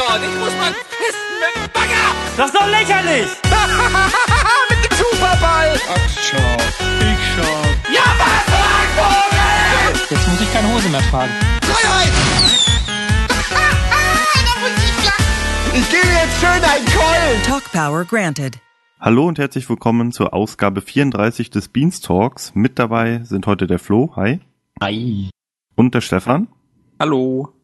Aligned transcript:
dort. 0.00 0.22
Ich 0.22 0.38
muss 0.38 0.54
mal 0.56 0.72
pissen 0.72 1.34
mit 1.42 1.52
dem 1.56 1.66
Bagger. 1.72 2.06
Das 2.36 2.46
ist 2.46 2.56
doch 2.56 2.68
lächerlich! 2.68 3.28
mit 4.70 4.80
dem 4.84 4.94
Superball. 4.96 5.78
Ach, 5.88 6.08
schau. 6.26 6.56
Ich 7.10 7.20
schau. 7.34 7.60
Ja, 7.92 8.06
was, 8.20 8.44
Vogel? 8.96 9.94
Jetzt 10.10 10.28
muss 10.28 10.40
ich 10.40 10.52
keine 10.52 10.68
Hose 10.72 10.88
mehr 10.88 11.02
tragen. 11.10 11.32
Freiheit. 11.62 12.12
ich 15.74 15.90
gebe 15.90 16.08
jetzt 16.08 16.40
schön 16.40 16.64
einen 16.64 16.86
Keulen. 16.86 17.42
Talk 17.44 17.64
Power 17.72 18.04
granted. 18.04 18.58
Hallo 19.00 19.26
und 19.26 19.38
herzlich 19.38 19.68
willkommen 19.68 20.12
zur 20.12 20.34
Ausgabe 20.34 20.82
34 20.82 21.50
des 21.50 21.68
Beanstalks. 21.68 22.52
Mit 22.54 22.78
dabei 22.78 23.20
sind 23.24 23.46
heute 23.46 23.66
der 23.66 23.78
Flo, 23.78 24.12
hi. 24.16 24.40
Hi. 24.80 25.30
Und 25.74 25.94
der 25.94 26.02
Stefan. 26.02 26.48
Hallo. 26.98 27.59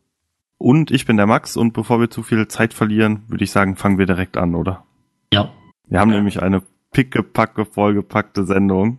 Und 0.58 0.90
ich 0.90 1.04
bin 1.04 1.16
der 1.16 1.26
Max 1.26 1.56
und 1.56 1.72
bevor 1.72 2.00
wir 2.00 2.10
zu 2.10 2.22
viel 2.22 2.48
Zeit 2.48 2.72
verlieren, 2.72 3.22
würde 3.28 3.44
ich 3.44 3.50
sagen, 3.50 3.76
fangen 3.76 3.98
wir 3.98 4.06
direkt 4.06 4.36
an, 4.36 4.54
oder? 4.54 4.84
Ja. 5.32 5.52
Wir 5.86 6.00
haben 6.00 6.10
nämlich 6.10 6.42
eine 6.42 6.62
pickepacke 6.92 7.66
vollgepackte 7.66 8.44
Sendung 8.44 8.98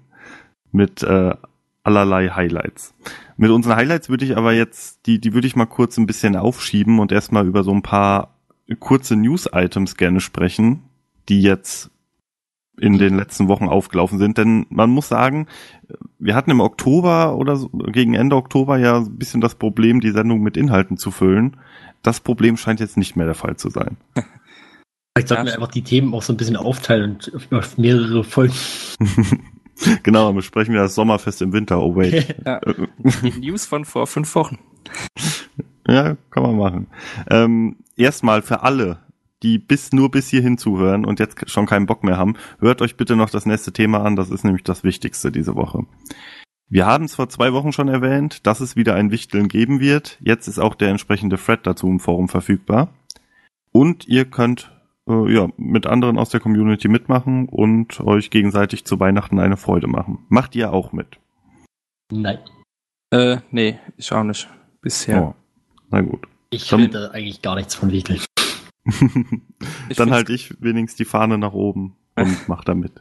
mit 0.71 1.01
äh, 1.03 1.33
allerlei 1.83 2.29
Highlights. 2.29 2.93
Mit 3.37 3.49
unseren 3.49 3.75
Highlights 3.75 4.09
würde 4.09 4.25
ich 4.25 4.37
aber 4.37 4.53
jetzt, 4.53 5.05
die, 5.05 5.19
die 5.19 5.33
würde 5.33 5.47
ich 5.47 5.55
mal 5.55 5.65
kurz 5.65 5.97
ein 5.97 6.05
bisschen 6.05 6.35
aufschieben 6.35 6.99
und 6.99 7.11
erstmal 7.11 7.47
über 7.47 7.63
so 7.63 7.71
ein 7.71 7.81
paar 7.81 8.35
kurze 8.79 9.15
News-Items 9.15 9.95
gerne 9.95 10.19
sprechen, 10.19 10.83
die 11.29 11.41
jetzt 11.41 11.89
in 12.79 12.97
den 12.97 13.15
letzten 13.17 13.47
Wochen 13.47 13.67
aufgelaufen 13.67 14.19
sind. 14.19 14.37
Denn 14.37 14.65
man 14.69 14.89
muss 14.89 15.07
sagen, 15.09 15.47
wir 16.19 16.35
hatten 16.35 16.51
im 16.51 16.59
Oktober 16.59 17.35
oder 17.35 17.55
so, 17.55 17.69
gegen 17.69 18.13
Ende 18.13 18.35
Oktober 18.35 18.77
ja 18.77 18.97
ein 18.97 19.17
bisschen 19.17 19.41
das 19.41 19.55
Problem, 19.55 19.99
die 19.99 20.11
Sendung 20.11 20.41
mit 20.41 20.57
Inhalten 20.57 20.97
zu 20.97 21.11
füllen. 21.11 21.57
Das 22.03 22.19
Problem 22.19 22.57
scheint 22.57 22.79
jetzt 22.79 22.97
nicht 22.97 23.15
mehr 23.15 23.25
der 23.25 23.35
Fall 23.35 23.55
zu 23.57 23.69
sein. 23.69 23.97
Vielleicht 25.17 25.29
sollten 25.29 25.45
wir 25.47 25.53
einfach 25.55 25.71
die 25.71 25.81
Themen 25.81 26.13
auch 26.13 26.21
so 26.21 26.31
ein 26.31 26.37
bisschen 26.37 26.55
aufteilen 26.57 27.17
und 27.33 27.51
auf- 27.51 27.77
mehrere 27.79 28.23
Folgen. 28.23 28.53
genau, 30.03 30.27
dann 30.27 30.35
besprechen 30.35 30.75
wir 30.75 30.81
das 30.81 30.93
Sommerfest 30.93 31.41
im 31.41 31.53
Winter. 31.53 31.81
Oh 31.81 31.95
wait. 31.95 32.35
Ja. 32.45 32.59
Die 33.23 33.39
News 33.39 33.65
von 33.65 33.83
vor 33.83 34.05
fünf 34.05 34.35
Wochen. 34.35 34.59
Ja, 35.87 36.17
kann 36.29 36.43
man 36.43 36.57
machen. 36.57 36.87
Ähm, 37.31 37.77
erstmal 37.95 38.43
für 38.43 38.61
alle, 38.61 38.99
die 39.43 39.59
bis 39.59 39.91
nur 39.91 40.11
bis 40.11 40.29
hierhin 40.29 40.57
zuhören 40.57 41.05
und 41.05 41.19
jetzt 41.19 41.49
schon 41.49 41.65
keinen 41.65 41.85
Bock 41.85 42.03
mehr 42.03 42.17
haben, 42.17 42.35
hört 42.59 42.81
euch 42.81 42.97
bitte 42.97 43.15
noch 43.15 43.29
das 43.29 43.45
nächste 43.45 43.71
Thema 43.71 44.03
an. 44.03 44.15
Das 44.15 44.29
ist 44.29 44.43
nämlich 44.43 44.63
das 44.63 44.83
Wichtigste 44.83 45.31
diese 45.31 45.55
Woche. 45.55 45.85
Wir 46.69 46.85
haben 46.85 47.05
es 47.05 47.15
vor 47.15 47.29
zwei 47.29 47.53
Wochen 47.53 47.71
schon 47.71 47.87
erwähnt, 47.87 48.45
dass 48.45 48.59
es 48.59 48.75
wieder 48.75 48.95
ein 48.95 49.11
Wichteln 49.11 49.47
geben 49.47 49.79
wird. 49.79 50.17
Jetzt 50.21 50.47
ist 50.47 50.59
auch 50.59 50.75
der 50.75 50.89
entsprechende 50.89 51.37
Thread 51.37 51.65
dazu 51.65 51.87
im 51.87 51.99
Forum 51.99 52.27
verfügbar. 52.27 52.93
Und 53.71 54.07
ihr 54.07 54.25
könnt 54.25 54.71
äh, 55.07 55.33
ja 55.33 55.47
mit 55.55 55.87
anderen 55.87 56.17
aus 56.17 56.29
der 56.29 56.41
Community 56.41 56.89
mitmachen 56.89 57.47
und 57.47 58.01
euch 58.01 58.29
gegenseitig 58.31 58.83
zu 58.83 58.99
Weihnachten 58.99 59.39
eine 59.39 59.55
Freude 59.55 59.87
machen. 59.87 60.25
Macht 60.27 60.55
ihr 60.55 60.73
auch 60.73 60.91
mit? 60.91 61.19
Nein. 62.11 62.39
Äh, 63.11 63.37
nee, 63.51 63.79
ich 63.95 64.11
auch 64.11 64.23
nicht. 64.23 64.49
Bisher. 64.81 65.23
Oh, 65.23 65.35
na 65.89 66.01
gut. 66.01 66.27
Ich 66.49 66.67
da 66.67 67.11
eigentlich 67.11 67.41
gar 67.41 67.55
nichts 67.55 67.75
von 67.75 67.91
wichteln. 67.91 68.21
Dann 69.01 69.95
find's- 69.95 70.11
halt 70.11 70.29
ich 70.29 70.53
wenigstens 70.61 70.97
die 70.97 71.05
Fahne 71.05 71.37
nach 71.37 71.53
oben 71.53 71.95
und 72.15 72.37
mach 72.47 72.63
da 72.63 72.73
mit. 72.73 72.91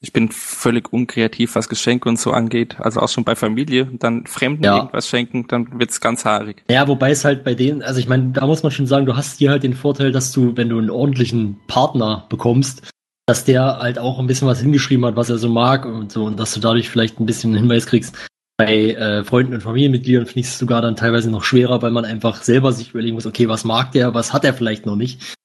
Ich 0.00 0.12
bin 0.12 0.30
völlig 0.30 0.92
unkreativ, 0.92 1.54
was 1.56 1.68
Geschenke 1.68 2.08
und 2.08 2.18
so 2.18 2.30
angeht. 2.32 2.76
Also 2.78 3.00
auch 3.00 3.08
schon 3.08 3.24
bei 3.24 3.34
Familie. 3.34 3.86
Und 3.86 4.02
dann 4.04 4.26
Fremden 4.26 4.62
Ja. 4.64 4.76
irgendwas 4.78 5.08
schenken, 5.08 5.46
dann 5.48 5.80
wird's 5.80 6.00
ganz 6.00 6.24
haarig. 6.24 6.62
Ja, 6.70 6.86
wobei 6.86 7.10
es 7.10 7.24
halt 7.24 7.44
bei 7.44 7.54
denen, 7.54 7.82
also 7.82 7.98
ich 7.98 8.08
meine, 8.08 8.30
da 8.32 8.46
muss 8.46 8.62
man 8.62 8.72
schon 8.72 8.86
sagen, 8.86 9.06
du 9.06 9.16
hast 9.16 9.38
hier 9.38 9.50
halt 9.50 9.62
den 9.62 9.74
Vorteil, 9.74 10.12
dass 10.12 10.32
du, 10.32 10.56
wenn 10.56 10.68
du 10.68 10.78
einen 10.78 10.90
ordentlichen 10.90 11.58
Partner 11.66 12.26
bekommst, 12.28 12.90
dass 13.26 13.44
der 13.44 13.78
halt 13.78 13.98
auch 13.98 14.18
ein 14.20 14.26
bisschen 14.28 14.46
was 14.46 14.60
hingeschrieben 14.60 15.04
hat, 15.06 15.16
was 15.16 15.30
er 15.30 15.38
so 15.38 15.48
mag 15.48 15.84
und 15.86 16.12
so, 16.12 16.24
und 16.26 16.38
dass 16.38 16.52
du 16.54 16.60
dadurch 16.60 16.88
vielleicht 16.90 17.18
ein 17.18 17.26
bisschen 17.26 17.50
einen 17.52 17.60
Hinweis 17.62 17.86
kriegst. 17.86 18.16
Bei 18.58 18.92
äh, 18.92 19.24
Freunden 19.24 19.54
und 19.54 19.62
Familienmitgliedern 19.62 20.26
finde 20.26 20.40
ich 20.40 20.46
es 20.46 20.58
sogar 20.58 20.80
dann 20.80 20.96
teilweise 20.96 21.30
noch 21.30 21.44
schwerer, 21.44 21.82
weil 21.82 21.90
man 21.90 22.06
einfach 22.06 22.42
selber 22.42 22.72
sich 22.72 22.90
überlegen 22.90 23.14
muss, 23.14 23.26
okay, 23.26 23.48
was 23.48 23.64
mag 23.64 23.92
der, 23.92 24.14
was 24.14 24.32
hat 24.32 24.44
er 24.44 24.54
vielleicht 24.54 24.86
noch 24.86 24.96
nicht. 24.96 25.36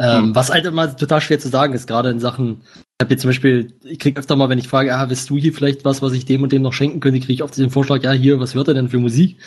Ähm, 0.00 0.22
Hm. 0.22 0.34
Was 0.34 0.50
halt 0.50 0.64
immer 0.64 0.96
total 0.96 1.20
schwer 1.20 1.38
zu 1.38 1.48
sagen 1.48 1.74
ist, 1.74 1.86
gerade 1.86 2.10
in 2.10 2.20
Sachen, 2.20 2.62
ich 2.74 3.02
habe 3.02 3.12
jetzt 3.12 3.20
zum 3.20 3.28
Beispiel, 3.28 3.74
ich 3.84 3.98
krieg 3.98 4.18
öfter 4.18 4.34
mal, 4.34 4.48
wenn 4.48 4.58
ich 4.58 4.68
frage, 4.68 4.94
ah, 4.94 5.08
willst 5.08 5.28
du 5.28 5.36
hier 5.36 5.52
vielleicht 5.52 5.84
was, 5.84 6.00
was 6.00 6.12
ich 6.12 6.24
dem 6.24 6.42
und 6.42 6.52
dem 6.52 6.62
noch 6.62 6.72
schenken 6.72 7.00
könnte, 7.00 7.20
kriege 7.20 7.34
ich 7.34 7.42
oft 7.42 7.56
den 7.56 7.70
Vorschlag, 7.70 8.02
ja, 8.02 8.12
hier, 8.12 8.40
was 8.40 8.54
hört 8.54 8.68
er 8.68 8.74
denn 8.74 8.88
für 8.88 8.98
Musik? 8.98 9.38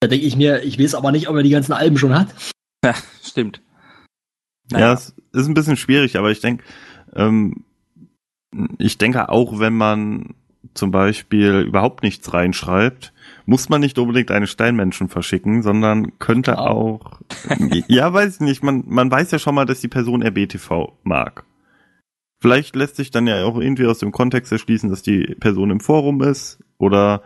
Da 0.00 0.08
denke 0.08 0.26
ich 0.26 0.36
mir, 0.36 0.62
ich 0.62 0.78
weiß 0.78 0.94
aber 0.94 1.12
nicht, 1.12 1.28
ob 1.28 1.36
er 1.36 1.42
die 1.42 1.50
ganzen 1.50 1.72
Alben 1.72 1.98
schon 1.98 2.14
hat. 2.14 2.28
Ja, 2.84 2.94
stimmt. 3.22 3.62
Ja, 4.70 4.92
es 4.92 5.14
ist 5.32 5.46
ein 5.46 5.54
bisschen 5.54 5.76
schwierig, 5.76 6.16
aber 6.16 6.30
ich 6.30 6.40
denke, 6.40 6.62
ähm, 7.14 7.64
ich 8.78 8.98
denke 8.98 9.30
auch, 9.30 9.58
wenn 9.58 9.74
man 9.74 10.34
zum 10.74 10.90
Beispiel 10.90 11.60
überhaupt 11.60 12.02
nichts 12.02 12.32
reinschreibt, 12.32 13.12
muss 13.46 13.68
man 13.68 13.80
nicht 13.80 13.98
unbedingt 13.98 14.30
eine 14.30 14.46
Steinmenschen 14.46 15.08
verschicken, 15.08 15.62
sondern 15.62 16.18
könnte 16.18 16.52
Klar. 16.52 16.70
auch, 16.70 17.20
ja, 17.88 18.12
weiß 18.12 18.34
ich 18.34 18.40
nicht, 18.40 18.62
man, 18.62 18.84
man 18.86 19.10
weiß 19.10 19.30
ja 19.32 19.38
schon 19.38 19.54
mal, 19.54 19.66
dass 19.66 19.80
die 19.80 19.88
Person 19.88 20.22
RBTV 20.22 20.92
mag. 21.02 21.44
Vielleicht 22.40 22.74
lässt 22.74 22.96
sich 22.96 23.10
dann 23.10 23.26
ja 23.26 23.44
auch 23.44 23.58
irgendwie 23.60 23.86
aus 23.86 23.98
dem 23.98 24.12
Kontext 24.12 24.50
erschließen, 24.50 24.88
dass 24.88 25.02
die 25.02 25.36
Person 25.40 25.70
im 25.70 25.80
Forum 25.80 26.22
ist 26.22 26.58
oder 26.78 27.22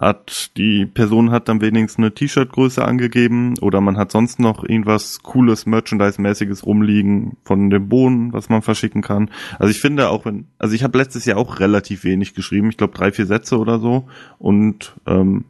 hat 0.00 0.56
die 0.56 0.86
Person 0.86 1.30
hat 1.30 1.48
dann 1.48 1.60
wenigstens 1.60 1.98
eine 1.98 2.14
T-Shirt-Größe 2.14 2.82
angegeben 2.82 3.58
oder 3.60 3.82
man 3.82 3.98
hat 3.98 4.10
sonst 4.10 4.40
noch 4.40 4.64
irgendwas 4.64 5.22
cooles 5.22 5.66
Merchandise-mäßiges 5.66 6.64
rumliegen 6.64 7.36
von 7.44 7.68
dem 7.68 7.88
Bohnen, 7.90 8.32
was 8.32 8.48
man 8.48 8.62
verschicken 8.62 9.02
kann. 9.02 9.30
Also 9.58 9.70
ich 9.70 9.80
finde 9.80 10.08
auch 10.08 10.24
wenn, 10.24 10.46
also 10.58 10.74
ich 10.74 10.82
habe 10.84 10.96
letztes 10.96 11.26
Jahr 11.26 11.36
auch 11.36 11.60
relativ 11.60 12.02
wenig 12.04 12.34
geschrieben, 12.34 12.70
ich 12.70 12.78
glaube 12.78 12.96
drei 12.96 13.12
vier 13.12 13.26
Sätze 13.26 13.58
oder 13.58 13.78
so 13.78 14.08
und 14.38 14.96
ähm, 15.06 15.44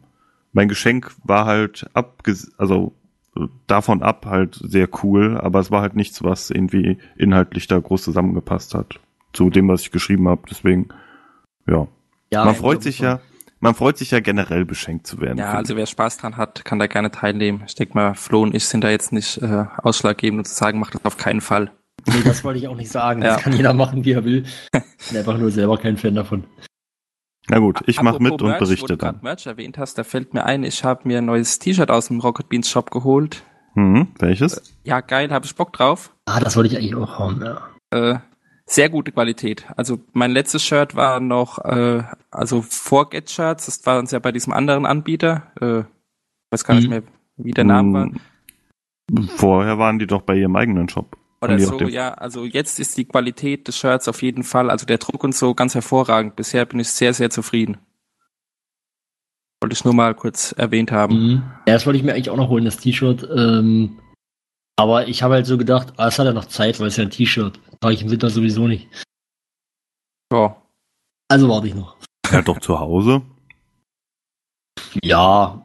mein 0.53 0.69
Geschenk 0.69 1.13
war 1.23 1.47
halt 1.47 1.89
abges 1.95 2.53
also 2.59 2.93
äh, 3.37 3.43
davon 3.69 4.03
ab 4.03 4.27
halt 4.27 4.61
sehr 4.65 4.89
cool, 5.05 5.39
aber 5.39 5.61
es 5.61 5.71
war 5.71 5.81
halt 5.81 5.95
nichts, 5.95 6.25
was 6.25 6.51
irgendwie 6.51 6.99
inhaltlich 7.17 7.69
da 7.69 7.79
groß 7.79 8.03
zusammengepasst 8.03 8.75
hat 8.75 8.99
zu 9.33 9.49
dem, 9.49 9.69
was 9.69 9.83
ich 9.83 9.93
geschrieben 9.93 10.27
habe. 10.27 10.43
Deswegen 10.51 10.89
ja, 11.69 11.87
Ja, 12.33 12.45
man 12.45 12.57
freut 12.57 12.83
sich 12.83 12.99
ja, 12.99 13.21
man 13.61 13.75
freut 13.75 13.99
sich 13.99 14.11
ja 14.11 14.21
generell 14.21 14.65
beschenkt 14.65 15.07
zu 15.07 15.21
werden. 15.21 15.39
Ja, 15.39 15.53
also 15.53 15.77
wer 15.77 15.87
Spaß 15.87 16.19
dran 16.19 16.37
hat, 16.37 16.65
kann 16.65 16.79
da 16.79 16.87
gerne 16.87 17.11
teilnehmen. 17.11 17.63
Ich 17.67 17.75
denke 17.75 17.95
mal, 17.95 18.15
Flo 18.15 18.43
und 18.43 18.55
ich 18.55 18.67
sind 18.67 18.83
da 18.83 18.91
jetzt 18.91 19.13
nicht 19.13 19.39
äh, 19.39 19.67
ausschlaggebend 19.83 20.39
und 20.41 20.45
zu 20.47 20.55
sagen, 20.55 20.79
macht 20.79 20.95
das 20.95 21.05
auf 21.05 21.17
keinen 21.17 21.41
Fall. 21.41 21.71
Nee, 22.07 22.23
das 22.25 22.43
wollte 22.45 22.59
ich 22.59 22.69
auch 22.69 22.77
nicht 22.77 22.91
sagen. 22.91 23.23
Ja. 23.23 23.35
Das 23.35 23.43
kann 23.43 23.53
jeder 23.53 23.75
machen, 23.75 24.05
wie 24.05 24.13
er 24.13 24.25
will. 24.25 24.45
Ich 24.73 25.09
bin 25.09 25.17
einfach 25.19 25.37
nur 25.37 25.51
selber 25.51 25.77
kein 25.77 25.99
Fan 25.99 26.15
davon. 26.15 26.45
Na 27.49 27.59
gut, 27.59 27.81
ich 27.87 28.01
mache 28.01 28.23
mit 28.23 28.33
und 28.33 28.43
Merch, 28.43 28.61
wo 28.61 28.65
berichte 28.65 28.87
du 28.87 28.97
gerade 28.97 29.17
dann. 29.19 29.25
Merch 29.25 29.47
erwähnt 29.47 29.77
hast, 29.77 29.99
da 29.99 30.05
fällt 30.05 30.35
mir 30.35 30.45
ein, 30.45 30.63
ich 30.63 30.85
habe 30.85 31.07
mir 31.07 31.19
ein 31.19 31.25
neues 31.25 31.59
T-Shirt 31.59 31.91
aus 31.91 32.09
dem 32.09 32.21
Rocket 32.21 32.49
Beans 32.49 32.71
Shop 32.71 32.91
geholt. 32.91 33.43
Mhm, 33.75 34.09
welches? 34.19 34.75
Ja, 34.85 35.01
geil, 35.01 35.31
habe 35.31 35.47
ich 35.47 35.55
Bock 35.55 35.73
drauf. 35.73 36.15
Ah, 36.27 36.41
das 36.41 36.57
wollte 36.57 36.69
ich 36.69 36.77
eigentlich 36.77 36.95
auch 36.95 37.19
haben, 37.19 37.43
ja. 37.43 37.69
Äh, 37.91 38.19
sehr 38.71 38.89
gute 38.89 39.11
Qualität. 39.13 39.67
Also 39.77 39.99
mein 40.13 40.31
letztes 40.31 40.63
Shirt 40.63 40.95
war 40.95 41.19
noch, 41.21 41.59
äh, 41.65 42.05
also 42.31 42.63
vor 42.63 43.11
Get 43.11 43.29
Shirts, 43.29 43.67
das 43.67 43.85
war 43.85 43.99
uns 43.99 44.13
ja 44.13 44.21
bei 44.21 44.31
diesem 44.33 44.53
anderen 44.53 44.87
Anbieter, 44.87 45.51
äh, 45.61 45.83
weiß 46.53 46.65
gar 46.65 46.75
nicht 46.75 46.85
Mhm. 46.85 46.91
mehr, 46.91 47.03
wie 47.37 47.51
der 47.51 47.65
Name 47.65 47.93
war. 47.93 48.05
Hm, 49.11 49.29
Vorher 49.37 49.79
waren 49.79 49.99
die 49.99 50.07
doch 50.07 50.23
bei 50.23 50.37
ihrem 50.37 50.55
eigenen 50.55 50.89
Shop. 50.89 51.17
Oder 51.43 51.59
so, 51.59 51.81
ja, 51.89 52.13
also 52.15 52.45
jetzt 52.45 52.79
ist 52.79 52.97
die 52.99 53.07
Qualität 53.07 53.67
des 53.67 53.77
Shirts 53.79 54.07
auf 54.09 54.23
jeden 54.23 54.45
Fall, 54.45 54.71
also 54.71 54.85
der 54.87 54.99
Druck 54.99 55.25
und 55.25 55.35
so 55.35 55.55
ganz 55.55 55.75
hervorragend. 55.75 56.37
Bisher 56.37 56.67
bin 56.67 56.79
ich 56.81 56.91
sehr, 56.91 57.15
sehr 57.15 57.31
zufrieden. 57.31 57.79
Wollte 59.63 59.73
ich 59.75 59.85
nur 59.85 59.95
mal 59.95 60.15
kurz 60.15 60.53
erwähnt 60.53 60.93
haben. 60.93 61.15
Mhm. 61.15 61.43
Ja, 61.67 61.75
das 61.75 61.87
wollte 61.87 61.99
ich 61.99 62.05
mir 62.05 62.13
eigentlich 62.13 62.31
auch 62.31 62.37
noch 62.37 62.51
holen, 62.51 62.65
das 62.67 62.77
T-Shirt. 62.77 63.27
Ähm, 63.35 63.99
aber 64.77 65.09
ich 65.09 65.23
habe 65.23 65.35
halt 65.35 65.47
so 65.47 65.59
gedacht, 65.59 65.95
ah, 65.97 66.09
es 66.09 66.19
hat 66.19 66.27
ja 66.27 66.33
noch 66.33 66.47
Zeit, 66.47 66.79
weil 66.79 66.87
es 66.89 66.97
ja 66.97 67.05
ein 67.05 67.11
T-Shirt. 67.11 67.59
Trage 67.81 67.95
ich 67.95 68.03
im 68.03 68.11
Winter 68.11 68.31
sowieso 68.31 68.67
nicht. 68.69 68.89
Ja. 70.33 70.57
Also 71.29 71.49
warte 71.49 71.69
ich 71.69 71.75
noch. 71.75 71.97
Ja, 72.31 72.43
doch 72.43 72.61
zu 72.61 72.79
Hause. 72.79 73.23
Ja. 75.03 75.65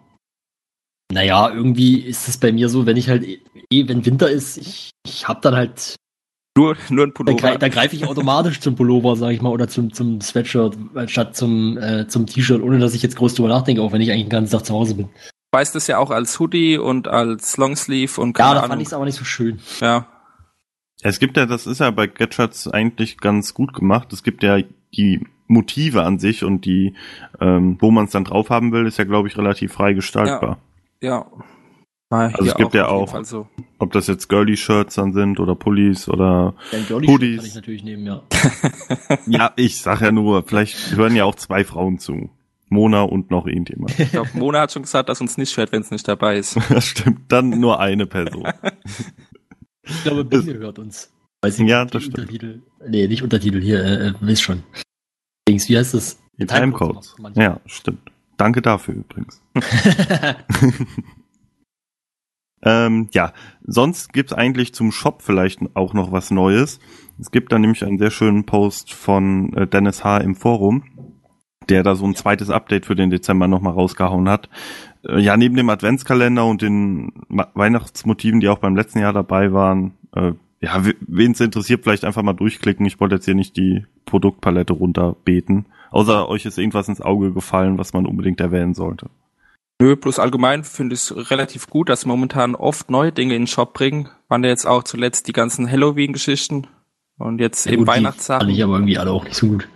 Naja, 1.11 1.49
irgendwie 1.49 1.99
ist 2.01 2.27
es 2.27 2.37
bei 2.37 2.51
mir 2.51 2.69
so, 2.69 2.85
wenn 2.85 2.97
ich 2.97 3.09
halt 3.09 3.23
eh, 3.23 3.41
eh 3.71 3.87
wenn 3.87 4.05
Winter 4.05 4.29
ist, 4.29 4.57
ich, 4.57 4.89
ich 5.05 5.27
hab 5.27 5.41
dann 5.43 5.55
halt, 5.55 5.95
Nur, 6.57 6.75
nur 6.89 7.05
ein 7.05 7.09
da, 7.09 7.13
Pullover. 7.13 7.57
da 7.57 7.67
greife 7.69 7.95
ich 7.95 8.05
automatisch 8.05 8.59
zum 8.59 8.75
Pullover, 8.75 9.15
sag 9.15 9.31
ich 9.31 9.41
mal, 9.41 9.49
oder 9.51 9.67
zum, 9.67 9.93
zum 9.93 10.19
Sweatshirt, 10.21 10.75
statt 11.07 11.35
zum, 11.35 11.77
äh, 11.77 12.07
zum 12.07 12.25
T-Shirt, 12.25 12.61
ohne 12.61 12.79
dass 12.79 12.93
ich 12.95 13.03
jetzt 13.03 13.17
groß 13.17 13.35
drüber 13.35 13.49
nachdenke, 13.49 13.81
auch 13.81 13.91
wenn 13.91 14.01
ich 14.01 14.11
eigentlich 14.11 14.25
den 14.25 14.29
ganzen 14.31 14.53
Tag 14.53 14.65
zu 14.65 14.73
Hause 14.73 14.95
bin. 14.95 15.09
Weißt 15.53 15.75
es 15.75 15.87
ja 15.87 15.99
auch 15.99 16.09
als 16.11 16.39
Hoodie 16.39 16.77
und 16.77 17.07
als 17.07 17.55
Longsleeve 17.57 18.19
und 18.19 18.37
Ja, 18.37 18.45
keine 18.45 18.53
da 18.55 18.59
Ahnung. 18.61 18.69
fand 18.71 18.81
ich 18.81 18.87
es 18.87 18.93
aber 18.93 19.05
nicht 19.05 19.15
so 19.17 19.23
schön. 19.25 19.59
Ja, 19.79 20.07
Es 21.07 21.19
gibt 21.19 21.37
ja, 21.37 21.45
das 21.45 21.67
ist 21.67 21.79
ja 21.79 21.91
bei 21.91 22.07
Gadgets 22.07 22.67
eigentlich 22.67 23.19
ganz 23.19 23.53
gut 23.53 23.73
gemacht. 23.73 24.11
Es 24.11 24.23
gibt 24.23 24.41
ja 24.41 24.57
die 24.97 25.21
Motive 25.47 26.01
an 26.03 26.17
sich 26.17 26.43
und 26.43 26.65
die, 26.65 26.95
ähm, 27.39 27.77
wo 27.79 27.91
man 27.91 28.05
es 28.05 28.11
dann 28.11 28.23
drauf 28.23 28.49
haben 28.49 28.71
will, 28.71 28.87
ist 28.87 28.97
ja, 28.97 29.03
glaube 29.03 29.27
ich, 29.27 29.37
relativ 29.37 29.73
frei 29.73 29.93
gestaltbar. 29.93 30.57
ja. 31.01 31.25
War 32.09 32.31
Also 32.35 32.45
es 32.51 32.55
gibt 32.55 32.75
ja 32.75 32.87
auf 32.87 33.09
jeden 33.11 33.21
auch- 33.23 33.25
so. 33.25 33.47
Ob 33.79 33.91
das 33.91 34.05
jetzt 34.07 34.29
Girly-Shirts 34.29 34.93
dann 34.95 35.13
sind 35.13 35.39
oder 35.39 35.55
Pullis 35.55 36.07
oder 36.07 36.53
Girly 36.87 37.07
Hoodies. 37.07 37.37
kann 37.37 37.45
ich 37.47 37.55
natürlich 37.55 37.83
nehmen, 37.83 38.05
ja. 38.05 38.21
Ja, 39.27 39.51
ich 39.55 39.81
sag 39.81 40.01
ja 40.01 40.11
nur, 40.11 40.43
vielleicht 40.43 40.95
hören 40.95 41.15
ja 41.15 41.25
auch 41.25 41.35
zwei 41.35 41.63
Frauen 41.63 41.97
zu. 41.99 42.29
Mona 42.69 43.01
und 43.03 43.29
noch 43.31 43.45
irgendjemand. 43.47 43.99
Ich 43.99 44.11
glaube, 44.11 44.29
Mona 44.33 44.61
hat 44.61 44.71
schon 44.71 44.81
gesagt, 44.83 45.09
dass 45.09 45.19
uns 45.21 45.37
nicht 45.37 45.55
hört, 45.57 45.71
wenn 45.71 45.81
es 45.81 45.89
nicht 45.91 46.07
dabei 46.07 46.37
ist. 46.37 46.57
Das 46.69 46.85
stimmt, 46.85 47.31
dann 47.31 47.49
nur 47.59 47.79
eine 47.79 48.05
Person. 48.07 48.47
Ich 49.85 50.03
glaube, 50.03 50.25
Biene 50.25 50.59
hört 50.59 50.79
uns. 50.79 51.11
Weiß 51.41 51.59
ich 51.59 51.67
Ja, 51.67 51.83
nicht, 51.83 51.95
das 51.95 52.03
stimmt. 52.03 52.19
Untertitel. 52.19 52.61
Nee, 52.87 53.07
nicht 53.07 53.23
Untertitel, 53.23 53.61
hier, 53.61 53.83
äh, 53.83 54.07
äh, 54.07 54.13
wisst 54.21 54.43
schon. 54.43 54.63
Dings, 55.47 55.69
wie 55.69 55.77
heißt 55.77 55.93
das? 55.93 56.19
Die 56.37 56.45
Timecodes 56.45 57.15
manchmal. 57.19 57.45
Ja, 57.45 57.61
stimmt. 57.65 58.11
Danke 58.37 58.61
dafür 58.61 58.95
übrigens. 58.95 59.41
Ähm, 62.65 63.09
ja, 63.13 63.31
sonst 63.63 64.11
gibt's 64.11 64.33
eigentlich 64.33 64.73
zum 64.73 64.91
Shop 64.91 65.21
vielleicht 65.21 65.59
auch 65.75 65.93
noch 65.93 66.11
was 66.11 66.31
Neues. 66.31 66.79
Es 67.19 67.29
gibt 67.29 67.51
da 67.51 67.59
nämlich 67.59 67.85
einen 67.85 67.99
sehr 67.99 68.09
schönen 68.09 68.45
Post 68.45 68.91
von 68.91 69.53
äh, 69.53 69.67
Dennis 69.67 70.03
H. 70.03 70.17
im 70.17 70.35
Forum, 70.35 70.83
der 71.69 71.83
da 71.83 71.95
so 71.95 72.05
ein 72.05 72.15
zweites 72.15 72.49
Update 72.49 72.87
für 72.87 72.95
den 72.95 73.11
Dezember 73.11 73.47
nochmal 73.47 73.73
rausgehauen 73.73 74.27
hat. 74.27 74.49
Ja, 75.07 75.37
neben 75.37 75.55
dem 75.55 75.69
Adventskalender 75.69 76.45
und 76.45 76.61
den 76.61 77.11
Weihnachtsmotiven, 77.29 78.39
die 78.39 78.49
auch 78.49 78.59
beim 78.59 78.75
letzten 78.75 78.99
Jahr 78.99 79.13
dabei 79.13 79.53
waren, 79.53 79.93
äh, 80.15 80.33
ja, 80.61 80.83
wen 81.01 81.33
es 81.33 81.39
interessiert, 81.41 81.83
vielleicht 81.83 82.05
einfach 82.05 82.23
mal 82.23 82.33
durchklicken. 82.33 82.85
Ich 82.85 82.99
wollte 82.99 83.15
jetzt 83.15 83.25
hier 83.25 83.35
nicht 83.35 83.55
die 83.55 83.85
Produktpalette 84.05 84.73
runterbeten. 84.73 85.67
Außer 85.91 86.27
euch 86.27 86.45
ist 86.45 86.57
irgendwas 86.57 86.87
ins 86.87 87.01
Auge 87.01 87.33
gefallen, 87.33 87.77
was 87.77 87.93
man 87.93 88.05
unbedingt 88.05 88.39
erwähnen 88.39 88.73
sollte. 88.73 89.09
Nö, 89.79 89.95
bloß 89.95 90.19
allgemein 90.19 90.63
finde 90.63 90.95
ich 90.95 91.01
es 91.01 91.29
relativ 91.31 91.67
gut, 91.67 91.89
dass 91.89 92.01
sie 92.01 92.07
momentan 92.07 92.55
oft 92.55 92.89
neue 92.89 93.11
Dinge 93.11 93.35
in 93.35 93.43
den 93.43 93.47
Shop 93.47 93.73
bringen. 93.73 94.09
Waren 94.29 94.43
ja 94.43 94.49
jetzt 94.49 94.65
auch 94.65 94.83
zuletzt 94.83 95.27
die 95.27 95.33
ganzen 95.33 95.69
Halloween-Geschichten 95.69 96.67
und 97.17 97.39
jetzt 97.39 97.67
eben 97.67 97.77
Gut, 97.77 97.87
die 97.87 97.91
Fand 97.91 97.97
Weihnachtssachen. 97.97 98.49
ich 98.49 98.63
aber 98.63 98.73
irgendwie 98.73 98.97
alle 98.97 99.11
auch 99.11 99.25
nicht 99.25 99.35
so 99.35 99.47
gut. 99.47 99.67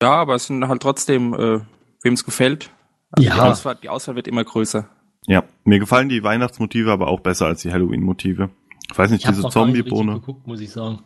Ja, 0.00 0.12
aber 0.12 0.36
es 0.36 0.46
sind 0.46 0.66
halt 0.66 0.80
trotzdem, 0.80 1.34
äh, 1.34 1.60
wem 2.02 2.14
es 2.14 2.24
gefällt. 2.24 2.70
Also 3.10 3.28
Ja. 3.28 3.34
Die 3.34 3.40
Auswahl, 3.40 3.78
die 3.82 3.88
Auswahl 3.88 4.16
wird 4.16 4.28
immer 4.28 4.44
größer. 4.44 4.88
Ja, 5.26 5.44
mir 5.64 5.78
gefallen 5.78 6.08
die 6.08 6.22
Weihnachtsmotive 6.22 6.90
aber 6.90 7.08
auch 7.08 7.20
besser 7.20 7.46
als 7.46 7.62
die 7.62 7.72
Halloween-Motive. 7.72 8.50
Ich 8.90 8.98
weiß 8.98 9.10
nicht, 9.10 9.24
Ich 9.24 9.30
diese 9.30 9.48
Zombie-Bohne. 9.48 10.14
geguckt, 10.14 10.46
muss 10.46 10.60
ich 10.60 10.70
sagen. 10.70 11.00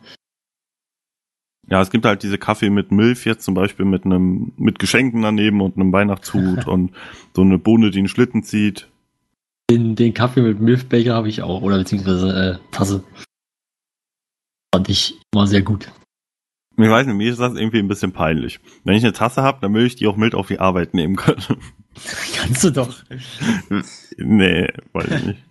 Ja, 1.67 1.81
es 1.81 1.89
gibt 1.91 2.05
halt 2.05 2.23
diese 2.23 2.37
Kaffee 2.37 2.69
mit 2.69 2.91
Milf 2.91 3.25
jetzt 3.25 3.43
zum 3.45 3.53
Beispiel 3.53 3.85
mit 3.85 4.05
einem, 4.05 4.51
mit 4.57 4.79
Geschenken 4.79 5.21
daneben 5.21 5.61
und 5.61 5.77
einem 5.77 5.91
Weihnachtshut 5.93 6.67
und 6.67 6.91
so 7.33 7.41
eine 7.41 7.57
Bohne, 7.57 7.89
die 7.91 7.99
einen 7.99 8.07
Schlitten 8.09 8.43
zieht. 8.43 8.89
Den, 9.69 9.95
den 9.95 10.13
Kaffee 10.13 10.41
mit 10.41 10.59
Milchbecher 10.59 11.13
habe 11.15 11.29
ich 11.29 11.41
auch, 11.41 11.61
oder 11.61 11.77
beziehungsweise 11.77 12.59
äh, 12.61 12.71
Tasse. 12.71 13.03
Fand 14.73 14.89
ich 14.89 15.19
immer 15.33 15.47
sehr 15.47 15.61
gut. 15.61 15.89
Ich 16.75 16.89
weiß 16.89 17.05
nicht, 17.07 17.15
mir 17.15 17.31
ist 17.31 17.39
das 17.39 17.55
irgendwie 17.55 17.79
ein 17.79 17.87
bisschen 17.87 18.11
peinlich. 18.11 18.59
Wenn 18.83 18.95
ich 18.95 19.03
eine 19.03 19.13
Tasse 19.13 19.43
habe, 19.43 19.59
dann 19.61 19.73
will 19.73 19.85
ich 19.85 19.95
die 19.95 20.07
auch 20.07 20.17
mit 20.17 20.35
auf 20.35 20.47
die 20.47 20.59
Arbeit 20.59 20.93
nehmen 20.93 21.15
können. 21.15 21.43
Kannst 22.35 22.63
du 22.63 22.71
doch. 22.71 23.03
nee, 24.17 24.67
weiß 24.93 25.11
ich 25.11 25.25
nicht. 25.25 25.43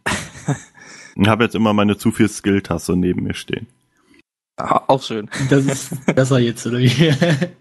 Ich 1.16 1.28
habe 1.28 1.44
jetzt 1.44 1.54
immer 1.54 1.72
meine 1.74 1.96
zu 1.98 2.10
viel 2.10 2.28
Skill-Tasse 2.28 2.96
neben 2.96 3.24
mir 3.24 3.34
stehen. 3.34 3.66
Ah, 4.56 4.82
Auch 4.88 5.02
schön. 5.02 5.28
Das 5.50 5.64
ist 5.66 6.06
besser 6.14 6.38
jetzt, 6.38 6.66
oder 6.66 6.78
wie? 6.78 6.88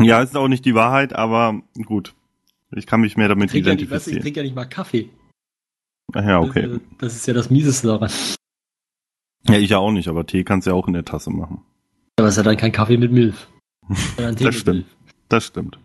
Ja, 0.00 0.22
ist 0.22 0.34
auch 0.36 0.48
nicht 0.48 0.64
die 0.64 0.74
Wahrheit, 0.74 1.12
aber 1.12 1.60
gut. 1.84 2.14
Ich 2.74 2.86
kann 2.86 3.02
mich 3.02 3.18
mehr 3.18 3.28
damit 3.28 3.46
Ich 3.46 3.62
trinke 3.62 3.68
ja, 3.68 3.74
nicht- 3.74 3.90
weißt 3.90 4.06
ich 4.08 4.14
identifizieren. 4.14 4.22
trinke 4.22 4.40
ja 4.40 4.44
nicht 4.44 4.54
mal 4.56 4.64
Kaffee. 4.64 5.10
Ach 6.14 6.24
ja, 6.24 6.40
okay. 6.40 6.66
Das, 6.68 6.80
das 6.98 7.16
ist 7.16 7.26
ja 7.26 7.34
das 7.34 7.50
Mieseste 7.50 7.88
daran. 7.88 8.10
Ja, 9.48 9.58
ich 9.58 9.68
ja 9.68 9.78
auch 9.78 9.90
nicht, 9.92 10.08
aber 10.08 10.24
Tee 10.26 10.44
kannst 10.44 10.66
du 10.66 10.70
ja 10.70 10.76
auch 10.76 10.86
in 10.88 10.94
der 10.94 11.04
Tasse 11.04 11.28
machen. 11.30 11.60
Aber 12.18 12.28
es 12.28 12.34
ist 12.34 12.38
ja 12.38 12.42
dann 12.44 12.56
kein 12.56 12.72
Kaffee 12.72 12.96
mit 12.96 13.12
Milch. 13.12 13.34
Das 14.16 14.40
mit 14.40 14.54
stimmt. 14.54 14.66
Milch. 14.78 14.86
Das 15.28 15.44
stimmt. 15.44 15.78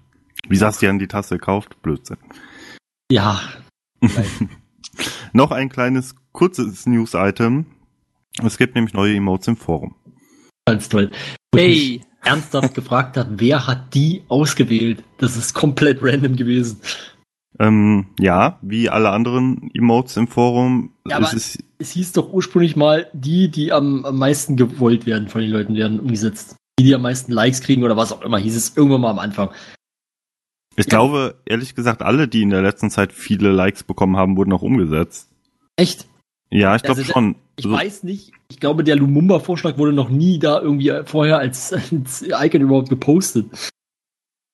Wie 0.48 0.60
hast 0.60 0.82
du 0.82 0.86
dir 0.86 0.90
an 0.92 1.00
die 1.00 1.08
Tasse 1.08 1.36
gekauft? 1.38 1.82
Blödsinn. 1.82 2.18
Ja, 3.12 3.40
Noch 5.34 5.52
ein 5.52 5.70
kleines, 5.70 6.16
kurzes 6.32 6.86
News-Item. 6.86 7.66
Es 8.44 8.58
gibt 8.58 8.76
nämlich 8.76 8.94
neue 8.94 9.16
Emotes 9.16 9.48
im 9.48 9.58
Forum. 9.58 9.96
ganz 10.66 10.90
toll. 10.90 11.12
Wo 11.54 11.60
Hey! 11.60 12.02
ernsthaft 12.24 12.74
gefragt 12.76 13.16
habe, 13.18 13.40
wer 13.40 13.68
hat 13.68 13.94
die 13.94 14.24
ausgewählt? 14.28 15.04
Das 15.18 15.38
ist 15.38 15.54
komplett 15.54 16.00
random 16.02 16.36
gewesen. 16.36 16.80
Ähm, 17.60 18.08
ja, 18.20 18.60
wie 18.62 18.90
alle 18.90 19.10
anderen 19.12 19.72
Emotes 19.74 20.18
im 20.18 20.28
Forum. 20.28 20.92
Ja, 21.08 21.18
ist 21.20 21.28
aber- 21.30 21.38
es, 21.38 21.58
Es 21.80 21.92
hieß 21.92 22.12
doch 22.14 22.32
ursprünglich 22.34 22.76
mal, 22.76 23.08
die, 23.14 23.50
die 23.50 23.72
am, 23.72 24.06
am 24.06 24.18
meisten 24.18 24.58
gewollt 24.58 25.06
werden 25.06 25.28
von 25.30 25.42
den 25.42 25.52
Leuten, 25.52 25.76
werden 25.76 26.00
umgesetzt. 26.00 26.56
Die, 26.80 26.84
die 26.84 26.94
am 26.96 27.02
meisten 27.02 27.32
Likes 27.32 27.62
kriegen 27.62 27.84
oder 27.84 27.98
was 27.98 28.12
auch 28.12 28.22
immer, 28.22 28.38
hieß 28.38 28.56
es 28.56 28.76
irgendwann 28.78 29.02
mal 29.02 29.12
am 29.12 29.20
Anfang. 29.20 29.50
Ich 30.78 30.86
glaube, 30.88 31.36
ehrlich 31.46 31.76
gesagt, 31.76 32.02
alle, 32.02 32.28
die 32.28 32.42
in 32.44 32.50
der 32.52 32.62
letzten 32.62 32.90
Zeit 32.90 33.12
viele 33.12 33.52
Likes 33.52 33.84
bekommen 33.84 34.16
haben, 34.16 34.38
wurden 34.38 34.54
auch 34.54 34.62
umgesetzt. 34.62 35.30
Echt? 35.76 36.08
Ja, 36.50 36.76
ich 36.76 36.84
glaube 36.84 37.02
Also, 37.02 37.12
schon. 37.12 37.36
Ich 37.58 37.64
So- 37.64 37.72
weiß 37.72 38.04
nicht. 38.04 38.32
Ich 38.50 38.60
glaube, 38.60 38.84
der 38.84 38.96
Lumumba-Vorschlag 38.96 39.78
wurde 39.78 39.92
noch 39.92 40.10
nie 40.10 40.40
da 40.40 40.62
irgendwie 40.62 40.94
vorher 41.06 41.40
als, 41.40 41.74
als 41.92 42.22
Icon 42.22 42.62
überhaupt 42.62 42.90
gepostet. 42.90 43.48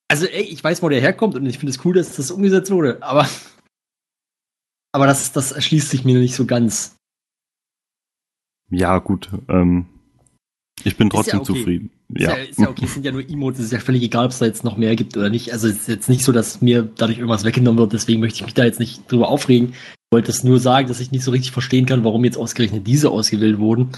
Also, 0.09 0.25
ey, 0.25 0.43
ich 0.43 0.63
weiß, 0.63 0.81
wo 0.81 0.89
der 0.89 1.01
herkommt 1.01 1.35
und 1.35 1.45
ich 1.45 1.59
finde 1.59 1.71
es 1.71 1.85
cool, 1.85 1.93
dass 1.93 2.15
das 2.15 2.31
umgesetzt 2.31 2.71
wurde, 2.71 3.01
aber. 3.03 3.27
Aber 4.91 5.07
das, 5.07 5.31
das 5.31 5.51
erschließt 5.51 5.89
sich 5.89 6.05
mir 6.05 6.19
nicht 6.19 6.35
so 6.35 6.45
ganz. 6.45 6.95
Ja, 8.69 8.97
gut. 8.99 9.29
Ähm, 9.49 9.87
ich 10.83 10.97
bin 10.97 11.07
Ist 11.07 11.13
ja 11.13 11.17
trotzdem 11.19 11.39
okay. 11.41 11.45
zufrieden. 11.53 11.91
Ist 12.15 12.21
Ja. 12.23 12.29
ja, 12.37 12.43
ist 12.43 12.59
ja 12.59 12.69
okay, 12.69 12.85
es 12.85 12.93
sind 12.93 13.05
ja 13.05 13.11
nur 13.11 13.27
Emotes, 13.27 13.59
es 13.59 13.65
ist 13.67 13.71
ja 13.71 13.79
völlig 13.79 14.03
egal, 14.03 14.25
ob 14.25 14.31
es 14.31 14.39
da 14.39 14.45
jetzt 14.45 14.63
noch 14.63 14.77
mehr 14.77 14.95
gibt 14.95 15.17
oder 15.17 15.29
nicht. 15.29 15.51
Also 15.51 15.67
es 15.67 15.75
ist 15.81 15.87
jetzt 15.87 16.09
nicht 16.09 16.23
so, 16.23 16.31
dass 16.31 16.61
mir 16.61 16.83
dadurch 16.83 17.17
irgendwas 17.17 17.43
weggenommen 17.43 17.79
wird, 17.79 17.93
deswegen 17.93 18.19
möchte 18.19 18.37
ich 18.39 18.45
mich 18.45 18.53
da 18.53 18.63
jetzt 18.65 18.79
nicht 18.79 19.11
drüber 19.11 19.29
aufregen. 19.29 19.69
Ich 19.69 20.11
wollte 20.15 20.29
es 20.31 20.43
nur 20.43 20.59
sagen, 20.59 20.87
dass 20.87 20.99
ich 20.99 21.11
nicht 21.11 21.23
so 21.23 21.31
richtig 21.31 21.51
verstehen 21.51 21.85
kann, 21.85 22.03
warum 22.03 22.23
jetzt 22.23 22.37
ausgerechnet 22.37 22.85
diese 22.85 23.09
ausgewählt 23.09 23.57
wurden. 23.57 23.89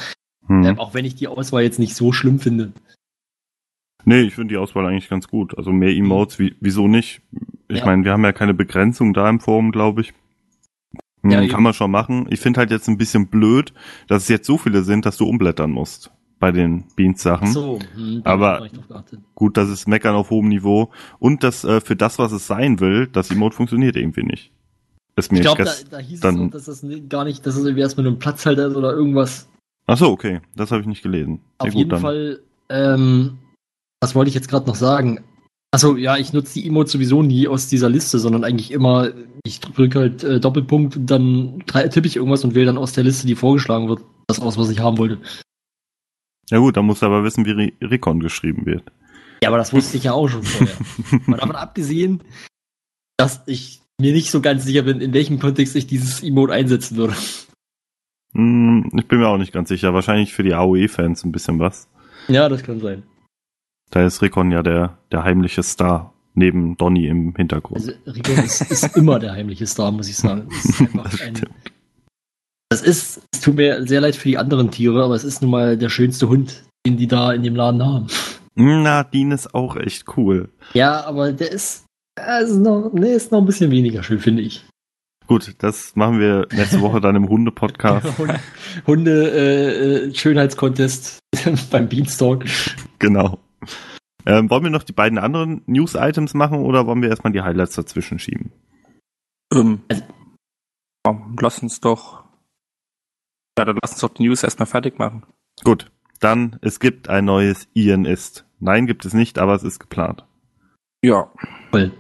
Hm. 0.48 0.64
Ähm, 0.64 0.80
auch 0.80 0.94
wenn 0.94 1.06
ich 1.06 1.16
die 1.16 1.28
Auswahl 1.28 1.64
jetzt 1.64 1.80
nicht 1.80 1.96
so 1.96 2.12
schlimm 2.14 2.40
finde. 2.40 2.72
Nee, 4.06 4.22
ich 4.22 4.36
finde 4.36 4.54
die 4.54 4.58
Auswahl 4.58 4.86
eigentlich 4.86 5.10
ganz 5.10 5.28
gut. 5.28 5.58
Also 5.58 5.72
mehr 5.72 5.90
Emotes, 5.90 6.38
wie, 6.40 6.56
wieso 6.62 6.88
nicht? 6.88 7.22
Ich 7.68 7.80
Ja. 7.80 7.86
meine, 7.86 8.04
wir 8.06 8.12
haben 8.12 8.24
ja 8.24 8.32
keine 8.34 8.54
Begrenzung 8.54 9.14
da 9.14 9.28
im 9.30 9.40
Forum, 9.40 9.72
glaube 9.72 10.02
ich. 10.02 10.14
Hm, 11.24 11.32
Ja, 11.32 11.38
kann 11.40 11.50
eben. 11.50 11.64
man 11.64 11.74
schon 11.74 11.90
machen. 11.92 12.28
Ich 12.30 12.40
finde 12.40 12.60
halt 12.60 12.70
jetzt 12.70 12.88
ein 12.88 12.98
bisschen 13.00 13.28
blöd, 13.28 13.74
dass 14.08 14.24
es 14.24 14.30
jetzt 14.30 14.46
so 14.46 14.58
viele 14.60 14.84
sind, 14.84 15.06
dass 15.08 15.18
du 15.18 15.26
umblättern 15.26 15.72
musst 15.72 16.12
bei 16.40 16.52
den 16.52 16.84
Beans-Sachen. 16.96 17.48
So, 17.48 17.80
hm, 17.96 18.22
Aber-. 18.24 18.68
Gut, 19.36 19.58
das 19.58 19.70
ist 19.70 19.88
Meckern 19.88 20.16
auf 20.16 20.30
hohem 20.30 20.50
Niveau. 20.50 20.92
Und 21.20 21.44
das 21.44 21.64
äh, 21.64 21.82
für 21.82 21.96
das, 21.96 22.20
was 22.20 22.32
es 22.32 22.48
sein 22.48 22.80
will, 22.80 23.08
das 23.08 23.32
Emote 23.32 23.56
funktioniert 23.56 23.96
irgendwie 23.96 24.24
nicht. 24.24 24.52
Ist 25.16 25.32
mir 25.32 25.40
Ich 25.40 25.44
glaube, 25.44 25.64
da, 25.64 25.72
da 25.90 25.98
hieß 26.00 26.24
es 26.24 26.26
auch, 26.26 26.50
dass 26.52 26.66
das 26.66 26.86
gar 27.10 27.24
nicht, 27.24 27.46
dass 27.46 27.56
es 27.56 27.64
irgendwie 27.64 27.82
erstmal 27.82 28.04
nur 28.04 28.14
ein 28.14 28.20
Platzhalter 28.20 28.68
ist 28.68 28.76
oder 28.76 28.92
irgendwas. 28.92 29.48
Ach 29.88 29.98
so, 29.98 30.10
okay. 30.10 30.42
Das 30.56 30.72
habe 30.72 30.82
ich 30.82 30.88
nicht 30.88 31.04
gelesen. 31.04 31.40
Auf 31.58 31.68
Ja, 31.68 31.72
gut, 31.72 31.78
jeden 31.78 31.90
dann. 31.90 32.02
Fall, 32.02 32.40
ähm, 32.70 33.38
was 34.02 34.14
wollte 34.14 34.30
ich 34.30 34.36
jetzt 34.36 34.50
gerade 34.50 34.68
noch 34.68 34.76
sagen? 34.76 35.24
Achso, 35.72 35.96
ja, 35.96 36.18
ich 36.18 36.34
nutze 36.34 36.54
die 36.60 36.68
Emotes 36.68 36.94
sowieso 36.94 37.22
nie 37.22 37.48
aus 37.48 37.68
dieser 37.68 37.90
Liste, 37.90 38.20
sondern 38.20 38.44
eigentlich 38.44 38.72
immer, 38.72 39.10
ich 39.44 39.60
drücke 39.60 40.00
halt 40.00 40.24
äh, 40.24 40.40
Doppelpunkt 40.40 40.96
und 40.96 41.06
dann 41.10 41.64
tippe 41.66 42.08
ich 42.08 42.16
irgendwas 42.16 42.44
und 42.44 42.56
wähle 42.56 42.68
dann 42.68 42.78
aus 42.78 42.94
der 42.94 43.04
Liste, 43.04 43.28
die 43.28 43.36
vorgeschlagen 43.36 43.90
wird, 43.90 44.02
das 44.28 44.40
aus, 44.40 44.58
was 44.58 44.70
ich 44.70 44.80
haben 44.80 44.98
wollte. 44.98 45.20
Ja 46.50 46.60
gut, 46.60 46.78
dann 46.78 46.86
musst 46.86 47.02
du 47.02 47.06
aber 47.08 47.24
wissen, 47.24 47.46
wie 47.46 47.52
Re 47.52 47.72
Recon 47.82 48.20
geschrieben 48.20 48.66
wird. 48.66 48.84
Ja, 49.42 49.50
aber 49.50 49.58
das 49.58 49.74
wusste 49.74 49.98
ich 49.98 50.04
ja 50.04 50.14
auch 50.14 50.28
schon 50.28 50.44
vorher. 50.44 50.76
Mal 51.26 51.38
davon 51.38 51.56
abgesehen, 51.56 52.24
dass 53.18 53.42
ich 53.46 53.82
mir 54.00 54.14
nicht 54.14 54.32
so 54.32 54.42
ganz 54.42 54.66
sicher 54.66 54.84
bin, 54.84 55.02
in 55.02 55.14
welchem 55.14 55.40
Kontext 55.40 55.76
ich 55.76 55.88
dieses 55.88 56.22
Emote 56.24 56.54
einsetzen 56.54 56.98
würde. 56.98 57.16
Hm, 58.34 58.92
ich 58.98 59.08
bin 59.08 59.20
mir 59.20 59.28
auch 59.28 59.38
nicht 59.38 59.54
ganz 59.54 59.70
sicher. 59.70 59.94
Wahrscheinlich 59.94 60.34
für 60.34 60.44
die 60.44 60.54
AOE-Fans 60.54 61.24
ein 61.24 61.32
bisschen 61.32 61.60
was. 61.60 61.88
Ja, 62.28 62.50
das 62.50 62.64
kann 62.64 62.80
sein. 62.80 63.04
Da 63.92 64.06
ist 64.06 64.22
Recon 64.22 64.52
ja 64.52 64.64
der, 64.64 64.98
der 65.12 65.24
heimliche 65.24 65.64
Star 65.64 66.14
neben 66.34 66.76
Donny 66.78 67.08
im 67.08 67.34
Hintergrund. 67.36 67.78
Also 67.78 67.92
Rico 68.06 68.32
ist, 68.34 68.62
ist 68.70 68.98
immer 68.98 69.20
der 69.20 69.32
heimliche 69.34 69.66
Star, 69.68 69.92
muss 69.92 70.10
ich 70.10 70.18
sagen. 70.18 70.50
Ist 70.64 70.82
einfach 70.82 71.10
Das 71.10 71.22
ein, 71.22 71.36
stimmt. 71.36 71.56
Das 72.70 72.82
ist, 72.82 73.22
es 73.34 73.42
tut 73.42 73.56
mir 73.56 73.86
sehr 73.88 74.02
leid 74.02 74.16
für 74.16 74.30
die 74.30 74.38
anderen 74.38 74.72
Tiere, 74.72 75.04
aber 75.04 75.16
es 75.16 75.24
ist 75.24 75.42
nun 75.42 75.52
mal 75.52 75.78
der 75.78 75.90
schönste 75.90 76.30
Hund, 76.30 76.64
den 76.86 76.98
die 76.98 77.08
da 77.08 77.34
in 77.34 77.44
dem 77.44 77.56
Laden 77.56 77.86
haben. 77.86 78.08
Na, 78.56 79.04
Dean 79.04 79.32
ist 79.32 79.54
auch 79.54 79.76
echt 79.76 80.18
cool. 80.18 80.50
Ja, 80.74 81.06
aber 81.06 81.34
der 81.34 81.52
ist, 81.52 81.86
ist 82.42 82.56
noch, 82.56 82.92
nee, 82.94 83.14
ist 83.14 83.32
noch 83.32 83.40
ein 83.40 83.46
bisschen 83.46 83.72
weniger 83.72 84.02
schön, 84.02 84.20
finde 84.20 84.42
ich. 84.42 84.66
Gut, 85.28 85.56
das 85.58 85.96
machen 85.96 86.20
wir 86.20 86.48
nächste 86.52 86.82
Woche 86.82 87.02
dann 87.02 87.16
im 87.16 87.28
Hunde-Podcast. 87.28 88.06
Hunde, 88.18 88.40
Hunde 88.86 89.32
äh, 89.32 90.08
äh, 90.08 90.16
Schönheitskontest 90.16 91.20
beim 91.72 91.90
Beanstalk. 91.90 92.46
genau. 93.00 93.40
Ähm, 94.28 94.50
wollen 94.50 94.64
wir 94.64 94.72
noch 94.72 94.84
die 94.84 94.94
beiden 94.94 95.20
anderen 95.20 95.62
News-Items 95.68 96.34
machen 96.34 96.60
oder 96.60 96.88
wollen 96.88 97.02
wir 97.02 97.10
erstmal 97.10 97.34
die 97.34 97.42
Highlights 97.42 97.76
dazwischen 97.76 98.18
schieben? 98.18 98.52
Ähm, 99.54 99.82
Komm, 101.04 101.36
lass 101.40 101.60
uns 101.60 101.80
doch. 101.82 102.25
Ja, 103.58 103.66
dann 103.66 103.78
lass 103.82 103.92
uns 103.92 104.02
doch 104.02 104.10
die 104.14 104.24
News 104.24 104.44
erstmal 104.44 104.68
fertig 104.68 105.00
machen. 105.00 105.24
Gut, 105.64 105.92
dann 106.20 106.58
es 106.62 106.80
gibt 106.80 107.10
ein 107.10 107.26
neues 107.26 107.68
Ian 107.74 108.06
ist. 108.06 108.46
Nein, 108.60 108.88
gibt 108.88 109.06
es 109.06 109.14
nicht, 109.14 109.40
aber 109.40 109.54
es 109.56 109.64
ist 109.64 109.80
geplant. 109.80 110.26
Ja. 111.02 111.32
Voll. 111.72 111.92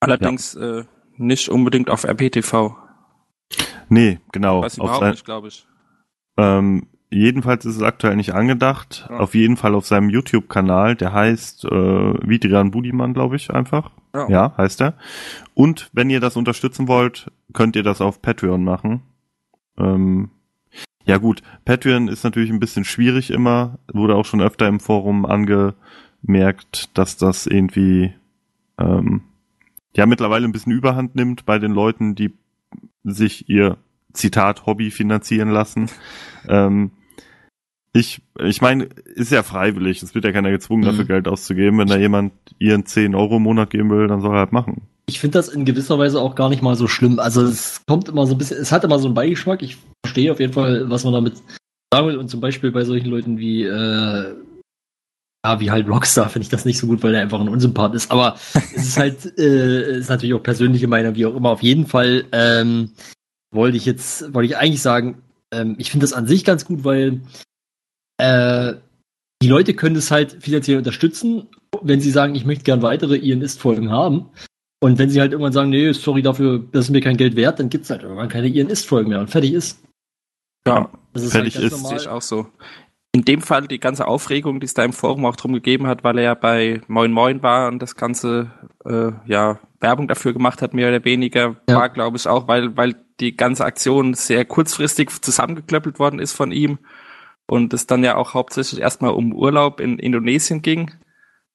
Allerdings 0.00 0.54
äh, 0.54 0.84
nicht 1.16 1.48
unbedingt 1.48 1.90
auf 1.90 2.04
RPTV. 2.04 2.76
Nee, 3.88 4.20
genau. 4.32 4.62
Weiß 4.62 4.78
Auf 4.78 4.84
überhaupt 4.86 5.00
sein, 5.00 5.10
nicht, 5.12 5.24
glaube 5.24 5.48
ich. 5.48 5.66
ähm, 6.36 6.88
jedenfalls 7.10 7.64
ist 7.64 7.76
es 7.76 7.82
aktuell 7.82 8.16
nicht 8.16 8.32
angedacht. 8.34 9.06
Ja. 9.08 9.18
Auf 9.18 9.34
jeden 9.34 9.56
Fall 9.56 9.74
auf 9.74 9.86
seinem 9.86 10.10
YouTube-Kanal, 10.10 10.96
der 10.96 11.12
heißt 11.12 11.64
äh, 11.66 11.68
Vidrian 12.28 12.70
Budiman, 12.70 13.14
glaube 13.14 13.36
ich, 13.36 13.50
einfach. 13.50 13.90
Ja. 14.14 14.28
Ja, 14.28 14.54
heißt 14.56 14.80
er. 14.80 14.94
Und 15.54 15.90
wenn 15.92 16.10
ihr 16.10 16.20
das 16.20 16.36
unterstützen 16.36 16.88
wollt, 16.88 17.30
könnt 17.52 17.76
ihr 17.76 17.82
das 17.82 18.00
auf 18.00 18.22
Patreon 18.22 18.64
machen. 18.64 19.02
Ähm, 19.78 20.30
ja 21.04 21.18
gut, 21.18 21.42
Patreon 21.64 22.08
ist 22.08 22.24
natürlich 22.24 22.50
ein 22.50 22.60
bisschen 22.60 22.84
schwierig 22.84 23.30
immer. 23.30 23.78
Wurde 23.92 24.14
auch 24.16 24.24
schon 24.24 24.40
öfter 24.40 24.66
im 24.68 24.80
Forum 24.80 25.26
angemerkt, 25.26 26.96
dass 26.96 27.16
das 27.16 27.46
irgendwie 27.46 28.14
ähm, 28.78 29.22
ja 29.96 30.06
mittlerweile 30.06 30.46
ein 30.46 30.52
bisschen 30.52 30.72
Überhand 30.72 31.14
nimmt 31.14 31.44
bei 31.46 31.58
den 31.58 31.72
Leuten, 31.72 32.14
die 32.14 32.32
sich 33.04 33.48
ihr 33.48 33.76
Zitat 34.12 34.66
Hobby 34.66 34.90
finanzieren 34.90 35.50
lassen. 35.50 35.88
Ähm, 36.46 36.90
ich, 37.94 38.20
ich 38.38 38.60
meine, 38.60 38.84
ist 39.14 39.32
ja 39.32 39.42
freiwillig. 39.42 40.02
Es 40.02 40.14
wird 40.14 40.26
ja 40.26 40.32
keiner 40.32 40.50
gezwungen, 40.50 40.82
Mhm. 40.82 40.86
dafür 40.88 41.04
Geld 41.06 41.26
auszugeben. 41.26 41.78
Wenn 41.78 41.86
da 41.86 41.96
jemand 41.96 42.32
ihren 42.58 42.84
10 42.84 43.14
Euro 43.14 43.36
im 43.38 43.44
Monat 43.44 43.70
geben 43.70 43.88
will, 43.88 44.08
dann 44.08 44.20
soll 44.20 44.34
er 44.36 44.40
halt 44.40 44.52
machen. 44.52 44.82
Ich 45.06 45.20
finde 45.20 45.38
das 45.38 45.48
in 45.48 45.64
gewisser 45.64 45.98
Weise 45.98 46.20
auch 46.20 46.34
gar 46.34 46.48
nicht 46.48 46.62
mal 46.62 46.76
so 46.76 46.88
schlimm. 46.88 47.18
Also 47.18 47.42
es 47.42 47.82
kommt 47.86 48.08
immer 48.08 48.26
so 48.26 48.34
ein 48.34 48.38
bisschen, 48.38 48.58
es 48.58 48.72
hat 48.72 48.84
immer 48.84 48.98
so 48.98 49.06
einen 49.06 49.14
Beigeschmack. 49.14 49.62
Ich 49.62 49.76
verstehe 50.04 50.32
auf 50.32 50.40
jeden 50.40 50.52
Fall, 50.52 50.88
was 50.88 51.04
man 51.04 51.12
damit 51.12 51.34
sagen 51.92 52.08
will. 52.08 52.16
Und 52.16 52.28
zum 52.28 52.40
Beispiel 52.40 52.70
bei 52.72 52.84
solchen 52.84 53.10
Leuten 53.10 53.38
wie, 53.38 53.64
äh, 53.64 54.34
ja, 55.44 55.60
wie 55.60 55.70
halt 55.70 55.88
Rockstar 55.88 56.30
finde 56.30 56.44
ich 56.44 56.48
das 56.48 56.64
nicht 56.64 56.78
so 56.78 56.86
gut, 56.86 57.02
weil 57.02 57.12
der 57.12 57.20
einfach 57.20 57.40
ein 57.40 57.50
Unsympath 57.50 57.94
ist. 57.94 58.10
Aber 58.10 58.36
es 58.54 58.88
ist 58.88 58.96
halt, 58.96 59.38
äh, 59.38 59.98
ist 59.98 60.08
natürlich 60.08 60.34
auch 60.34 60.42
persönliche 60.42 60.88
Meinung, 60.88 61.14
wie 61.14 61.26
auch 61.26 61.36
immer. 61.36 61.50
Auf 61.50 61.62
jeden 61.62 61.86
Fall 61.86 62.24
ähm, 62.32 62.92
wollte 63.52 63.76
ich 63.76 63.84
jetzt, 63.84 64.32
wollte 64.32 64.46
ich 64.46 64.56
eigentlich 64.56 64.80
sagen, 64.82 65.22
ähm, 65.52 65.76
ich 65.78 65.90
finde 65.90 66.04
das 66.04 66.14
an 66.14 66.26
sich 66.26 66.44
ganz 66.44 66.64
gut, 66.64 66.84
weil 66.84 67.20
äh, 68.18 68.74
die 69.42 69.48
Leute 69.48 69.74
können 69.74 69.96
es 69.96 70.10
halt 70.10 70.42
finanziell 70.42 70.78
unterstützen, 70.78 71.48
wenn 71.82 72.00
sie 72.00 72.10
sagen, 72.10 72.34
ich 72.34 72.46
möchte 72.46 72.64
gern 72.64 72.80
weitere 72.80 73.16
Ian 73.16 73.42
Ist-Folgen 73.42 73.90
haben. 73.90 74.30
Und 74.84 74.98
wenn 74.98 75.08
sie 75.08 75.18
halt 75.20 75.32
irgendwann 75.32 75.54
sagen, 75.54 75.70
nee, 75.70 75.92
sorry 75.92 76.20
dafür, 76.20 76.62
das 76.72 76.84
ist 76.86 76.90
mir 76.90 77.00
kein 77.00 77.16
Geld 77.16 77.36
wert, 77.36 77.58
dann 77.58 77.70
gibt's 77.70 77.88
halt 77.88 78.02
irgendwann 78.02 78.28
keine 78.28 78.48
Ian 78.48 78.68
Ist-Folgen 78.68 79.08
mehr 79.08 79.20
und 79.20 79.30
fertig 79.30 79.54
ist. 79.54 79.82
Ja, 80.66 80.90
Das 81.14 81.22
ist 81.22 81.32
Fertig 81.32 81.54
halt 81.56 81.70
ganz 81.70 81.74
ist, 81.80 81.88
sehe 81.88 81.96
ich 81.96 82.04
normal. 82.04 82.18
auch 82.18 82.22
so. 82.22 82.46
In 83.12 83.24
dem 83.24 83.40
Fall 83.40 83.66
die 83.66 83.78
ganze 83.80 84.06
Aufregung, 84.06 84.60
die 84.60 84.66
es 84.66 84.74
da 84.74 84.84
im 84.84 84.92
Forum 84.92 85.24
auch 85.24 85.36
drum 85.36 85.54
gegeben 85.54 85.86
hat, 85.86 86.04
weil 86.04 86.18
er 86.18 86.24
ja 86.24 86.34
bei 86.34 86.82
Moin 86.86 87.12
Moin 87.12 87.42
war 87.42 87.68
und 87.68 87.78
das 87.80 87.96
ganze 87.96 88.50
äh, 88.84 89.12
ja 89.26 89.58
Werbung 89.80 90.06
dafür 90.08 90.32
gemacht 90.34 90.60
hat, 90.60 90.74
mehr 90.74 90.88
oder 90.88 91.02
weniger, 91.06 91.56
Ja. 91.68 91.76
war 91.76 91.88
glaube 91.88 92.16
ich 92.18 92.26
auch, 92.28 92.46
weil 92.48 92.76
weil 92.76 92.94
die 93.20 93.36
ganze 93.36 93.64
Aktion 93.64 94.12
sehr 94.14 94.44
kurzfristig 94.44 95.10
zusammengeklöppelt 95.22 95.98
worden 95.98 96.18
ist 96.18 96.32
von 96.32 96.50
ihm 96.52 96.78
und 97.46 97.72
es 97.72 97.86
dann 97.86 98.02
ja 98.04 98.16
auch 98.16 98.34
hauptsächlich 98.34 98.80
erstmal 98.80 99.12
um 99.12 99.32
Urlaub 99.32 99.80
in 99.80 99.98
Indonesien 99.98 100.60
ging 100.60 100.90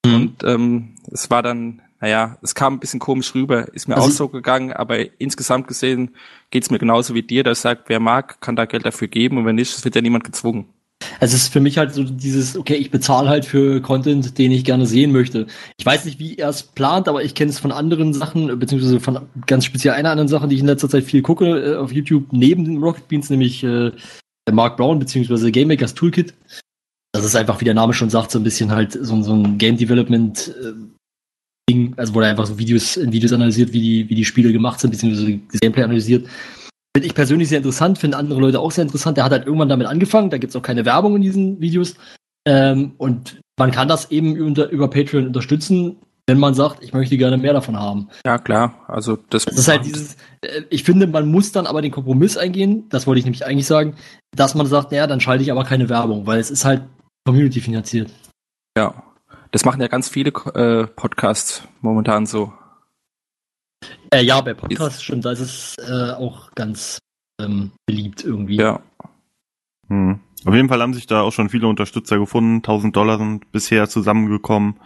Mhm. 0.05 0.15
und 0.15 0.43
ähm, 0.45 0.95
es 1.11 1.29
war 1.29 1.43
dann 1.43 1.81
naja, 2.01 2.37
es 2.41 2.55
kam 2.55 2.75
ein 2.75 2.79
bisschen 2.79 2.99
komisch 2.99 3.33
rüber, 3.35 3.73
ist 3.73 3.87
mir 3.87 3.95
Also 3.97 4.07
auch 4.07 4.11
so 4.11 4.27
gegangen, 4.29 4.71
aber 4.73 5.19
insgesamt 5.19 5.67
gesehen 5.67 6.11
geht's 6.51 6.71
mir 6.71 6.79
genauso 6.79 7.13
wie 7.13 7.23
dir, 7.23 7.43
dass 7.43 7.61
sagt, 7.61 7.89
wer 7.89 7.99
mag, 7.99 8.39
kann 8.41 8.55
da 8.55 8.65
Geld 8.65 8.85
dafür 8.85 9.07
geben 9.07 9.37
und 9.37 9.45
wenn 9.45 9.55
nicht, 9.55 9.75
es 9.75 9.83
wird 9.83 9.95
ja 9.95 10.01
niemand 10.01 10.23
gezwungen. 10.23 10.65
Es 11.21 11.33
ist 11.33 11.51
für 11.53 11.61
mich 11.61 11.77
halt 11.77 11.93
so 11.93 12.03
dieses, 12.03 12.57
okay, 12.57 12.75
ich 12.75 12.91
bezahle 12.91 13.29
halt 13.29 13.45
für 13.45 13.81
Content, 13.81 14.37
den 14.37 14.51
ich 14.51 14.65
gerne 14.65 14.85
sehen 14.85 15.13
möchte. 15.13 15.47
Ich 15.77 15.85
weiß 15.85 16.03
nicht, 16.03 16.19
wie 16.19 16.35
er 16.35 16.49
es 16.49 16.61
plant, 16.63 17.07
aber 17.07 17.23
ich 17.23 17.35
kenne 17.35 17.51
es 17.51 17.59
von 17.59 17.71
anderen 17.71 18.13
Sachen, 18.13 18.59
beziehungsweise 18.59 18.99
von 18.99 19.19
ganz 19.45 19.63
speziell 19.63 19.93
einer 19.93 20.11
anderen 20.11 20.27
Sache, 20.27 20.47
die 20.49 20.55
ich 20.55 20.61
in 20.61 20.67
letzter 20.67 20.89
Zeit 20.89 21.05
viel 21.05 21.21
gucke 21.21 21.45
äh, 21.73 21.75
auf 21.77 21.93
YouTube, 21.93 22.31
neben 22.33 22.65
den 22.65 22.83
Rocket 22.83 23.07
Beans, 23.07 23.29
nämlich 23.29 23.63
äh, 23.63 23.91
Mark 24.51 24.75
Brown, 24.75 24.99
beziehungsweise 24.99 25.51
Game 25.51 25.69
Makers 25.69 25.93
Toolkit. 25.93 26.33
Das 27.13 27.23
ist 27.23 27.35
einfach, 27.35 27.59
wie 27.61 27.65
der 27.65 27.73
Name 27.73 27.93
schon 27.93 28.09
sagt, 28.09 28.31
so 28.31 28.39
ein 28.39 28.43
bisschen 28.43 28.71
halt 28.71 28.97
so, 29.01 29.15
ein- 29.15 29.23
so 29.23 29.33
ein 29.33 29.57
Game 29.57 29.77
Development 29.77 30.53
äh, 30.61 30.73
also 31.97 32.13
wo 32.13 32.21
er 32.21 32.29
einfach 32.29 32.45
so 32.45 32.57
Videos, 32.57 32.97
in 32.97 33.11
Videos 33.11 33.33
analysiert, 33.33 33.73
wie 33.73 33.81
die, 33.81 34.09
wie 34.09 34.15
die 34.15 34.25
Spiele 34.25 34.51
gemacht 34.51 34.79
sind, 34.79 34.91
beziehungsweise 34.91 35.39
das 35.51 35.59
Gameplay 35.59 35.83
analysiert. 35.83 36.27
Finde 36.95 37.07
ich 37.07 37.13
persönlich 37.13 37.49
sehr 37.49 37.59
interessant, 37.59 37.97
finde 37.97 38.17
andere 38.17 38.39
Leute 38.39 38.59
auch 38.59 38.71
sehr 38.71 38.83
interessant. 38.83 39.17
Der 39.17 39.23
hat 39.23 39.31
halt 39.31 39.45
irgendwann 39.45 39.69
damit 39.69 39.87
angefangen, 39.87 40.29
da 40.29 40.37
gibt's 40.37 40.55
auch 40.55 40.61
keine 40.61 40.85
Werbung 40.85 41.15
in 41.15 41.21
diesen 41.21 41.61
Videos. 41.61 41.95
Ähm, 42.47 42.93
und 42.97 43.39
man 43.59 43.71
kann 43.71 43.87
das 43.87 44.11
eben 44.11 44.39
unter, 44.41 44.69
über 44.69 44.89
Patreon 44.89 45.27
unterstützen, 45.27 45.97
wenn 46.27 46.39
man 46.39 46.53
sagt, 46.53 46.83
ich 46.83 46.93
möchte 46.93 47.17
gerne 47.17 47.37
mehr 47.37 47.53
davon 47.53 47.77
haben. 47.77 48.09
Ja, 48.25 48.37
klar. 48.37 48.85
Also 48.87 49.17
das, 49.29 49.45
Das 49.45 49.57
ist 49.57 49.67
halt 49.67 49.85
dieses, 49.85 50.15
äh, 50.41 50.61
ich 50.69 50.83
finde, 50.83 51.07
man 51.07 51.29
muss 51.29 51.51
dann 51.51 51.67
aber 51.67 51.81
den 51.81 51.91
Kompromiss 51.91 52.37
eingehen, 52.37 52.85
das 52.89 53.07
wollte 53.07 53.19
ich 53.19 53.25
nämlich 53.25 53.45
eigentlich 53.45 53.67
sagen, 53.67 53.95
dass 54.35 54.55
man 54.55 54.67
sagt, 54.67 54.91
naja, 54.91 55.07
dann 55.07 55.21
schalte 55.21 55.43
ich 55.43 55.51
aber 55.51 55.63
keine 55.63 55.89
Werbung, 55.89 56.25
weil 56.25 56.39
es 56.39 56.51
ist 56.51 56.65
halt 56.65 56.83
Community 57.25 57.61
finanziert. 57.61 58.09
ja. 58.77 59.03
Das 59.51 59.65
machen 59.65 59.81
ja 59.81 59.87
ganz 59.87 60.09
viele 60.09 60.29
äh, 60.29 60.87
Podcasts 60.87 61.67
momentan 61.81 62.25
so. 62.25 62.53
Äh, 64.13 64.23
ja, 64.23 64.41
bei 64.41 64.53
Podcasts 64.53 65.03
stimmt, 65.03 65.25
da 65.25 65.31
ist 65.31 65.39
es 65.39 65.75
äh, 65.77 66.11
auch 66.11 66.51
ganz 66.55 66.99
ähm, 67.39 67.71
beliebt 67.85 68.23
irgendwie. 68.23 68.57
Ja. 68.57 68.81
Hm. 69.87 70.19
Auf 70.45 70.53
jeden 70.53 70.69
Fall 70.69 70.81
haben 70.81 70.93
sich 70.93 71.07
da 71.07 71.21
auch 71.21 71.31
schon 71.31 71.49
viele 71.49 71.67
Unterstützer 71.67 72.17
gefunden. 72.17 72.57
1000 72.57 72.95
Dollar 72.95 73.17
sind 73.17 73.51
bisher 73.51 73.89
zusammengekommen. 73.89 74.79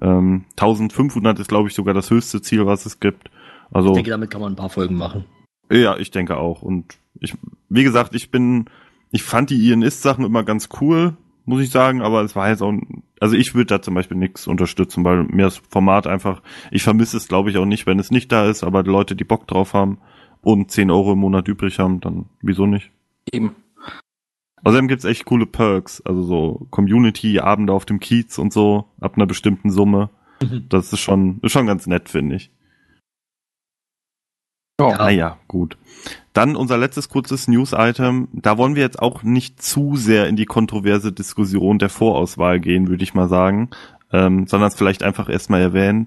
Ähm, 0.00 0.44
1500 0.50 1.38
ist, 1.38 1.48
glaube 1.48 1.68
ich, 1.68 1.74
sogar 1.74 1.94
das 1.94 2.10
höchste 2.10 2.42
Ziel, 2.42 2.66
was 2.66 2.86
es 2.86 3.00
gibt. 3.00 3.30
Also 3.70 3.90
Ich 3.90 3.94
denke, 3.94 4.10
damit 4.10 4.30
kann 4.30 4.40
man 4.40 4.52
ein 4.52 4.56
paar 4.56 4.70
Folgen 4.70 4.96
machen. 4.96 5.24
Ja, 5.70 5.96
ich 5.96 6.10
denke 6.10 6.36
auch. 6.36 6.62
Und 6.62 6.98
ich, 7.20 7.36
wie 7.68 7.84
gesagt, 7.84 8.14
ich 8.14 8.30
bin, 8.30 8.68
ich 9.10 9.22
fand 9.22 9.50
die 9.50 9.56
Ian 9.56 9.82
Ist-Sachen 9.82 10.24
immer 10.24 10.44
ganz 10.44 10.68
cool, 10.80 11.16
muss 11.48 11.62
ich 11.62 11.70
sagen, 11.70 12.02
aber 12.02 12.22
es 12.22 12.36
war 12.36 12.50
jetzt 12.50 12.62
auch, 12.62 12.74
also 13.20 13.34
ich 13.34 13.54
würde 13.54 13.66
da 13.66 13.82
zum 13.82 13.94
Beispiel 13.94 14.16
nichts 14.16 14.46
unterstützen, 14.46 15.04
weil 15.04 15.24
mir 15.24 15.44
das 15.44 15.56
Format 15.56 16.06
einfach, 16.06 16.42
ich 16.70 16.82
vermisse 16.82 17.16
es, 17.16 17.26
glaube 17.26 17.50
ich, 17.50 17.56
auch 17.56 17.64
nicht, 17.64 17.86
wenn 17.86 17.98
es 17.98 18.10
nicht 18.10 18.30
da 18.30 18.48
ist, 18.48 18.62
aber 18.62 18.82
die 18.82 18.90
Leute, 18.90 19.16
die 19.16 19.24
Bock 19.24 19.46
drauf 19.46 19.72
haben 19.72 19.98
und 20.42 20.70
10 20.70 20.90
Euro 20.90 21.14
im 21.14 21.20
Monat 21.20 21.48
übrig 21.48 21.78
haben, 21.78 22.00
dann 22.00 22.26
wieso 22.42 22.66
nicht? 22.66 22.90
Eben. 23.32 23.56
Außerdem 24.62 24.88
gibt's 24.88 25.04
echt 25.04 25.24
coole 25.24 25.46
Perks, 25.46 26.02
also 26.02 26.22
so 26.22 26.66
Community-Abende 26.70 27.72
auf 27.72 27.86
dem 27.86 27.98
Kiez 27.98 28.38
und 28.38 28.52
so, 28.52 28.84
ab 29.00 29.16
einer 29.16 29.26
bestimmten 29.26 29.70
Summe. 29.70 30.10
Das 30.68 30.92
ist 30.92 31.00
schon, 31.00 31.40
ist 31.42 31.52
schon 31.52 31.66
ganz 31.66 31.86
nett, 31.86 32.08
finde 32.08 32.36
ich. 32.36 32.50
Ja. 34.80 34.90
Ja. 34.90 34.98
Naja, 34.98 35.38
gut. 35.48 35.76
Dann 36.38 36.54
unser 36.54 36.78
letztes 36.78 37.08
kurzes 37.08 37.48
News-Item. 37.48 38.28
Da 38.32 38.56
wollen 38.58 38.76
wir 38.76 38.82
jetzt 38.82 39.00
auch 39.00 39.24
nicht 39.24 39.60
zu 39.60 39.96
sehr 39.96 40.28
in 40.28 40.36
die 40.36 40.44
kontroverse 40.46 41.10
Diskussion 41.12 41.80
der 41.80 41.88
Vorauswahl 41.88 42.60
gehen, 42.60 42.86
würde 42.86 43.02
ich 43.02 43.12
mal 43.12 43.28
sagen, 43.28 43.70
ähm, 44.12 44.46
sondern 44.46 44.68
es 44.68 44.76
vielleicht 44.76 45.02
einfach 45.02 45.28
erstmal 45.28 45.60
erwähnen. 45.62 46.06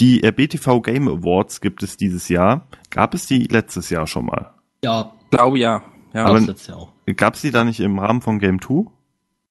Die 0.00 0.20
RBTV 0.24 0.80
Game 0.82 1.06
Awards 1.06 1.60
gibt 1.60 1.84
es 1.84 1.96
dieses 1.96 2.28
Jahr. 2.28 2.66
Gab 2.90 3.14
es 3.14 3.26
die 3.26 3.44
letztes 3.44 3.88
Jahr 3.88 4.08
schon 4.08 4.26
mal? 4.26 4.50
Ja, 4.82 5.12
Glaube 5.30 5.60
ja. 5.60 5.84
Ja. 6.12 6.24
Aber- 6.24 6.38
das 6.40 6.48
letztes 6.48 6.66
Jahr 6.66 6.78
auch. 6.78 6.92
Gab 7.14 7.34
es 7.34 7.42
die 7.42 7.52
da 7.52 7.62
nicht 7.64 7.78
im 7.78 8.00
Rahmen 8.00 8.20
von 8.20 8.40
Game 8.40 8.60
2? 8.60 8.86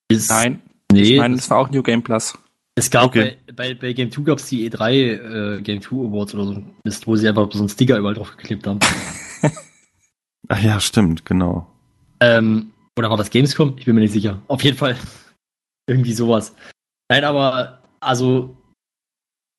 Ist, 0.09 0.29
Nein. 0.29 0.61
nee, 0.91 1.03
ich 1.03 1.17
meine, 1.19 1.37
das- 1.37 1.49
war 1.49 1.57
auch 1.59 1.69
New 1.69 1.83
Game 1.83 2.03
Plus. 2.03 2.37
Es 2.75 2.91
gab 2.91 3.05
Okay. 3.05 3.37
bei, 3.47 3.53
bei, 3.53 3.73
bei 3.75 3.93
Game 3.93 4.11
2 4.11 4.23
gab 4.23 4.39
es 4.39 4.47
die 4.47 4.69
E3 4.69 4.91
äh, 5.59 5.61
Game 5.61 5.81
2 5.81 6.07
Awards 6.09 6.33
oder 6.35 6.43
so, 6.47 6.63
Mist, 6.83 7.07
wo 7.07 7.15
sie 7.15 7.29
einfach 7.29 7.49
so 7.53 7.59
einen 7.59 7.69
Sticker 7.69 7.97
überall 7.97 8.15
drauf 8.15 8.35
geklebt 8.35 8.67
haben. 8.67 8.79
Ach 10.47 10.61
ja, 10.61 10.79
stimmt, 10.79 11.25
genau. 11.25 11.67
ähm, 12.19 12.71
oder 12.97 13.09
war 13.09 13.17
das 13.17 13.29
Gamescom? 13.29 13.75
Ich 13.77 13.85
bin 13.85 13.95
mir 13.95 14.01
nicht 14.01 14.11
sicher. 14.11 14.41
Auf 14.47 14.63
jeden 14.63 14.77
Fall. 14.77 14.97
Irgendwie 15.87 16.13
sowas. 16.13 16.55
Nein, 17.09 17.23
aber 17.23 17.81
also 17.99 18.55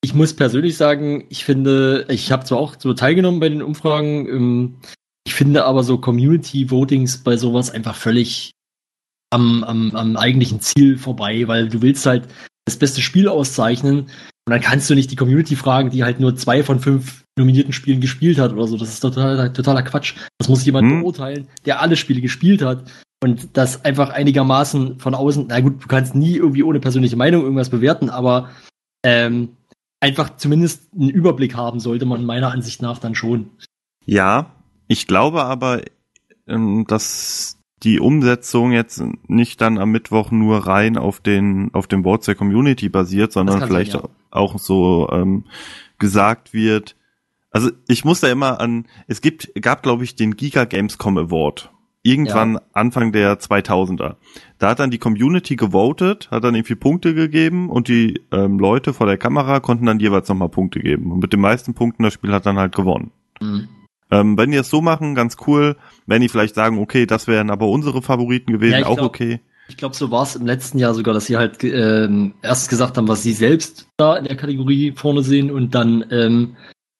ich 0.04 0.14
muss 0.14 0.34
persönlich 0.34 0.76
sagen, 0.76 1.24
ich 1.28 1.44
finde, 1.44 2.06
ich 2.08 2.32
habe 2.32 2.44
zwar 2.44 2.58
auch 2.58 2.76
so 2.78 2.92
teilgenommen 2.92 3.40
bei 3.40 3.48
den 3.48 3.62
Umfragen, 3.62 4.26
ähm, 4.28 4.76
ich 5.24 5.34
finde 5.34 5.64
aber 5.64 5.84
so 5.84 5.98
Community-Votings 5.98 7.18
bei 7.18 7.36
sowas 7.36 7.70
einfach 7.70 7.94
völlig 7.94 8.50
am, 9.30 9.62
am, 9.64 9.94
am 9.94 10.16
eigentlichen 10.16 10.60
Ziel 10.60 10.98
vorbei, 10.98 11.46
weil 11.46 11.68
du 11.68 11.80
willst 11.80 12.04
halt 12.06 12.28
das 12.64 12.76
beste 12.76 13.00
Spiel 13.00 13.28
auszeichnen 13.28 14.00
und 14.00 14.50
dann 14.50 14.60
kannst 14.60 14.90
du 14.90 14.94
nicht 14.94 15.10
die 15.10 15.16
Community 15.16 15.54
fragen, 15.56 15.90
die 15.90 16.04
halt 16.04 16.20
nur 16.20 16.36
zwei 16.36 16.64
von 16.64 16.80
fünf 16.80 17.21
nominierten 17.38 17.72
Spielen 17.72 18.00
gespielt 18.00 18.38
hat 18.38 18.52
oder 18.52 18.66
so. 18.66 18.76
Das 18.76 18.88
ist 18.90 19.00
total, 19.00 19.52
totaler 19.52 19.82
Quatsch. 19.82 20.14
Das 20.38 20.48
muss 20.48 20.64
jemand 20.64 20.90
Hm. 20.90 21.00
beurteilen, 21.00 21.48
der 21.64 21.80
alle 21.80 21.96
Spiele 21.96 22.20
gespielt 22.20 22.62
hat 22.62 22.84
und 23.22 23.56
das 23.56 23.84
einfach 23.84 24.10
einigermaßen 24.10 24.98
von 24.98 25.14
außen, 25.14 25.46
na 25.48 25.60
gut, 25.60 25.82
du 25.82 25.88
kannst 25.88 26.14
nie 26.14 26.36
irgendwie 26.36 26.62
ohne 26.62 26.80
persönliche 26.80 27.16
Meinung 27.16 27.42
irgendwas 27.42 27.70
bewerten, 27.70 28.10
aber 28.10 28.50
ähm, 29.04 29.50
einfach 30.00 30.36
zumindest 30.36 30.92
einen 30.92 31.08
Überblick 31.08 31.54
haben 31.54 31.80
sollte 31.80 32.04
man 32.04 32.24
meiner 32.24 32.50
Ansicht 32.50 32.82
nach 32.82 32.98
dann 32.98 33.14
schon. 33.14 33.50
Ja, 34.04 34.52
Ich 34.88 35.06
glaube 35.06 35.44
aber, 35.44 35.80
ähm, 36.46 36.84
dass 36.86 37.58
die 37.82 37.98
Umsetzung 37.98 38.72
jetzt 38.72 39.02
nicht 39.26 39.60
dann 39.60 39.78
am 39.78 39.90
Mittwoch 39.90 40.30
nur 40.30 40.66
rein 40.66 40.96
auf 40.96 41.20
den 41.20 41.70
auf 41.72 41.86
dem 41.86 42.02
Boards 42.02 42.26
der 42.26 42.34
Community 42.34 42.88
basiert, 42.88 43.32
sondern 43.32 43.62
vielleicht 43.66 43.92
sein, 43.92 44.02
ja. 44.02 44.08
auch 44.30 44.58
so 44.58 45.08
ähm, 45.10 45.44
gesagt 45.98 46.52
wird. 46.52 46.94
Also 47.52 47.70
ich 47.86 48.04
muss 48.04 48.20
da 48.20 48.28
immer 48.28 48.60
an, 48.60 48.86
es 49.06 49.20
gibt, 49.20 49.52
gab 49.60 49.82
glaube 49.82 50.04
ich 50.04 50.16
den 50.16 50.36
Giga 50.36 50.64
Gamescom 50.64 51.18
Award. 51.18 51.70
Irgendwann 52.04 52.58
Anfang 52.72 53.12
der 53.12 53.38
2000er. 53.38 54.16
Da 54.58 54.70
hat 54.70 54.80
dann 54.80 54.90
die 54.90 54.98
Community 54.98 55.54
gewotet, 55.54 56.28
hat 56.32 56.42
dann 56.42 56.56
irgendwie 56.56 56.74
Punkte 56.74 57.14
gegeben 57.14 57.70
und 57.70 57.86
die 57.86 58.20
ähm, 58.32 58.58
Leute 58.58 58.92
vor 58.92 59.06
der 59.06 59.18
Kamera 59.18 59.60
konnten 59.60 59.86
dann 59.86 60.00
jeweils 60.00 60.28
nochmal 60.28 60.48
Punkte 60.48 60.80
geben. 60.80 61.12
Und 61.12 61.20
mit 61.20 61.32
den 61.32 61.40
meisten 61.40 61.74
Punkten 61.74 62.02
das 62.02 62.14
Spiel 62.14 62.32
hat 62.32 62.44
dann 62.44 62.58
halt 62.58 62.74
gewonnen. 62.74 63.12
Mhm. 63.40 63.68
Ähm, 64.10 64.36
wenn 64.36 64.50
die 64.50 64.56
es 64.56 64.68
so 64.68 64.80
machen, 64.82 65.14
ganz 65.14 65.36
cool. 65.46 65.76
Wenn 66.06 66.22
die 66.22 66.28
vielleicht 66.28 66.56
sagen, 66.56 66.78
okay, 66.78 67.06
das 67.06 67.28
wären 67.28 67.50
aber 67.50 67.68
unsere 67.68 68.02
Favoriten 68.02 68.52
gewesen, 68.52 68.80
Ja, 68.80 68.86
auch 68.86 68.96
glaub- 68.96 69.06
okay. 69.06 69.40
Ich 69.68 69.76
glaube, 69.76 69.94
so 69.94 70.10
war 70.10 70.24
es 70.24 70.34
im 70.34 70.44
letzten 70.44 70.78
Jahr 70.78 70.92
sogar, 70.92 71.14
dass 71.14 71.26
sie 71.26 71.36
halt 71.36 71.62
ähm, 71.62 72.34
erst 72.42 72.68
gesagt 72.68 72.96
haben, 72.98 73.06
was 73.06 73.22
sie 73.22 73.32
selbst 73.32 73.88
da 73.96 74.16
in 74.16 74.24
der 74.24 74.36
Kategorie 74.36 74.92
vorne 74.94 75.22
sehen 75.22 75.52
und 75.52 75.74
dann 75.74 76.04
ähm, 76.10 76.56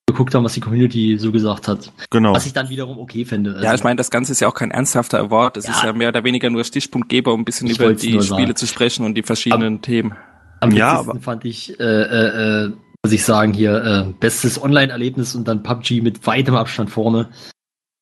geguckt 0.07 0.35
haben, 0.35 0.43
was 0.43 0.53
die 0.53 0.59
Community 0.59 1.17
so 1.17 1.31
gesagt 1.31 1.67
hat. 1.67 1.91
Genau. 2.09 2.33
Was 2.33 2.45
ich 2.45 2.53
dann 2.53 2.69
wiederum 2.69 2.97
okay 2.99 3.23
fände. 3.23 3.53
Also, 3.53 3.63
Ja, 3.63 3.73
ich 3.73 3.83
meine, 3.83 3.95
das 3.95 4.11
Ganze 4.11 4.33
ist 4.33 4.41
ja 4.41 4.47
auch 4.49 4.53
kein 4.53 4.71
ernsthafter 4.71 5.19
Award. 5.19 5.55
Das 5.57 5.65
Ja. 5.65 5.71
ist 5.73 5.83
ja 5.83 5.93
mehr 5.93 6.09
oder 6.09 6.23
weniger 6.23 6.49
nur 6.49 6.63
Stichpunktgeber, 6.63 7.33
um 7.33 7.41
ein 7.41 7.45
bisschen 7.45 7.67
Ich 7.67 7.77
über 7.79 7.93
die 7.93 8.07
Spiele 8.09 8.23
sagen. 8.23 8.55
zu 8.55 8.67
sprechen 8.67 9.05
und 9.05 9.15
die 9.15 9.23
verschiedenen 9.23 9.81
Themen. 9.81 10.13
am 10.59 10.71
ja, 10.71 10.93
witzigsten 10.99 11.21
fand 11.21 11.45
ich, 11.45 11.79
äh, 11.79 11.83
äh, 11.83 12.65
äh, 12.65 12.73
muss 13.03 13.11
ich 13.13 13.23
sagen, 13.25 13.53
hier 13.53 13.83
äh, 13.83 14.13
bestes 14.19 14.61
Online-Erlebnis 14.61 15.35
und 15.35 15.45
dann 15.47 15.61
PUBG 15.63 16.01
mit 16.01 16.25
weitem 16.27 16.55
Abstand 16.55 16.89
vorne. 16.89 17.29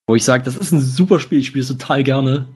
Wo 0.07 0.15
ich 0.15 0.23
sage, 0.23 0.43
das 0.43 0.57
ist 0.57 0.71
ein 0.71 0.81
super 0.81 1.19
Spiel, 1.19 1.39
ich 1.39 1.47
spiele 1.47 1.63
es 1.63 1.69
total 1.69 2.03
gerne. 2.03 2.47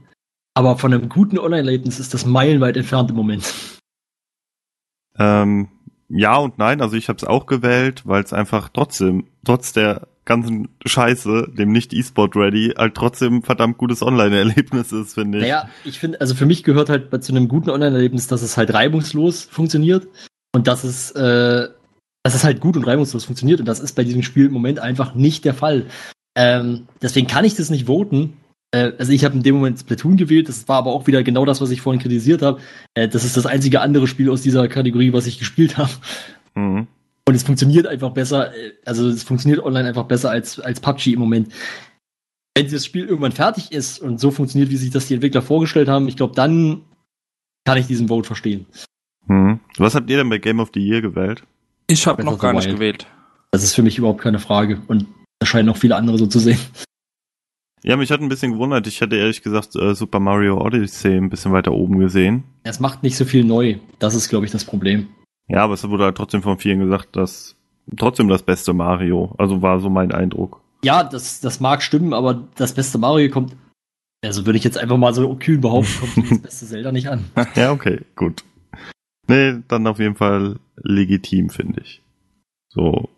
Aber 0.55 0.77
von 0.77 0.93
einem 0.93 1.09
guten 1.09 1.37
Online-Erlebnis 1.39 1.99
ist 1.99 2.13
das 2.13 2.25
meilenweit 2.25 2.77
entfernt 2.77 3.09
im 3.09 3.15
Moment. 3.15 3.51
Ähm, 5.17 5.69
ja 6.09 6.37
und 6.37 6.57
nein, 6.57 6.81
also 6.81 6.95
ich 6.95 7.09
habe 7.09 7.17
es 7.17 7.23
auch 7.23 7.45
gewählt, 7.45 8.03
weil 8.05 8.23
es 8.23 8.33
einfach 8.33 8.69
trotzdem, 8.69 9.25
trotz 9.43 9.73
der 9.73 10.07
ganzen 10.25 10.69
Scheiße, 10.85 11.51
dem 11.55 11.71
nicht 11.71 11.93
E-Sport 11.93 12.35
ready, 12.35 12.73
halt 12.77 12.95
trotzdem 12.95 13.43
verdammt 13.43 13.77
gutes 13.77 14.01
Online-Erlebnis 14.01 14.91
ist, 14.91 15.13
finde 15.13 15.37
ich. 15.37 15.43
Naja, 15.43 15.69
ich 15.83 15.99
finde, 15.99 16.19
also 16.19 16.35
für 16.35 16.45
mich 16.45 16.63
gehört 16.63 16.89
halt 16.89 17.23
zu 17.23 17.31
einem 17.31 17.47
guten 17.47 17.69
Online-Erlebnis, 17.69 18.27
dass 18.27 18.41
es 18.41 18.57
halt 18.57 18.73
reibungslos 18.73 19.43
funktioniert 19.43 20.07
und 20.53 20.67
dass 20.67 20.83
es, 20.83 21.11
äh, 21.11 21.69
dass 22.23 22.33
es 22.33 22.43
halt 22.43 22.59
gut 22.59 22.75
und 22.75 22.87
reibungslos 22.87 23.25
funktioniert 23.25 23.59
und 23.59 23.67
das 23.67 23.79
ist 23.79 23.95
bei 23.95 24.03
diesem 24.03 24.23
Spiel 24.23 24.47
im 24.47 24.53
Moment 24.53 24.79
einfach 24.79 25.13
nicht 25.13 25.45
der 25.45 25.53
Fall. 25.53 25.85
Ähm, 26.35 26.87
deswegen 27.01 27.27
kann 27.27 27.45
ich 27.45 27.55
das 27.55 27.69
nicht 27.69 27.85
voten. 27.85 28.33
Äh, 28.75 28.93
also 28.97 29.13
ich 29.13 29.23
habe 29.23 29.35
in 29.35 29.43
dem 29.43 29.55
Moment 29.55 29.79
Splatoon 29.79 30.17
gewählt, 30.17 30.49
das 30.49 30.67
war 30.67 30.77
aber 30.77 30.91
auch 30.91 31.07
wieder 31.07 31.23
genau 31.23 31.45
das, 31.45 31.61
was 31.61 31.71
ich 31.71 31.81
vorhin 31.81 32.01
kritisiert 32.01 32.41
habe. 32.41 32.59
Äh, 32.93 33.07
das 33.07 33.23
ist 33.23 33.37
das 33.37 33.45
einzige 33.45 33.79
andere 33.81 34.07
Spiel 34.07 34.29
aus 34.29 34.41
dieser 34.41 34.67
Kategorie, 34.67 35.13
was 35.13 35.27
ich 35.27 35.39
gespielt 35.39 35.77
habe. 35.77 35.91
Mhm. 36.55 36.87
Und 37.27 37.33
es 37.35 37.43
funktioniert 37.43 37.87
einfach 37.87 38.11
besser, 38.11 38.53
äh, 38.53 38.73
also 38.85 39.07
es 39.07 39.23
funktioniert 39.23 39.63
online 39.63 39.87
einfach 39.87 40.03
besser 40.03 40.29
als, 40.29 40.59
als 40.59 40.81
PUBG 40.81 41.13
im 41.13 41.19
Moment. 41.19 41.53
Wenn 42.53 42.69
das 42.69 42.85
Spiel 42.85 43.05
irgendwann 43.05 43.31
fertig 43.31 43.71
ist 43.71 43.99
und 43.99 44.19
so 44.19 44.31
funktioniert, 44.31 44.69
wie 44.71 44.77
sich 44.77 44.91
das 44.91 45.07
die 45.07 45.13
Entwickler 45.13 45.41
vorgestellt 45.41 45.87
haben, 45.87 46.07
ich 46.07 46.17
glaube, 46.17 46.35
dann 46.35 46.81
kann 47.65 47.77
ich 47.77 47.87
diesen 47.87 48.09
Vote 48.09 48.27
verstehen. 48.27 48.65
Mhm. 49.27 49.59
Was 49.77 49.95
habt 49.95 50.09
ihr 50.09 50.17
denn 50.17 50.29
bei 50.29 50.37
Game 50.37 50.59
of 50.59 50.71
the 50.73 50.85
Year 50.85 51.01
gewählt? 51.01 51.43
Ich 51.87 52.05
habe 52.07 52.23
noch 52.23 52.39
gar 52.39 52.53
nicht 52.53 52.69
gewählt. 52.69 53.07
Das 53.51 53.63
ist 53.63 53.73
für 53.73 53.83
mich 53.83 53.97
überhaupt 53.97 54.21
keine 54.21 54.39
Frage. 54.39 54.81
Und 54.87 55.07
da 55.39 55.47
scheinen 55.47 55.69
auch 55.69 55.77
viele 55.77 55.95
andere 55.95 56.17
so 56.17 56.27
zu 56.27 56.39
sehen. 56.39 56.59
Ja, 57.87 57.97
mich 57.97 58.09
hat 58.09 58.19
ein 58.19 58.29
bisschen 58.29 58.53
gewundert. 58.53 58.87
Ich 58.87 58.99
hätte 58.99 59.15
ehrlich 59.15 59.43
gesagt 59.43 59.75
äh, 59.75 59.93
Super 59.93 60.19
Mario 60.19 60.59
Odyssey 60.59 61.17
ein 61.17 61.29
bisschen 61.29 61.53
weiter 61.53 61.71
oben 61.71 61.99
gesehen. 61.99 62.43
Es 62.63 62.79
macht 62.79 63.03
nicht 63.03 63.15
so 63.15 63.25
viel 63.25 63.43
neu. 63.43 63.75
Das 63.99 64.15
ist, 64.15 64.27
glaube 64.27 64.45
ich, 64.45 64.51
das 64.51 64.65
Problem. 64.65 65.07
Ja, 65.47 65.63
aber 65.63 65.75
es 65.75 65.87
wurde 65.87 66.05
halt 66.05 66.17
trotzdem 66.17 66.41
von 66.41 66.57
vielen 66.57 66.79
gesagt, 66.79 67.15
dass 67.15 67.55
trotzdem 67.95 68.27
das 68.27 68.41
beste 68.41 68.73
Mario. 68.73 69.35
Also 69.37 69.61
war 69.61 69.79
so 69.79 69.91
mein 69.91 70.11
Eindruck. 70.11 70.61
Ja, 70.83 71.03
das, 71.03 71.41
das 71.41 71.59
mag 71.59 71.83
stimmen, 71.83 72.13
aber 72.13 72.47
das 72.55 72.73
beste 72.73 72.97
Mario 72.97 73.29
kommt, 73.29 73.55
also 74.23 74.47
würde 74.47 74.57
ich 74.57 74.63
jetzt 74.63 74.79
einfach 74.79 74.97
mal 74.97 75.13
so 75.13 75.35
kühn 75.35 75.61
behaupten, 75.61 76.11
kommt 76.11 76.31
das 76.31 76.39
beste 76.41 76.65
Zelda 76.65 76.91
nicht 76.91 77.07
an. 77.07 77.25
Ja, 77.55 77.71
okay, 77.71 78.01
gut. 78.15 78.43
Nee, 79.27 79.57
dann 79.67 79.85
auf 79.85 79.99
jeden 79.99 80.15
Fall 80.15 80.55
legitim, 80.77 81.51
finde 81.51 81.81
ich. 81.81 82.01
So. 82.69 83.09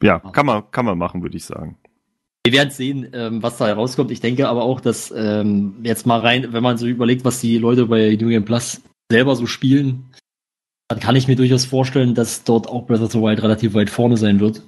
Ja, 0.00 0.20
kann 0.20 0.46
man, 0.46 0.70
kann 0.70 0.84
man 0.84 0.98
machen, 0.98 1.22
würde 1.22 1.36
ich 1.36 1.44
sagen. 1.44 1.78
Wir 2.44 2.52
werden 2.52 2.70
sehen, 2.70 3.08
ähm, 3.12 3.42
was 3.42 3.58
da 3.58 3.66
herauskommt. 3.68 4.10
Ich 4.10 4.20
denke 4.20 4.48
aber 4.48 4.62
auch, 4.64 4.80
dass 4.80 5.12
ähm, 5.16 5.76
jetzt 5.84 6.06
mal 6.06 6.18
rein, 6.18 6.52
wenn 6.52 6.62
man 6.62 6.76
so 6.76 6.86
überlegt, 6.86 7.24
was 7.24 7.40
die 7.40 7.58
Leute 7.58 7.86
bei 7.86 8.16
New 8.20 8.28
Game 8.28 8.44
Plus 8.44 8.82
selber 9.10 9.36
so 9.36 9.46
spielen, 9.46 10.10
dann 10.88 10.98
kann 10.98 11.14
ich 11.14 11.28
mir 11.28 11.36
durchaus 11.36 11.64
vorstellen, 11.64 12.14
dass 12.14 12.42
dort 12.42 12.68
auch 12.68 12.86
Breath 12.86 13.00
of 13.00 13.12
the 13.12 13.20
Wild 13.20 13.42
relativ 13.42 13.74
weit 13.74 13.90
vorne 13.90 14.16
sein 14.16 14.40
wird. 14.40 14.62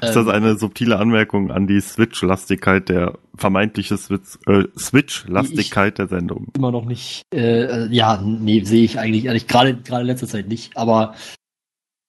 Ist 0.00 0.16
das 0.16 0.28
eine 0.28 0.56
subtile 0.56 0.98
Anmerkung 0.98 1.50
an 1.50 1.66
die 1.66 1.80
Switch-Lastigkeit 1.80 2.88
der 2.88 3.18
vermeintliche 3.36 3.96
äh, 4.46 4.64
Switch-Lastigkeit 4.78 5.98
der 5.98 6.08
Sendung? 6.08 6.48
immer 6.56 6.72
noch 6.72 6.86
nicht, 6.86 7.22
äh, 7.34 7.64
äh, 7.64 7.88
ja, 7.90 8.22
nee, 8.24 8.64
sehe 8.64 8.84
ich 8.84 8.98
eigentlich 8.98 9.26
ehrlich, 9.26 9.46
gerade 9.46 9.76
gerade 9.76 10.00
in 10.00 10.06
letzter 10.06 10.26
Zeit 10.26 10.48
nicht. 10.48 10.76
Aber 10.78 11.14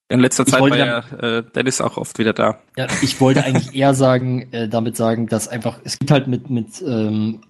In 0.07 0.19
letzter 0.19 0.45
Zeit 0.45 0.61
war 0.61 0.77
ja 0.77 0.99
äh, 1.17 1.43
Dennis 1.55 1.81
auch 1.81 1.97
oft 1.97 2.19
wieder 2.19 2.33
da. 2.33 2.61
ja, 2.77 2.87
ich 3.01 3.19
wollte 3.19 3.43
eigentlich 3.43 3.73
eher 3.73 3.95
sagen, 3.95 4.51
äh, 4.51 4.69
damit 4.69 4.95
sagen, 4.95 5.27
dass 5.27 5.47
einfach, 5.47 5.79
es 5.83 5.97
gibt 5.97 6.11
halt 6.11 6.27
mit, 6.27 6.49
mit 6.49 6.81
ähm, 6.83 7.41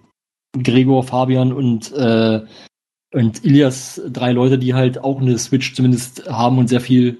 Gregor, 0.62 1.04
Fabian 1.04 1.52
und, 1.52 1.92
äh, 1.92 2.40
und 3.12 3.44
Ilias 3.44 4.00
drei 4.08 4.32
Leute, 4.32 4.58
die 4.58 4.72
halt 4.72 4.98
auch 4.98 5.20
eine 5.20 5.38
Switch 5.38 5.74
zumindest 5.74 6.28
haben 6.30 6.56
und 6.56 6.68
sehr 6.68 6.80
viel, 6.80 7.18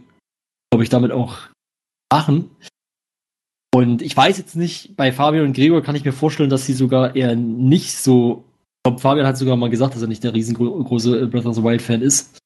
glaube 0.70 0.84
ich, 0.84 0.88
damit 0.88 1.12
auch 1.12 1.36
machen. 2.10 2.50
Und 3.74 4.00
ich 4.00 4.16
weiß 4.16 4.38
jetzt 4.38 4.56
nicht, 4.56 4.96
bei 4.96 5.12
Fabian 5.12 5.44
und 5.44 5.52
Gregor 5.52 5.82
kann 5.82 5.96
ich 5.96 6.04
mir 6.04 6.12
vorstellen, 6.12 6.48
dass 6.48 6.64
sie 6.64 6.72
sogar 6.72 7.14
eher 7.14 7.36
nicht 7.36 7.94
so. 7.98 8.44
Ich 8.78 8.88
glaube, 8.88 9.02
Fabian 9.02 9.26
hat 9.26 9.36
sogar 9.36 9.56
mal 9.56 9.68
gesagt, 9.68 9.94
dass 9.94 10.00
er 10.00 10.08
nicht 10.08 10.24
der 10.24 10.32
riesengroße 10.32 11.26
Breath 11.26 11.44
of 11.44 11.56
the 11.56 11.62
Wild 11.62 11.82
Fan 11.82 12.00
ist. 12.00 12.38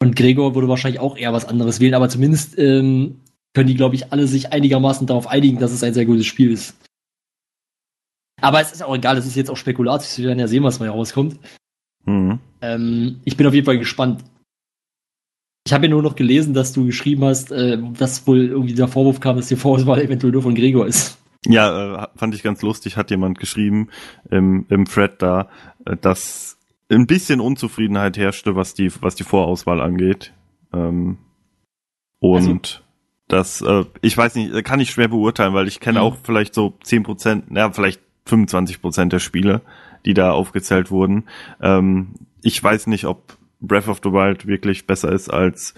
Und 0.00 0.16
Gregor 0.16 0.54
würde 0.54 0.68
wahrscheinlich 0.68 1.00
auch 1.00 1.16
eher 1.16 1.32
was 1.32 1.46
anderes 1.46 1.80
wählen, 1.80 1.94
aber 1.94 2.08
zumindest 2.08 2.58
ähm, 2.58 3.20
können 3.54 3.68
die, 3.68 3.74
glaube 3.74 3.94
ich, 3.94 4.12
alle 4.12 4.26
sich 4.26 4.52
einigermaßen 4.52 5.06
darauf 5.06 5.26
einigen, 5.26 5.58
dass 5.58 5.72
es 5.72 5.82
ein 5.82 5.94
sehr 5.94 6.04
gutes 6.04 6.26
Spiel 6.26 6.52
ist. 6.52 6.76
Aber 8.42 8.60
es 8.60 8.72
ist 8.72 8.82
auch 8.82 8.94
egal, 8.94 9.16
es 9.16 9.26
ist 9.26 9.36
jetzt 9.36 9.50
auch 9.50 9.56
Spekulatius, 9.56 10.18
wir 10.18 10.26
werden 10.26 10.38
ja 10.38 10.48
sehen, 10.48 10.62
was 10.62 10.78
mal 10.78 10.86
herauskommt. 10.86 11.38
Mhm. 12.04 12.38
Ähm, 12.60 13.20
ich 13.24 13.36
bin 13.36 13.46
auf 13.46 13.54
jeden 13.54 13.64
Fall 13.64 13.78
gespannt. 13.78 14.22
Ich 15.66 15.72
habe 15.72 15.86
ja 15.86 15.90
nur 15.90 16.02
noch 16.02 16.14
gelesen, 16.14 16.54
dass 16.54 16.72
du 16.72 16.86
geschrieben 16.86 17.24
hast, 17.24 17.50
äh, 17.50 17.78
dass 17.98 18.26
wohl 18.26 18.46
irgendwie 18.46 18.74
der 18.74 18.88
Vorwurf 18.88 19.20
kam, 19.20 19.36
dass 19.36 19.48
die 19.48 19.56
Vorauswahl 19.56 20.00
eventuell 20.00 20.32
nur 20.32 20.42
von 20.42 20.54
Gregor 20.54 20.86
ist. 20.86 21.18
Ja, 21.46 22.04
äh, 22.04 22.06
fand 22.16 22.34
ich 22.34 22.42
ganz 22.42 22.62
lustig, 22.62 22.96
hat 22.96 23.10
jemand 23.10 23.38
geschrieben 23.38 23.88
im, 24.30 24.66
im 24.68 24.84
Thread 24.84 25.22
da, 25.22 25.48
äh, 25.84 25.96
dass 25.96 26.55
ein 26.90 27.06
bisschen 27.06 27.40
Unzufriedenheit 27.40 28.16
herrschte, 28.16 28.54
was 28.56 28.74
die, 28.74 28.90
was 29.00 29.14
die 29.14 29.24
Vorauswahl 29.24 29.80
angeht. 29.80 30.32
Ähm, 30.72 31.18
und 32.18 32.84
das, 33.28 33.60
äh, 33.60 33.84
ich 34.02 34.16
weiß 34.16 34.34
nicht, 34.36 34.64
kann 34.64 34.80
ich 34.80 34.90
schwer 34.90 35.08
beurteilen, 35.08 35.54
weil 35.54 35.68
ich 35.68 35.80
kenne 35.80 35.98
Mhm. 35.98 36.04
auch 36.04 36.16
vielleicht 36.22 36.54
so 36.54 36.74
10 36.82 37.02
Prozent, 37.02 37.44
ja, 37.50 37.70
vielleicht 37.72 38.00
25 38.26 38.80
Prozent 38.80 39.12
der 39.12 39.18
Spiele, 39.18 39.62
die 40.04 40.14
da 40.14 40.32
aufgezählt 40.32 40.90
wurden. 40.90 41.24
Ähm, 41.60 42.14
ich 42.42 42.62
weiß 42.62 42.86
nicht, 42.86 43.04
ob 43.06 43.36
Breath 43.60 43.88
of 43.88 44.00
the 44.02 44.12
Wild 44.12 44.46
wirklich 44.46 44.86
besser 44.86 45.10
ist 45.12 45.28
als 45.28 45.74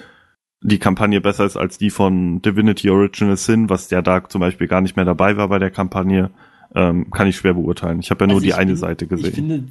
die 0.60 0.78
Kampagne 0.80 1.20
besser 1.20 1.44
ist 1.44 1.56
als 1.56 1.78
die 1.78 1.90
von 1.90 2.42
Divinity 2.42 2.90
Original 2.90 3.36
Sin, 3.36 3.70
was 3.70 3.90
ja 3.90 4.02
da 4.02 4.28
zum 4.28 4.40
Beispiel 4.40 4.66
gar 4.66 4.80
nicht 4.80 4.96
mehr 4.96 5.04
dabei 5.04 5.36
war 5.36 5.48
bei 5.48 5.60
der 5.60 5.70
Kampagne, 5.70 6.32
ähm, 6.74 7.10
kann 7.12 7.28
ich 7.28 7.36
schwer 7.36 7.54
beurteilen. 7.54 8.00
Ich 8.00 8.10
habe 8.10 8.24
ja 8.24 8.26
nur 8.26 8.36
Also 8.36 8.42
die 8.42 8.48
ich 8.48 8.56
eine 8.56 8.72
bin- 8.72 8.76
Seite 8.76 9.04
Ich 9.04 9.08
gesehen. 9.08 9.32
finde 9.34 9.64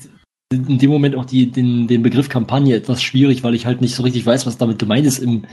in 0.51 0.77
dem 0.77 0.89
Moment 0.89 1.15
auch 1.15 1.25
die, 1.25 1.51
den, 1.51 1.87
den 1.87 2.03
Begriff 2.03 2.29
Kampagne 2.29 2.75
etwas 2.75 3.01
schwierig, 3.01 3.43
weil 3.43 3.55
ich 3.55 3.65
halt 3.65 3.81
nicht 3.81 3.95
so 3.95 4.03
richtig 4.03 4.25
weiß, 4.25 4.45
was 4.45 4.57
damit 4.57 4.79
gemeint 4.79 5.05
ist 5.05 5.19
im 5.19 5.45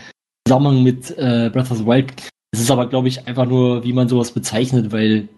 Zusammenhang 0.46 0.82
mit 0.82 1.10
äh, 1.18 1.50
Breath 1.52 1.70
of 1.70 1.78
the 1.78 1.86
Wild. 1.86 2.12
Es 2.52 2.60
ist 2.60 2.70
aber, 2.70 2.88
glaube 2.88 3.08
ich, 3.08 3.26
einfach 3.26 3.46
nur, 3.46 3.82
wie 3.84 3.92
man 3.92 4.08
sowas 4.08 4.30
bezeichnet, 4.32 4.92
weil 4.92 5.28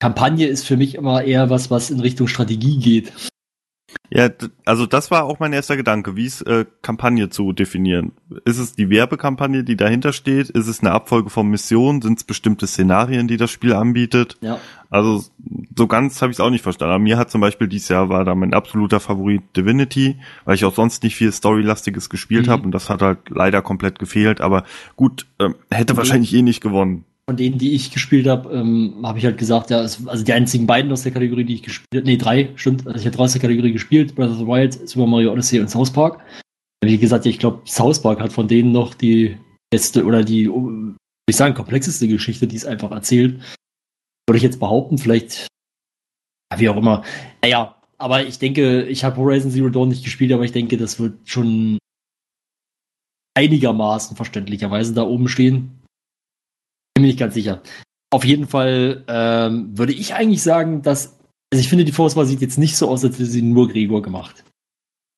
Kampagne 0.00 0.46
ist 0.46 0.66
für 0.66 0.76
mich 0.76 0.94
immer 0.94 1.22
eher 1.22 1.48
was, 1.50 1.70
was 1.70 1.90
in 1.90 2.00
Richtung 2.00 2.26
Strategie 2.26 2.78
geht. 2.78 3.12
Ja, 4.12 4.28
also 4.64 4.86
das 4.86 5.10
war 5.12 5.24
auch 5.24 5.38
mein 5.38 5.52
erster 5.52 5.76
Gedanke, 5.76 6.16
wie 6.16 6.26
es 6.26 6.42
äh, 6.42 6.64
Kampagne 6.82 7.28
zu 7.30 7.52
definieren. 7.52 8.10
Ist 8.44 8.58
es 8.58 8.74
die 8.74 8.90
Werbekampagne, 8.90 9.62
die 9.62 9.76
dahinter 9.76 10.12
steht? 10.12 10.50
Ist 10.50 10.66
es 10.66 10.80
eine 10.80 10.90
Abfolge 10.90 11.30
von 11.30 11.46
Missionen? 11.48 12.02
Sind 12.02 12.18
es 12.18 12.24
bestimmte 12.24 12.66
Szenarien, 12.66 13.28
die 13.28 13.36
das 13.36 13.52
Spiel 13.52 13.72
anbietet? 13.72 14.36
Ja. 14.40 14.58
Also 14.90 15.22
so 15.76 15.86
ganz 15.86 16.20
habe 16.22 16.32
ich 16.32 16.36
es 16.36 16.40
auch 16.40 16.50
nicht 16.50 16.62
verstanden. 16.62 16.94
Aber 16.94 17.02
mir 17.02 17.18
hat 17.18 17.30
zum 17.30 17.40
Beispiel 17.40 17.68
dieses 17.68 17.88
Jahr 17.88 18.08
war 18.08 18.24
da 18.24 18.34
mein 18.34 18.52
absoluter 18.52 18.98
Favorit 18.98 19.42
Divinity, 19.56 20.16
weil 20.44 20.56
ich 20.56 20.64
auch 20.64 20.74
sonst 20.74 21.04
nicht 21.04 21.14
viel 21.14 21.30
Storylastiges 21.30 22.10
gespielt 22.10 22.48
Mhm. 22.48 22.50
habe 22.50 22.62
und 22.64 22.72
das 22.72 22.90
hat 22.90 23.02
halt 23.02 23.18
leider 23.28 23.62
komplett 23.62 24.00
gefehlt. 24.00 24.40
Aber 24.40 24.64
gut, 24.96 25.26
ähm, 25.38 25.54
hätte 25.70 25.96
wahrscheinlich 25.96 26.34
eh 26.34 26.42
nicht 26.42 26.60
gewonnen. 26.60 27.04
Von 27.30 27.36
denen, 27.36 27.58
die 27.58 27.76
ich 27.76 27.92
gespielt 27.92 28.26
habe, 28.26 28.52
ähm, 28.52 28.96
habe 29.04 29.20
ich 29.20 29.24
halt 29.24 29.38
gesagt, 29.38 29.70
ja, 29.70 29.80
es, 29.82 30.04
also 30.08 30.24
die 30.24 30.32
einzigen 30.32 30.66
beiden 30.66 30.90
aus 30.90 31.04
der 31.04 31.12
Kategorie, 31.12 31.44
die 31.44 31.54
ich 31.54 31.62
gespielt 31.62 32.02
habe, 32.02 32.04
nee, 32.04 32.16
drei, 32.16 32.48
stimmt, 32.56 32.84
also 32.88 32.98
ich 32.98 33.06
habe 33.06 33.16
drei 33.16 33.22
aus 33.22 33.32
der 33.34 33.40
Kategorie 33.40 33.70
gespielt, 33.70 34.16
Breath 34.16 34.30
of 34.30 34.38
the 34.38 34.46
Wild, 34.48 34.88
Super 34.88 35.06
Mario 35.06 35.30
Odyssey 35.30 35.60
und 35.60 35.70
South 35.70 35.92
Park. 35.92 36.24
Wie 36.82 36.98
gesagt, 36.98 37.26
ich 37.26 37.38
glaube, 37.38 37.62
South 37.68 38.02
Park 38.02 38.18
hat 38.18 38.32
von 38.32 38.48
denen 38.48 38.72
noch 38.72 38.94
die 38.94 39.38
beste 39.70 40.04
oder 40.04 40.24
die, 40.24 40.48
würde 40.48 40.96
ich 41.28 41.36
sagen, 41.36 41.54
komplexeste 41.54 42.08
Geschichte, 42.08 42.48
die 42.48 42.56
es 42.56 42.64
einfach 42.64 42.90
erzählt. 42.90 43.40
Würde 44.28 44.38
ich 44.38 44.42
jetzt 44.42 44.58
behaupten, 44.58 44.98
vielleicht, 44.98 45.46
wie 46.56 46.68
auch 46.68 46.78
immer. 46.78 47.04
Naja, 47.42 47.76
aber 47.96 48.26
ich 48.26 48.40
denke, 48.40 48.86
ich 48.86 49.04
habe 49.04 49.18
Horizon 49.18 49.52
Zero 49.52 49.68
Dawn 49.68 49.90
nicht 49.90 50.02
gespielt, 50.02 50.32
aber 50.32 50.42
ich 50.42 50.52
denke, 50.52 50.76
das 50.76 50.98
wird 50.98 51.28
schon 51.28 51.78
einigermaßen 53.38 54.16
verständlicherweise 54.16 54.94
da 54.94 55.04
oben 55.04 55.28
stehen. 55.28 55.79
Bin 56.94 57.02
mir 57.02 57.08
nicht 57.08 57.18
ganz 57.18 57.34
sicher. 57.34 57.62
Auf 58.10 58.24
jeden 58.24 58.48
Fall 58.48 59.04
ähm, 59.06 59.76
würde 59.78 59.92
ich 59.92 60.14
eigentlich 60.14 60.42
sagen, 60.42 60.82
dass, 60.82 61.18
also 61.52 61.60
ich 61.60 61.68
finde, 61.68 61.84
die 61.84 61.92
Vorauswahl 61.92 62.26
sieht 62.26 62.40
jetzt 62.40 62.58
nicht 62.58 62.76
so 62.76 62.88
aus, 62.88 63.04
als 63.04 63.14
hätte 63.14 63.26
sie 63.26 63.42
nur 63.42 63.68
Gregor 63.68 64.02
gemacht. 64.02 64.44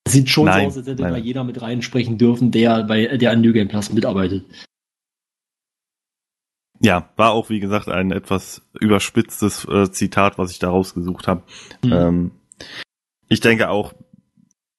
Es 0.04 0.12
sieht 0.12 0.28
schon 0.28 0.46
Nein, 0.46 0.62
so 0.62 0.66
aus, 0.68 0.76
als 0.78 0.86
hätte 0.88 1.02
nein. 1.02 1.12
da 1.12 1.18
jeder 1.18 1.44
mit 1.44 1.62
reinsprechen 1.62 2.18
dürfen, 2.18 2.50
der 2.50 2.84
bei 2.84 3.16
der 3.16 3.30
an 3.30 3.40
New 3.40 3.52
Game 3.52 3.68
Plus 3.68 3.92
mitarbeitet. 3.92 4.44
Ja, 6.80 7.10
war 7.16 7.30
auch, 7.30 7.48
wie 7.48 7.60
gesagt, 7.60 7.88
ein 7.88 8.10
etwas 8.10 8.62
überspitztes 8.80 9.64
äh, 9.66 9.90
Zitat, 9.92 10.36
was 10.36 10.50
ich 10.50 10.58
da 10.58 10.68
rausgesucht 10.68 11.28
habe. 11.28 11.44
Mhm. 11.84 11.92
Ähm, 11.92 12.30
ich 13.28 13.40
denke 13.40 13.70
auch, 13.70 13.94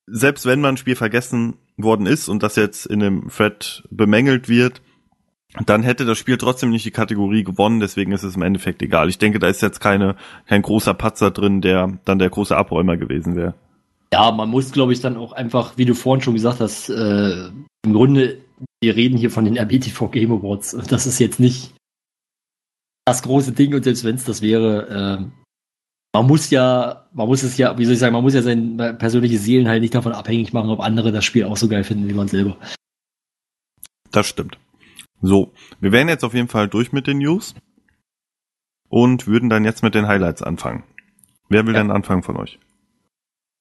selbst 0.05 0.45
wenn 0.45 0.59
man 0.59 0.75
ein 0.75 0.77
Spiel 0.77 0.97
vergessen 0.97 1.55
worden 1.77 2.05
ist 2.05 2.27
und 2.27 2.43
das 2.43 2.57
jetzt 2.57 2.85
in 2.85 2.99
dem 2.99 3.29
Thread 3.29 3.83
bemängelt 3.89 4.49
wird, 4.49 4.81
dann 5.65 5.83
hätte 5.83 6.05
das 6.05 6.17
Spiel 6.17 6.37
trotzdem 6.37 6.71
nicht 6.71 6.85
die 6.85 6.91
Kategorie 6.91 7.43
gewonnen, 7.43 7.79
deswegen 7.79 8.11
ist 8.11 8.23
es 8.23 8.35
im 8.35 8.41
Endeffekt 8.41 8.81
egal. 8.81 9.09
Ich 9.09 9.19
denke, 9.19 9.39
da 9.39 9.47
ist 9.47 9.61
jetzt 9.61 9.79
keine, 9.79 10.15
kein 10.47 10.61
großer 10.61 10.93
Patzer 10.93 11.31
drin, 11.31 11.61
der 11.61 11.99
dann 12.05 12.19
der 12.19 12.29
große 12.29 12.55
Abräumer 12.55 12.97
gewesen 12.97 13.35
wäre. 13.35 13.53
Ja, 14.13 14.31
man 14.31 14.49
muss, 14.49 14.71
glaube 14.71 14.93
ich, 14.93 15.01
dann 15.01 15.17
auch 15.17 15.33
einfach, 15.33 15.77
wie 15.77 15.85
du 15.85 15.93
vorhin 15.95 16.23
schon 16.23 16.33
gesagt 16.33 16.59
hast, 16.59 16.89
äh, 16.89 17.47
im 17.85 17.93
Grunde, 17.93 18.39
wir 18.81 18.95
reden 18.95 19.17
hier 19.17 19.31
von 19.31 19.45
den 19.45 19.57
RBTV 19.57 20.09
Game 20.09 20.31
Awards. 20.31 20.73
Und 20.73 20.91
Das 20.91 21.05
ist 21.05 21.19
jetzt 21.19 21.39
nicht 21.39 21.73
das 23.05 23.21
große 23.21 23.51
Ding 23.51 23.73
und 23.73 23.83
selbst 23.83 24.03
wenn 24.03 24.15
es 24.15 24.23
das 24.23 24.41
wäre, 24.41 25.19
äh, 25.19 25.25
man 26.15 26.27
muss 26.27 26.49
ja, 26.51 27.07
man 27.11 27.27
muss 27.27 27.43
es 27.43 27.57
ja, 27.57 27.77
wie 27.77 27.85
soll 27.85 27.95
ich 27.95 27.99
sagen, 27.99 28.13
man 28.13 28.23
muss 28.23 28.35
ja 28.35 28.41
sein 28.41 28.77
persönliche 28.99 29.39
Seelen 29.39 29.67
halt 29.67 29.81
nicht 29.81 29.95
davon 29.95 30.13
abhängig 30.13 30.53
machen, 30.53 30.69
ob 30.69 30.79
andere 30.79 31.11
das 31.11 31.25
Spiel 31.25 31.45
auch 31.45 31.57
so 31.57 31.67
geil 31.67 31.83
finden 31.83 32.07
wie 32.07 32.13
man 32.13 32.27
selber. 32.27 32.57
Das 34.11 34.27
stimmt. 34.27 34.57
So, 35.25 35.53
wir 35.79 35.91
wären 35.93 36.09
jetzt 36.09 36.23
auf 36.25 36.33
jeden 36.33 36.49
Fall 36.49 36.67
durch 36.67 36.91
mit 36.91 37.07
den 37.07 37.19
News 37.19 37.55
und 38.89 39.25
würden 39.25 39.49
dann 39.49 39.63
jetzt 39.63 39.81
mit 39.81 39.95
den 39.95 40.05
Highlights 40.07 40.41
anfangen. 40.43 40.83
Wer 41.47 41.65
will 41.65 41.73
Ja. 41.73 41.79
denn 41.81 41.91
anfangen 41.91 42.23
von 42.23 42.35
euch? 42.35 42.59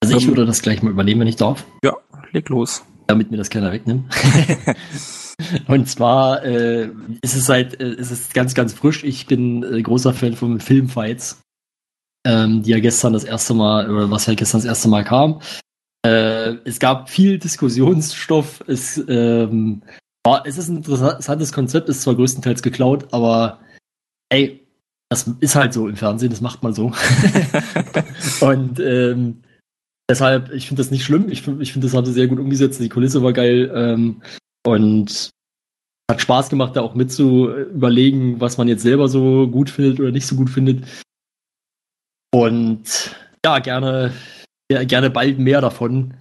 Also 0.03 0.16
ich 0.16 0.25
Ähm, 0.25 0.31
würde 0.31 0.44
das 0.44 0.61
gleich 0.62 0.83
mal 0.83 0.90
übernehmen, 0.90 1.20
wenn 1.20 1.29
ich 1.29 1.37
darf. 1.37 1.64
Ja, 1.85 1.94
leg 2.33 2.48
los. 2.48 2.85
damit 3.07 3.31
mir 3.31 3.37
das 3.37 3.48
keiner 3.51 3.70
wegnimmt. 3.72 4.05
und 5.68 5.88
zwar 5.88 6.42
äh, 6.44 6.90
ist 7.20 7.37
es 7.37 7.46
seit, 7.46 7.81
äh, 7.81 7.92
ist 7.94 8.11
es 8.11 8.33
ganz, 8.33 8.55
ganz 8.55 8.72
frisch. 8.72 9.05
Ich 9.05 9.27
bin 9.27 9.62
äh, 9.62 9.83
großer 9.83 10.14
Fan 10.14 10.35
von 10.35 10.61
Filmfights, 10.61 11.42
ähm, 12.27 12.62
die 12.62 12.70
ja 12.70 12.81
gestern 12.81 13.12
das 13.12 13.25
erste 13.25 13.55
Mal, 13.55 13.88
oder 13.90 14.11
was 14.11 14.27
ja 14.27 14.35
gestern 14.35 14.59
das 14.61 14.66
erste 14.66 14.88
Mal 14.88 15.05
kam. 15.05 15.40
Äh, 16.05 16.57
es 16.64 16.79
gab 16.81 17.09
viel 17.11 17.38
Diskussionsstoff. 17.38 18.64
Es, 18.66 19.03
ähm, 19.09 19.83
war, 20.24 20.46
es 20.46 20.58
ist 20.58 20.68
ein 20.68 20.78
interessantes 20.78 21.52
Konzept, 21.52 21.88
ist 21.88 22.02
zwar 22.02 22.14
größtenteils 22.14 22.62
geklaut, 22.62 23.12
aber 23.12 23.61
ey, 24.30 24.66
das 25.11 25.28
ist 25.40 25.56
halt 25.56 25.72
so 25.72 25.88
im 25.88 25.96
Fernsehen, 25.96 26.30
das 26.30 26.40
macht 26.40 26.62
man 26.62 26.72
so. 26.72 26.92
und 28.40 28.80
ähm, 28.80 29.42
Deshalb, 30.12 30.52
ich 30.52 30.68
finde 30.68 30.82
das 30.82 30.90
nicht 30.90 31.04
schlimm. 31.04 31.30
Ich 31.30 31.40
finde, 31.40 31.62
ich 31.62 31.72
find, 31.72 31.82
das 31.85 31.94
haben 31.94 32.04
sie 32.04 32.12
sehr 32.12 32.26
gut 32.26 32.38
umgesetzt. 32.38 32.78
Die 32.80 32.90
Kulisse 32.90 33.22
war 33.22 33.32
geil. 33.32 33.72
Ähm, 33.74 34.20
und 34.66 35.30
hat 36.11 36.20
Spaß 36.20 36.50
gemacht, 36.50 36.76
da 36.76 36.82
auch 36.82 36.94
mit 36.94 37.11
zu 37.11 37.50
überlegen, 37.50 38.38
was 38.38 38.58
man 38.58 38.68
jetzt 38.68 38.82
selber 38.82 39.08
so 39.08 39.48
gut 39.48 39.70
findet 39.70 40.00
oder 40.00 40.11
nicht 40.11 40.26
so 40.26 40.37
gut 40.37 40.50
findet. 40.50 40.85
Und 42.35 43.16
ja, 43.42 43.58
gerne, 43.61 44.12
ja, 44.70 44.85
gerne 44.85 45.08
bald 45.08 45.38
mehr 45.38 45.62
davon. 45.62 46.12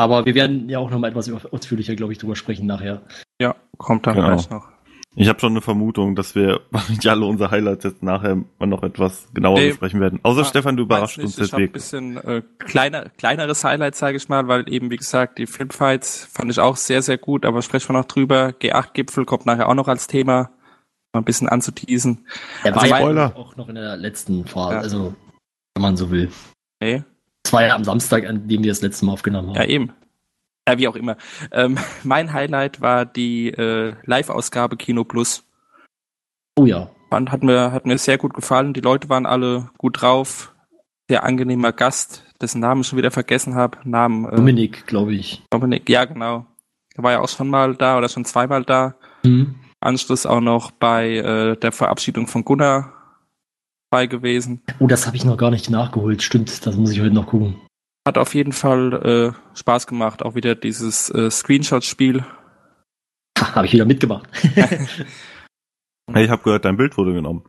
Aber 0.00 0.24
wir 0.26 0.34
werden 0.34 0.68
ja 0.68 0.78
auch 0.78 0.90
noch 0.90 0.98
mal 0.98 1.08
etwas 1.08 1.30
ausführlicher, 1.46 1.94
glaube 1.94 2.12
ich, 2.12 2.18
drüber 2.18 2.36
sprechen 2.36 2.66
nachher. 2.66 3.02
Ja, 3.40 3.54
kommt 3.78 4.06
dann 4.06 4.14
Genau. 4.16 4.28
gleich 4.28 4.48
noch. 4.50 4.68
Ich 5.16 5.28
habe 5.28 5.40
schon 5.40 5.50
eine 5.52 5.60
Vermutung, 5.60 6.14
dass 6.14 6.34
wir 6.36 6.60
nicht 6.88 7.06
alle 7.08 7.26
unsere 7.26 7.50
Highlights 7.50 7.82
jetzt 7.84 8.02
nachher 8.02 8.36
mal 8.58 8.66
noch 8.66 8.82
etwas 8.84 9.28
genauer 9.34 9.58
Nee. 9.58 9.68
besprechen 9.70 10.00
werden. 10.00 10.20
Außer 10.22 10.42
Ah, 10.42 10.44
Stefan, 10.44 10.76
du 10.76 10.84
überrascht 10.84 11.18
uns 11.18 11.36
Ich 11.36 11.52
habe 11.52 11.64
ein 11.64 11.72
deswegen. 11.72 11.72
bisschen 11.72 12.16
äh, 12.18 12.42
kleiner, 12.58 13.08
kleineres 13.18 13.64
Highlight, 13.64 13.96
sage 13.96 14.16
ich 14.16 14.28
mal, 14.28 14.46
weil 14.48 14.72
eben, 14.72 14.90
wie 14.90 14.96
gesagt, 14.96 15.38
die 15.38 15.46
Filmfights 15.46 16.26
fand 16.32 16.50
ich 16.50 16.60
auch 16.60 16.76
sehr, 16.76 17.02
sehr 17.02 17.18
gut, 17.18 17.44
aber 17.44 17.60
sprechen 17.62 17.88
wir 17.88 17.98
noch 17.98 18.04
drüber. 18.06 18.50
G8-Gipfel 18.60 19.24
kommt 19.24 19.46
nachher 19.46 19.68
auch 19.68 19.74
noch 19.74 19.88
als 19.88 20.06
Thema, 20.06 20.50
mal 21.12 21.20
ein 21.20 21.24
bisschen 21.24 21.48
anzuteasen. 21.48 22.26
Der 22.64 22.76
Also 22.76 22.90
war 22.90 23.12
ja 23.12 23.34
auch 23.34 23.56
noch 23.56 23.68
in 23.68 23.74
der 23.74 23.96
letzten 23.96 24.46
Phase, 24.46 24.74
Ja. 24.74 24.80
also 24.80 25.14
wenn 25.74 25.82
man 25.82 25.96
so 25.96 26.10
will. 26.12 26.30
Nee, 26.80 27.02
Das 27.42 27.52
war 27.52 27.66
ja 27.66 27.74
am 27.74 27.84
Samstag, 27.84 28.26
an 28.26 28.48
dem 28.48 28.62
wir 28.62 28.70
das 28.70 28.82
letzte 28.82 29.06
Mal 29.06 29.12
aufgenommen 29.12 29.48
haben. 29.50 29.56
ja 29.56 29.64
eben. 29.64 29.92
Ja, 30.68 30.78
wie 30.78 30.88
auch 30.88 30.96
immer. 30.96 31.16
Ähm, 31.52 31.78
mein 32.04 32.32
Highlight 32.32 32.80
war 32.80 33.06
die 33.06 33.48
äh, 33.48 33.94
Live-Ausgabe 34.04 34.76
Kino 34.76 35.04
Plus. 35.04 35.44
Oh 36.56 36.66
ja. 36.66 36.90
Fand, 37.08 37.32
hat 37.32 37.42
mir, 37.42 37.72
hat 37.72 37.86
mir 37.86 37.98
sehr 37.98 38.18
gut 38.18 38.34
gefallen. 38.34 38.72
Die 38.72 38.80
Leute 38.80 39.08
waren 39.08 39.26
alle 39.26 39.70
gut 39.78 40.00
drauf. 40.00 40.54
Sehr 41.08 41.24
angenehmer 41.24 41.72
Gast, 41.72 42.24
dessen 42.40 42.60
Namen 42.60 42.82
ich 42.82 42.86
schon 42.86 42.98
wieder 42.98 43.10
vergessen 43.10 43.56
habe. 43.56 43.78
Namen 43.84 44.26
äh, 44.26 44.36
Dominik, 44.36 44.86
glaube 44.86 45.14
ich. 45.14 45.42
Dominik, 45.50 45.88
ja 45.88 46.04
genau. 46.04 46.46
Der 46.96 47.02
war 47.02 47.12
ja 47.12 47.20
auch 47.20 47.28
schon 47.28 47.48
mal 47.48 47.74
da 47.74 47.98
oder 47.98 48.08
schon 48.08 48.24
zweimal 48.24 48.64
da. 48.64 48.94
Mhm. 49.24 49.56
Anschluss 49.80 50.26
auch 50.26 50.40
noch 50.40 50.70
bei 50.70 51.16
äh, 51.16 51.56
der 51.56 51.72
Verabschiedung 51.72 52.26
von 52.28 52.44
Gunnar 52.44 52.92
bei 53.90 54.06
gewesen. 54.06 54.62
Oh, 54.78 54.86
das 54.86 55.06
habe 55.06 55.16
ich 55.16 55.24
noch 55.24 55.36
gar 55.36 55.50
nicht 55.50 55.68
nachgeholt. 55.70 56.22
Stimmt, 56.22 56.64
das 56.66 56.76
muss 56.76 56.92
ich 56.92 57.00
heute 57.00 57.14
noch 57.14 57.26
gucken. 57.26 57.56
Hat 58.06 58.16
auf 58.18 58.34
jeden 58.34 58.52
Fall 58.52 59.34
äh, 59.34 59.56
Spaß 59.58 59.86
gemacht. 59.86 60.22
Auch 60.22 60.34
wieder 60.34 60.54
dieses 60.54 61.10
äh, 61.10 61.30
Screenshot-Spiel. 61.30 62.24
Habe 63.38 63.66
ich 63.66 63.72
wieder 63.72 63.84
mitgemacht. 63.84 64.28
Hey, 66.12 66.24
ich 66.24 66.30
habe 66.30 66.42
gehört, 66.42 66.64
dein 66.64 66.76
Bild 66.76 66.96
wurde 66.98 67.12
genommen. 67.12 67.44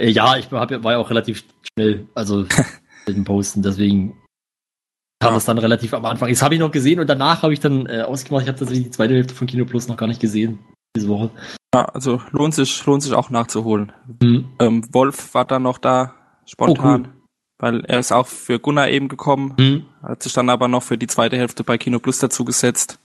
Äh, 0.00 0.10
ja, 0.10 0.36
ich 0.36 0.48
hab, 0.52 0.70
war 0.84 0.92
ja 0.92 0.98
auch 0.98 1.10
relativ 1.10 1.42
schnell, 1.72 2.06
also 2.14 2.42
mit 3.08 3.16
dem 3.16 3.24
Posten, 3.24 3.60
deswegen 3.60 4.12
kam 5.20 5.30
Ja. 5.30 5.34
das 5.34 5.46
dann 5.46 5.58
relativ 5.58 5.92
am 5.94 6.04
Anfang. 6.04 6.28
Das 6.28 6.40
habe 6.42 6.54
ich 6.54 6.60
noch 6.60 6.70
gesehen 6.70 7.00
und 7.00 7.08
danach 7.08 7.42
habe 7.42 7.52
ich 7.52 7.58
dann 7.58 7.86
äh, 7.86 8.02
ausgemacht. 8.02 8.42
Ich 8.44 8.48
habe 8.48 8.56
tatsächlich 8.58 8.84
die 8.86 8.90
zweite 8.92 9.14
Hälfte 9.14 9.34
von 9.34 9.48
Kino 9.48 9.64
Plus 9.64 9.88
noch 9.88 9.96
gar 9.96 10.06
nicht 10.06 10.20
gesehen 10.20 10.60
diese 10.96 11.08
Woche. 11.08 11.30
Ja, 11.74 11.84
also 11.84 12.22
lohnt 12.30 12.54
sich, 12.54 12.84
lohnt 12.86 13.02
sich 13.02 13.12
auch 13.12 13.30
nachzuholen. 13.30 13.92
Mhm. 14.22 14.48
Ähm, 14.58 14.94
Wolf 14.94 15.34
war 15.34 15.44
dann 15.44 15.62
noch 15.64 15.78
da, 15.78 16.14
spontan. 16.46 17.08
Oh, 17.08 17.14
Weil 17.60 17.84
er 17.86 17.98
ist 17.98 18.12
auch 18.12 18.26
für 18.26 18.58
Gunnar 18.58 18.88
eben 18.88 19.08
gekommen, 19.08 19.54
Mhm. 19.58 19.86
hat 20.02 20.22
sich 20.22 20.32
dann 20.32 20.48
aber 20.48 20.68
noch 20.68 20.82
für 20.82 20.96
die 20.96 21.08
zweite 21.08 21.36
Hälfte 21.36 21.64
bei 21.64 21.76
Kino 21.76 21.98
Plus 21.98 22.18
dazu 22.20 22.44
gesetzt. 22.44 22.98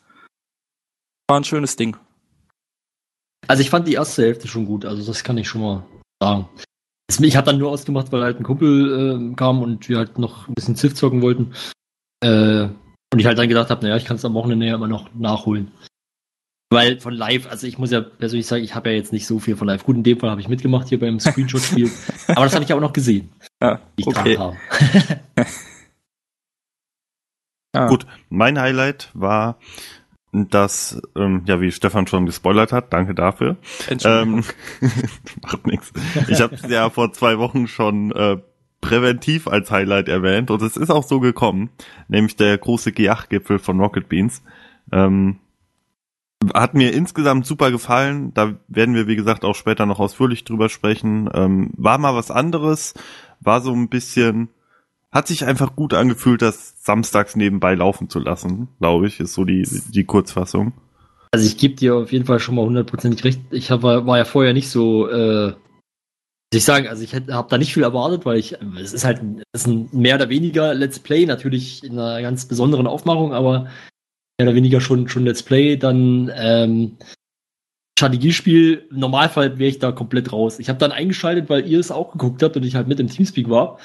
War 1.27 1.39
ein 1.39 1.43
schönes 1.43 1.75
Ding. 1.75 1.97
Also 3.47 3.61
ich 3.61 3.69
fand 3.69 3.87
die 3.87 3.93
erste 3.93 4.23
Hälfte 4.23 4.47
schon 4.47 4.65
gut, 4.65 4.85
also 4.85 5.05
das 5.05 5.23
kann 5.23 5.37
ich 5.37 5.47
schon 5.49 5.61
mal 5.61 5.83
sagen. 6.21 6.47
Ich 7.19 7.35
habe 7.35 7.45
dann 7.45 7.57
nur 7.57 7.69
ausgemacht, 7.71 8.11
weil 8.11 8.23
halt 8.23 8.39
ein 8.39 8.43
Kumpel 8.43 9.31
äh, 9.31 9.35
kam 9.35 9.61
und 9.61 9.89
wir 9.89 9.97
halt 9.97 10.17
noch 10.17 10.47
ein 10.47 10.53
bisschen 10.53 10.75
Ziff 10.77 10.95
zocken 10.95 11.21
wollten. 11.21 11.53
Äh, 12.23 12.69
und 13.13 13.19
ich 13.19 13.25
halt 13.25 13.37
dann 13.37 13.49
gedacht 13.49 13.69
habe, 13.69 13.81
naja, 13.81 13.97
ich 13.97 14.05
kann 14.05 14.15
es 14.15 14.25
am 14.25 14.33
Wochenende 14.33 14.65
ja 14.65 14.75
immer 14.75 14.87
noch 14.87 15.13
nachholen. 15.13 15.71
Weil 16.73 16.99
von 16.99 17.13
live, 17.13 17.49
also 17.49 17.67
ich 17.67 17.77
muss 17.77 17.91
ja 17.91 18.01
persönlich 18.01 18.47
sagen, 18.47 18.63
ich 18.63 18.75
habe 18.75 18.89
ja 18.89 18.95
jetzt 18.95 19.13
nicht 19.13 19.27
so 19.27 19.39
viel 19.39 19.55
von 19.55 19.67
live. 19.67 19.83
Gut, 19.83 19.95
in 19.95 20.03
dem 20.03 20.19
Fall 20.19 20.29
habe 20.29 20.41
ich 20.41 20.49
mitgemacht 20.49 20.89
hier 20.89 20.99
beim 20.99 21.19
Screenshot-Spiel. 21.19 21.89
aber 22.27 22.45
das 22.45 22.53
habe 22.53 22.65
ich 22.65 22.73
auch 22.73 22.79
noch 22.79 22.93
gesehen, 22.93 23.29
Ja, 23.61 23.79
wie 23.95 24.01
ich 24.01 24.07
okay. 24.07 24.35
dran 24.35 24.57
habe. 25.35 25.47
Ja. 27.75 27.87
Gut, 27.87 28.05
mein 28.29 28.59
Highlight 28.59 29.09
war, 29.13 29.57
dass, 30.31 31.01
ähm, 31.15 31.43
ja, 31.47 31.61
wie 31.61 31.71
Stefan 31.71 32.07
schon 32.07 32.25
gespoilert 32.25 32.71
hat, 32.71 32.93
danke 32.93 33.15
dafür. 33.15 33.57
Entschuldigung. 33.87 34.43
Ähm, 34.81 34.91
macht 35.41 35.67
nichts. 35.67 35.91
Ich 36.27 36.41
habe 36.41 36.55
es 36.55 36.69
ja 36.69 36.89
vor 36.89 37.13
zwei 37.13 37.37
Wochen 37.39 37.67
schon 37.67 38.11
äh, 38.11 38.37
präventiv 38.81 39.47
als 39.47 39.71
Highlight 39.71 40.07
erwähnt 40.07 40.51
und 40.51 40.61
es 40.61 40.75
ist 40.75 40.89
auch 40.89 41.03
so 41.03 41.19
gekommen, 41.19 41.69
nämlich 42.07 42.35
der 42.35 42.57
große 42.57 42.91
G8-Gipfel 42.91 43.59
von 43.59 43.79
Rocket 43.79 44.09
Beans. 44.09 44.43
Ähm, 44.91 45.39
hat 46.53 46.73
mir 46.73 46.93
insgesamt 46.93 47.45
super 47.45 47.71
gefallen. 47.71 48.33
Da 48.33 48.55
werden 48.67 48.95
wir, 48.95 49.07
wie 49.07 49.15
gesagt, 49.15 49.45
auch 49.45 49.55
später 49.55 49.85
noch 49.85 49.99
ausführlich 49.99 50.43
drüber 50.43 50.69
sprechen. 50.69 51.29
Ähm, 51.33 51.71
war 51.77 51.97
mal 51.97 52.15
was 52.15 52.31
anderes, 52.31 52.93
war 53.39 53.61
so 53.61 53.73
ein 53.73 53.89
bisschen, 53.89 54.49
hat 55.11 55.27
sich 55.27 55.45
einfach 55.45 55.75
gut 55.75 55.93
angefühlt, 55.93 56.41
das 56.41 56.83
samstags 56.83 57.35
nebenbei 57.35 57.75
laufen 57.75 58.09
zu 58.09 58.19
lassen, 58.19 58.69
glaube 58.79 59.07
ich, 59.07 59.19
ist 59.19 59.33
so 59.33 59.45
die, 59.45 59.67
die 59.89 60.03
Kurzfassung. 60.05 60.73
Also 61.31 61.45
ich 61.45 61.57
gebe 61.57 61.75
dir 61.75 61.95
auf 61.95 62.11
jeden 62.11 62.25
Fall 62.25 62.39
schon 62.39 62.55
mal 62.55 62.65
hundertprozentig 62.65 63.23
recht. 63.23 63.41
Ich 63.51 63.71
hab, 63.71 63.83
war, 63.83 64.17
ja 64.17 64.25
vorher 64.25 64.53
nicht 64.53 64.69
so, 64.69 65.09
äh, 65.09 65.53
ich 66.53 66.63
sagen, 66.63 66.87
also 66.87 67.03
ich 67.03 67.15
habe 67.15 67.47
da 67.49 67.57
nicht 67.57 67.73
viel 67.73 67.83
erwartet, 67.83 68.25
weil 68.25 68.37
ich, 68.37 68.55
es 68.79 68.93
ist 68.93 69.05
halt 69.05 69.21
es 69.51 69.61
ist 69.61 69.67
ein 69.67 69.89
mehr 69.91 70.15
oder 70.15 70.29
weniger 70.29 70.73
Let's 70.75 70.99
Play, 70.99 71.25
natürlich 71.25 71.83
in 71.83 71.97
einer 71.97 72.21
ganz 72.21 72.45
besonderen 72.45 72.85
Aufmachung, 72.85 73.33
aber 73.33 73.67
mehr 74.37 74.47
oder 74.47 74.55
weniger 74.55 74.81
schon, 74.81 75.07
schon 75.07 75.25
Let's 75.25 75.43
Play. 75.43 75.77
Dann 75.77 76.31
ähm, 76.35 76.97
Strategiespiel, 77.97 78.87
im 78.89 78.99
Normalfall 78.99 79.59
wäre 79.59 79.69
ich 79.69 79.79
da 79.79 79.91
komplett 79.91 80.31
raus. 80.31 80.59
Ich 80.59 80.69
habe 80.69 80.79
dann 80.79 80.91
eingeschaltet, 80.91 81.49
weil 81.49 81.67
ihr 81.67 81.79
es 81.79 81.91
auch 81.91 82.11
geguckt 82.11 82.41
habt 82.41 82.57
und 82.57 82.63
ich 82.63 82.75
halt 82.75 82.87
mit 82.87 82.99
im 82.99 83.07
Teamspeak 83.07 83.49
war. 83.49 83.79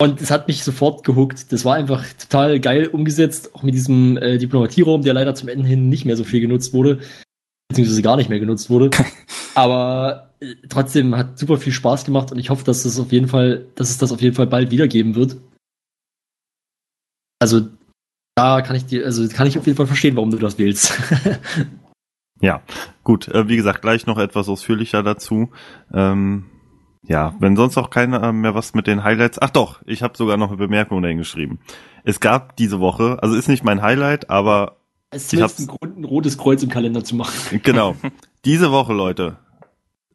Und 0.00 0.20
es 0.20 0.30
hat 0.30 0.48
mich 0.48 0.64
sofort 0.64 1.04
gehuckt. 1.04 1.52
Das 1.52 1.64
war 1.64 1.76
einfach 1.76 2.04
total 2.14 2.58
geil 2.60 2.88
umgesetzt, 2.88 3.54
auch 3.54 3.62
mit 3.62 3.74
diesem 3.74 4.16
äh, 4.16 4.38
Diplomatieraum, 4.38 5.02
der 5.02 5.14
leider 5.14 5.34
zum 5.34 5.48
Ende 5.48 5.68
hin 5.68 5.88
nicht 5.88 6.04
mehr 6.04 6.16
so 6.16 6.24
viel 6.24 6.40
genutzt 6.40 6.72
wurde, 6.72 7.00
beziehungsweise 7.68 8.02
gar 8.02 8.16
nicht 8.16 8.28
mehr 8.28 8.40
genutzt 8.40 8.70
wurde. 8.70 8.90
Aber 9.54 10.34
äh, 10.40 10.54
trotzdem 10.68 11.16
hat 11.16 11.38
super 11.38 11.58
viel 11.58 11.72
Spaß 11.72 12.04
gemacht 12.04 12.32
und 12.32 12.38
ich 12.38 12.50
hoffe, 12.50 12.64
dass 12.64 12.84
es 12.84 12.98
auf 12.98 13.12
jeden 13.12 13.28
Fall, 13.28 13.66
dass 13.76 13.90
es 13.90 13.98
das 13.98 14.10
auf 14.10 14.20
jeden 14.20 14.34
Fall 14.34 14.46
bald 14.48 14.70
wiedergeben 14.70 15.14
wird. 15.14 15.36
Also 17.38 17.68
da 18.34 18.62
kann 18.62 18.76
ich 18.76 18.86
dir, 18.86 19.04
also 19.04 19.26
kann 19.28 19.46
ich 19.46 19.58
auf 19.58 19.66
jeden 19.66 19.76
Fall 19.76 19.86
verstehen, 19.86 20.16
warum 20.16 20.30
du 20.30 20.38
das 20.38 20.58
wählst. 20.58 20.98
Ja, 22.40 22.60
gut. 23.04 23.28
Äh, 23.28 23.48
wie 23.48 23.56
gesagt, 23.56 23.80
gleich 23.80 24.06
noch 24.06 24.18
etwas 24.18 24.50
ausführlicher 24.50 25.02
dazu. 25.02 25.50
Ähm, 25.94 26.44
ja, 27.02 27.34
wenn 27.38 27.56
sonst 27.56 27.78
auch 27.78 27.88
keiner 27.88 28.32
mehr 28.32 28.54
was 28.54 28.74
mit 28.74 28.86
den 28.86 29.02
Highlights. 29.02 29.40
Ach 29.40 29.50
doch, 29.50 29.80
ich 29.86 30.02
habe 30.02 30.16
sogar 30.16 30.36
noch 30.36 30.48
eine 30.48 30.56
Bemerkung 30.56 31.00
dahin 31.00 31.18
geschrieben. 31.18 31.58
Es 32.02 32.20
gab 32.20 32.56
diese 32.56 32.80
Woche, 32.80 33.18
also 33.22 33.34
ist 33.34 33.48
nicht 33.48 33.64
mein 33.64 33.80
Highlight, 33.80 34.30
aber 34.30 34.76
es 35.10 35.32
Ich 35.32 35.40
ist 35.40 35.58
ein 35.60 35.66
Grund, 35.66 35.98
ein 35.98 36.04
rotes 36.04 36.36
Kreuz 36.36 36.62
im 36.62 36.68
Kalender 36.68 37.04
zu 37.04 37.14
machen. 37.14 37.60
genau. 37.62 37.96
diese 38.44 38.70
Woche, 38.70 38.92
Leute, 38.92 39.38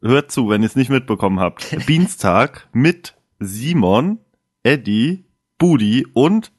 hört 0.02 0.32
zu, 0.32 0.50
wenn 0.50 0.62
ihr 0.62 0.68
es 0.68 0.76
nicht 0.76 0.90
mitbekommen 0.90 1.40
habt. 1.40 1.76
Dienstag 1.88 2.68
mit 2.74 3.16
Simon, 3.40 4.20
Eddie, 4.64 5.26
Budi 5.58 6.06
und 6.14 6.52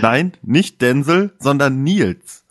Nein, 0.00 0.32
nicht 0.42 0.80
Denzel, 0.80 1.34
sondern 1.38 1.82
Nils. 1.82 2.44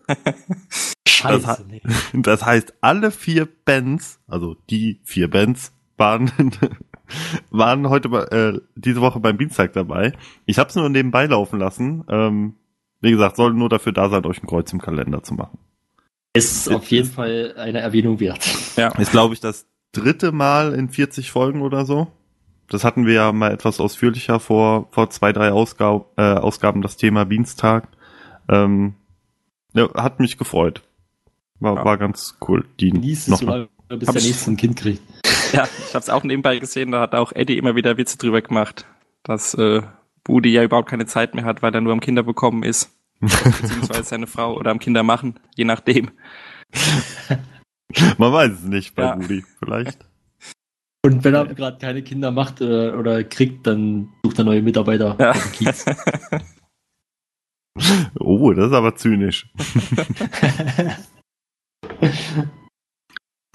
Scheiße. 1.08 1.48
hat- 1.48 1.66
nee. 1.68 1.82
Das 2.22 2.46
heißt, 2.46 2.74
alle 2.82 3.12
vier 3.12 3.48
Bands, 3.66 4.20
also 4.28 4.56
die 4.70 5.00
vier 5.04 5.30
Bands, 5.30 5.74
waren, 5.98 6.32
waren 7.52 7.90
heute 7.90 8.10
äh, 8.32 8.60
diese 8.76 9.02
Woche 9.02 9.20
beim 9.20 9.38
Dienstag 9.38 9.74
dabei. 9.74 10.14
Ich 10.46 10.58
habe 10.60 10.70
es 10.70 10.76
nur 10.76 10.90
nebenbei 10.90 11.26
laufen 11.28 11.60
lassen. 11.60 12.04
Ähm, 12.10 12.56
wie 13.02 13.12
gesagt, 13.12 13.36
soll 13.36 13.54
nur 13.54 13.70
dafür 13.70 13.92
da 13.94 14.10
sein, 14.10 14.26
euch 14.26 14.42
ein 14.44 14.48
Kreuz 14.48 14.72
im 14.74 14.82
Kalender 14.82 15.24
zu 15.24 15.34
machen. 15.34 15.58
Ist 16.34 16.72
auf 16.72 16.90
jeden 16.92 17.10
Fall 17.10 17.54
eine 17.58 17.80
Erwähnung 17.80 18.20
wert. 18.20 18.40
Ja. 18.78 18.90
Ist, 18.98 19.12
glaube 19.12 19.34
ich, 19.34 19.40
das 19.42 19.68
dritte 19.92 20.32
Mal 20.32 20.74
in 20.74 20.90
40 20.90 21.30
Folgen 21.32 21.62
oder 21.62 21.86
so. 21.86 22.08
Das 22.72 22.86
hatten 22.86 23.06
wir 23.06 23.14
ja 23.14 23.32
mal 23.34 23.52
etwas 23.52 23.80
ausführlicher 23.82 24.40
vor, 24.40 24.88
vor 24.92 25.10
zwei, 25.10 25.34
drei 25.34 25.52
Ausgab, 25.52 26.08
äh, 26.18 26.22
Ausgaben, 26.22 26.82
das 26.82 26.96
Thema 26.96 27.26
Dienstag. 27.26 27.88
Ähm, 28.48 28.96
ja, 29.74 29.94
hat 29.94 30.20
mich 30.22 30.38
gefreut. 30.38 30.82
War, 31.60 31.76
Ja. 31.76 31.86
war 31.86 31.98
ganz 31.98 32.38
cool. 32.48 32.66
Die 32.80 32.90
Genießt 32.92 33.24
es 33.24 33.28
noch 33.28 33.40
so 33.40 33.46
mal. 33.46 33.68
bis 33.90 34.08
Hab 34.08 34.16
der 34.16 34.22
ich- 34.24 34.28
nächste 34.30 34.52
ein 34.52 34.58
Kind 34.58 34.78
kriegt. 34.78 35.02
Ja, 35.54 35.66
ich 35.80 35.94
habe 35.94 36.00
es 36.00 36.10
auch 36.10 36.24
nebenbei 36.24 36.60
gesehen, 36.60 36.92
da 36.94 37.02
hat 37.02 37.14
auch 37.14 37.34
Eddie 37.34 37.58
immer 37.58 37.76
wieder 37.76 37.98
Witze 37.98 38.18
drüber 38.18 38.42
gemacht, 38.42 38.86
dass 39.24 39.54
äh, 39.56 39.82
Budi 40.24 40.50
ja 40.54 40.64
überhaupt 40.64 40.88
keine 40.90 41.06
Zeit 41.08 41.36
mehr 41.36 41.44
hat, 41.44 41.62
weil 41.62 41.76
er 41.76 41.82
nur 41.82 41.92
am 41.92 42.00
Kinder 42.00 42.24
bekommen 42.24 42.64
ist. 42.64 42.90
Beziehungsweise 43.20 44.04
seine 44.06 44.28
Frau 44.28 44.56
oder 44.56 44.72
am 44.72 44.80
Kinder 44.80 45.04
machen, 45.04 45.42
je 45.58 45.66
nachdem. 45.66 46.10
Man 48.18 48.32
weiß 48.32 48.52
es 48.54 48.64
nicht 48.64 48.96
bei 48.96 49.04
Ja. 49.04 49.14
Rudi, 49.16 49.44
vielleicht. 49.60 50.00
Und 51.04 51.24
wenn 51.24 51.34
er 51.34 51.48
gerade 51.48 51.80
keine 51.80 52.04
Kinder 52.04 52.30
macht 52.32 52.62
äh, 52.62 52.92
oder 52.92 53.24
kriegt, 53.24 53.66
dann 53.66 54.10
sucht 54.24 54.38
er 54.38 54.46
neue 54.46 54.62
Mitarbeiter 54.62 55.16
Ja. 55.20 55.34
Oh, 58.20 58.54
das 58.54 58.68
ist 58.68 58.74
aber 58.74 58.96
zynisch. 58.96 59.50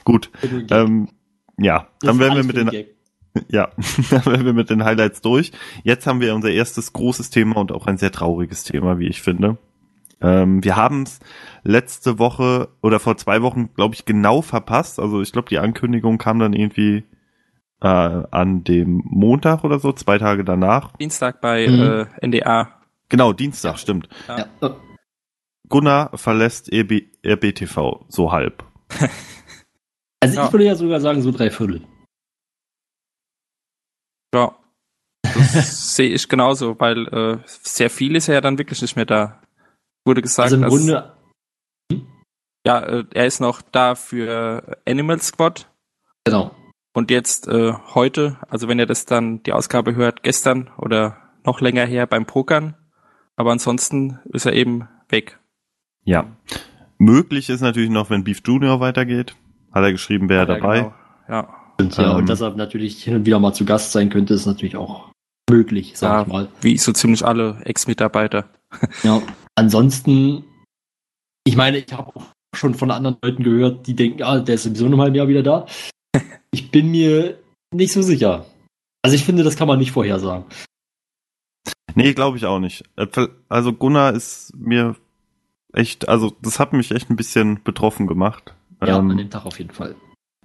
Gut, 0.04 0.30
ähm, 0.70 1.08
ja, 1.58 1.88
dann 2.00 2.18
werden 2.18 2.36
wir 2.36 2.44
mit 2.44 2.56
den, 2.56 2.70
Gag. 2.70 2.96
ja, 3.48 3.70
dann 4.10 4.26
werden 4.26 4.46
wir 4.46 4.52
mit 4.52 4.70
den 4.70 4.84
Highlights 4.84 5.20
durch. 5.20 5.52
Jetzt 5.84 6.06
haben 6.06 6.20
wir 6.20 6.34
unser 6.34 6.50
erstes 6.50 6.92
großes 6.92 7.30
Thema 7.30 7.56
und 7.56 7.72
auch 7.72 7.86
ein 7.86 7.98
sehr 7.98 8.12
trauriges 8.12 8.64
Thema, 8.64 8.98
wie 8.98 9.08
ich 9.08 9.20
finde. 9.20 9.58
Ähm, 10.20 10.64
wir 10.64 10.76
haben 10.76 11.02
es 11.02 11.20
letzte 11.62 12.18
Woche 12.18 12.68
oder 12.82 13.00
vor 13.00 13.16
zwei 13.16 13.42
Wochen, 13.42 13.74
glaube 13.74 13.94
ich, 13.94 14.06
genau 14.06 14.42
verpasst. 14.42 14.98
Also 14.98 15.20
ich 15.20 15.32
glaube, 15.32 15.48
die 15.48 15.58
Ankündigung 15.58 16.18
kam 16.18 16.38
dann 16.38 16.54
irgendwie 16.54 17.04
äh, 17.86 18.26
an 18.30 18.64
dem 18.64 19.02
Montag 19.04 19.62
oder 19.64 19.78
so, 19.78 19.92
zwei 19.92 20.18
Tage 20.18 20.44
danach. 20.44 20.92
Dienstag 20.96 21.40
bei 21.40 21.68
Mhm. 21.68 22.08
äh, 22.20 22.26
NDA. 22.26 22.80
Genau, 23.08 23.32
Dienstag, 23.32 23.78
stimmt. 23.78 24.08
Ja. 24.28 24.46
äh, 24.60 24.70
Gunnar 25.68 26.16
verlässt 26.16 26.72
E 26.72 26.80
RB, 26.80 27.08
RBTV, 27.24 28.04
so 28.08 28.32
halb. 28.32 28.64
Also 30.22 30.36
Ja. 30.40 30.46
ich 30.46 30.52
würde 30.52 30.64
ja 30.64 30.74
sogar 30.74 30.98
sagen, 31.00 31.20
so 31.20 31.30
drei 31.30 31.50
Viertel. 31.50 31.82
Ja. 34.34 34.56
Das 35.22 35.94
sehe 35.96 36.08
ich 36.08 36.26
genauso, 36.28 36.80
weil 36.80 37.06
äh, 37.08 37.38
sehr 37.46 37.90
viel 37.90 38.16
ist 38.16 38.28
er 38.28 38.34
ja 38.36 38.40
dann 38.40 38.56
wirklich 38.58 38.80
nicht 38.80 38.96
mehr 38.96 39.04
da. 39.04 39.42
Wurde 40.06 40.22
gesagt, 40.22 40.44
Also 40.52 40.56
im 40.56 40.62
dass, 40.62 40.70
Grunde, 40.70 41.12
ja, 42.66 42.78
äh, 42.80 43.04
er 43.12 43.26
ist 43.26 43.40
noch 43.40 43.60
da 43.60 43.94
für 43.94 44.78
Animal 44.88 45.20
Squad 45.20 45.68
genau. 46.24 46.50
Und 46.96 47.10
jetzt 47.10 47.46
äh, 47.46 47.74
heute, 47.94 48.38
also 48.48 48.68
wenn 48.68 48.78
ihr 48.78 48.86
das 48.86 49.04
dann 49.04 49.42
die 49.42 49.52
Ausgabe 49.52 49.94
hört, 49.94 50.22
gestern 50.22 50.70
oder 50.78 51.18
noch 51.44 51.60
länger 51.60 51.84
her 51.84 52.06
beim 52.06 52.24
Pokern, 52.26 52.74
aber 53.36 53.52
ansonsten 53.52 54.18
ist 54.32 54.46
er 54.46 54.54
eben 54.54 54.88
weg. 55.10 55.38
Ja. 56.04 56.24
Möglich 56.98 57.50
ist 57.50 57.60
natürlich 57.60 57.90
noch, 57.90 58.08
wenn 58.08 58.24
Beef 58.24 58.40
Junior 58.46 58.80
weitergeht. 58.80 59.36
Hat 59.72 59.84
er 59.84 59.92
geschrieben, 59.92 60.30
wäre 60.30 60.46
er 60.46 60.54
Ja, 60.54 60.60
dabei. 60.60 60.78
genau. 60.80 60.94
Ja, 61.28 61.48
Und, 61.78 61.96
ja, 61.98 62.10
Ähm. 62.12 62.16
und 62.16 62.28
dass 62.30 62.40
er 62.40 62.52
natürlich 62.56 63.04
hin 63.04 63.16
und 63.16 63.26
wieder 63.26 63.38
mal 63.38 63.52
zu 63.52 63.66
Gast 63.66 63.92
sein 63.92 64.08
könnte, 64.08 64.32
ist 64.32 64.46
natürlich 64.46 64.76
auch 64.76 65.10
möglich, 65.50 65.92
sag 65.96 66.10
Ja. 66.10 66.22
ich 66.22 66.28
mal. 66.28 66.48
wie 66.62 66.78
so 66.78 66.92
ziemlich 66.92 67.24
alle 67.26 67.60
Ex-Mitarbeiter. 67.64 68.46
Ja. 69.02 69.20
Ansonsten, 69.54 70.44
ich 71.44 71.56
meine, 71.56 71.76
ich 71.78 71.92
habe 71.92 72.08
auch 72.16 72.24
schon 72.54 72.74
von 72.74 72.90
anderen 72.90 73.18
Leuten 73.22 73.42
gehört, 73.42 73.86
die 73.86 73.94
denken, 73.94 74.22
ah, 74.22 74.38
der 74.40 74.54
ist 74.54 74.62
sowieso 74.64 74.86
in 74.86 74.92
einem 74.92 75.02
halben 75.02 75.14
Jahr 75.16 75.28
wieder 75.28 75.42
da. 75.42 75.66
Ich 76.50 76.70
bin 76.70 76.90
mir 76.90 77.38
nicht 77.72 77.92
so 77.92 78.02
sicher. 78.02 78.46
Also 79.02 79.14
ich 79.16 79.24
finde, 79.24 79.42
das 79.44 79.56
kann 79.56 79.68
man 79.68 79.78
nicht 79.78 79.92
vorhersagen. 79.92 80.44
Nee, 81.94 82.12
glaube 82.14 82.36
ich 82.36 82.44
auch 82.44 82.58
nicht. 82.58 82.84
Äh, 82.96 83.06
Also 83.48 83.72
Gunnar 83.72 84.12
ist 84.14 84.52
mir 84.56 84.96
echt, 85.72 86.08
also 86.08 86.32
das 86.42 86.58
hat 86.58 86.72
mich 86.72 86.90
echt 86.92 87.10
ein 87.10 87.16
bisschen 87.16 87.62
betroffen 87.62 88.06
gemacht. 88.06 88.54
Ja, 88.84 88.98
Ähm, 88.98 89.10
an 89.10 89.16
dem 89.16 89.30
Tag 89.30 89.46
auf 89.46 89.58
jeden 89.58 89.70
Fall. 89.72 89.94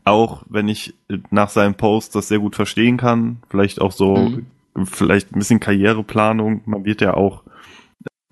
auch 0.06 0.44
wenn 0.50 0.68
ich 0.68 0.94
äh, 1.10 1.18
nach 1.30 1.50
seinem 1.50 1.76
Post 1.76 2.16
das 2.16 2.28
sehr 2.28 2.40
gut 2.40 2.56
verstehen 2.56 2.98
kann. 2.98 3.44
Vielleicht 3.50 3.82
auch 3.82 3.92
so, 3.92 4.16
Mhm. 4.16 4.46
vielleicht 4.86 5.32
ein 5.36 5.40
bisschen 5.40 5.60
Karriereplanung. 5.60 6.62
Man 6.66 6.86
wird 6.86 7.02
ja 7.02 7.14
auch 7.16 7.44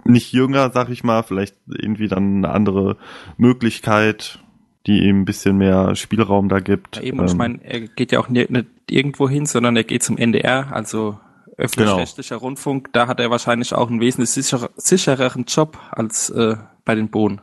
nicht 0.05 0.31
jünger, 0.31 0.71
sag 0.71 0.89
ich 0.89 1.03
mal. 1.03 1.23
Vielleicht 1.23 1.55
irgendwie 1.67 2.07
dann 2.07 2.37
eine 2.37 2.49
andere 2.53 2.97
Möglichkeit, 3.37 4.39
die 4.87 5.03
ihm 5.07 5.21
ein 5.21 5.25
bisschen 5.25 5.57
mehr 5.57 5.95
Spielraum 5.95 6.49
da 6.49 6.59
gibt. 6.59 6.97
Ja, 6.97 7.03
eben, 7.03 7.19
und 7.19 7.25
ich 7.25 7.31
Ähm, 7.31 7.37
meine, 7.37 7.59
er 7.63 7.81
geht 7.81 8.11
ja 8.11 8.19
auch 8.19 8.29
ni- 8.29 8.45
nicht 8.49 8.67
irgendwo 8.89 9.27
hin, 9.29 9.45
sondern 9.45 9.75
er 9.75 9.83
geht 9.83 10.03
zum 10.03 10.17
NDR, 10.17 10.71
also 10.71 11.19
öffentlich-rechtlicher 11.57 12.37
Rundfunk. 12.37 12.89
Da 12.93 13.07
hat 13.07 13.19
er 13.19 13.29
wahrscheinlich 13.29 13.73
auch 13.73 13.89
einen 13.89 13.99
wesentlich 13.99 14.29
sicherer, 14.29 14.69
sichereren 14.77 15.45
Job 15.45 15.77
als 15.91 16.29
äh, 16.29 16.55
bei 16.85 16.95
den 16.95 17.09
Bohnen. 17.09 17.41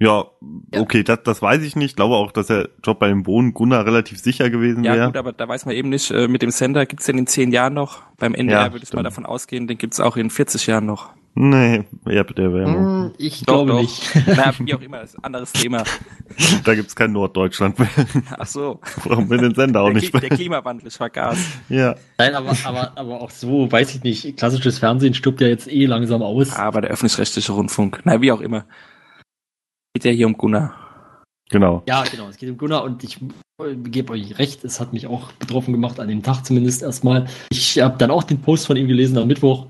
Ja, 0.00 0.26
Ja. 0.72 0.80
okay, 0.80 1.02
das, 1.02 1.24
das 1.24 1.42
weiß 1.42 1.60
ich 1.64 1.74
nicht. 1.74 1.90
Ich 1.90 1.96
glaube 1.96 2.14
auch, 2.14 2.30
dass 2.30 2.46
der 2.46 2.68
Job 2.84 3.00
bei 3.00 3.08
dem 3.08 3.26
Wohnen 3.26 3.52
Gunnar 3.52 3.84
relativ 3.84 4.20
sicher 4.20 4.48
gewesen 4.48 4.84
Ja 4.84 4.94
wäre. 4.94 5.06
gut, 5.06 5.16
aber 5.16 5.32
da 5.32 5.48
weiß 5.48 5.66
man 5.66 5.74
eben 5.74 5.88
nicht, 5.88 6.12
äh, 6.12 6.28
mit 6.28 6.40
dem 6.42 6.50
Sender 6.52 6.86
gibt's 6.86 7.06
den 7.06 7.18
in 7.18 7.26
zehn 7.26 7.50
Jahren 7.50 7.74
noch. 7.74 8.02
Beim 8.16 8.32
NDR 8.34 8.66
Ja, 8.66 8.72
würde 8.72 8.84
ich 8.84 8.92
mal 8.92 9.02
davon 9.02 9.26
ausgehen, 9.26 9.66
den 9.66 9.76
gibt's 9.76 9.98
auch 9.98 10.16
in 10.16 10.30
40 10.30 10.68
Jahren 10.68 10.86
noch. 10.86 11.10
Nee, 11.40 11.84
ja, 12.06 12.24
der 12.24 12.52
wäre. 12.52 12.66
Hm, 12.66 13.12
Ich 13.16 13.40
Doch, 13.44 13.54
glaube 13.64 13.70
doch. 13.72 13.80
nicht. 13.80 14.10
Naja, 14.26 14.52
wie 14.58 14.74
auch 14.74 14.80
immer, 14.80 15.02
ist 15.02 15.16
ein 15.16 15.24
anderes 15.24 15.52
Thema. 15.52 15.84
Da 16.64 16.74
gibt's 16.74 16.94
kein 16.96 17.12
Norddeutschland 17.12 17.78
mehr. 17.78 17.88
Ach 18.38 18.46
so, 18.46 18.80
Brauchen 19.04 19.28
wir 19.30 19.38
den 19.38 19.54
Sender 19.54 19.80
auch 19.82 19.86
der, 19.86 19.94
nicht 19.94 20.08
Kli- 20.14 20.20
der 20.20 20.28
mehr. 20.30 20.36
Klimawandel, 20.38 20.88
ich 20.88 20.94
vergaß. 20.94 21.38
Ja. 21.68 21.94
Nein, 22.18 22.34
aber, 22.34 22.52
aber, 22.64 22.92
aber 22.96 23.20
auch 23.20 23.30
so, 23.30 23.70
weiß 23.70 23.94
ich 23.94 24.02
nicht. 24.02 24.36
Klassisches 24.36 24.78
Fernsehen 24.78 25.14
stirbt 25.14 25.40
ja 25.40 25.46
jetzt 25.48 25.68
eh 25.68 25.86
langsam 25.86 26.22
aus. 26.22 26.54
Aber 26.54 26.80
der 26.80 26.90
öffentlich-rechtliche 26.90 27.52
Rundfunk, 27.52 28.00
na 28.04 28.20
wie 28.20 28.30
auch 28.32 28.40
immer. 28.40 28.66
Geht 29.94 30.04
ja 30.04 30.10
hier 30.10 30.26
um 30.26 30.36
Gunnar. 30.36 30.74
Genau. 31.50 31.82
Ja, 31.88 32.04
genau. 32.10 32.28
Es 32.28 32.36
geht 32.36 32.50
um 32.50 32.58
Gunnar 32.58 32.84
und 32.84 33.02
ich 33.04 33.18
gebe 33.84 34.12
euch 34.12 34.38
recht, 34.38 34.64
es 34.64 34.78
hat 34.80 34.92
mich 34.92 35.06
auch 35.06 35.32
betroffen 35.32 35.72
gemacht, 35.72 35.98
an 35.98 36.08
dem 36.08 36.22
Tag 36.22 36.44
zumindest 36.44 36.82
erstmal. 36.82 37.26
Ich 37.50 37.80
habe 37.80 37.96
dann 37.98 38.10
auch 38.10 38.22
den 38.22 38.40
Post 38.40 38.66
von 38.66 38.76
ihm 38.76 38.86
gelesen 38.88 39.16
am 39.18 39.26
Mittwoch. 39.28 39.66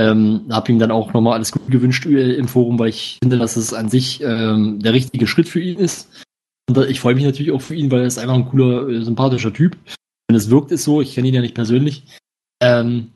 Ähm, 0.00 0.46
habe 0.48 0.72
ihm 0.72 0.78
dann 0.78 0.90
auch 0.90 1.12
nochmal 1.12 1.34
alles 1.34 1.52
Gute 1.52 1.70
gewünscht 1.70 2.06
äh, 2.06 2.32
im 2.32 2.48
Forum, 2.48 2.78
weil 2.78 2.88
ich 2.88 3.18
finde, 3.22 3.36
dass 3.36 3.56
es 3.56 3.74
an 3.74 3.90
sich 3.90 4.22
ähm, 4.22 4.80
der 4.80 4.94
richtige 4.94 5.26
Schritt 5.26 5.46
für 5.46 5.60
ihn 5.60 5.78
ist. 5.78 6.08
Und 6.66 6.78
äh, 6.78 6.86
ich 6.86 7.00
freue 7.00 7.14
mich 7.14 7.24
natürlich 7.24 7.52
auch 7.52 7.60
für 7.60 7.74
ihn, 7.74 7.90
weil 7.90 8.00
er 8.00 8.06
ist 8.06 8.18
einfach 8.18 8.34
ein 8.34 8.48
cooler, 8.48 8.88
äh, 8.88 9.02
sympathischer 9.02 9.52
Typ. 9.52 9.76
Wenn 10.26 10.36
es 10.36 10.48
wirkt, 10.48 10.70
ist 10.70 10.84
so. 10.84 11.02
Ich 11.02 11.14
kenne 11.14 11.28
ihn 11.28 11.34
ja 11.34 11.42
nicht 11.42 11.54
persönlich. 11.54 12.04
Ähm, 12.62 13.10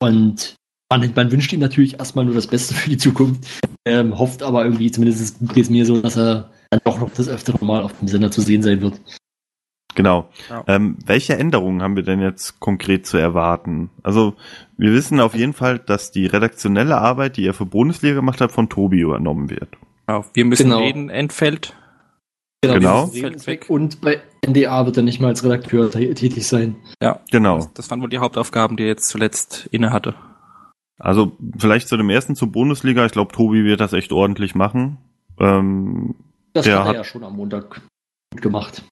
und 0.00 0.54
man, 0.90 1.12
man, 1.14 1.30
wünscht 1.30 1.52
ihm 1.52 1.60
natürlich 1.60 1.98
erstmal 1.98 2.24
nur 2.24 2.34
das 2.34 2.46
Beste 2.46 2.72
für 2.72 2.88
die 2.88 2.96
Zukunft. 2.96 3.46
Ähm, 3.84 4.18
hofft 4.18 4.42
aber 4.42 4.64
irgendwie, 4.64 4.90
zumindest 4.90 5.36
geht 5.52 5.64
es 5.64 5.70
mir 5.70 5.84
so, 5.84 6.00
dass 6.00 6.16
er 6.16 6.50
dann 6.70 6.80
doch 6.84 6.98
noch 6.98 7.12
das 7.12 7.28
öftere 7.28 7.62
Mal 7.62 7.82
auf 7.82 7.98
dem 7.98 8.08
Sender 8.08 8.30
zu 8.30 8.40
sehen 8.40 8.62
sein 8.62 8.80
wird. 8.80 8.98
Genau. 9.94 10.28
Ja. 10.48 10.64
Ähm, 10.66 10.96
welche 11.04 11.36
Änderungen 11.36 11.82
haben 11.82 11.96
wir 11.96 12.02
denn 12.02 12.20
jetzt 12.20 12.60
konkret 12.60 13.06
zu 13.06 13.18
erwarten? 13.18 13.90
Also 14.02 14.34
wir 14.76 14.92
wissen 14.92 15.20
auf 15.20 15.34
jeden 15.34 15.52
Fall, 15.52 15.78
dass 15.78 16.10
die 16.10 16.26
redaktionelle 16.26 16.98
Arbeit, 16.98 17.36
die 17.36 17.46
er 17.46 17.54
für 17.54 17.66
Bundesliga 17.66 18.14
gemacht 18.14 18.40
hat, 18.40 18.52
von 18.52 18.68
Tobi 18.68 19.00
übernommen 19.00 19.50
wird. 19.50 19.68
Ja, 20.08 20.24
wir 20.32 20.44
müssen 20.44 20.70
genau. 20.70 20.78
reden, 20.78 21.10
entfällt. 21.10 21.74
Genau. 22.62 23.08
genau. 23.08 23.34
Und 23.68 24.00
bei 24.00 24.20
NDA 24.46 24.86
wird 24.86 24.96
er 24.96 25.02
nicht 25.02 25.20
mal 25.20 25.28
als 25.28 25.44
Redakteur 25.44 25.90
tätig 25.90 26.46
sein. 26.46 26.76
Ja, 27.02 27.20
genau. 27.30 27.56
Das, 27.56 27.72
das 27.74 27.90
waren 27.90 28.00
wohl 28.00 28.08
die 28.08 28.18
Hauptaufgaben, 28.18 28.76
die 28.76 28.84
er 28.84 28.88
jetzt 28.88 29.08
zuletzt 29.08 29.68
inne 29.72 29.90
hatte. 29.90 30.14
Also 30.98 31.36
vielleicht 31.58 31.88
zu 31.88 31.96
dem 31.96 32.08
ersten 32.08 32.36
zur 32.36 32.52
Bundesliga. 32.52 33.04
Ich 33.04 33.12
glaube, 33.12 33.32
Tobi 33.32 33.64
wird 33.64 33.80
das 33.80 33.92
echt 33.92 34.12
ordentlich 34.12 34.54
machen. 34.54 34.98
Ähm, 35.40 36.14
das 36.52 36.66
hat 36.66 36.72
er 36.72 36.84
hat 36.84 36.96
ja 36.96 37.04
schon 37.04 37.24
am 37.24 37.34
Montag 37.34 37.82
gut 38.32 38.42
gemacht. 38.42 38.84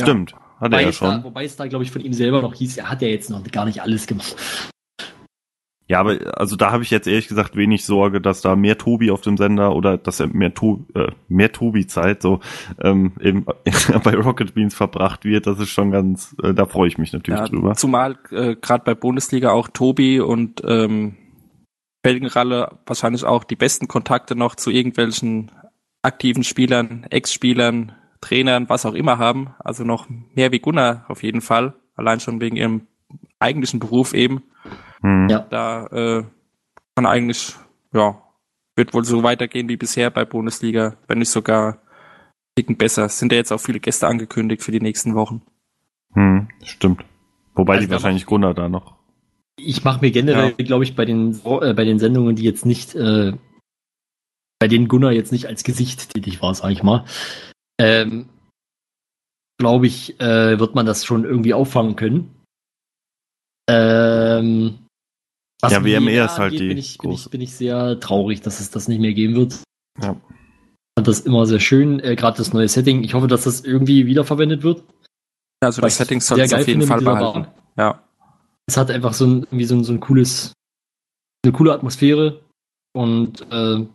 Stimmt. 0.00 0.30
Ja. 0.30 0.38
Hat 0.60 0.72
wobei 0.72 0.80
er 0.80 0.86
ja 0.86 0.92
schon. 0.92 1.08
Da, 1.10 1.24
wobei 1.24 1.44
es 1.44 1.56
da, 1.56 1.66
glaube 1.66 1.84
ich, 1.84 1.90
von 1.90 2.02
ihm 2.02 2.12
selber 2.12 2.42
noch 2.42 2.54
hieß, 2.54 2.78
er 2.78 2.90
hat 2.90 3.02
ja 3.02 3.08
jetzt 3.08 3.30
noch 3.30 3.42
gar 3.50 3.64
nicht 3.64 3.80
alles 3.82 4.06
gemacht. 4.06 4.36
Ja, 5.88 6.00
aber 6.00 6.38
also 6.38 6.54
da 6.54 6.70
habe 6.70 6.82
ich 6.82 6.90
jetzt 6.90 7.06
ehrlich 7.06 7.28
gesagt 7.28 7.56
wenig 7.56 7.86
Sorge, 7.86 8.20
dass 8.20 8.42
da 8.42 8.56
mehr 8.56 8.76
Tobi 8.76 9.10
auf 9.10 9.22
dem 9.22 9.38
Sender 9.38 9.74
oder 9.74 9.96
dass 9.96 10.20
er 10.20 10.26
mehr, 10.26 10.52
to 10.52 10.84
äh, 10.94 11.12
mehr 11.28 11.50
Tobi-Zeit 11.50 12.20
so 12.20 12.40
ähm, 12.82 13.12
eben 13.20 13.46
bei 14.04 14.14
Rocket 14.14 14.52
Beans 14.52 14.74
verbracht 14.74 15.24
wird. 15.24 15.46
Das 15.46 15.58
ist 15.58 15.70
schon 15.70 15.90
ganz, 15.90 16.36
äh, 16.42 16.52
da 16.52 16.66
freue 16.66 16.88
ich 16.88 16.98
mich 16.98 17.14
natürlich 17.14 17.40
ja, 17.40 17.46
drüber. 17.48 17.74
Zumal 17.74 18.18
äh, 18.30 18.54
gerade 18.56 18.84
bei 18.84 18.94
Bundesliga 18.94 19.50
auch 19.52 19.68
Tobi 19.68 20.20
und 20.20 20.60
ähm, 20.66 21.16
Felgenralle 22.04 22.78
wahrscheinlich 22.84 23.24
auch 23.24 23.44
die 23.44 23.56
besten 23.56 23.88
Kontakte 23.88 24.36
noch 24.36 24.56
zu 24.56 24.70
irgendwelchen 24.70 25.50
aktiven 26.02 26.44
Spielern, 26.44 27.06
Ex-Spielern, 27.08 27.92
Trainern, 28.20 28.68
was 28.68 28.86
auch 28.86 28.94
immer 28.94 29.18
haben. 29.18 29.54
Also 29.58 29.84
noch 29.84 30.08
mehr 30.34 30.52
wie 30.52 30.60
Gunnar 30.60 31.04
auf 31.08 31.22
jeden 31.22 31.40
Fall. 31.40 31.74
Allein 31.94 32.20
schon 32.20 32.40
wegen 32.40 32.56
ihrem 32.56 32.86
eigentlichen 33.38 33.80
Beruf 33.80 34.14
eben. 34.14 34.42
Mhm. 35.02 35.28
Ja. 35.28 35.46
Da 35.50 35.86
äh, 35.86 36.24
kann 36.94 37.06
eigentlich, 37.06 37.54
ja, 37.92 38.22
wird 38.76 38.94
wohl 38.94 39.04
so 39.04 39.22
weitergehen 39.22 39.68
wie 39.68 39.76
bisher 39.76 40.10
bei 40.10 40.24
Bundesliga, 40.24 40.96
wenn 41.06 41.18
nicht 41.18 41.30
sogar 41.30 41.78
ticken 42.56 42.76
besser. 42.76 43.06
Es 43.06 43.18
sind 43.18 43.32
ja 43.32 43.38
jetzt 43.38 43.52
auch 43.52 43.60
viele 43.60 43.80
Gäste 43.80 44.06
angekündigt 44.06 44.62
für 44.62 44.72
die 44.72 44.80
nächsten 44.80 45.14
Wochen. 45.14 45.42
Hm, 46.14 46.48
stimmt. 46.64 47.04
Wobei 47.54 47.74
also 47.74 47.86
die 47.86 47.92
wahrscheinlich 47.92 48.26
Gunnar 48.26 48.54
da 48.54 48.68
noch. 48.68 48.96
Ich 49.56 49.82
mache 49.84 50.00
mir 50.00 50.10
generell, 50.12 50.54
ja. 50.56 50.64
glaube 50.64 50.84
ich, 50.84 50.94
bei 50.94 51.04
den 51.04 51.40
äh, 51.44 51.74
bei 51.74 51.84
den 51.84 51.98
Sendungen, 51.98 52.36
die 52.36 52.44
jetzt 52.44 52.64
nicht, 52.64 52.94
äh, 52.94 53.32
bei 54.60 54.68
denen 54.68 54.86
Gunnar 54.86 55.12
jetzt 55.12 55.32
nicht 55.32 55.46
als 55.46 55.64
Gesicht 55.64 56.14
tätig 56.14 56.40
war, 56.40 56.54
sage 56.54 56.72
ich 56.72 56.82
mal, 56.84 57.04
ähm, 57.78 58.28
glaube 59.58 59.86
ich, 59.86 60.20
äh, 60.20 60.58
wird 60.58 60.74
man 60.74 60.86
das 60.86 61.04
schon 61.04 61.24
irgendwie 61.24 61.54
auffangen 61.54 61.96
können. 61.96 62.34
Ähm, 63.68 64.78
was 65.60 65.72
ja, 65.72 65.84
WMR 65.84 66.26
ist 66.26 66.38
halt 66.38 66.54
die. 66.54 66.68
Bin 66.68 66.78
ich, 66.78 66.98
bin, 66.98 67.10
ich, 67.10 67.30
bin 67.30 67.40
ich 67.40 67.54
sehr 67.54 67.98
traurig, 68.00 68.40
dass 68.40 68.60
es 68.60 68.70
das 68.70 68.88
nicht 68.88 69.00
mehr 69.00 69.12
geben 69.12 69.34
wird. 69.34 69.62
Ja. 70.00 70.16
Fand 70.96 71.08
das 71.08 71.20
immer 71.20 71.46
sehr 71.46 71.60
schön, 71.60 72.00
äh, 72.00 72.16
gerade 72.16 72.36
das 72.38 72.52
neue 72.52 72.68
Setting. 72.68 73.02
Ich 73.02 73.14
hoffe, 73.14 73.26
dass 73.26 73.44
das 73.44 73.60
irgendwie 73.60 74.06
wiederverwendet 74.06 74.62
wird. 74.62 74.82
Ja, 75.62 75.68
also 75.68 75.82
das 75.82 75.96
Setting 75.96 76.20
soll 76.20 76.40
es 76.40 76.54
auf 76.54 76.66
jeden 76.66 76.82
Fall 76.82 77.00
behalten. 77.00 77.42
Bar. 77.42 77.54
Ja. 77.76 78.02
Es 78.66 78.76
hat 78.76 78.90
einfach 78.90 79.12
so 79.12 79.26
ein, 79.26 79.42
irgendwie 79.44 79.64
so 79.64 79.74
ein, 79.74 79.84
so 79.84 79.92
ein 79.92 80.00
cooles, 80.00 80.52
eine 81.44 81.52
coole 81.52 81.72
Atmosphäre. 81.72 82.40
Und 82.92 83.42
äh, 83.50 83.86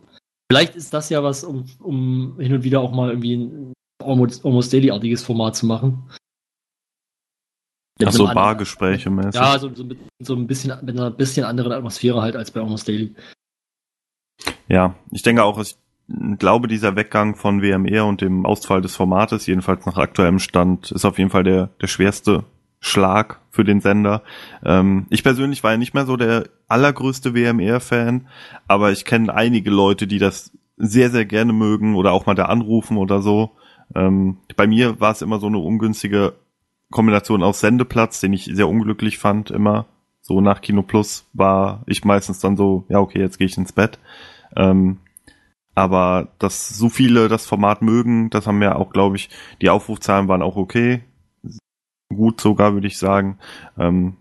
vielleicht 0.50 0.74
ist 0.74 0.92
das 0.92 1.10
ja 1.10 1.22
was, 1.22 1.44
um, 1.44 1.64
um 1.80 2.38
hin 2.38 2.52
und 2.54 2.64
wieder 2.64 2.80
auch 2.80 2.92
mal 2.92 3.10
irgendwie 3.10 3.36
ein 3.36 3.72
Almost, 4.02 4.44
Almost 4.44 4.72
Daily-artiges 4.72 5.22
Format 5.22 5.56
zu 5.56 5.66
machen. 5.66 6.10
Ach 8.04 8.12
so, 8.12 8.24
Bargespräche 8.26 9.08
mäßig. 9.08 9.34
Ja, 9.34 9.58
so, 9.58 9.72
so, 9.72 9.84
mit, 9.84 9.98
so 10.18 10.34
ein 10.34 10.46
bisschen, 10.46 10.76
mit 10.84 10.98
einer 10.98 11.10
bisschen 11.10 11.44
anderen 11.44 11.72
Atmosphäre 11.72 12.20
halt 12.22 12.34
als 12.34 12.50
bei 12.50 12.60
Almost 12.60 12.88
Daily. 12.88 13.14
Ja, 14.68 14.96
ich 15.10 15.22
denke 15.22 15.44
auch, 15.44 15.58
ich 15.60 15.76
glaube, 16.38 16.68
dieser 16.68 16.96
Weggang 16.96 17.36
von 17.36 17.62
WMR 17.62 18.04
und 18.04 18.20
dem 18.20 18.44
Ausfall 18.46 18.82
des 18.82 18.96
Formates, 18.96 19.46
jedenfalls 19.46 19.86
nach 19.86 19.96
aktuellem 19.96 20.38
Stand, 20.38 20.90
ist 20.90 21.04
auf 21.04 21.18
jeden 21.18 21.30
Fall 21.30 21.44
der, 21.44 21.68
der 21.80 21.86
schwerste 21.86 22.44
Schlag 22.84 23.40
für 23.50 23.64
den 23.64 23.80
Sender. 23.80 24.22
Ähm, 24.62 25.06
ich 25.08 25.22
persönlich 25.22 25.64
war 25.64 25.72
ja 25.72 25.78
nicht 25.78 25.94
mehr 25.94 26.04
so 26.04 26.18
der 26.18 26.44
allergrößte 26.68 27.34
WMR-Fan, 27.34 28.28
aber 28.68 28.92
ich 28.92 29.06
kenne 29.06 29.34
einige 29.34 29.70
Leute, 29.70 30.06
die 30.06 30.18
das 30.18 30.52
sehr, 30.76 31.08
sehr 31.10 31.24
gerne 31.24 31.54
mögen 31.54 31.94
oder 31.94 32.12
auch 32.12 32.26
mal 32.26 32.34
da 32.34 32.44
anrufen 32.44 32.98
oder 32.98 33.22
so. 33.22 33.52
Ähm, 33.94 34.36
bei 34.54 34.66
mir 34.66 35.00
war 35.00 35.12
es 35.12 35.22
immer 35.22 35.38
so 35.38 35.46
eine 35.46 35.58
ungünstige 35.58 36.34
Kombination 36.90 37.42
aus 37.42 37.60
Sendeplatz, 37.60 38.20
den 38.20 38.34
ich 38.34 38.50
sehr 38.52 38.68
unglücklich 38.68 39.16
fand 39.16 39.50
immer. 39.50 39.86
So 40.20 40.42
nach 40.42 40.60
Kino 40.60 40.82
Plus 40.82 41.26
war 41.32 41.84
ich 41.86 42.04
meistens 42.04 42.40
dann 42.40 42.56
so, 42.56 42.84
ja 42.90 42.98
okay, 42.98 43.20
jetzt 43.20 43.38
gehe 43.38 43.46
ich 43.46 43.56
ins 43.56 43.72
Bett. 43.72 43.98
Ähm, 44.56 44.98
aber 45.74 46.28
dass 46.38 46.68
so 46.68 46.90
viele 46.90 47.28
das 47.28 47.46
Format 47.46 47.80
mögen, 47.80 48.28
das 48.28 48.46
haben 48.46 48.60
ja 48.60 48.76
auch, 48.76 48.90
glaube 48.90 49.16
ich, 49.16 49.30
die 49.62 49.70
Aufrufzahlen 49.70 50.28
waren 50.28 50.42
auch 50.42 50.56
okay. 50.56 51.02
Gut 52.08 52.40
sogar, 52.40 52.74
würde 52.74 52.86
ich 52.86 52.98
sagen. 52.98 53.38
Ähm, 53.78 54.16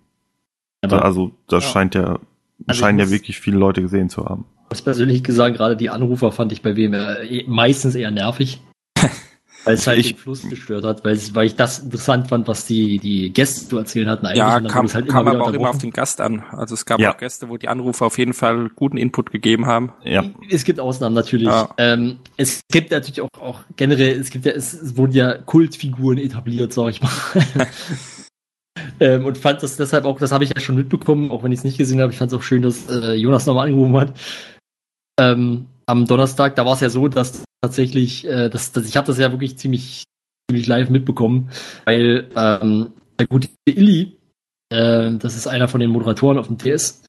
aber, 0.81 1.05
also 1.05 1.31
das 1.47 1.63
ja. 1.63 1.69
scheint 1.69 1.95
ja, 1.95 2.19
also 2.67 2.79
scheinen 2.79 2.99
ja 2.99 3.09
wirklich 3.09 3.39
viele 3.39 3.57
Leute 3.57 3.81
gesehen 3.81 4.09
zu 4.09 4.25
haben. 4.25 4.45
Was 4.69 4.81
persönlich 4.81 5.23
gesagt, 5.23 5.57
gerade 5.57 5.77
die 5.77 5.89
Anrufer 5.89 6.31
fand 6.31 6.51
ich 6.51 6.61
bei 6.61 6.75
wem 6.75 6.95
meistens 7.47 7.95
eher 7.95 8.11
nervig. 8.11 8.61
Weil 9.65 9.75
es 9.75 9.87
halt 9.87 9.99
ich, 9.99 10.07
den 10.13 10.17
Fluss 10.17 10.47
gestört 10.49 10.83
hat, 10.83 11.05
weil, 11.05 11.17
weil 11.33 11.45
ich 11.45 11.55
das 11.55 11.79
interessant 11.79 12.27
fand, 12.27 12.47
was 12.47 12.65
die, 12.65 12.99
die 12.99 13.31
Gäste 13.31 13.69
zu 13.69 13.77
erzählen 13.77 14.09
hatten. 14.09 14.25
Eigentlich 14.25 14.39
ja, 14.39 14.59
kam, 14.59 14.91
halt 14.91 15.07
kam 15.07 15.27
aber 15.27 15.41
auch 15.41 15.53
immer 15.53 15.69
auf 15.69 15.77
den 15.77 15.91
Gast 15.91 16.19
an. 16.19 16.43
Also 16.51 16.73
es 16.73 16.85
gab 16.85 16.99
ja. 16.99 17.13
auch 17.13 17.17
Gäste, 17.17 17.47
wo 17.47 17.57
die 17.57 17.69
Anrufer 17.69 18.05
auf 18.05 18.17
jeden 18.17 18.33
Fall 18.33 18.69
guten 18.75 18.97
Input 18.97 19.31
gegeben 19.31 19.65
haben. 19.65 19.93
Ja. 20.03 20.25
Es 20.49 20.65
gibt 20.65 20.79
Ausnahmen 20.79 21.15
natürlich. 21.15 21.47
Ja. 21.47 21.69
Ähm, 21.77 22.19
es 22.35 22.61
gibt 22.71 22.91
natürlich 22.91 23.21
auch, 23.21 23.29
auch 23.39 23.61
generell, 23.77 24.19
es 24.19 24.29
gibt 24.29 24.45
ja, 24.45 24.51
es, 24.51 24.73
es 24.73 24.97
wurden 24.97 25.13
ja 25.13 25.37
Kultfiguren 25.37 26.17
etabliert, 26.17 26.73
sag 26.73 26.89
ich 26.89 27.01
mal. 27.01 27.11
ähm, 28.99 29.25
und 29.25 29.37
fand 29.37 29.63
das 29.63 29.77
deshalb 29.77 30.03
auch, 30.03 30.19
das 30.19 30.33
habe 30.33 30.43
ich 30.43 30.51
ja 30.53 30.59
schon 30.59 30.75
mitbekommen, 30.75 31.31
auch 31.31 31.43
wenn 31.43 31.53
ich 31.53 31.59
es 31.59 31.65
nicht 31.65 31.77
gesehen 31.77 32.01
habe, 32.01 32.11
ich 32.11 32.17
fand 32.17 32.31
es 32.33 32.37
auch 32.37 32.43
schön, 32.43 32.63
dass 32.63 32.89
äh, 32.89 33.13
Jonas 33.13 33.45
nochmal 33.45 33.67
angerufen 33.67 33.95
hat. 33.97 34.13
Ähm, 35.17 35.67
am 35.85 36.05
Donnerstag, 36.05 36.55
da 36.55 36.65
war 36.65 36.73
es 36.73 36.81
ja 36.81 36.89
so, 36.89 37.07
dass 37.07 37.43
tatsächlich, 37.61 38.25
äh, 38.25 38.49
das, 38.49 38.71
das, 38.71 38.87
ich 38.87 38.97
habe 38.97 39.07
das 39.07 39.17
ja 39.17 39.31
wirklich 39.31 39.57
ziemlich, 39.57 40.03
ziemlich 40.49 40.67
live 40.67 40.89
mitbekommen, 40.89 41.49
weil 41.85 42.29
ähm, 42.35 42.93
der 43.19 43.27
gute 43.27 43.49
Illy, 43.65 44.17
äh, 44.69 45.11
das 45.13 45.35
ist 45.35 45.47
einer 45.47 45.67
von 45.67 45.79
den 45.79 45.89
Moderatoren 45.89 46.37
auf 46.37 46.47
dem 46.47 46.57
TS, 46.57 47.03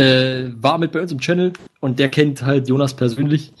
äh, 0.00 0.50
war 0.54 0.78
mit 0.78 0.92
bei 0.92 1.00
uns 1.00 1.12
im 1.12 1.20
Channel 1.20 1.52
und 1.80 1.98
der 1.98 2.08
kennt 2.08 2.42
halt 2.42 2.68
Jonas 2.68 2.94
persönlich 2.94 3.52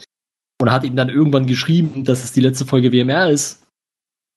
und 0.60 0.70
hat 0.70 0.84
ihm 0.84 0.96
dann 0.96 1.08
irgendwann 1.08 1.46
geschrieben, 1.46 2.04
dass 2.04 2.24
es 2.24 2.32
die 2.32 2.40
letzte 2.40 2.66
Folge 2.66 2.92
WMR 2.92 3.30
ist. 3.30 3.64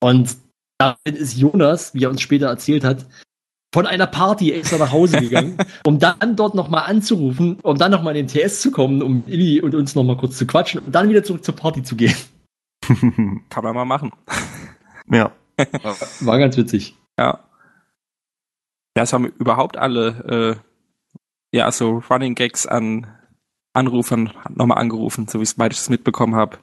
Und 0.01 0.37
dann 0.79 0.95
ist 1.05 1.37
Jonas, 1.37 1.93
wie 1.93 2.05
er 2.05 2.09
uns 2.09 2.21
später 2.21 2.47
erzählt 2.47 2.83
hat, 2.83 3.05
von 3.73 3.87
einer 3.87 4.07
Party 4.07 4.51
extra 4.51 4.77
nach 4.77 4.91
Hause 4.91 5.19
gegangen, 5.19 5.57
um 5.85 5.99
dann 5.99 6.35
dort 6.35 6.55
nochmal 6.55 6.83
anzurufen, 6.89 7.57
um 7.63 7.77
dann 7.77 7.91
nochmal 7.91 8.15
in 8.15 8.27
den 8.27 8.47
TS 8.47 8.61
zu 8.61 8.71
kommen, 8.71 9.01
um 9.01 9.23
Illy 9.27 9.61
und 9.61 9.75
uns 9.75 9.95
nochmal 9.95 10.17
kurz 10.17 10.37
zu 10.37 10.45
quatschen 10.45 10.81
und 10.81 10.93
dann 10.93 11.09
wieder 11.09 11.23
zurück 11.23 11.43
zur 11.43 11.55
Party 11.55 11.83
zu 11.83 11.95
gehen. 11.95 12.15
Kann 13.49 13.63
man 13.63 13.75
mal 13.75 13.85
machen. 13.85 14.11
Ja. 15.13 15.33
War 16.21 16.39
ganz 16.39 16.55
witzig. 16.55 16.95
Ja. 17.19 17.39
Ja, 18.95 19.03
es 19.03 19.11
haben 19.11 19.25
überhaupt 19.25 19.75
alle, 19.75 20.61
äh, 21.53 21.57
ja, 21.57 21.69
so 21.69 22.01
Running 22.09 22.33
Gags 22.33 22.65
an 22.65 23.07
Anrufern 23.73 24.31
nochmal 24.49 24.77
angerufen, 24.77 25.27
so 25.27 25.39
wie 25.39 25.43
ich 25.43 25.57
es 25.57 25.89
mitbekommen 25.89 26.35
habe. 26.35 26.59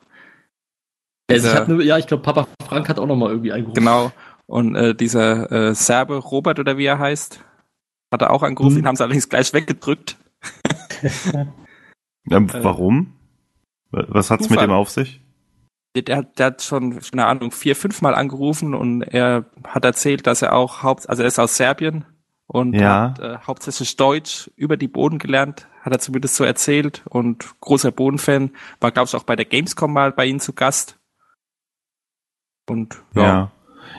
Also 1.31 1.49
ich 1.49 1.69
ne, 1.69 1.85
ja, 1.85 1.99
ich 1.99 2.07
glaube, 2.07 2.23
Papa 2.23 2.49
Frank 2.67 2.89
hat 2.89 2.99
auch 2.99 3.07
nochmal 3.07 3.31
irgendwie 3.31 3.53
angerufen. 3.53 3.75
Genau. 3.75 4.13
Und 4.49 4.75
äh, 4.77 4.95
dieser 4.95 5.53
äh, 5.53 5.75
Serbe, 5.75 6.17
Robert 6.17 6.59
oder 6.59 6.79
wie 6.79 6.87
er 6.87 6.99
heißt, 6.99 7.45
hat 8.11 8.23
er 8.23 8.31
auch 8.31 8.43
angerufen, 8.43 8.77
hm. 8.77 8.83
den 8.83 8.89
haben 8.89 8.97
sie 8.97 9.03
allerdings 9.05 9.29
gleich 9.29 9.53
weggedrückt. 9.53 10.17
ja, 12.25 12.41
warum? 12.63 13.13
Was 13.91 14.31
hat's 14.31 14.45
Zufall. 14.45 14.65
mit 14.65 14.71
dem 14.71 14.75
auf 14.75 14.89
sich? 14.89 15.21
Der, 15.95 16.23
der 16.23 16.47
hat 16.47 16.63
schon, 16.63 16.99
keine 17.01 17.27
Ahnung, 17.27 17.51
vier, 17.51 17.77
fünf 17.77 18.01
Mal 18.01 18.15
angerufen 18.15 18.75
und 18.75 19.03
er 19.03 19.47
hat 19.67 19.85
erzählt, 19.85 20.27
dass 20.27 20.41
er 20.43 20.55
auch 20.55 20.83
Haupt, 20.83 21.09
also 21.09 21.23
er 21.23 21.29
ist 21.29 21.39
aus 21.39 21.57
Serbien 21.57 22.07
und 22.47 22.73
Ja. 22.75 23.11
hat 23.11 23.19
äh, 23.19 23.39
hauptsächlich 23.47 23.97
Deutsch 23.97 24.51
über 24.57 24.79
die 24.79 24.89
Boden 24.89 25.19
gelernt, 25.19 25.67
hat 25.83 25.93
er 25.93 25.99
zumindest 25.99 26.37
so 26.37 26.45
erzählt 26.45 27.03
und 27.11 27.61
großer 27.61 27.91
Bodenfan, 27.91 28.53
war 28.81 28.93
glaube 28.93 29.09
ich 29.09 29.15
auch 29.15 29.25
bei 29.25 29.37
der 29.37 29.45
Gamescom 29.45 29.93
mal 29.93 30.13
bei 30.13 30.25
ihnen 30.25 30.41
zu 30.41 30.55
Gast. 30.55 30.99
Und 32.67 33.03
ja, 33.15 33.23
Ja. 33.23 33.53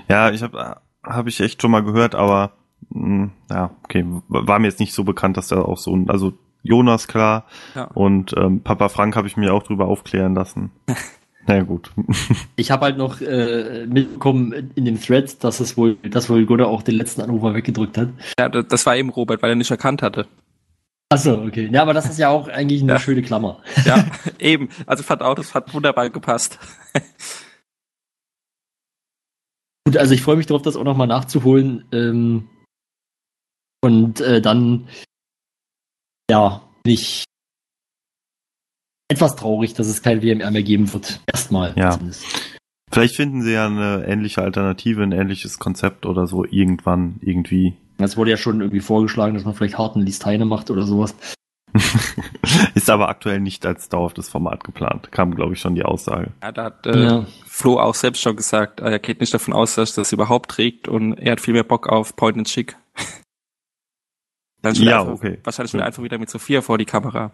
Ja, 0.09 0.31
ich 0.31 0.41
habe 0.43 0.77
hab 1.03 1.27
ich 1.27 1.39
echt 1.39 1.61
schon 1.61 1.71
mal 1.71 1.83
gehört, 1.83 2.15
aber 2.15 2.51
mh, 2.89 3.29
ja, 3.49 3.71
okay, 3.83 4.05
war 4.27 4.59
mir 4.59 4.67
jetzt 4.67 4.79
nicht 4.79 4.93
so 4.93 5.03
bekannt, 5.03 5.37
dass 5.37 5.47
da 5.47 5.61
auch 5.61 5.77
so 5.77 5.95
ein, 5.95 6.09
also 6.09 6.33
Jonas 6.63 7.07
klar 7.07 7.45
Ja. 7.75 7.85
und 7.85 8.33
ähm, 8.37 8.61
Papa 8.61 8.89
Frank 8.89 9.15
habe 9.15 9.27
ich 9.27 9.37
mir 9.37 9.53
auch 9.53 9.63
drüber 9.63 9.87
aufklären 9.87 10.35
lassen. 10.35 10.71
Na 11.47 11.55
ja, 11.55 11.63
gut. 11.63 11.91
Ich 12.57 12.71
habe 12.71 12.85
halt 12.85 12.97
noch 12.97 13.21
äh, 13.21 13.85
mitbekommen 13.87 14.71
in 14.75 14.83
dem 14.85 14.99
Thread, 15.01 15.41
dass 15.43 15.61
es 15.61 15.77
wohl, 15.77 15.95
dass 15.95 16.29
wohl 16.29 16.45
Gunnar 16.45 16.67
auch 16.67 16.81
den 16.83 16.95
letzten 16.95 17.21
Anrufer 17.21 17.53
weggedrückt 17.53 17.97
hat. 17.97 18.09
ja, 18.37 18.49
das 18.49 18.67
das 18.67 18.85
war 18.85 18.97
eben 18.97 19.09
Robert, 19.09 19.41
weil 19.41 19.51
er 19.51 19.55
nicht 19.55 19.71
erkannt 19.71 20.01
hatte. 20.01 20.27
Achso, 21.11 21.41
okay. 21.45 21.69
Ja, 21.71 21.81
aber 21.83 21.93
das 21.93 22.07
ist 22.09 22.19
ja 22.19 22.29
auch 22.29 22.49
eigentlich 22.49 22.83
eine 22.83 22.91
Ja. 22.93 22.99
schöne 22.99 23.21
Klammer. 23.23 23.59
Ja, 23.85 24.03
eben. 24.39 24.69
Also 24.85 25.01
fand 25.03 25.23
auch, 25.23 25.33
das 25.35 25.55
hat 25.55 25.73
wunderbar 25.73 26.09
gepasst. 26.09 26.59
Gut, 29.89 29.97
also 29.97 30.13
ich 30.13 30.21
freue 30.21 30.35
mich 30.35 30.45
darauf, 30.45 30.61
das 30.61 30.75
auch 30.75 30.83
nochmal 30.83 31.07
nachzuholen. 31.07 31.83
Ähm, 31.91 32.47
und 33.81 34.21
äh, 34.21 34.39
dann, 34.39 34.87
ja, 36.29 36.61
bin 36.83 36.93
ich 36.93 37.23
etwas 39.11 39.35
traurig, 39.35 39.73
dass 39.73 39.87
es 39.87 40.03
kein 40.03 40.21
WMR 40.21 40.51
mehr 40.51 40.61
geben 40.61 40.93
wird. 40.93 41.21
Erstmal. 41.25 41.73
Ja. 41.75 41.89
zumindest. 41.89 42.23
Vielleicht 42.91 43.15
finden 43.15 43.41
sie 43.41 43.53
ja 43.53 43.65
eine 43.65 44.05
ähnliche 44.05 44.43
Alternative, 44.43 45.01
ein 45.01 45.11
ähnliches 45.11 45.57
Konzept 45.57 46.05
oder 46.05 46.27
so 46.27 46.45
irgendwann, 46.45 47.15
irgendwie. 47.21 47.75
Es 47.97 48.15
wurde 48.15 48.29
ja 48.29 48.37
schon 48.37 48.61
irgendwie 48.61 48.81
vorgeschlagen, 48.81 49.33
dass 49.33 49.43
man 49.43 49.55
vielleicht 49.55 49.79
harten 49.79 50.01
Listeine 50.01 50.45
macht 50.45 50.69
oder 50.69 50.83
sowas. 50.83 51.15
Ist 52.75 52.89
aber 52.89 53.09
aktuell 53.09 53.39
nicht 53.39 53.65
als 53.65 53.89
dauerhaftes 53.89 54.29
Format 54.29 54.63
geplant. 54.63 55.11
Kam, 55.11 55.35
glaube 55.35 55.53
ich, 55.53 55.59
schon 55.59 55.75
die 55.75 55.83
Aussage. 55.83 56.31
Ja, 56.41 56.51
da 56.51 56.63
hat 56.65 56.85
äh, 56.85 57.03
Ja. 57.03 57.25
Flo 57.45 57.79
auch 57.79 57.95
selbst 57.95 58.21
schon 58.21 58.35
gesagt, 58.35 58.79
er 58.79 58.99
geht 58.99 59.19
nicht 59.19 59.33
davon 59.33 59.53
aus, 59.53 59.75
dass 59.75 59.93
das 59.93 60.11
überhaupt 60.11 60.51
trägt 60.51 60.87
und 60.87 61.13
er 61.13 61.33
hat 61.33 61.41
viel 61.41 61.53
mehr 61.53 61.63
Bock 61.63 61.87
auf 61.89 62.15
Point 62.15 62.37
and 62.37 62.47
Chick. 62.47 62.75
Dann 64.61 64.75
Ja, 64.75 65.01
einfach, 65.01 65.13
okay. 65.13 65.39
Wahrscheinlich 65.43 65.73
wieder 65.73 65.85
einfach 65.85 66.03
wieder 66.03 66.17
mit 66.17 66.29
Sophia 66.29 66.61
vor 66.61 66.77
die 66.77 66.85
Kamera. 66.85 67.31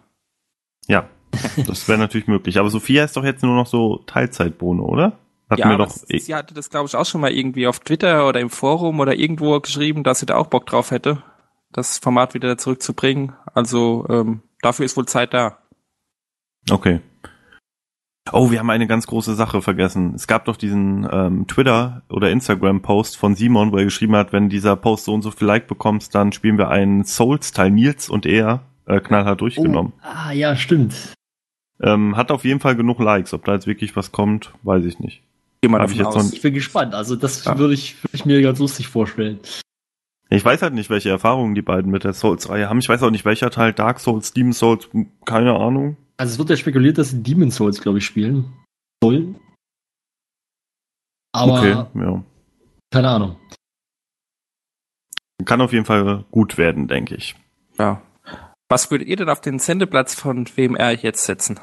Ja, 0.86 1.08
das 1.66 1.88
wäre 1.88 1.98
natürlich 1.98 2.28
möglich. 2.28 2.58
Aber 2.58 2.70
Sophia 2.70 3.04
ist 3.04 3.16
doch 3.16 3.24
jetzt 3.24 3.42
nur 3.42 3.54
noch 3.54 3.66
so 3.66 3.98
Teilzeitbohne, 4.06 4.82
oder? 4.82 5.18
Hat 5.48 5.60
ja, 5.60 5.68
mir 5.68 5.78
doch. 5.78 5.90
sie 5.90 6.18
sie 6.18 6.34
hatte 6.34 6.54
das, 6.54 6.70
glaube 6.70 6.86
ich, 6.86 6.96
auch 6.96 7.06
schon 7.06 7.20
mal 7.20 7.32
irgendwie 7.32 7.68
auf 7.68 7.78
Twitter 7.78 8.26
oder 8.26 8.40
im 8.40 8.50
Forum 8.50 8.98
oder 8.98 9.14
irgendwo 9.14 9.58
geschrieben, 9.60 10.02
dass 10.02 10.20
sie 10.20 10.26
da 10.26 10.36
auch 10.36 10.48
Bock 10.48 10.66
drauf 10.66 10.90
hätte, 10.90 11.22
das 11.76 11.98
Format 11.98 12.34
wieder 12.34 12.58
zurückzubringen. 12.58 13.32
Also 13.54 14.06
ähm, 14.08 14.42
dafür 14.62 14.86
ist 14.86 14.96
wohl 14.96 15.06
Zeit 15.06 15.34
da. 15.34 15.58
Okay. 16.70 17.00
Oh, 18.32 18.50
wir 18.50 18.58
haben 18.58 18.70
eine 18.70 18.88
ganz 18.88 19.06
große 19.06 19.36
Sache 19.36 19.62
vergessen. 19.62 20.14
Es 20.14 20.26
gab 20.26 20.46
doch 20.46 20.56
diesen 20.56 21.08
ähm, 21.12 21.46
Twitter- 21.46 22.02
oder 22.08 22.30
Instagram-Post 22.30 23.16
von 23.16 23.36
Simon, 23.36 23.70
wo 23.70 23.76
er 23.76 23.84
geschrieben 23.84 24.16
hat, 24.16 24.32
wenn 24.32 24.48
dieser 24.48 24.74
Post 24.74 25.04
so 25.04 25.14
und 25.14 25.22
so 25.22 25.30
viel 25.30 25.46
Like 25.46 25.68
bekommst, 25.68 26.14
dann 26.14 26.32
spielen 26.32 26.58
wir 26.58 26.68
einen 26.68 27.04
Souls-Teil 27.04 27.70
Nils 27.70 28.08
und 28.08 28.26
er 28.26 28.62
äh, 28.86 29.00
knallhart 29.00 29.40
durchgenommen. 29.40 29.92
Oh, 29.98 30.02
ah, 30.02 30.32
ja, 30.32 30.56
stimmt. 30.56 30.94
Ähm, 31.80 32.16
hat 32.16 32.32
auf 32.32 32.44
jeden 32.44 32.58
Fall 32.58 32.74
genug 32.74 32.98
Likes. 32.98 33.32
Ob 33.32 33.44
da 33.44 33.54
jetzt 33.54 33.66
wirklich 33.68 33.94
was 33.94 34.10
kommt, 34.10 34.52
weiß 34.64 34.84
ich 34.86 34.98
nicht. 34.98 35.22
Geh 35.60 35.68
mal 35.68 35.78
davon 35.78 35.92
ich 35.92 35.98
jetzt 35.98 36.06
aus. 36.06 36.32
Ich 36.32 36.42
bin 36.42 36.54
gespannt. 36.54 36.94
Also 36.94 37.14
das 37.14 37.44
Ja. 37.44 37.58
würde 37.58 37.74
ich, 37.74 38.02
würde 38.02 38.14
ich 38.16 38.24
mir 38.24 38.42
ganz 38.42 38.58
lustig 38.58 38.88
vorstellen. 38.88 39.38
Ich 40.28 40.44
weiß 40.44 40.62
halt 40.62 40.74
nicht, 40.74 40.90
welche 40.90 41.10
Erfahrungen 41.10 41.54
die 41.54 41.62
beiden 41.62 41.90
mit 41.90 42.04
der 42.04 42.12
Souls-Reihe 42.12 42.68
haben. 42.68 42.78
Ich 42.78 42.88
weiß 42.88 43.02
auch 43.02 43.10
nicht, 43.10 43.24
welcher 43.24 43.50
Teil 43.50 43.72
Dark 43.72 44.00
Souls, 44.00 44.32
Demon 44.32 44.52
Souls, 44.52 44.88
keine 45.24 45.54
Ahnung. 45.54 45.96
Also 46.16 46.32
es 46.32 46.38
wird 46.38 46.50
ja 46.50 46.56
spekuliert, 46.56 46.98
dass 46.98 47.10
sie 47.10 47.22
Demon 47.22 47.50
Souls, 47.50 47.80
glaube 47.80 47.98
ich, 47.98 48.06
spielen 48.06 48.52
sollen. 49.02 49.36
Aber 51.32 51.58
okay, 51.58 51.70
ja. 51.94 52.24
keine 52.90 53.08
Ahnung. 53.08 53.36
Kann 55.44 55.60
auf 55.60 55.72
jeden 55.72 55.84
Fall 55.84 56.24
gut 56.30 56.56
werden, 56.58 56.88
denke 56.88 57.14
ich. 57.14 57.36
Ja. 57.78 58.02
Was 58.68 58.90
würdet 58.90 59.06
ihr 59.06 59.16
denn 59.16 59.28
auf 59.28 59.40
den 59.40 59.58
Sendeplatz 59.58 60.14
von 60.14 60.46
WMR 60.48 60.92
jetzt 60.92 61.24
setzen? 61.24 61.60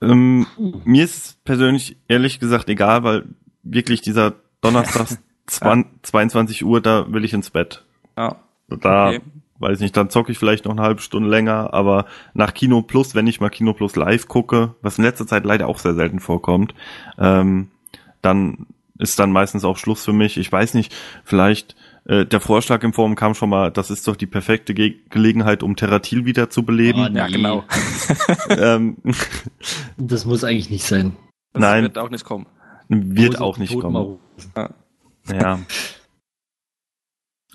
Ähm, 0.00 0.46
mir 0.84 1.04
ist 1.04 1.42
persönlich 1.44 1.96
ehrlich 2.08 2.40
gesagt 2.40 2.68
egal, 2.68 3.02
weil 3.02 3.24
wirklich 3.62 4.00
dieser 4.00 4.34
Donnerstag 4.62 5.18
20, 5.50 6.02
22 6.02 6.64
Uhr, 6.64 6.80
da 6.80 7.06
will 7.12 7.24
ich 7.24 7.32
ins 7.32 7.50
Bett. 7.50 7.84
Ja. 8.16 8.36
Da, 8.68 9.08
Okay. 9.08 9.20
weiß 9.58 9.80
nicht, 9.80 9.96
dann 9.96 10.10
zocke 10.10 10.30
ich 10.32 10.38
vielleicht 10.38 10.64
noch 10.64 10.72
eine 10.72 10.82
halbe 10.82 11.02
Stunde 11.02 11.28
länger, 11.28 11.74
aber 11.74 12.06
nach 12.34 12.54
Kino 12.54 12.82
Plus, 12.82 13.14
wenn 13.14 13.26
ich 13.26 13.40
mal 13.40 13.50
Kino 13.50 13.72
Plus 13.74 13.96
live 13.96 14.28
gucke, 14.28 14.74
was 14.82 14.98
in 14.98 15.04
letzter 15.04 15.26
Zeit 15.26 15.44
leider 15.44 15.66
auch 15.68 15.78
sehr 15.78 15.94
selten 15.94 16.20
vorkommt, 16.20 16.74
ähm, 17.18 17.68
dann 18.22 18.66
ist 18.98 19.18
dann 19.18 19.32
meistens 19.32 19.64
auch 19.64 19.76
Schluss 19.78 20.04
für 20.04 20.12
mich. 20.12 20.36
Ich 20.36 20.50
weiß 20.52 20.74
nicht, 20.74 20.94
vielleicht 21.24 21.74
äh, 22.04 22.26
der 22.26 22.40
Vorschlag 22.40 22.82
im 22.84 22.92
Forum 22.92 23.16
kam 23.16 23.34
schon 23.34 23.48
mal, 23.50 23.70
das 23.70 23.90
ist 23.90 24.06
doch 24.06 24.16
die 24.16 24.26
perfekte 24.26 24.72
Ge 24.74 24.96
Gelegenheit, 25.10 25.62
um 25.62 25.74
Terratil 25.74 26.26
wieder 26.26 26.48
zu 26.50 26.62
beleben. 26.64 27.00
Ah, 27.00 27.08
nee. 27.08 27.18
Ja, 27.18 27.26
genau. 27.26 27.64
ähm, 28.50 28.98
Das 29.96 30.24
muss 30.26 30.44
eigentlich 30.44 30.70
nicht 30.70 30.84
sein. 30.84 31.16
Das 31.52 31.60
Nein. 31.62 31.82
wird 31.82 31.98
auch 31.98 32.10
nicht 32.10 32.24
kommen. 32.24 32.46
wird 32.88 33.40
auch 33.40 33.58
nicht 33.58 33.78
kommen. 33.78 33.96
rufen. 33.96 34.20
Ja. 35.32 35.60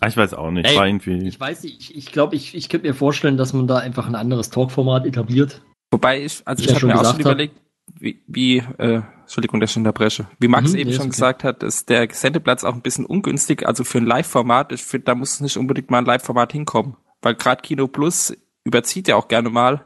Ah, 0.01 0.07
Ich 0.07 0.17
weiß 0.17 0.34
auch 0.34 0.51
nicht. 0.51 0.67
Ey, 0.69 0.76
war 0.76 0.86
irgendwie. 0.88 1.26
Ich 1.26 1.39
weiß 1.39 1.63
nicht, 1.63 1.80
ich, 1.80 1.95
ich 1.95 2.11
glaube, 2.11 2.36
ich, 2.36 2.53
ich 2.53 2.67
könnte 2.67 2.86
mir 2.86 2.93
vorstellen, 2.93 3.38
dass 3.38 3.53
man 3.53 3.65
da 3.65 3.78
einfach 3.78 4.07
ein 4.07 4.15
anderes 4.15 4.49
Talkformat 4.49 5.05
etabliert. 5.05 5.61
Wobei 5.89 6.21
ich, 6.21 6.41
also 6.45 6.61
Ich 6.61 6.65
ich 6.67 6.71
habe 6.76 6.80
schon 6.82 6.89
mir 6.89 6.95
auch 6.99 7.03
schon 7.05 7.13
hab. 7.13 7.19
überlegt, 7.21 7.55
wie, 7.97 8.21
wie 8.28 8.57
äh, 8.57 9.01
Entschuldigung, 9.21 9.61
dass 9.61 9.71
ich 9.71 9.78
unterbreche. 9.78 10.28
Wie 10.38 10.49
Max 10.49 10.71
Mhm, 10.73 10.80
eben 10.80 10.91
schon 10.91 11.01
okay. 11.03 11.09
gesagt 11.11 11.43
hat, 11.45 11.63
ist 11.63 11.88
der 11.88 12.09
Sendeplatz 12.11 12.65
auch 12.65 12.73
ein 12.73 12.82
bisschen 12.82 13.05
ungünstig, 13.05 13.65
also 13.65 13.86
für 13.86 13.99
ein 13.99 14.05
Live-Format. 14.05 14.73
Ich 14.73 14.84
finde, 14.84 15.05
da 15.05 15.15
muss 15.15 15.39
nicht 15.39 15.55
unbedingt 15.55 15.89
mal 15.89 15.99
ein 15.99 16.05
Live-Format 16.05 16.51
hinkommen. 16.51 16.97
Weil 17.21 17.36
gerade 17.36 17.61
Kino 17.61 17.88
Plus 17.88 18.36
überzieht 18.65 19.07
ja 19.07 19.15
auch 19.15 19.30
gerne 19.30 19.49
mal. 19.49 19.86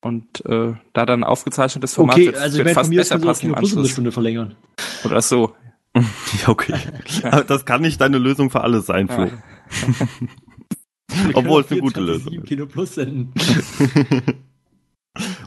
Und 0.00 0.44
äh, 0.46 0.74
da 0.92 1.06
dann 1.06 1.24
aufgezeichnetes 1.24 1.92
Format 1.94 2.14
Okay, 2.14 2.26
wird, 2.26 2.36
also 2.36 2.58
wird 2.58 2.68
ich 2.68 2.74
meine, 2.74 2.74
von 2.74 2.80
fast 2.84 2.90
mir 2.90 3.00
aus 3.00 3.08
besser 3.08 3.14
können 3.16 3.22
sie 3.22 3.26
auch 3.26 3.32
passen 3.32 3.46
im 3.46 3.54
Kino 3.54 3.58
Plus 3.58 3.72
um 3.72 3.78
eine 3.78 3.80
Anschluss. 3.80 3.92
Stunde 3.92 4.12
verlängern. 4.12 4.56
Oder 5.04 5.20
so. 5.22 5.56
Ja, 6.42 6.48
okay. 6.48 6.74
Aber 7.22 7.44
das 7.44 7.64
kann 7.64 7.80
nicht 7.82 8.00
deine 8.00 8.18
Lösung 8.18 8.50
für 8.50 8.60
alles 8.60 8.86
sein, 8.86 9.08
Flo. 9.08 9.24
Ja. 9.24 9.32
Obwohl 11.34 11.62
es 11.62 11.70
eine 11.72 11.80
gute 11.80 12.00
Lösung 12.00 12.34
ist. 12.34 12.46
Kino 12.46 12.66
Plus 12.66 12.94
senden. 12.94 13.32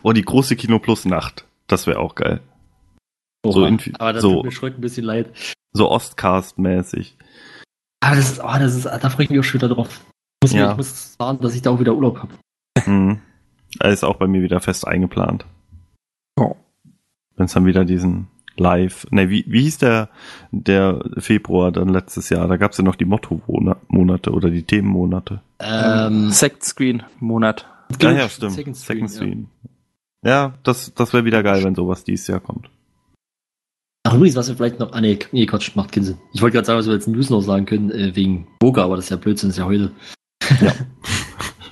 Oh, 0.02 0.14
die 0.14 0.24
große 0.24 0.56
Kino 0.56 0.80
Plus 0.80 1.06
Nacht. 1.06 1.46
Das 1.68 1.86
wäre 1.86 2.00
auch 2.00 2.16
geil. 2.16 2.42
So 3.46 3.60
Oha, 3.62 3.68
infi- 3.68 3.94
aber 4.00 4.14
das 4.14 4.24
so. 4.24 4.38
tut 4.38 4.46
mir 4.46 4.52
Schröck 4.52 4.74
ein 4.76 4.82
bisschen 4.82 5.06
leid. 5.06 5.32
So 5.74 5.92
Ostcast-mäßig. 5.92 7.16
Aber 8.00 8.16
das 8.16 8.32
ist, 8.32 8.40
oh, 8.44 8.48
das 8.58 8.74
ist, 8.76 8.86
da 8.86 9.10
freue 9.12 9.26
ich 9.26 9.30
mich 9.30 9.40
auch 9.40 9.44
schon 9.44 9.62
wieder 9.62 9.70
drauf. 9.76 10.02
Ich 10.42 10.48
muss, 10.48 10.54
mir, 10.54 10.60
Ja. 10.62 10.72
ich 10.72 10.78
muss 10.78 11.14
sagen, 11.14 11.40
dass 11.42 11.54
ich 11.54 11.62
da 11.62 11.70
auch 11.70 11.80
wieder 11.80 11.94
Urlaub 11.94 12.18
habe. 12.18 12.34
Mhm. 12.90 13.22
Er 13.80 13.92
ist 13.92 14.04
auch 14.04 14.16
bei 14.16 14.26
mir 14.26 14.42
wieder 14.42 14.60
fest 14.60 14.88
eingeplant. 14.88 15.46
Oh. 16.40 16.56
Wenn 17.36 17.46
es 17.46 17.54
dann 17.54 17.68
wieder 17.68 17.86
diesen 17.86 18.28
Live. 18.60 19.08
Ne, 19.12 19.30
wie, 19.30 19.46
wie 19.48 19.64
hieß 19.64 19.80
der, 19.80 20.10
der 20.52 21.04
Februar 21.18 21.72
dann 21.72 21.90
letztes 21.90 22.30
Jahr? 22.30 22.48
Da 22.48 22.58
gab 22.58 22.72
es 22.72 22.78
ja 22.78 22.84
noch 22.84 22.96
die 22.96 23.06
Motto-Monate 23.06 24.32
oder 24.32 24.50
die 24.50 24.64
Themenmonate. 24.64 25.42
Ähm, 25.60 26.30
Second 26.30 26.64
Screen 26.64 27.04
Monat. 27.20 27.66
Ja, 28.02 28.12
ja, 28.12 28.30
stimmt. 28.30 28.54
Second 28.54 28.78
Screen, 28.78 29.08
Second 29.08 29.12
Screen. 29.12 29.48
Ja, 30.24 30.54
das, 30.64 30.94
das 30.94 31.14
wäre 31.14 31.26
wieder 31.26 31.44
geil, 31.44 31.64
wenn 31.64 31.76
sowas 31.76 32.04
dieses 32.04 32.28
Jahr 32.28 32.40
kommt. 32.40 32.66
Ja. 32.66 34.12
Ach, 34.12 34.16
übrigens, 34.16 34.36
was 34.36 34.48
wir 34.48 34.56
vielleicht 34.56 34.80
noch, 34.80 34.94
ah 34.94 35.02
nee, 35.02 35.20
nee, 35.32 35.46
Quatsch, 35.46 35.76
macht 35.76 35.92
keinen 35.92 36.04
Sinn. 36.04 36.18
Ich 36.34 36.42
wollte 36.42 36.56
gerade 36.56 36.66
sagen, 36.66 36.80
was 36.80 36.88
wir 36.88 36.94
jetzt 36.94 37.08
in 37.08 37.14
News 37.14 37.30
noch 37.30 37.42
sagen 37.42 37.66
können, 37.66 37.92
äh, 37.92 38.16
wegen 38.16 38.48
Boga, 38.60 38.84
aber 38.84 38.96
das 38.96 39.06
ist 39.06 39.12
ja 39.12 39.18
Blödsinn, 39.18 39.50
das 39.50 39.58
ist 39.58 39.60
ja 39.60 39.66
heute. 39.66 39.92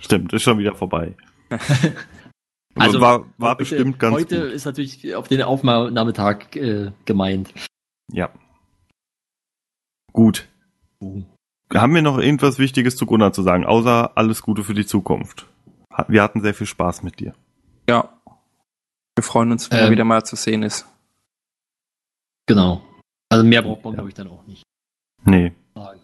Stimmt, 0.01 0.33
ist 0.33 0.43
schon 0.43 0.59
wieder 0.59 0.75
vorbei. 0.75 1.15
Also, 2.81 3.01
war, 3.01 3.25
war 3.37 3.51
Heute- 3.51 3.57
bestimmt 3.59 3.99
ganz 3.99 4.15
Heute 4.15 4.41
gut. 4.41 4.51
ist 4.53 4.65
natürlich 4.65 5.15
auf 5.15 5.27
den 5.27 5.41
Aufnahmetag 5.41 6.55
äh, 6.55 6.91
gemeint. 7.05 7.53
Ja. 8.11 8.29
Gut. 10.13 10.47
Haben 11.73 11.93
wir 11.95 12.01
noch 12.01 12.17
irgendwas 12.17 12.59
Wichtiges 12.59 12.95
zu 12.95 13.05
Gunnar 13.05 13.33
zu 13.33 13.43
sagen, 13.43 13.65
außer 13.65 14.11
alles 14.15 14.41
Gute 14.41 14.63
für 14.63 14.73
die 14.73 14.85
Zukunft? 14.85 15.45
Wir 16.07 16.23
hatten 16.23 16.41
sehr 16.41 16.53
viel 16.53 16.67
Spaß 16.67 17.03
mit 17.03 17.19
dir. 17.19 17.33
Ja. 17.89 18.09
Wir 19.15 19.23
freuen 19.23 19.51
uns, 19.51 19.69
wenn 19.71 19.79
er 19.79 19.85
Ähm, 19.85 19.91
wieder 19.91 20.05
mal 20.05 20.23
zu 20.23 20.35
sehen 20.35 20.63
ist. 20.63 20.85
Genau. 22.45 22.81
Also 23.29 23.43
mehr 23.43 23.61
braucht 23.61 23.83
man, 23.83 23.93
glaube 23.95 24.09
ich, 24.09 24.15
dann 24.15 24.27
auch 24.27 24.45
nicht 24.47 24.63
Nee. 25.25 25.53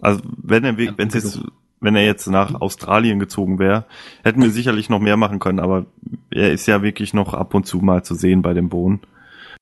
Also 0.01 0.21
wenn 0.37 0.63
er, 0.65 0.77
Ja, 0.79 0.97
wenn's 0.97 1.13
jetzt, 1.13 1.39
wenn 1.83 1.95
er 1.95 2.05
jetzt 2.05 2.25
nach 2.27 2.59
Australien 2.59 3.19
gezogen 3.19 3.59
wäre, 3.59 3.85
hätten 4.23 4.41
wir 4.41 4.49
sicherlich 4.49 4.89
noch 4.89 4.99
mehr 4.99 5.17
machen 5.17 5.39
können, 5.39 5.59
aber 5.59 5.85
er 6.31 6.51
ist 6.51 6.65
ja 6.65 6.81
wirklich 6.81 7.13
noch 7.13 7.33
ab 7.33 7.53
und 7.53 7.65
zu 7.67 7.77
mal 7.79 8.03
zu 8.03 8.15
sehen 8.15 8.41
bei 8.41 8.53
dem 8.53 8.69
Bohnen. 8.69 9.01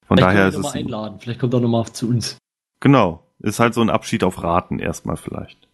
Von 0.08 0.18
Vielleicht 0.18 0.36
daher 0.38 0.48
ist 0.50 0.56
es. 0.58 0.74
einladen. 0.74 1.20
Vielleicht 1.20 1.40
kommt 1.40 1.54
er 1.54 1.60
nochmal 1.60 1.86
zu 1.88 2.08
uns. 2.10 2.38
Genau. 2.80 3.24
Ist 3.40 3.60
halt 3.60 3.74
so 3.74 3.82
ein 3.82 3.90
Abschied 3.90 4.24
auf 4.24 4.44
Raten 4.44 4.80
erstmal 4.80 5.18
vielleicht. 5.18 5.68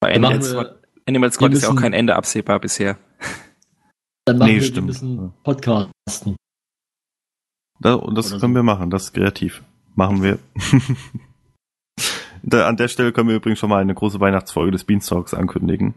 Bei 0.00 0.12
Dann 0.12 0.22
machen 0.22 0.34
Animal 0.34 0.42
Squad, 0.42 0.66
wir, 0.66 1.02
Animal 1.06 1.32
Squad 1.32 1.52
ist 1.52 1.62
ja 1.62 1.68
auch 1.70 1.76
kein 1.76 1.92
Ende 1.92 2.16
absehbar 2.16 2.58
bisher. 2.60 2.96
dann 4.24 4.38
machen 4.38 4.48
Nee, 4.48 4.54
wir, 4.56 4.62
stimmt. 4.62 4.86
müssen 4.86 5.32
podcasten. 5.42 6.36
Da, 7.80 7.94
und 7.94 8.14
das 8.16 8.30
Oder 8.32 8.40
können 8.40 8.54
so. 8.54 8.58
wir 8.58 8.62
machen, 8.62 8.90
das 8.90 9.04
ist 9.04 9.12
kreativ. 9.14 9.62
Machen 9.94 10.22
wir. 10.22 10.38
da, 12.46 12.66
an 12.68 12.76
der 12.76 12.88
Stelle 12.88 13.12
können 13.12 13.28
wir 13.28 13.36
übrigens 13.36 13.58
schon 13.58 13.68
mal 13.70 13.80
eine 13.82 13.94
große 13.94 14.18
Weihnachtsfolge 14.20 14.72
des 14.72 14.84
Beanstalks 14.84 15.34
ankündigen. 15.34 15.94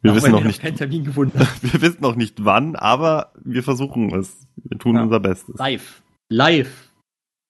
Wir 0.00 0.12
Auch 0.12 0.16
wissen 0.16 0.30
noch 0.32 0.40
wir 0.40 0.46
nicht, 0.46 0.62
keinen 0.62 0.76
Termin 0.76 1.04
gefunden 1.04 1.38
haben. 1.38 1.48
wir 1.62 1.82
wissen 1.82 2.00
noch 2.00 2.14
nicht 2.14 2.44
wann, 2.44 2.76
aber 2.76 3.32
wir 3.44 3.62
versuchen 3.62 4.14
es. 4.14 4.46
Wir 4.56 4.78
tun 4.78 4.96
Ja. 4.96 5.02
unser 5.02 5.20
Bestes. 5.20 5.56
Live. 5.58 6.02
Live. 6.30 6.90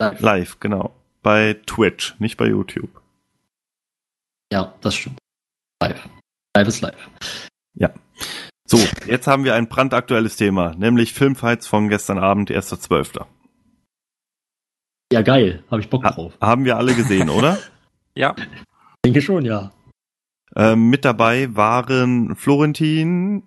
Live. 0.00 0.20
Live, 0.20 0.61
genau. 0.61 0.94
Bei 1.22 1.54
Twitch, 1.66 2.14
nicht 2.18 2.36
bei 2.38 2.46
YouTube. 2.48 2.88
Ja, 4.52 4.74
das 4.80 4.94
stimmt. 4.94 5.18
Live. 5.82 6.09
Live 6.56 6.68
ist 6.68 6.80
live. 6.80 7.11
So, 8.70 8.76
jetzt 9.06 9.26
haben 9.26 9.44
wir 9.44 9.54
ein 9.54 9.68
brandaktuelles 9.70 10.36
Thema, 10.36 10.74
nämlich 10.74 11.14
Filmfights 11.14 11.66
von 11.66 11.88
gestern 11.88 12.18
Abend, 12.18 12.50
1.12. 12.50 13.24
Ja, 15.11 15.22
geil. 15.22 15.64
Habe 15.70 15.80
ich 15.80 15.88
Bock 15.88 16.04
Ha 16.04 16.11
drauf. 16.11 16.34
haben 16.38 16.66
wir 16.66 16.76
alle 16.76 16.94
gesehen, 16.94 17.30
oder? 17.30 17.56
Ja, 18.18 18.34
Denke 19.04 19.22
schon, 19.22 19.44
ja. 19.44 19.70
ähm, 20.56 20.90
mit 20.90 21.04
dabei 21.04 21.54
waren 21.54 22.34
Florentin, 22.34 23.44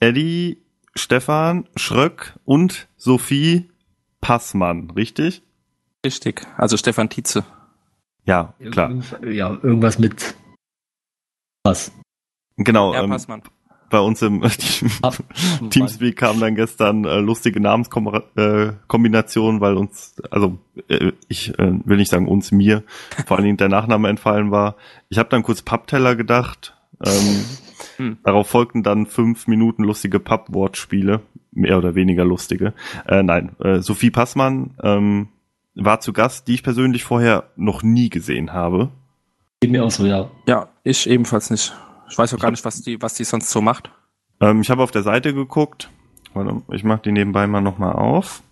Eddie, 0.00 0.58
Stefan, 0.96 1.68
Schröck 1.76 2.36
und 2.44 2.88
Sophie 2.96 3.70
Passmann, 4.20 4.90
richtig? 4.90 5.42
richtig. 6.04 6.44
Also 6.58 6.76
Stefan 6.76 7.08
Tietze. 7.08 7.44
Ja, 8.26 8.54
klar. 8.72 8.90
Irgend- 8.90 9.18
Ja, 9.32 9.50
irgendwas 9.62 9.98
mit 10.00 10.34
was? 11.62 11.92
Genau, 12.56 12.94
Ja, 12.94 13.02
ähm, 13.04 13.10
Passmann. 13.10 13.42
Bei 13.90 13.98
uns 13.98 14.22
im 14.22 14.42
Teamspeak 15.70 16.16
kam 16.16 16.40
dann 16.40 16.54
gestern 16.54 17.04
äh, 17.04 17.20
lustige 17.20 17.60
Namenskombinationen, 17.60 19.60
weil 19.60 19.76
uns, 19.76 20.16
also 20.30 20.58
äh, 20.88 21.12
ich 21.28 21.58
äh, 21.58 21.72
will 21.84 21.96
nicht 21.96 22.10
sagen 22.10 22.28
uns, 22.28 22.52
mir, 22.52 22.82
vor 23.26 23.36
allen 23.36 23.44
Dingen 23.44 23.56
der 23.56 23.68
Nachname 23.68 24.08
entfallen 24.08 24.50
war. 24.50 24.76
Ich 25.08 25.18
habe 25.18 25.28
dann 25.28 25.42
kurz 25.42 25.62
Pappteller 25.62 26.16
gedacht. 26.16 26.76
Ähm, 27.04 27.44
Hm. 27.96 28.18
Darauf 28.24 28.48
folgten 28.48 28.82
dann 28.82 29.06
fünf 29.06 29.46
Minuten 29.46 29.84
lustige 29.84 30.20
Pappwortspiele, 30.20 31.20
mehr 31.52 31.78
oder 31.78 31.94
weniger 31.94 32.24
lustige. 32.24 32.74
Äh, 33.06 33.22
nein, 33.22 33.56
äh, 33.60 33.80
Sophie 33.80 34.10
Passmann 34.10 34.74
ähm, 34.82 35.28
war 35.74 36.00
zu 36.00 36.12
Gast, 36.12 36.48
die 36.48 36.54
ich 36.54 36.62
persönlich 36.62 37.04
vorher 37.04 37.50
noch 37.56 37.82
nie 37.82 38.10
gesehen 38.10 38.52
habe. 38.52 38.90
Geht 39.60 39.70
mir 39.70 39.84
auch 39.84 39.90
so, 39.90 40.06
ja. 40.06 40.30
Ja, 40.46 40.68
ich 40.82 41.08
ebenfalls 41.08 41.50
nicht. 41.50 41.74
Ich 42.08 42.18
weiß 42.18 42.34
auch 42.34 42.38
gar 42.38 42.50
nicht, 42.50 42.64
was 42.64 42.80
die, 42.82 43.00
was 43.00 43.14
die 43.14 43.24
sonst 43.24 43.50
so 43.50 43.60
macht. 43.60 43.90
Ähm, 44.40 44.60
ich 44.60 44.70
habe 44.70 44.82
auf 44.82 44.90
der 44.90 45.02
Seite 45.02 45.34
geguckt. 45.34 45.90
Warte, 46.34 46.62
ich 46.72 46.84
mache 46.84 47.02
die 47.02 47.12
nebenbei 47.12 47.46
mal 47.46 47.60
nochmal 47.60 47.94
auf. 47.94 48.42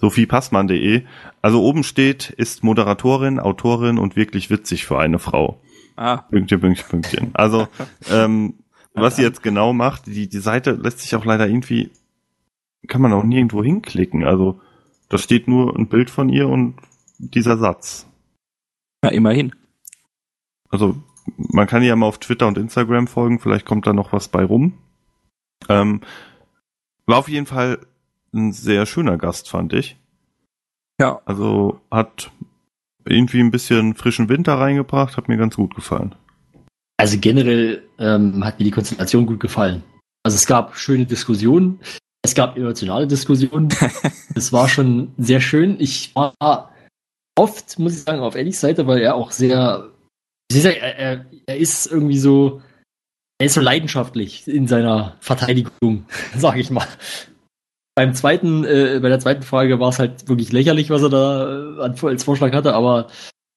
SophiePassmann.de. 0.00 1.04
Also 1.42 1.62
oben 1.62 1.84
steht, 1.84 2.30
ist 2.30 2.64
Moderatorin, 2.64 3.38
Autorin 3.38 3.98
und 3.98 4.16
wirklich 4.16 4.50
witzig 4.50 4.86
für 4.86 4.98
eine 4.98 5.18
Frau. 5.18 5.60
Ah, 5.96 6.18
Pünktchen, 6.18 6.60
Pünktchen, 6.60 6.88
Pünktchen. 6.88 7.30
Also, 7.34 7.68
ähm, 8.10 8.54
was 8.94 9.16
sie 9.16 9.22
jetzt 9.22 9.42
genau 9.42 9.72
macht, 9.72 10.06
die, 10.06 10.28
die 10.28 10.38
Seite 10.38 10.72
lässt 10.72 11.00
sich 11.00 11.14
auch 11.14 11.24
leider 11.24 11.48
irgendwie, 11.48 11.90
kann 12.86 13.00
man 13.00 13.12
auch 13.12 13.24
nirgendwo 13.24 13.62
hinklicken. 13.62 14.24
Also, 14.24 14.60
da 15.08 15.18
steht 15.18 15.48
nur 15.48 15.76
ein 15.76 15.88
Bild 15.88 16.10
von 16.10 16.28
ihr 16.28 16.48
und 16.48 16.76
dieser 17.18 17.56
Satz. 17.56 18.06
ja, 19.02 19.10
immerhin. 19.10 19.54
Also, 20.70 20.96
man 21.36 21.66
kann 21.66 21.82
ja 21.82 21.96
mal 21.96 22.06
auf 22.06 22.18
Twitter 22.18 22.46
und 22.46 22.58
Instagram 22.58 23.06
folgen, 23.06 23.38
vielleicht 23.38 23.66
kommt 23.66 23.86
da 23.86 23.92
noch 23.92 24.12
was 24.12 24.28
bei 24.28 24.44
rum. 24.44 24.74
Ähm, 25.68 26.00
war 27.06 27.18
auf 27.18 27.28
jeden 27.28 27.46
Fall 27.46 27.80
ein 28.32 28.52
sehr 28.52 28.86
schöner 28.86 29.16
Gast, 29.16 29.48
fand 29.48 29.72
ich. 29.72 29.96
Ja, 31.00 31.20
Also 31.24 31.80
hat 31.90 32.30
irgendwie 33.04 33.40
ein 33.40 33.50
bisschen 33.50 33.94
frischen 33.94 34.28
Winter 34.28 34.54
reingebracht, 34.54 35.16
hat 35.16 35.28
mir 35.28 35.36
ganz 35.36 35.56
gut 35.56 35.74
gefallen. 35.74 36.14
Also 36.96 37.16
generell 37.18 37.84
ähm, 37.98 38.44
hat 38.44 38.58
mir 38.58 38.64
die 38.64 38.70
Konstellation 38.70 39.24
gut 39.24 39.40
gefallen. 39.40 39.84
Also 40.24 40.34
es 40.34 40.46
gab 40.46 40.76
schöne 40.76 41.06
Diskussionen, 41.06 41.80
es 42.22 42.34
gab 42.34 42.56
emotionale 42.56 43.06
Diskussionen. 43.06 43.68
Es 44.34 44.52
war 44.52 44.68
schon 44.68 45.12
sehr 45.18 45.40
schön. 45.40 45.80
Ich 45.80 46.14
war 46.14 46.70
oft, 47.36 47.78
muss 47.78 47.94
ich 47.94 48.02
sagen, 48.02 48.20
auf 48.20 48.36
Eddies 48.36 48.60
Seite, 48.60 48.86
weil 48.86 49.00
er 49.00 49.16
auch 49.16 49.32
sehr, 49.32 49.88
ich 50.56 50.62
sagen, 50.62 50.76
er, 50.80 50.96
er, 50.96 51.26
er 51.46 51.56
ist 51.56 51.86
irgendwie 51.86 52.18
so, 52.18 52.62
er 53.38 53.46
ist 53.46 53.54
so 53.54 53.60
leidenschaftlich 53.60 54.48
in 54.48 54.66
seiner 54.66 55.16
Verteidigung, 55.20 56.06
sage 56.36 56.60
ich 56.60 56.70
mal. 56.70 56.86
Beim 57.94 58.14
zweiten, 58.14 58.64
äh, 58.64 59.00
bei 59.02 59.08
der 59.08 59.20
zweiten 59.20 59.42
Frage 59.42 59.80
war 59.80 59.88
es 59.88 59.98
halt 59.98 60.28
wirklich 60.28 60.52
lächerlich, 60.52 60.90
was 60.90 61.02
er 61.02 61.10
da 61.10 61.84
äh, 61.84 62.06
als 62.06 62.24
Vorschlag 62.24 62.52
hatte, 62.52 62.74
aber 62.74 63.08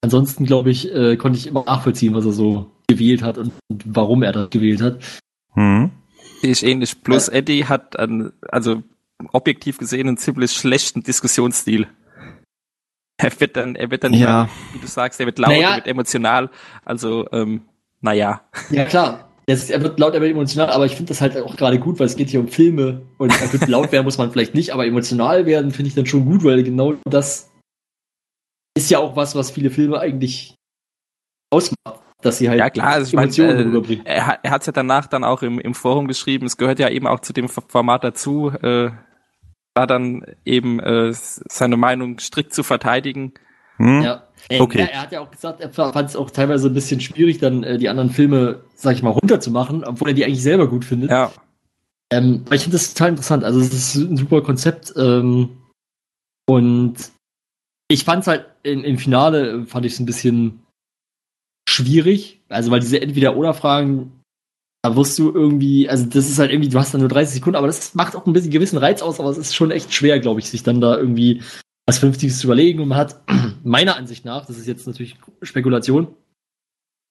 ansonsten, 0.02 0.44
glaube 0.44 0.70
ich, 0.70 0.92
äh, 0.92 1.16
konnte 1.16 1.38
ich 1.38 1.46
immer 1.46 1.64
nachvollziehen, 1.64 2.14
was 2.14 2.26
er 2.26 2.32
so 2.32 2.70
gewählt 2.88 3.22
hat 3.22 3.38
und, 3.38 3.52
und 3.70 3.84
warum 3.86 4.22
er 4.22 4.32
das 4.32 4.50
gewählt 4.50 4.82
hat. 4.82 4.98
Hm. 5.54 5.90
sehe 6.40 6.50
ich 6.50 6.64
ähnlich. 6.64 7.02
Plus 7.02 7.28
Eddie 7.28 7.66
hat 7.66 7.98
einen, 7.98 8.32
also 8.48 8.82
objektiv 9.32 9.78
gesehen 9.78 10.08
einen 10.08 10.16
ziemlich 10.16 10.52
schlechten 10.52 11.02
Diskussionsstil. 11.02 11.86
Er 13.34 13.40
wird 13.40 13.56
dann, 13.56 13.74
er 13.76 13.90
wird 13.90 14.04
dann, 14.04 14.14
Ja. 14.14 14.48
wie 14.72 14.78
du 14.78 14.86
sagst, 14.86 15.20
er 15.20 15.26
wird 15.26 15.38
laut, 15.38 15.50
Naja. 15.52 15.70
er 15.70 15.76
wird 15.76 15.86
emotional. 15.86 16.50
Also, 16.84 17.26
ähm, 17.32 17.62
naja. 18.00 18.42
Ja, 18.70 18.84
klar. 18.84 19.28
Er, 19.46 19.54
ist, 19.54 19.70
er 19.70 19.82
wird 19.82 19.98
laut, 19.98 20.14
er 20.14 20.20
wird 20.20 20.30
emotional, 20.32 20.70
aber 20.70 20.86
ich 20.86 20.94
finde 20.94 21.08
das 21.08 21.20
halt 21.20 21.36
auch 21.36 21.56
gerade 21.56 21.78
gut, 21.80 21.98
weil 21.98 22.06
es 22.06 22.16
geht 22.16 22.28
hier 22.30 22.38
um 22.40 22.48
Filme 22.48 23.02
und 23.18 23.32
er 23.40 23.52
wird 23.52 23.66
laut 23.68 23.90
werden 23.92 24.04
muss 24.04 24.16
man 24.18 24.30
vielleicht 24.30 24.54
nicht, 24.54 24.70
aber 24.72 24.86
emotional 24.86 25.46
werden 25.46 25.72
finde 25.72 25.88
ich 25.88 25.94
dann 25.96 26.06
schon 26.06 26.24
gut, 26.24 26.44
weil 26.44 26.62
genau 26.62 26.94
das 27.04 27.50
ist 28.76 28.90
ja 28.90 28.98
auch 29.00 29.16
was, 29.16 29.34
was 29.34 29.50
viele 29.50 29.70
Filme 29.70 29.98
eigentlich 29.98 30.54
ausmacht, 31.52 32.00
dass 32.22 32.38
sie 32.38 32.48
halt 32.48 32.58
Ja, 32.60 32.70
klar, 32.70 32.86
also 32.92 33.08
ich 33.08 33.12
meine, 33.14 33.24
Emotionen 33.26 33.58
äh, 33.58 33.62
rüberbringen. 33.62 34.06
er, 34.06 34.26
hat- 34.28 34.40
er 34.44 34.50
hat 34.52 34.60
es 34.62 34.66
ja 34.66 34.72
danach 34.72 35.06
dann 35.06 35.24
auch 35.24 35.42
im, 35.42 35.58
im 35.58 35.74
Forum 35.74 36.06
geschrieben. 36.06 36.46
Es 36.46 36.56
gehört 36.56 36.78
ja 36.78 36.88
eben 36.88 37.06
auch 37.08 37.20
zu 37.20 37.32
dem 37.32 37.48
Format 37.48 38.04
dazu, 38.04 38.50
äh, 38.62 38.90
da 39.74 39.86
dann 39.86 40.24
eben 40.44 40.80
äh, 40.80 41.12
seine 41.12 41.76
Meinung 41.76 42.18
strikt 42.18 42.52
zu 42.54 42.62
verteidigen. 42.62 43.32
Hm? 43.76 44.02
Ja. 44.02 44.28
Äh, 44.48 44.60
Okay. 44.60 44.80
Er, 44.80 44.92
er 44.92 45.02
hat 45.02 45.12
ja 45.12 45.20
auch 45.20 45.30
gesagt, 45.30 45.60
er 45.60 45.70
fand 45.70 46.08
es 46.08 46.16
auch 46.16 46.30
teilweise 46.30 46.68
ein 46.68 46.74
bisschen 46.74 47.00
schwierig, 47.00 47.38
dann 47.38 47.62
äh, 47.62 47.78
die 47.78 47.88
anderen 47.88 48.10
Filme, 48.10 48.64
sag 48.74 48.94
ich 48.96 49.02
mal, 49.02 49.10
runterzumachen, 49.10 49.84
obwohl 49.84 50.08
er 50.08 50.14
die 50.14 50.24
eigentlich 50.24 50.42
selber 50.42 50.68
gut 50.68 50.84
findet. 50.84 51.10
Ja, 51.10 51.32
Ähm, 52.10 52.42
aber 52.44 52.56
ich 52.56 52.62
finde 52.62 52.76
das 52.76 52.92
total 52.92 53.10
interessant. 53.10 53.44
Also 53.44 53.60
es 53.60 53.72
ist 53.72 53.94
ein 53.94 54.16
super 54.16 54.42
Konzept. 54.42 54.92
Ähm, 54.96 55.56
und 56.46 56.94
ich 57.88 58.04
fand 58.04 58.22
es 58.22 58.26
halt 58.26 58.46
in, 58.62 58.84
im 58.84 58.98
Finale 58.98 59.64
fand 59.66 59.86
ich 59.86 59.92
es 59.94 60.00
ein 60.00 60.06
bisschen 60.06 60.62
schwierig. 61.68 62.42
Also 62.48 62.70
weil 62.70 62.80
diese 62.80 63.00
Entweder-Oder-Fragen, 63.00 64.21
da 64.82 64.96
wirst 64.96 65.18
du 65.18 65.32
irgendwie, 65.32 65.88
also 65.88 66.06
das 66.06 66.28
ist 66.28 66.38
halt 66.38 66.50
irgendwie, 66.50 66.68
du 66.68 66.78
hast 66.78 66.92
dann 66.92 67.00
nur 67.00 67.08
30 67.08 67.34
Sekunden, 67.34 67.56
aber 67.56 67.68
das 67.68 67.94
macht 67.94 68.16
auch 68.16 68.26
ein 68.26 68.32
bisschen 68.32 68.50
gewissen 68.50 68.78
Reiz 68.78 69.00
aus, 69.00 69.20
aber 69.20 69.30
es 69.30 69.38
ist 69.38 69.54
schon 69.54 69.70
echt 69.70 69.94
schwer, 69.94 70.18
glaube 70.18 70.40
ich, 70.40 70.50
sich 70.50 70.64
dann 70.64 70.80
da 70.80 70.96
irgendwie 70.96 71.42
was 71.86 71.98
Vernünftiges 71.98 72.38
zu 72.38 72.48
überlegen. 72.48 72.80
Und 72.80 72.88
man 72.88 72.98
hat 72.98 73.22
meiner 73.62 73.96
Ansicht 73.96 74.24
nach, 74.24 74.44
das 74.44 74.58
ist 74.58 74.66
jetzt 74.66 74.86
natürlich 74.86 75.16
Spekulation, 75.42 76.08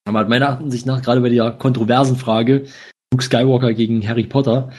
aber 0.05 0.19
hat 0.19 0.30
meiner 0.30 0.57
Ansicht 0.59 0.86
nach 0.86 1.01
gerade 1.01 1.22
bei 1.22 1.30
der 1.30 1.51
kontroversen 1.51 2.17
Frage 2.17 2.65
Luke 3.13 3.24
Skywalker 3.24 3.74
gegen 3.74 4.05
Harry 4.07 4.26
Potter 4.26 4.72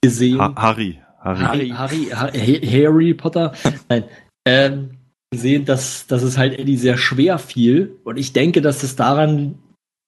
gesehen. 0.00 0.40
Ha 0.40 0.54
Harry. 0.56 1.00
Harry. 1.20 1.70
Harry, 1.70 1.70
Harry, 1.70 2.06
Harry, 2.12 2.60
Harry 2.60 3.14
Potter. 3.14 3.52
Nein. 3.88 4.04
Ähm, 4.46 4.90
gesehen, 5.30 5.64
dass, 5.64 6.06
dass 6.06 6.22
es 6.22 6.36
halt 6.36 6.58
Eddie 6.58 6.76
sehr 6.76 6.98
schwer 6.98 7.38
fiel. 7.38 7.98
Und 8.04 8.18
ich 8.18 8.32
denke, 8.32 8.60
dass 8.60 8.82
es 8.82 8.94
daran 8.94 9.58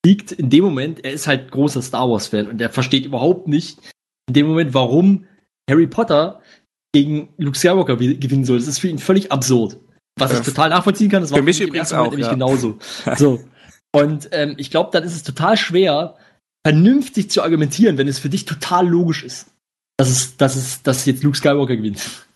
liegt, 0.06 0.32
in 0.32 0.48
dem 0.50 0.64
Moment, 0.64 1.04
er 1.04 1.12
ist 1.12 1.26
halt 1.26 1.50
großer 1.50 1.82
Star 1.82 2.08
Wars-Fan 2.08 2.46
und 2.48 2.60
er 2.60 2.70
versteht 2.70 3.04
überhaupt 3.04 3.48
nicht 3.48 3.78
in 4.28 4.34
dem 4.34 4.46
Moment, 4.46 4.72
warum 4.74 5.26
Harry 5.68 5.86
Potter 5.86 6.40
gegen 6.94 7.28
Luke 7.38 7.58
Skywalker 7.58 7.98
wi- 8.00 8.16
gewinnen 8.16 8.44
soll. 8.44 8.58
Das 8.58 8.68
ist 8.68 8.78
für 8.78 8.88
ihn 8.88 8.98
völlig 8.98 9.30
absurd. 9.32 9.76
Was 10.18 10.32
ich 10.32 10.38
Äh, 10.40 10.42
total 10.42 10.70
nachvollziehen 10.70 11.10
kann, 11.10 11.20
das 11.22 11.30
war 11.30 11.38
für 11.38 11.44
mich 11.44 11.60
im 11.60 11.68
übrigens 11.68 11.92
auch, 11.92 12.08
nämlich 12.10 12.26
ja. 12.26 12.32
genauso. 12.32 12.78
So. 13.16 13.40
Und 13.94 14.28
ähm, 14.32 14.54
ich 14.58 14.70
glaube, 14.70 14.90
dann 14.92 15.04
ist 15.04 15.14
es 15.14 15.22
total 15.22 15.56
schwer, 15.56 16.16
vernünftig 16.66 17.30
zu 17.30 17.42
argumentieren, 17.42 17.98
wenn 17.98 18.08
es 18.08 18.18
für 18.18 18.28
dich 18.28 18.44
total 18.44 18.88
logisch 18.88 19.22
ist, 19.24 19.46
dass 19.98 20.08
es, 20.10 20.36
dass 20.36 20.56
es, 20.56 20.82
dass 20.82 21.04
jetzt 21.06 21.22
Luke 21.22 21.36
Skywalker 21.36 21.76
gewinnt. 21.76 22.26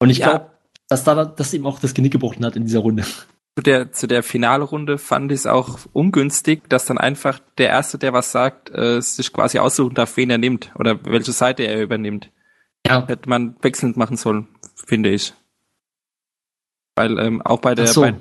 Und 0.00 0.10
ich 0.10 0.18
Ja. 0.18 0.30
glaube, 0.30 0.50
dass 0.88 1.04
da 1.04 1.24
das 1.24 1.54
ihm 1.54 1.66
auch 1.66 1.78
das 1.80 1.94
Genick 1.94 2.12
gebrochen 2.12 2.44
hat 2.44 2.54
in 2.56 2.64
dieser 2.64 2.80
Runde. 2.80 3.04
Zu 3.56 3.62
der, 3.62 3.90
zu 3.92 4.06
der 4.06 4.22
Finalrunde 4.22 4.98
fand 4.98 5.32
ich 5.32 5.40
es 5.40 5.46
auch 5.46 5.78
ungünstig, 5.94 6.68
dass 6.68 6.84
dann 6.84 6.98
einfach 6.98 7.40
der 7.56 7.70
Erste, 7.70 7.98
der 7.98 8.12
was 8.12 8.30
sagt, 8.30 8.70
äh, 8.70 9.00
sich 9.00 9.32
quasi 9.32 9.58
aussuchen 9.58 9.94
darf, 9.94 10.16
wen 10.18 10.28
er 10.30 10.36
nimmt 10.38 10.72
oder 10.78 11.02
welche 11.04 11.32
Seite 11.32 11.62
er 11.62 11.82
übernimmt. 11.82 12.30
Ja. 12.86 13.06
Hätte 13.06 13.28
man 13.28 13.56
wechselnd 13.62 13.96
machen 13.96 14.16
sollen, 14.18 14.48
finde 14.86 15.08
ich. 15.10 15.32
Weil 16.96 17.18
ähm, 17.18 17.42
auch 17.42 17.60
bei 17.60 17.74
der, 17.74 17.86
so. 17.86 18.02
bei, 18.02 18.14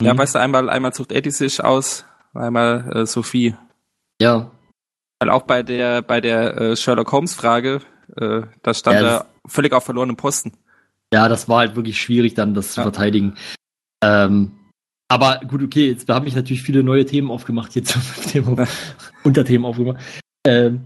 ja, 0.00 0.14
Mhm. 0.14 0.18
weißt 0.18 0.34
du, 0.34 0.38
einmal, 0.40 0.68
einmal 0.70 0.94
sucht 0.94 1.12
Eddie 1.12 1.30
sich 1.30 1.62
aus, 1.62 2.04
einmal 2.34 2.90
äh, 2.94 3.06
Sophie. 3.06 3.54
Ja. 4.20 4.50
Weil 5.18 5.30
auch 5.30 5.42
bei 5.42 5.62
der 5.62 6.02
bei 6.02 6.20
der 6.20 6.56
äh, 6.56 6.76
Sherlock 6.76 7.12
Holmes 7.12 7.34
Frage, 7.34 7.80
äh, 8.16 8.42
da 8.62 8.74
stand 8.74 9.00
Ja, 9.00 9.06
er 9.06 9.26
völlig 9.46 9.72
auf 9.72 9.84
verlorenem 9.84 10.16
Posten. 10.16 10.52
Ja, 11.12 11.28
das 11.28 11.48
war 11.48 11.58
halt 11.60 11.76
wirklich 11.76 12.00
schwierig, 12.00 12.34
dann 12.34 12.54
das 12.54 12.72
zu 12.72 12.80
Ja. 12.80 12.84
verteidigen. 12.84 13.36
Ähm, 14.04 14.52
aber 15.08 15.40
gut, 15.46 15.62
okay, 15.62 15.88
jetzt 15.88 16.08
habe 16.08 16.26
ich 16.26 16.34
natürlich 16.34 16.62
viele 16.62 16.82
neue 16.82 17.06
Themen 17.06 17.30
aufgemacht, 17.30 17.72
hier 17.72 17.84
zum 17.84 18.02
Thema, 18.28 18.66
Unterthemen 19.22 19.64
aufgemacht. 19.64 19.98
Ähm, 20.46 20.82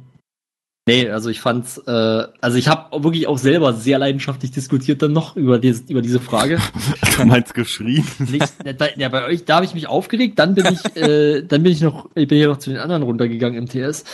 nee, 0.87 1.09
also 1.09 1.31
ich 1.31 1.41
fand's, 1.41 1.79
äh, 1.79 2.27
also 2.41 2.59
ich 2.59 2.69
habe 2.69 3.03
wirklich 3.03 3.27
auch 3.27 3.39
selber 3.39 3.73
sehr 3.73 3.99
leidenschaftlich 3.99 4.51
diskutiert 4.51 5.03
dann 5.03 5.13
noch 5.13 5.37
über, 5.37 5.59
dies, 5.59 5.85
über 5.89 6.03
diese 6.03 6.21
Frage. 6.21 6.59
Du 7.17 7.27
meinst 7.27 7.53
geschrien? 7.53 8.07
Nicht, 8.19 8.79
bei, 8.79 8.95
ja, 8.97 9.11
bei 9.11 9.27
euch, 9.27 9.45
da 9.45 9.57
habe 9.57 9.67
ich 9.67 9.75
mich 9.75 9.87
aufgeregt, 9.89 10.39
dann 10.39 10.55
bin 10.55 10.65
ich, 10.67 10.97
äh, 10.97 11.43
dann 11.43 11.63
bin 11.63 11.73
ich 11.73 11.83
noch, 11.83 12.09
ich 12.15 12.29
bin 12.29 12.39
hier 12.39 12.49
noch 12.49 12.57
zu 12.57 12.71
den 12.71 12.79
anderen 12.79 13.03
runtergegangen 13.03 13.59
im 13.59 13.69
TS. 13.69 14.05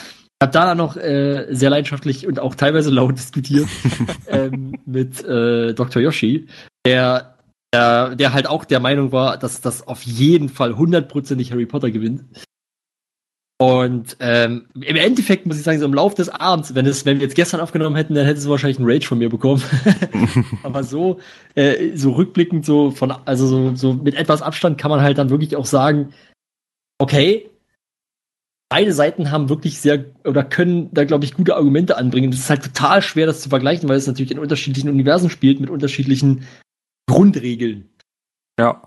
Hab 0.43 0.51
da 0.51 0.67
dann 0.67 0.79
noch 0.79 0.97
äh, 0.97 1.47
sehr 1.51 1.71
leidenschaftlich 1.71 2.27
und 2.27 2.41
auch 2.41 2.57
teilweise 2.57 2.91
laut 2.91 3.17
diskutiert 3.17 3.69
ähm, 4.27 4.77
mit 4.85 5.25
äh, 5.25 5.73
Dr. 5.73 6.03
Yoshi, 6.03 6.49
der, 6.85 7.36
der, 7.73 8.17
der 8.17 8.33
halt 8.33 8.47
auch 8.47 8.65
der 8.65 8.81
Meinung 8.81 9.13
war, 9.13 9.39
dass 9.39 9.61
das 9.61 9.87
auf 9.87 10.03
jeden 10.03 10.49
Fall 10.49 10.77
hundertprozentig 10.77 11.53
Harry 11.53 11.67
Potter 11.67 11.91
gewinnt. 11.91 12.25
Und 13.59 14.19
ähm, 14.21 14.67
im 14.75 14.97
Endeffekt 14.97 15.47
muss 15.47 15.57
ich 15.57 15.63
sagen, 15.63 15.79
so 15.79 15.87
im 15.87 15.95
Laufe 15.95 16.17
des 16.17 16.29
Abends, 16.29 16.75
wenn 16.75 16.85
es, 16.85 17.07
wenn 17.07 17.19
wir 17.19 17.27
jetzt 17.27 17.37
gestern 17.37 17.61
aufgenommen 17.61 17.97
hätten, 17.97 18.15
dann 18.15 18.27
hätte 18.27 18.39
es 18.39 18.49
wahrscheinlich 18.49 18.79
einen 18.79 18.89
Rage 18.89 19.07
von 19.07 19.17
mir 19.17 19.31
bekommen. 19.31 19.63
Aber 20.63 20.85
so, 20.85 21.21
äh, 21.55 21.97
so 21.97 22.13
rückblickend, 22.13 22.67
so 22.67 22.91
von, 22.91 23.13
also 23.25 23.47
so, 23.47 23.75
so 23.75 23.95
mit 23.95 24.15
etwas 24.15 24.43
Abstand 24.43 24.77
kann 24.77 24.91
man 24.91 25.01
halt 25.01 25.17
dann 25.17 25.31
wirklich 25.31 25.57
auch 25.57 25.65
sagen, 25.65 26.13
okay, 26.99 27.49
beide 28.69 28.93
Seiten 28.93 29.31
haben 29.31 29.49
wirklich 29.49 29.81
sehr 29.81 30.05
oder 30.25 30.45
können 30.45 30.93
da, 30.93 31.05
glaube 31.05 31.25
ich, 31.25 31.35
gute 31.35 31.57
Argumente 31.57 31.97
anbringen. 31.97 32.31
Das 32.31 32.41
ist 32.41 32.51
halt 32.51 32.63
total 32.63 33.01
schwer, 33.01 33.25
das 33.25 33.41
zu 33.41 33.49
vergleichen, 33.49 33.89
weil 33.89 33.97
es 33.97 34.07
natürlich 34.07 34.33
in 34.33 34.39
unterschiedlichen 34.39 34.91
Universen 34.91 35.31
spielt 35.31 35.61
mit 35.61 35.71
unterschiedlichen 35.71 36.45
Grundregeln. 37.09 37.89
Ja. 38.59 38.83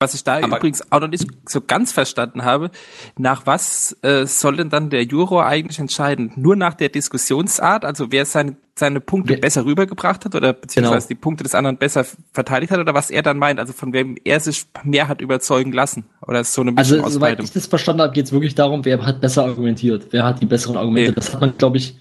Was 0.00 0.14
ich 0.14 0.24
da 0.24 0.38
Aber- 0.38 0.56
übrigens 0.56 0.90
auch 0.90 0.98
noch 0.98 1.06
nicht 1.06 1.24
so 1.48 1.60
ganz 1.60 1.92
verstanden 1.92 2.44
habe, 2.44 2.72
nach 3.16 3.46
was 3.46 3.96
äh, 4.02 4.26
soll 4.26 4.56
denn 4.56 4.68
dann 4.68 4.90
der 4.90 5.04
Juror 5.04 5.46
eigentlich 5.46 5.78
entscheiden? 5.78 6.32
Nur 6.34 6.56
nach 6.56 6.74
der 6.74 6.88
Diskussionsart, 6.88 7.84
also 7.84 8.10
wer 8.10 8.26
seine, 8.26 8.56
seine 8.76 9.00
Punkte 9.00 9.34
Wer- 9.34 9.40
besser 9.40 9.64
rübergebracht 9.64 10.24
hat 10.24 10.34
oder 10.34 10.54
beziehungsweise 10.54 11.06
Genau. 11.06 11.08
die 11.08 11.14
Punkte 11.14 11.44
des 11.44 11.54
anderen 11.54 11.76
besser 11.76 12.04
verteidigt 12.32 12.72
hat 12.72 12.80
oder 12.80 12.94
was 12.94 13.10
er 13.10 13.22
dann 13.22 13.38
meint, 13.38 13.60
also 13.60 13.72
von 13.72 13.92
wem 13.92 14.16
er 14.24 14.40
sich 14.40 14.66
mehr 14.82 15.06
hat 15.06 15.20
überzeugen 15.20 15.70
lassen? 15.72 16.04
Oder 16.26 16.40
ist 16.40 16.52
so 16.52 16.62
eine 16.62 16.72
Mischung 16.72 16.96
Also, 16.98 17.06
aus 17.06 17.12
soweit 17.14 17.32
beidem? 17.36 17.44
ich 17.44 17.52
das 17.52 17.68
verstanden 17.68 18.02
habe, 18.02 18.12
geht 18.12 18.26
es 18.26 18.32
wirklich 18.32 18.56
darum, 18.56 18.84
wer 18.84 19.06
hat 19.06 19.20
besser 19.20 19.44
argumentiert, 19.44 20.08
wer 20.10 20.24
hat 20.24 20.42
die 20.42 20.46
besseren 20.46 20.76
Argumente. 20.76 21.12
Okay. 21.12 21.14
Das 21.20 21.32
hat 21.32 21.40
man, 21.40 21.56
glaube 21.56 21.76
ich, 21.76 21.96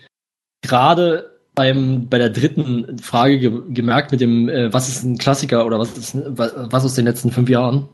gerade 0.64 1.31
beim, 1.56 2.08
bei 2.10 2.18
der 2.18 2.30
dritten 2.30 2.97
Frage 2.99 3.39
ge 3.39 3.62
gemerkt 3.74 4.12
mit 4.12 4.22
dem, 4.22 4.47
äh, 4.49 4.72
was 4.74 4.88
ist 4.89 5.04
ein 5.04 5.18
Klassiker 5.18 5.66
oder 5.66 5.80
was 5.80 5.97
ist 5.97 6.16
was, 6.38 6.54
was 6.56 6.86
aus 6.86 6.95
den 6.95 7.06
letzten 7.06 7.32
fünf 7.32 7.49
Jahren? 7.49 7.88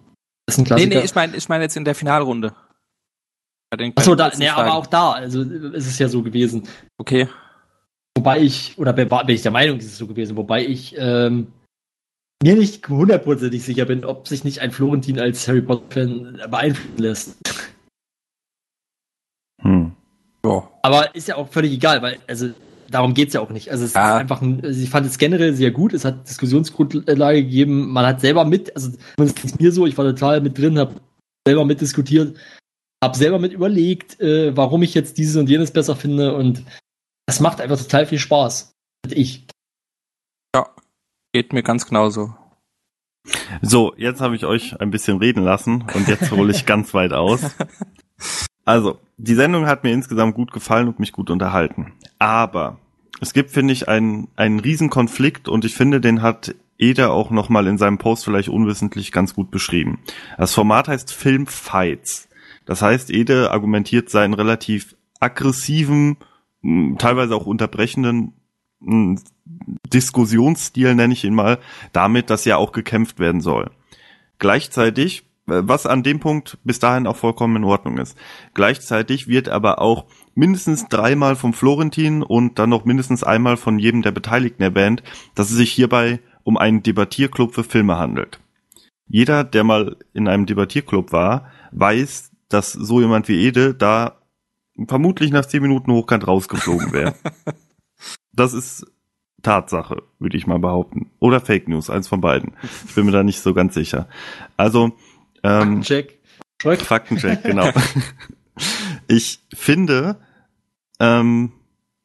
ist 0.49 0.57
ein 0.57 0.61
Nee, 0.63 0.67
Klassiker. 0.67 0.95
nee, 0.99 1.05
ich 1.05 1.15
meine 1.15 1.35
ich 1.35 1.49
meine 1.49 1.63
jetzt 1.63 1.75
in 1.77 1.85
der 1.85 1.95
Finalrunde. 1.95 2.53
Bei 3.69 3.77
den- 3.77 3.93
bei 3.93 4.01
Achso, 4.01 4.15
da, 4.15 4.31
nee, 4.37 4.47
aber 4.47 4.73
auch 4.75 4.87
da, 4.87 5.11
also 5.11 5.41
ist 5.41 5.87
es 5.87 5.99
ja 5.99 6.07
so 6.07 6.21
gewesen. 6.23 6.63
Okay. 6.97 7.27
Wobei 8.17 8.39
ich, 8.41 8.77
oder 8.77 8.93
bin 8.93 9.09
bin 9.09 9.29
ich 9.29 9.41
der 9.41 9.51
Meinung, 9.51 9.77
ist 9.77 9.85
es 9.87 9.97
so 9.97 10.07
gewesen, 10.07 10.37
wobei 10.37 10.65
ich 10.65 10.95
ähm, 10.97 11.47
mir 12.41 12.55
nicht 12.55 12.87
hundertprozentig 12.87 13.63
sicher 13.63 13.85
bin, 13.85 14.05
ob 14.05 14.27
sich 14.27 14.43
nicht 14.43 14.59
ein 14.59 14.71
Florentin 14.71 15.19
als 15.19 15.47
Harry 15.47 15.61
Potter-Fan 15.61 16.41
beeinflussen 16.49 16.97
lässt. 16.97 17.37
Hm. 19.61 19.91
Ja. 20.45 20.69
Aber 20.83 21.13
ist 21.15 21.27
ja 21.27 21.35
auch 21.35 21.49
völlig 21.49 21.73
egal, 21.73 22.01
weil, 22.01 22.19
also 22.27 22.51
darum 22.89 23.13
geht's 23.13 23.33
ja 23.33 23.41
auch 23.41 23.49
nicht. 23.49 23.69
Also 23.71 23.85
es 23.85 23.93
Ja. 23.93 24.15
ist 24.15 24.21
einfach 24.21 24.41
ein, 24.41 24.63
also 24.63 24.81
ich 24.81 24.89
fand 24.89 25.05
es 25.05 25.17
generell 25.17 25.53
sehr 25.53 25.71
gut, 25.71 25.93
es 25.93 26.05
hat 26.05 26.27
Diskussionsgrundlage 26.27 27.43
gegeben, 27.43 27.89
man 27.91 28.05
hat 28.05 28.21
selber 28.21 28.45
mit, 28.45 28.75
also 28.75 28.91
zumindest 29.15 29.41
ging's 29.41 29.59
mir 29.59 29.71
so, 29.71 29.85
ich 29.85 29.97
war 29.97 30.05
total 30.05 30.41
mit 30.41 30.57
drin, 30.57 30.77
habe 30.79 30.95
selber 31.47 31.65
mitdiskutiert, 31.65 32.37
habe 33.03 33.17
selber 33.17 33.39
mit 33.39 33.53
überlegt, 33.53 34.19
äh, 34.19 34.55
warum 34.55 34.83
ich 34.83 34.93
jetzt 34.93 35.17
dieses 35.17 35.35
und 35.35 35.49
jenes 35.49 35.71
besser 35.71 35.95
finde 35.95 36.35
und 36.35 36.63
das 37.27 37.39
macht 37.39 37.59
einfach 37.61 37.77
total 37.77 38.05
viel 38.05 38.19
Spaß. 38.19 38.71
Finde 39.05 39.17
ich. 39.21 39.45
ja. 40.55 40.67
Geht 41.33 41.53
mir 41.53 41.61
ganz 41.63 41.85
genauso. 41.85 42.33
So, 43.61 43.93
jetzt 43.97 44.21
habe 44.21 44.35
ich 44.37 44.45
euch 44.45 44.79
ein 44.79 44.89
bisschen 44.89 45.17
reden 45.17 45.43
lassen 45.43 45.85
und 45.93 46.07
jetzt 46.07 46.31
hole 46.31 46.51
ich 46.51 46.65
ganz 46.65 46.93
weit 46.93 47.11
aus. 47.11 47.41
Also, 48.67 48.99
die 49.15 49.33
Sendung 49.33 49.65
hat 49.65 49.85
mir 49.85 49.93
insgesamt 49.93 50.35
gut 50.35 50.51
gefallen 50.51 50.89
und 50.89 50.99
mich 50.99 51.13
gut 51.13 51.29
unterhalten. 51.29 51.93
Aber 52.19 52.79
es 53.21 53.31
gibt, 53.31 53.51
finde 53.51 53.71
ich, 53.71 53.87
einen, 53.87 54.27
einen 54.35 54.59
riesen 54.59 54.89
Konflikt 54.89 55.47
und 55.47 55.63
ich 55.63 55.73
finde, 55.73 56.01
den 56.01 56.21
hat 56.21 56.53
Eder 56.77 57.13
auch 57.13 57.31
nochmal 57.31 57.65
in 57.67 57.77
seinem 57.77 57.97
Post 57.97 58.25
vielleicht 58.25 58.49
unwissentlich 58.49 59.13
ganz 59.13 59.33
gut 59.33 59.51
beschrieben. 59.51 59.99
Das 60.37 60.53
Format 60.53 60.89
heißt 60.89 61.13
Filmfights. 61.13 62.27
Das 62.65 62.81
heißt, 62.81 63.09
Ede 63.09 63.51
argumentiert 63.51 64.09
seinen 64.09 64.33
relativ 64.33 64.97
aggressiven, 65.21 66.17
teilweise 66.97 67.37
auch 67.37 67.45
unterbrechenden 67.45 68.33
Diskussionsstil, 69.93 70.93
nenne 70.93 71.13
ich 71.13 71.23
ihn 71.23 71.33
mal, 71.33 71.59
damit, 71.93 72.29
dass 72.29 72.43
ja 72.43 72.57
auch 72.57 72.73
gekämpft 72.73 73.17
werden 73.17 73.39
soll. 73.39 73.71
Gleichzeitig, 74.39 75.23
was 75.47 75.85
an 75.85 76.03
dem 76.03 76.19
Punkt 76.19 76.57
bis 76.63 76.79
dahin 76.79 77.07
auch 77.07 77.15
vollkommen 77.15 77.55
in 77.55 77.63
Ordnung 77.63 77.97
ist. 77.97 78.17
Gleichzeitig 78.53 79.27
wird 79.27 79.49
aber 79.49 79.81
auch 79.81 80.05
mindestens 80.35 80.87
dreimal 80.87 81.35
vom 81.35 81.53
Florentin 81.53 82.21
und 82.21 82.59
dann 82.59 82.69
noch 82.69 82.85
mindestens 82.85 83.23
einmal 83.23 83.57
von 83.57 83.79
jedem 83.79 84.01
der 84.01 84.11
Beteiligten 84.11 84.61
erwähnt, 84.61 85.03
dass 85.35 85.49
es 85.49 85.55
sich 85.55 85.71
hierbei 85.71 86.19
um 86.43 86.57
einen 86.57 86.83
Debattierclub 86.83 87.55
für 87.55 87.63
Filme 87.63 87.97
handelt. 87.97 88.39
Jeder, 89.07 89.43
der 89.45 89.63
mal 89.63 89.95
in 90.13 90.27
einem 90.27 90.45
Debattierclub 90.45 91.13
war, 91.13 91.49
weiß, 91.71 92.31
dass 92.49 92.73
so 92.73 92.99
jemand 92.99 93.27
wie 93.29 93.41
Ede 93.41 93.73
da 93.73 94.17
vermutlich 94.87 95.31
nach 95.31 95.45
zehn 95.45 95.61
Minuten 95.61 95.91
hochkant 95.91 96.27
rausgeflogen 96.27 96.91
wäre. 96.91 97.15
das 98.33 98.53
ist 98.53 98.85
Tatsache, 99.43 100.03
würde 100.19 100.37
ich 100.37 100.47
mal 100.47 100.59
behaupten. 100.59 101.11
Oder 101.19 101.39
Fake 101.39 101.67
News, 101.67 101.89
eins 101.89 102.07
von 102.07 102.21
beiden. 102.21 102.53
Ich 102.87 102.95
bin 102.95 103.05
mir 103.05 103.11
da 103.11 103.23
nicht 103.23 103.39
so 103.39 103.53
ganz 103.53 103.73
sicher. 103.73 104.07
Also, 104.57 104.93
ähm, 105.43 105.81
Check. 105.81 106.19
Schröck. 106.61 106.81
Faktencheck, 106.81 107.43
genau. 107.43 107.69
ich 109.07 109.39
finde, 109.53 110.17
ähm, 110.99 111.51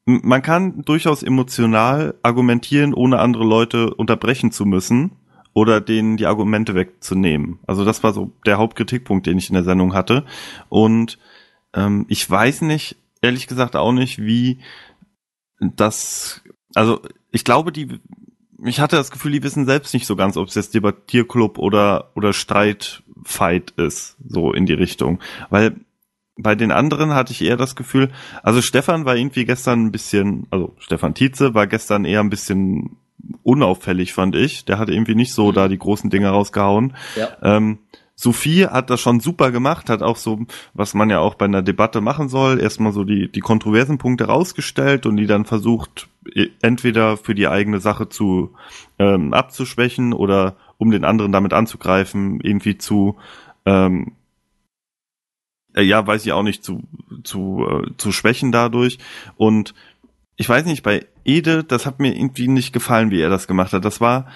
man 0.05 0.43
kann 0.43 0.83
durchaus 0.83 1.22
emotional 1.22 2.14
argumentieren, 2.22 2.93
ohne 2.93 3.20
andere 3.20 3.45
Leute 3.45 3.95
unterbrechen 3.95 4.51
zu 4.51 4.66
müssen 4.66 5.12
oder 5.55 5.80
denen 5.80 6.16
die 6.16 6.26
Argumente 6.26 6.74
wegzunehmen. 6.74 7.59
Also 7.66 7.85
das 7.85 8.03
war 8.03 8.12
so 8.12 8.33
der 8.47 8.59
Hauptkritikpunkt, 8.59 9.26
den 9.26 9.39
ich 9.39 9.49
in 9.49 9.55
der 9.55 9.64
Sendung 9.64 9.95
hatte. 9.95 10.24
Und 10.68 11.18
ähm, 11.74 12.07
ich 12.09 12.28
weiß 12.28 12.62
nicht, 12.62 12.97
ehrlich 13.20 13.47
gesagt 13.47 13.76
auch 13.76 13.93
nicht, 13.93 14.18
wie 14.18 14.59
das, 15.61 16.43
also 16.74 17.01
ich 17.30 17.45
glaube, 17.45 17.70
die, 17.70 18.01
ich 18.64 18.80
hatte 18.80 18.97
das 18.97 19.11
Gefühl, 19.11 19.33
die 19.33 19.43
wissen 19.43 19.66
selbst 19.66 19.95
nicht 19.95 20.07
so 20.07 20.16
ganz, 20.16 20.37
ob 20.37 20.49
es 20.49 20.55
jetzt 20.55 20.74
Debattierclub 20.74 21.59
oder, 21.59 22.11
oder 22.16 22.33
Streitfight 23.24 23.72
ist, 23.72 24.16
so 24.26 24.52
in 24.52 24.66
die 24.66 24.72
Richtung. 24.72 25.20
Weil 25.50 25.76
bei 26.36 26.54
den 26.54 26.72
anderen 26.72 27.14
hatte 27.14 27.32
ich 27.32 27.42
eher 27.42 27.56
das 27.56 27.76
Gefühl, 27.76 28.10
also 28.42 28.62
Stefan 28.62 29.04
war 29.04 29.16
irgendwie 29.16 29.44
gestern 29.44 29.86
ein 29.86 29.92
bisschen, 29.92 30.46
also 30.50 30.74
Stefan 30.78 31.14
Tietze 31.14 31.54
war 31.54 31.66
gestern 31.66 32.04
eher 32.04 32.20
ein 32.20 32.30
bisschen 32.30 32.96
unauffällig, 33.42 34.14
fand 34.14 34.34
ich. 34.34 34.64
Der 34.64 34.78
hat 34.78 34.88
irgendwie 34.88 35.14
nicht 35.14 35.34
so 35.34 35.52
da 35.52 35.68
die 35.68 35.78
großen 35.78 36.10
Dinge 36.10 36.30
rausgehauen. 36.30 36.94
Ja. 37.16 37.28
Ähm, 37.42 37.78
Sophie 38.14 38.66
hat 38.66 38.90
das 38.90 39.00
schon 39.00 39.20
super 39.20 39.50
gemacht, 39.50 39.88
hat 39.88 40.02
auch 40.02 40.16
so, 40.16 40.40
was 40.74 40.94
man 40.94 41.10
ja 41.10 41.18
auch 41.18 41.34
bei 41.34 41.46
einer 41.46 41.62
Debatte 41.62 42.00
machen 42.00 42.28
soll, 42.28 42.60
erstmal 42.60 42.92
so 42.92 43.04
die, 43.04 43.30
die 43.30 43.40
kontroversen 43.40 43.98
Punkte 43.98 44.24
rausgestellt 44.24 45.06
und 45.06 45.16
die 45.16 45.26
dann 45.26 45.44
versucht, 45.44 46.08
e- 46.34 46.48
entweder 46.60 47.16
für 47.16 47.34
die 47.34 47.48
eigene 47.48 47.80
Sache 47.80 48.08
zu 48.08 48.52
ähm, 48.98 49.32
abzuschwächen 49.32 50.12
oder 50.12 50.56
um 50.83 50.91
den 50.91 51.05
anderen 51.05 51.33
damit 51.33 51.53
anzugreifen, 51.53 52.41
irgendwie 52.41 52.76
zu 52.76 53.16
ähm, 53.64 54.12
äh, 55.74 55.83
ja, 55.83 56.07
weiß 56.07 56.26
ich 56.26 56.33
auch 56.33 56.43
nicht, 56.43 56.64
zu, 56.64 56.83
zu, 57.24 57.66
äh, 57.68 57.97
zu 57.97 58.12
schwächen 58.12 58.53
dadurch. 58.53 58.99
Und 59.37 59.74
ich 60.37 60.49
weiß 60.49 60.66
nicht, 60.66 60.83
bei 60.83 61.07
Ede, 61.24 61.64
das 61.64 61.87
hat 61.87 62.01
mir 62.01 62.14
irgendwie 62.14 62.49
nicht 62.49 62.72
gefallen, 62.72 63.11
wie 63.11 63.20
er 63.20 63.30
das 63.30 63.47
gemacht 63.47 63.72
hat. 63.72 63.85
Das 63.85 64.01
war 64.01 64.26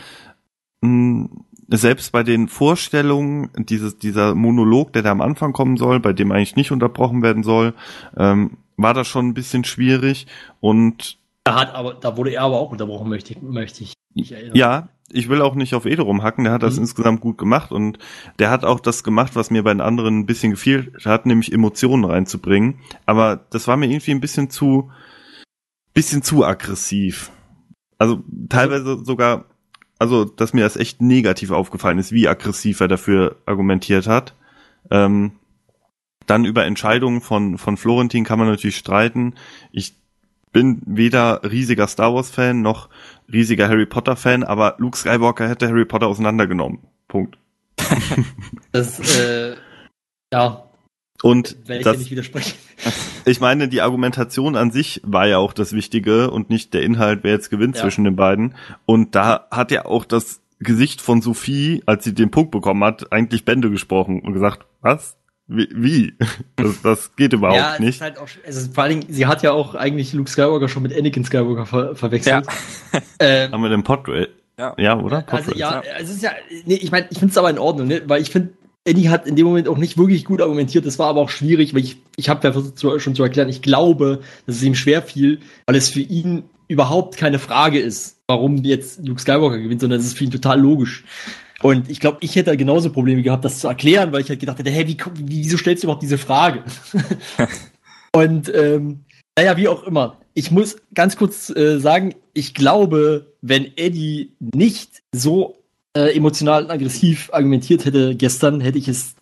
mh, 0.80 1.28
selbst 1.68 2.12
bei 2.12 2.22
den 2.22 2.48
Vorstellungen, 2.48 3.50
dieses, 3.56 3.98
dieser 3.98 4.34
Monolog, 4.34 4.92
der 4.92 5.02
da 5.02 5.10
am 5.10 5.20
Anfang 5.20 5.52
kommen 5.52 5.76
soll, 5.76 6.00
bei 6.00 6.12
dem 6.12 6.30
eigentlich 6.30 6.56
nicht 6.56 6.70
unterbrochen 6.70 7.22
werden 7.22 7.42
soll, 7.42 7.74
ähm, 8.16 8.58
war 8.76 8.94
das 8.94 9.08
schon 9.08 9.28
ein 9.28 9.34
bisschen 9.34 9.64
schwierig. 9.64 10.26
Und 10.60 11.18
Da 11.44 11.60
hat 11.60 11.74
aber, 11.74 11.94
da 11.94 12.16
wurde 12.16 12.30
er 12.30 12.42
aber 12.42 12.60
auch 12.60 12.70
unterbrochen, 12.70 13.08
möchte 13.08 13.32
ich, 13.32 13.42
möchte 13.42 13.82
ich 13.82 13.94
ja, 14.54 14.88
ich 15.12 15.28
will 15.28 15.40
auch 15.40 15.54
nicht 15.54 15.74
auf 15.74 15.86
Ede 15.86 16.02
rumhacken, 16.02 16.44
der 16.44 16.52
hat 16.52 16.62
das 16.62 16.76
Mhm. 16.76 16.82
insgesamt 16.82 17.20
gut 17.20 17.38
gemacht 17.38 17.72
und 17.72 17.98
der 18.38 18.50
hat 18.50 18.64
auch 18.64 18.80
das 18.80 19.04
gemacht, 19.04 19.36
was 19.36 19.50
mir 19.50 19.62
bei 19.62 19.72
den 19.72 19.80
anderen 19.80 20.20
ein 20.20 20.26
bisschen 20.26 20.50
gefehlt 20.50 21.04
hat, 21.04 21.26
nämlich 21.26 21.52
Emotionen 21.52 22.04
reinzubringen. 22.04 22.80
Aber 23.06 23.46
das 23.50 23.68
war 23.68 23.76
mir 23.76 23.86
irgendwie 23.86 24.10
ein 24.10 24.20
bisschen 24.20 24.50
zu, 24.50 24.90
bisschen 25.94 26.22
zu 26.22 26.44
aggressiv. 26.44 27.30
Also 27.98 28.22
teilweise 28.48 29.04
sogar, 29.04 29.46
also 29.98 30.24
dass 30.24 30.52
mir 30.52 30.62
das 30.62 30.76
echt 30.76 31.00
negativ 31.00 31.50
aufgefallen 31.50 31.98
ist, 31.98 32.12
wie 32.12 32.28
aggressiv 32.28 32.80
er 32.80 32.88
dafür 32.88 33.36
argumentiert 33.46 34.06
hat. 34.06 34.34
Ähm, 34.90 35.32
dann 36.26 36.44
über 36.44 36.64
Entscheidungen 36.64 37.20
von, 37.20 37.56
von 37.56 37.76
Florentin 37.76 38.24
kann 38.24 38.38
man 38.38 38.48
natürlich 38.48 38.76
streiten. 38.76 39.34
Ich 39.70 39.94
bin 40.56 40.80
weder 40.86 41.42
riesiger 41.42 41.86
Star 41.86 42.14
Wars 42.14 42.30
Fan 42.30 42.62
noch 42.62 42.88
riesiger 43.30 43.68
Harry 43.68 43.84
Potter 43.84 44.16
Fan, 44.16 44.42
aber 44.42 44.76
Luke 44.78 44.96
Skywalker 44.96 45.46
hätte 45.46 45.68
Harry 45.68 45.84
Potter 45.84 46.06
auseinandergenommen. 46.06 46.78
Punkt. 47.08 47.36
Das, 48.72 48.98
äh, 49.18 49.54
ja, 50.32 50.64
Und 51.22 51.56
werde 51.68 51.80
ich 51.80 51.84
das, 51.84 51.98
nicht 51.98 52.10
widersprechen. 52.10 52.54
ich 53.26 53.38
meine, 53.38 53.68
die 53.68 53.82
Argumentation 53.82 54.56
an 54.56 54.70
sich 54.70 55.02
war 55.04 55.26
ja 55.26 55.36
auch 55.36 55.52
das 55.52 55.74
Wichtige 55.74 56.30
und 56.30 56.48
nicht 56.48 56.72
der 56.72 56.82
Inhalt, 56.82 57.20
wer 57.22 57.32
jetzt 57.32 57.50
gewinnt 57.50 57.76
Ja. 57.76 57.82
zwischen 57.82 58.04
den 58.04 58.16
beiden. 58.16 58.54
Und 58.86 59.14
da 59.14 59.48
hat 59.50 59.70
ja 59.70 59.84
auch 59.84 60.06
das 60.06 60.40
Gesicht 60.58 61.02
von 61.02 61.20
Sophie, 61.20 61.82
als 61.84 62.04
sie 62.04 62.14
den 62.14 62.30
Punkt 62.30 62.50
bekommen 62.50 62.82
hat, 62.82 63.12
eigentlich 63.12 63.44
Bände 63.44 63.70
gesprochen 63.70 64.20
und 64.22 64.32
gesagt, 64.32 64.64
was? 64.80 65.15
Wie? 65.48 66.14
Das, 66.56 66.82
das 66.82 67.14
geht 67.14 67.32
überhaupt 67.32 67.58
ja, 67.58 67.74
es 67.74 67.80
nicht. 67.80 67.96
Ist 67.96 68.00
halt 68.00 68.18
auch, 68.18 68.28
es 68.44 68.56
ist, 68.56 68.74
vor 68.74 68.84
allen 68.84 69.00
Dingen, 69.00 69.12
sie 69.12 69.26
hat 69.26 69.42
ja 69.42 69.52
auch 69.52 69.74
eigentlich 69.74 70.12
Luke 70.12 70.28
Skywalker 70.28 70.68
schon 70.68 70.82
mit 70.82 70.96
Anakin 70.96 71.24
Skywalker 71.24 71.66
ver 71.66 71.96
verwechselt. 71.96 72.46
Ähm, 73.18 73.52
Haben 73.52 73.62
wir 73.62 73.68
den 73.68 73.82
Podrail? 73.82 74.28
Ja. 74.58 74.74
Ja, 74.78 74.98
oder? 74.98 75.24
Also 75.28 75.52
Podrail. 75.52 75.58
ja, 75.58 75.82
es 75.98 76.10
ist 76.10 76.22
ja, 76.22 76.30
nee, 76.64 76.74
ich 76.74 76.90
meine, 76.90 77.06
ich 77.10 77.18
finde 77.18 77.32
es 77.32 77.38
aber 77.38 77.50
in 77.50 77.58
Ordnung, 77.58 77.88
ne? 77.88 78.02
weil 78.06 78.22
ich 78.22 78.30
finde, 78.30 78.50
Eddie 78.86 79.08
hat 79.08 79.26
in 79.26 79.36
dem 79.36 79.46
Moment 79.46 79.68
auch 79.68 79.78
nicht 79.78 79.98
wirklich 79.98 80.24
gut 80.24 80.40
argumentiert. 80.40 80.86
Das 80.86 80.98
war 80.98 81.08
aber 81.08 81.20
auch 81.20 81.30
schwierig, 81.30 81.74
weil 81.74 81.82
ich, 81.82 81.98
ich 82.16 82.28
habe 82.28 82.46
ja 82.46 82.52
versucht 82.52 82.78
zu, 82.78 82.98
schon 82.98 83.14
zu 83.14 83.22
erklären, 83.22 83.48
ich 83.48 83.60
glaube, 83.60 84.20
dass 84.46 84.56
es 84.56 84.62
ihm 84.62 84.74
schwer 84.74 85.02
fiel, 85.02 85.40
weil 85.66 85.76
es 85.76 85.88
für 85.88 86.00
ihn 86.00 86.44
überhaupt 86.68 87.16
keine 87.16 87.38
Frage 87.38 87.78
ist, 87.78 88.20
warum 88.26 88.56
jetzt 88.64 89.04
Luke 89.06 89.20
Skywalker 89.20 89.58
gewinnt, 89.58 89.80
sondern 89.80 90.00
es 90.00 90.06
ist 90.06 90.18
für 90.18 90.24
ihn 90.24 90.30
total 90.30 90.60
logisch. 90.60 91.04
Und 91.62 91.90
ich 91.90 92.00
glaube, 92.00 92.18
ich 92.20 92.36
hätte 92.36 92.50
da 92.50 92.56
genauso 92.56 92.90
Probleme 92.90 93.22
gehabt, 93.22 93.44
das 93.44 93.60
zu 93.60 93.68
erklären, 93.68 94.12
weil 94.12 94.20
ich 94.20 94.28
halt 94.28 94.40
gedacht 94.40 94.58
hätte, 94.58 94.70
hey, 94.70 94.86
wie, 94.86 94.96
wie, 95.14 95.44
wieso 95.44 95.56
stellst 95.56 95.82
du 95.82 95.86
überhaupt 95.86 96.02
diese 96.02 96.18
Frage? 96.18 96.64
Und 98.12 98.52
ähm, 98.54 99.04
naja, 99.38 99.56
wie 99.56 99.68
auch 99.68 99.84
immer. 99.84 100.18
Ich 100.34 100.50
muss 100.50 100.76
ganz 100.94 101.16
kurz 101.16 101.50
äh, 101.50 101.78
sagen, 101.78 102.14
ich 102.34 102.54
glaube, 102.54 103.34
wenn 103.40 103.76
Eddie 103.76 104.32
nicht 104.40 105.02
so 105.12 105.62
äh, 105.96 106.14
emotional 106.14 106.64
und 106.64 106.70
aggressiv 106.70 107.30
argumentiert 107.32 107.86
hätte 107.86 108.14
gestern, 108.14 108.60
hätte 108.60 108.78
ich 108.78 108.88
es 108.88 109.14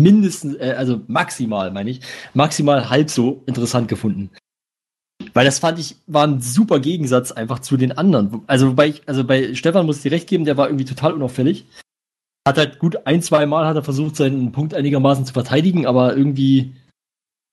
mindestens, 0.00 0.56
äh, 0.56 0.74
also 0.76 1.00
maximal, 1.06 1.70
meine 1.70 1.90
ich, 1.90 2.00
maximal 2.34 2.90
halb 2.90 3.10
so 3.10 3.42
interessant 3.46 3.88
gefunden. 3.88 4.30
Weil 5.34 5.44
das 5.44 5.58
fand 5.58 5.78
ich, 5.78 5.96
war 6.06 6.26
ein 6.26 6.40
super 6.40 6.80
Gegensatz 6.80 7.32
einfach 7.32 7.58
zu 7.58 7.76
den 7.76 7.92
anderen. 7.92 8.42
Also 8.46 8.68
wobei 8.68 8.88
ich, 8.88 9.02
also 9.06 9.24
bei 9.24 9.54
Stefan 9.54 9.86
muss 9.86 9.98
ich 9.98 10.02
dir 10.02 10.12
recht 10.12 10.28
geben, 10.28 10.44
der 10.44 10.56
war 10.56 10.68
irgendwie 10.68 10.84
total 10.84 11.12
unauffällig. 11.12 11.66
Hat 12.46 12.56
halt 12.56 12.78
gut 12.78 13.06
ein, 13.06 13.20
zwei 13.22 13.44
Mal 13.46 13.66
hat 13.66 13.76
er 13.76 13.82
versucht, 13.82 14.16
seinen 14.16 14.52
Punkt 14.52 14.74
einigermaßen 14.74 15.26
zu 15.26 15.32
verteidigen, 15.32 15.86
aber 15.86 16.16
irgendwie 16.16 16.74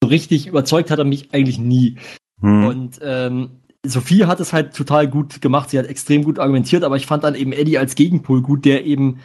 so 0.01 0.09
richtig 0.09 0.47
überzeugt 0.47 0.91
hat 0.91 0.99
er 0.99 1.05
mich 1.05 1.34
eigentlich 1.34 1.57
nie. 1.57 1.97
Hm. 2.41 2.66
Und 2.66 2.99
ähm, 3.01 3.49
Sophie 3.86 4.26
hat 4.26 4.39
es 4.39 4.53
halt 4.53 4.76
total 4.76 5.07
gut 5.07 5.41
gemacht. 5.41 5.70
Sie 5.70 5.80
hat 5.80 5.88
extrem 5.88 6.24
gut 6.24 6.39
argumentiert, 6.39 6.84
aber 6.84 6.97
ich 6.97 7.05
fand 7.05 7.24
dann 7.24 7.36
eben 7.36 7.51
Eddie 7.51 7.78
als 7.78 7.95
Gegenpol 7.95 8.41
gut, 8.41 8.66
der 8.66 8.86
eben 8.86 9.20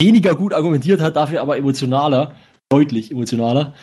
weniger 0.00 0.34
gut 0.34 0.54
argumentiert 0.54 1.00
hat, 1.00 1.16
dafür 1.16 1.42
aber 1.42 1.56
emotionaler, 1.56 2.34
deutlich 2.70 3.10
emotionaler. 3.10 3.74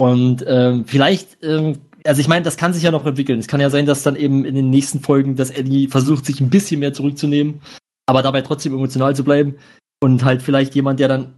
Und 0.00 0.44
ähm, 0.48 0.84
vielleicht, 0.86 1.42
ähm, 1.44 1.78
also 2.06 2.20
ich 2.20 2.28
meine, 2.28 2.44
das 2.44 2.56
kann 2.56 2.72
sich 2.72 2.82
ja 2.82 2.90
noch 2.90 3.04
entwickeln. 3.06 3.38
Es 3.38 3.46
kann 3.48 3.60
ja 3.60 3.70
sein, 3.70 3.86
dass 3.86 4.02
dann 4.02 4.16
eben 4.16 4.44
in 4.44 4.54
den 4.54 4.70
nächsten 4.70 5.00
Folgen, 5.00 5.36
dass 5.36 5.50
Eddie 5.50 5.88
versucht, 5.88 6.26
sich 6.26 6.40
ein 6.40 6.50
bisschen 6.50 6.80
mehr 6.80 6.92
zurückzunehmen, 6.92 7.60
aber 8.06 8.22
dabei 8.22 8.42
trotzdem 8.42 8.72
emotional 8.74 9.14
zu 9.16 9.24
bleiben. 9.24 9.56
Und 10.00 10.24
halt 10.24 10.42
vielleicht 10.42 10.74
jemand, 10.74 10.98
der 11.00 11.08
dann 11.08 11.34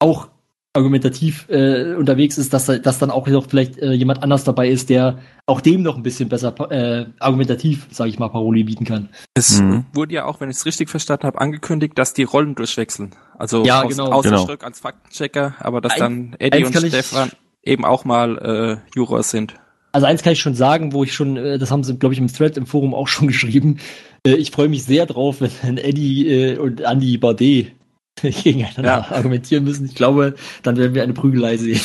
auch 0.00 0.28
argumentativ 0.72 1.48
äh, 1.48 1.94
unterwegs 1.94 2.38
ist, 2.38 2.52
dass, 2.52 2.66
dass 2.66 2.98
dann 3.00 3.10
auch 3.10 3.26
noch 3.26 3.48
vielleicht 3.48 3.78
äh, 3.78 3.92
jemand 3.92 4.22
anders 4.22 4.44
dabei 4.44 4.68
ist, 4.68 4.88
der 4.88 5.18
auch 5.46 5.60
dem 5.60 5.82
noch 5.82 5.96
ein 5.96 6.04
bisschen 6.04 6.28
besser 6.28 6.54
äh, 6.70 7.06
argumentativ, 7.18 7.88
sage 7.90 8.08
ich 8.10 8.20
mal, 8.20 8.28
Paroli 8.28 8.62
bieten 8.62 8.84
kann. 8.84 9.08
Es 9.34 9.60
Mhm. 9.60 9.84
wurde 9.92 10.14
ja 10.14 10.26
auch, 10.26 10.40
wenn 10.40 10.48
ich 10.48 10.56
es 10.58 10.66
richtig 10.66 10.88
verstanden 10.88 11.24
habe, 11.26 11.40
angekündigt, 11.40 11.98
dass 11.98 12.14
die 12.14 12.22
Rollen 12.22 12.54
durchwechseln. 12.54 13.16
Also 13.36 13.64
Ja, 13.64 13.82
aus, 13.82 13.88
genau. 13.96 14.12
außer 14.12 14.30
Genau. 14.30 14.44
Schröck 14.46 14.62
als 14.62 14.78
Faktenchecker, 14.78 15.56
aber 15.58 15.80
dass 15.80 15.92
Eins- 15.94 16.00
dann 16.00 16.36
Eddie 16.38 16.64
und 16.64 16.76
Stefan 16.76 17.30
eben 17.64 17.84
auch 17.84 18.04
mal 18.04 18.38
äh, 18.38 18.96
Jurors 18.96 19.30
sind. 19.30 19.56
Also 19.92 20.06
eins 20.06 20.22
kann 20.22 20.32
ich 20.32 20.40
schon 20.40 20.54
sagen, 20.54 20.92
wo 20.92 21.02
ich 21.04 21.12
schon, 21.14 21.36
äh, 21.36 21.58
das 21.58 21.70
haben 21.70 21.82
sie, 21.84 21.96
glaube 21.96 22.12
ich, 22.14 22.20
im 22.20 22.32
Thread 22.32 22.56
im 22.56 22.66
Forum 22.66 22.94
auch 22.94 23.08
schon 23.08 23.28
geschrieben. 23.28 23.78
Äh, 24.26 24.34
ich 24.34 24.50
freue 24.50 24.68
mich 24.68 24.84
sehr 24.84 25.06
drauf, 25.06 25.38
wenn 25.40 25.78
Eddie 25.78 26.28
äh, 26.28 26.58
und 26.58 26.80
Andy 26.80 27.18
Bardet 27.18 27.72
gegeneinander 28.22 28.82
Ja. 28.84 29.10
argumentieren 29.10 29.64
müssen. 29.64 29.86
Ich 29.86 29.94
glaube, 29.94 30.34
dann 30.62 30.76
werden 30.76 30.94
wir 30.94 31.02
eine 31.02 31.14
Prügelei 31.14 31.56
sehen. 31.56 31.80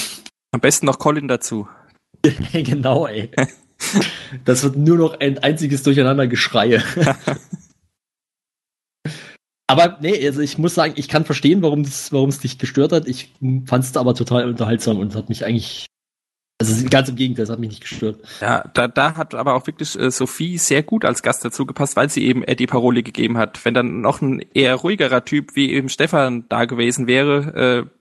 Am 0.52 0.62
besten 0.62 0.86
noch 0.86 1.00
Colin 1.00 1.28
dazu. 1.28 1.68
genau, 2.54 3.08
ey. 3.08 3.30
Das 4.46 4.64
wird 4.64 4.78
nur 4.78 4.98
noch 4.98 5.20
ein 5.20 5.38
einziges 5.40 5.84
Durcheinandergeschreie. 5.84 6.82
aber 9.68 9.98
nee, 10.02 10.26
also 10.26 10.42
ich 10.42 10.58
muss 10.58 10.76
sagen, 10.76 10.94
ich 10.96 11.08
kann 11.08 11.26
verstehen, 11.26 11.62
warum 11.62 11.82
es 11.82 12.12
warum 12.14 12.30
es 12.30 12.40
dich 12.40 12.58
gestört 12.58 12.92
hat. 12.92 13.08
Ich 13.08 13.34
fand 13.66 13.84
es 13.84 13.96
aber 13.98 14.16
total 14.16 14.48
unterhaltsam 14.48 15.00
und 15.00 15.16
hat 15.16 15.30
mich 15.30 15.44
eigentlich, 15.46 15.88
also 16.58 16.86
ganz 16.90 17.10
im 17.10 17.16
Gegenteil, 17.18 17.44
es 17.44 17.50
hat 17.50 17.60
mich 17.60 17.70
nicht 17.70 17.82
gestört. 17.82 18.22
Ja, 18.40 18.64
da, 18.74 18.88
da 18.88 19.16
hat 19.18 19.36
aber 19.36 19.56
auch 19.56 19.68
wirklich 19.68 20.00
äh, 20.00 20.10
Sophie 20.10 20.58
sehr 20.58 20.84
gut 20.84 21.04
als 21.04 21.22
Gast 21.22 21.44
dazu 21.44 21.66
gepasst, 21.66 21.98
weil 21.98 22.10
sie 22.10 22.26
eben 22.26 22.44
Eddie 22.44 22.68
Paroli 22.68 23.04
gegeben 23.04 23.38
hat. 23.38 23.66
Wenn 23.66 23.74
dann 23.74 24.00
noch 24.00 24.22
ein 24.22 24.40
eher 24.54 24.76
ruhigerer 24.76 25.26
Typ 25.26 25.56
wie 25.56 25.72
eben 25.74 25.90
Stefan 25.90 26.46
da 26.48 26.64
gewesen 26.64 27.08
wäre, 27.08 27.86
äh, 27.86 27.95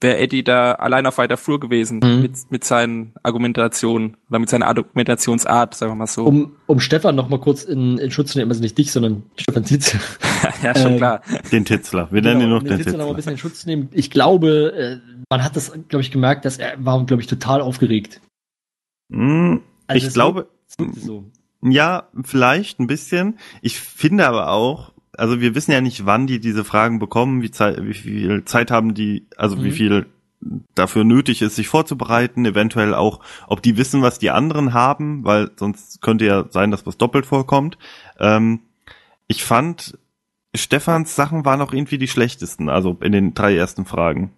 wäre 0.00 0.18
Eddie 0.18 0.42
da 0.42 0.72
allein 0.72 1.06
auf 1.06 1.18
weiter 1.18 1.36
Flur 1.36 1.60
gewesen 1.60 2.00
Mhm. 2.02 2.22
mit, 2.22 2.32
mit 2.50 2.64
seinen 2.64 3.14
Argumentationen 3.22 4.16
oder 4.28 4.38
mit 4.40 4.48
seiner 4.48 4.66
Argumentationsart, 4.66 5.74
sagen 5.74 5.92
wir 5.92 5.96
mal 5.96 6.06
so. 6.06 6.24
Um, 6.26 6.56
um 6.66 6.80
Stefan 6.80 7.14
noch 7.14 7.28
mal 7.28 7.38
kurz 7.38 7.62
in, 7.62 7.96
in 7.98 8.10
Schutz 8.10 8.32
zu 8.32 8.38
nehmen, 8.38 8.50
also 8.50 8.60
nicht 8.62 8.76
dich, 8.76 8.90
sondern 8.90 9.22
Stefan 9.36 9.64
Zitz. 9.64 9.96
ja, 10.62 10.74
schon 10.76 10.92
ähm, 10.92 10.96
klar. 10.98 11.22
Den 11.52 11.64
Titzler. 11.64 12.08
Wir 12.10 12.20
nennen 12.22 12.40
ihn 12.40 12.46
Genau, 12.46 12.54
noch 12.56 12.62
um 12.62 12.68
den 12.68 12.78
Zitz 12.78 12.86
noch 12.92 12.98
mal 12.98 13.02
ein 13.04 13.06
Titzler. 13.08 13.14
bisschen 13.16 13.32
in 13.32 13.38
Schutz 13.38 13.60
zu 13.60 13.68
nehmen. 13.68 13.88
Ich 13.92 14.10
glaube, 14.10 14.72
äh, 14.74 15.22
man 15.30 15.44
hat 15.44 15.54
das, 15.54 15.72
glaube 15.88 16.02
ich, 16.02 16.10
gemerkt, 16.10 16.44
dass 16.44 16.58
er 16.58 16.84
war, 16.84 17.04
glaube 17.06 17.22
ich, 17.22 17.28
total 17.28 17.60
aufgeregt. 17.60 18.20
Hm, 19.12 19.60
Also 19.86 20.06
ich 20.06 20.12
glaube, 20.12 20.48
so. 20.94 21.24
Ja, 21.62 22.08
vielleicht 22.24 22.80
ein 22.80 22.86
bisschen. 22.86 23.38
Ich 23.60 23.78
finde 23.78 24.26
aber 24.26 24.50
auch, 24.50 24.92
also 25.16 25.40
wir 25.40 25.54
wissen 25.54 25.72
ja 25.72 25.80
nicht, 25.80 26.06
wann 26.06 26.26
die 26.26 26.40
diese 26.40 26.64
Fragen 26.64 26.98
bekommen, 26.98 27.42
wie, 27.42 27.50
Zeit, 27.50 27.82
wie 27.84 27.94
viel 27.94 28.44
Zeit 28.44 28.70
haben 28.70 28.94
die, 28.94 29.26
also 29.36 29.56
Mhm. 29.56 29.64
wie 29.64 29.70
viel 29.72 30.06
dafür 30.74 31.04
nötig 31.04 31.42
ist, 31.42 31.56
sich 31.56 31.68
vorzubereiten, 31.68 32.46
eventuell 32.46 32.94
auch, 32.94 33.20
ob 33.46 33.60
die 33.62 33.76
wissen, 33.76 34.00
was 34.00 34.18
die 34.18 34.30
anderen 34.30 34.72
haben, 34.72 35.22
weil 35.24 35.50
sonst 35.56 36.00
könnte 36.00 36.24
ja 36.24 36.46
sein, 36.50 36.70
dass 36.70 36.86
was 36.86 36.96
doppelt 36.96 37.26
vorkommt. 37.26 37.76
Ähm, 38.18 38.60
ich 39.26 39.44
fand, 39.44 39.98
Stefans 40.54 41.14
Sachen 41.14 41.44
waren 41.44 41.60
auch 41.60 41.72
irgendwie 41.74 41.98
die 41.98 42.08
schlechtesten, 42.08 42.68
also 42.70 42.96
in 43.02 43.12
den 43.12 43.34
drei 43.34 43.54
ersten 43.54 43.84
Fragen 43.84 44.32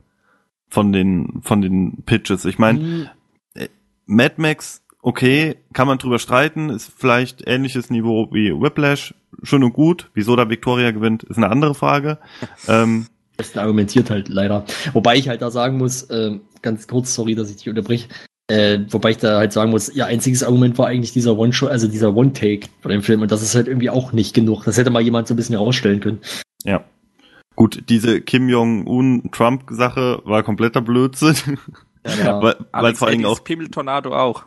von 0.68 0.92
den, 0.92 1.40
von 1.42 1.60
den 1.62 2.02
Pitches. 2.04 2.44
Ich 2.46 2.58
meine, 2.58 2.80
Hm, 2.80 3.08
Mad 4.06 4.34
Max, 4.38 4.82
okay, 5.02 5.56
kann 5.72 5.86
man 5.86 5.98
drüber 5.98 6.18
streiten, 6.18 6.70
ist 6.70 6.90
vielleicht 6.96 7.46
ähnliches 7.46 7.90
Niveau 7.90 8.28
wie 8.32 8.52
Whiplash, 8.52 9.14
schön 9.42 9.64
und 9.64 9.72
gut. 9.74 10.10
Wieso 10.14 10.36
da 10.36 10.48
Victoria 10.48 10.92
gewinnt, 10.92 11.24
ist 11.24 11.36
eine 11.36 11.50
andere 11.50 11.74
Frage. 11.74 12.18
ähm, 12.68 13.06
besten 13.36 13.58
argumentiert 13.58 14.10
halt 14.10 14.28
leider. 14.28 14.64
Wobei 14.92 15.16
ich 15.16 15.28
halt 15.28 15.42
da 15.42 15.50
sagen 15.50 15.76
muss, 15.76 16.04
äh, 16.04 16.38
ganz 16.62 16.86
kurz, 16.86 17.14
sorry, 17.14 17.34
dass 17.34 17.50
ich 17.50 17.56
dich 17.56 17.68
unterbreche, 17.68 18.08
äh, 18.46 18.80
wobei 18.88 19.10
ich 19.10 19.18
da 19.18 19.38
halt 19.38 19.52
sagen 19.52 19.70
muss, 19.70 19.88
ihr 19.88 20.06
einziges 20.06 20.42
Argument 20.44 20.78
war 20.78 20.86
eigentlich 20.86 21.12
dieser 21.12 21.36
One-Shot, 21.36 21.70
also 21.70 21.88
dieser 21.88 22.14
One-Take 22.14 22.68
von 22.80 22.90
dem 22.90 23.02
Film 23.02 23.22
und 23.22 23.32
das 23.32 23.42
ist 23.42 23.54
halt 23.54 23.66
irgendwie 23.68 23.90
auch 23.90 24.12
nicht 24.12 24.34
genug. 24.34 24.64
Das 24.64 24.76
hätte 24.76 24.90
mal 24.90 25.02
jemand 25.02 25.28
so 25.28 25.34
ein 25.34 25.36
bisschen 25.36 25.56
herausstellen 25.56 26.00
können. 26.00 26.20
ja. 26.64 26.84
Gut, 27.54 27.84
diese 27.90 28.22
Kim 28.22 28.48
Jong-un-Trump-Sache 28.48 30.22
war 30.24 30.42
kompletter 30.42 30.80
Blödsinn, 30.80 31.58
Ja, 32.06 32.36
weil, 32.42 32.54
weil 32.54 32.66
Alex 32.72 32.98
vor 32.98 33.10
Eddies 33.10 33.26
auch, 33.26 33.44
Pimmel-Tornado 33.44 34.16
auch. 34.16 34.44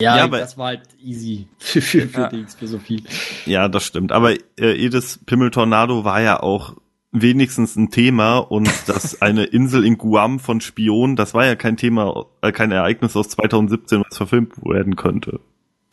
Ja, 0.00 0.16
Ja, 0.18 0.24
aber- 0.24 0.38
das 0.38 0.56
war 0.58 0.66
halt 0.68 0.82
easy 1.02 1.48
für, 1.58 1.80
für, 1.80 2.08
für 2.08 2.20
Ja. 2.22 2.28
Dings, 2.28 2.54
für 2.54 2.66
Sophie. 2.66 3.02
ja, 3.46 3.68
das 3.68 3.84
stimmt, 3.84 4.12
aber 4.12 4.32
äh, 4.32 4.38
Edith 4.84 5.20
Pimmel-Tornado 5.26 6.04
war 6.04 6.20
ja 6.20 6.40
auch 6.42 6.74
wenigstens 7.12 7.76
ein 7.76 7.90
Thema 7.90 8.38
und 8.38 8.68
dass 8.88 9.22
eine 9.22 9.44
Insel 9.44 9.84
in 9.84 9.96
Guam 9.98 10.38
von 10.38 10.60
Spionen, 10.60 11.16
das 11.16 11.32
war 11.34 11.46
ja 11.46 11.54
kein 11.56 11.76
Thema, 11.76 12.26
äh, 12.42 12.52
kein 12.52 12.72
Ereignis 12.72 13.16
aus 13.16 13.28
2017, 13.30 14.02
was 14.08 14.16
verfilmt 14.16 14.52
werden 14.62 14.96
könnte. 14.96 15.40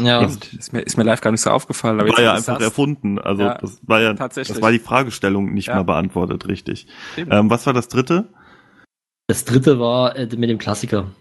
Ja. 0.02 0.22
Ist 0.24 0.74
mir, 0.74 0.82
ist 0.82 0.98
mir 0.98 1.04
live 1.04 1.22
gar 1.22 1.32
nicht 1.32 1.42
so 1.42 1.52
aufgefallen. 1.52 2.00
Aber 2.00 2.10
war 2.10 2.16
jetzt, 2.18 2.26
ja 2.26 2.32
einfach 2.32 2.46
sagst, 2.46 2.62
erfunden. 2.64 3.20
Also 3.20 3.44
Ja, 3.44 3.58
das 3.60 3.80
war 3.84 4.02
ja, 4.02 4.14
tatsächlich. 4.16 4.56
das 4.56 4.62
war 4.62 4.72
die 4.72 4.80
Fragestellung 4.80 5.54
nicht 5.54 5.68
Ja. 5.68 5.76
mal 5.76 5.84
beantwortet, 5.84 6.48
richtig. 6.48 6.88
Ähm, 7.16 7.50
was 7.52 7.66
war 7.68 7.74
das 7.74 7.88
dritte? 7.90 8.28
Das 9.28 9.46
dritte 9.46 9.80
war 9.80 10.16
äh, 10.18 10.28
mit 10.36 10.50
dem 10.50 10.58
Klassiker. 10.58 11.12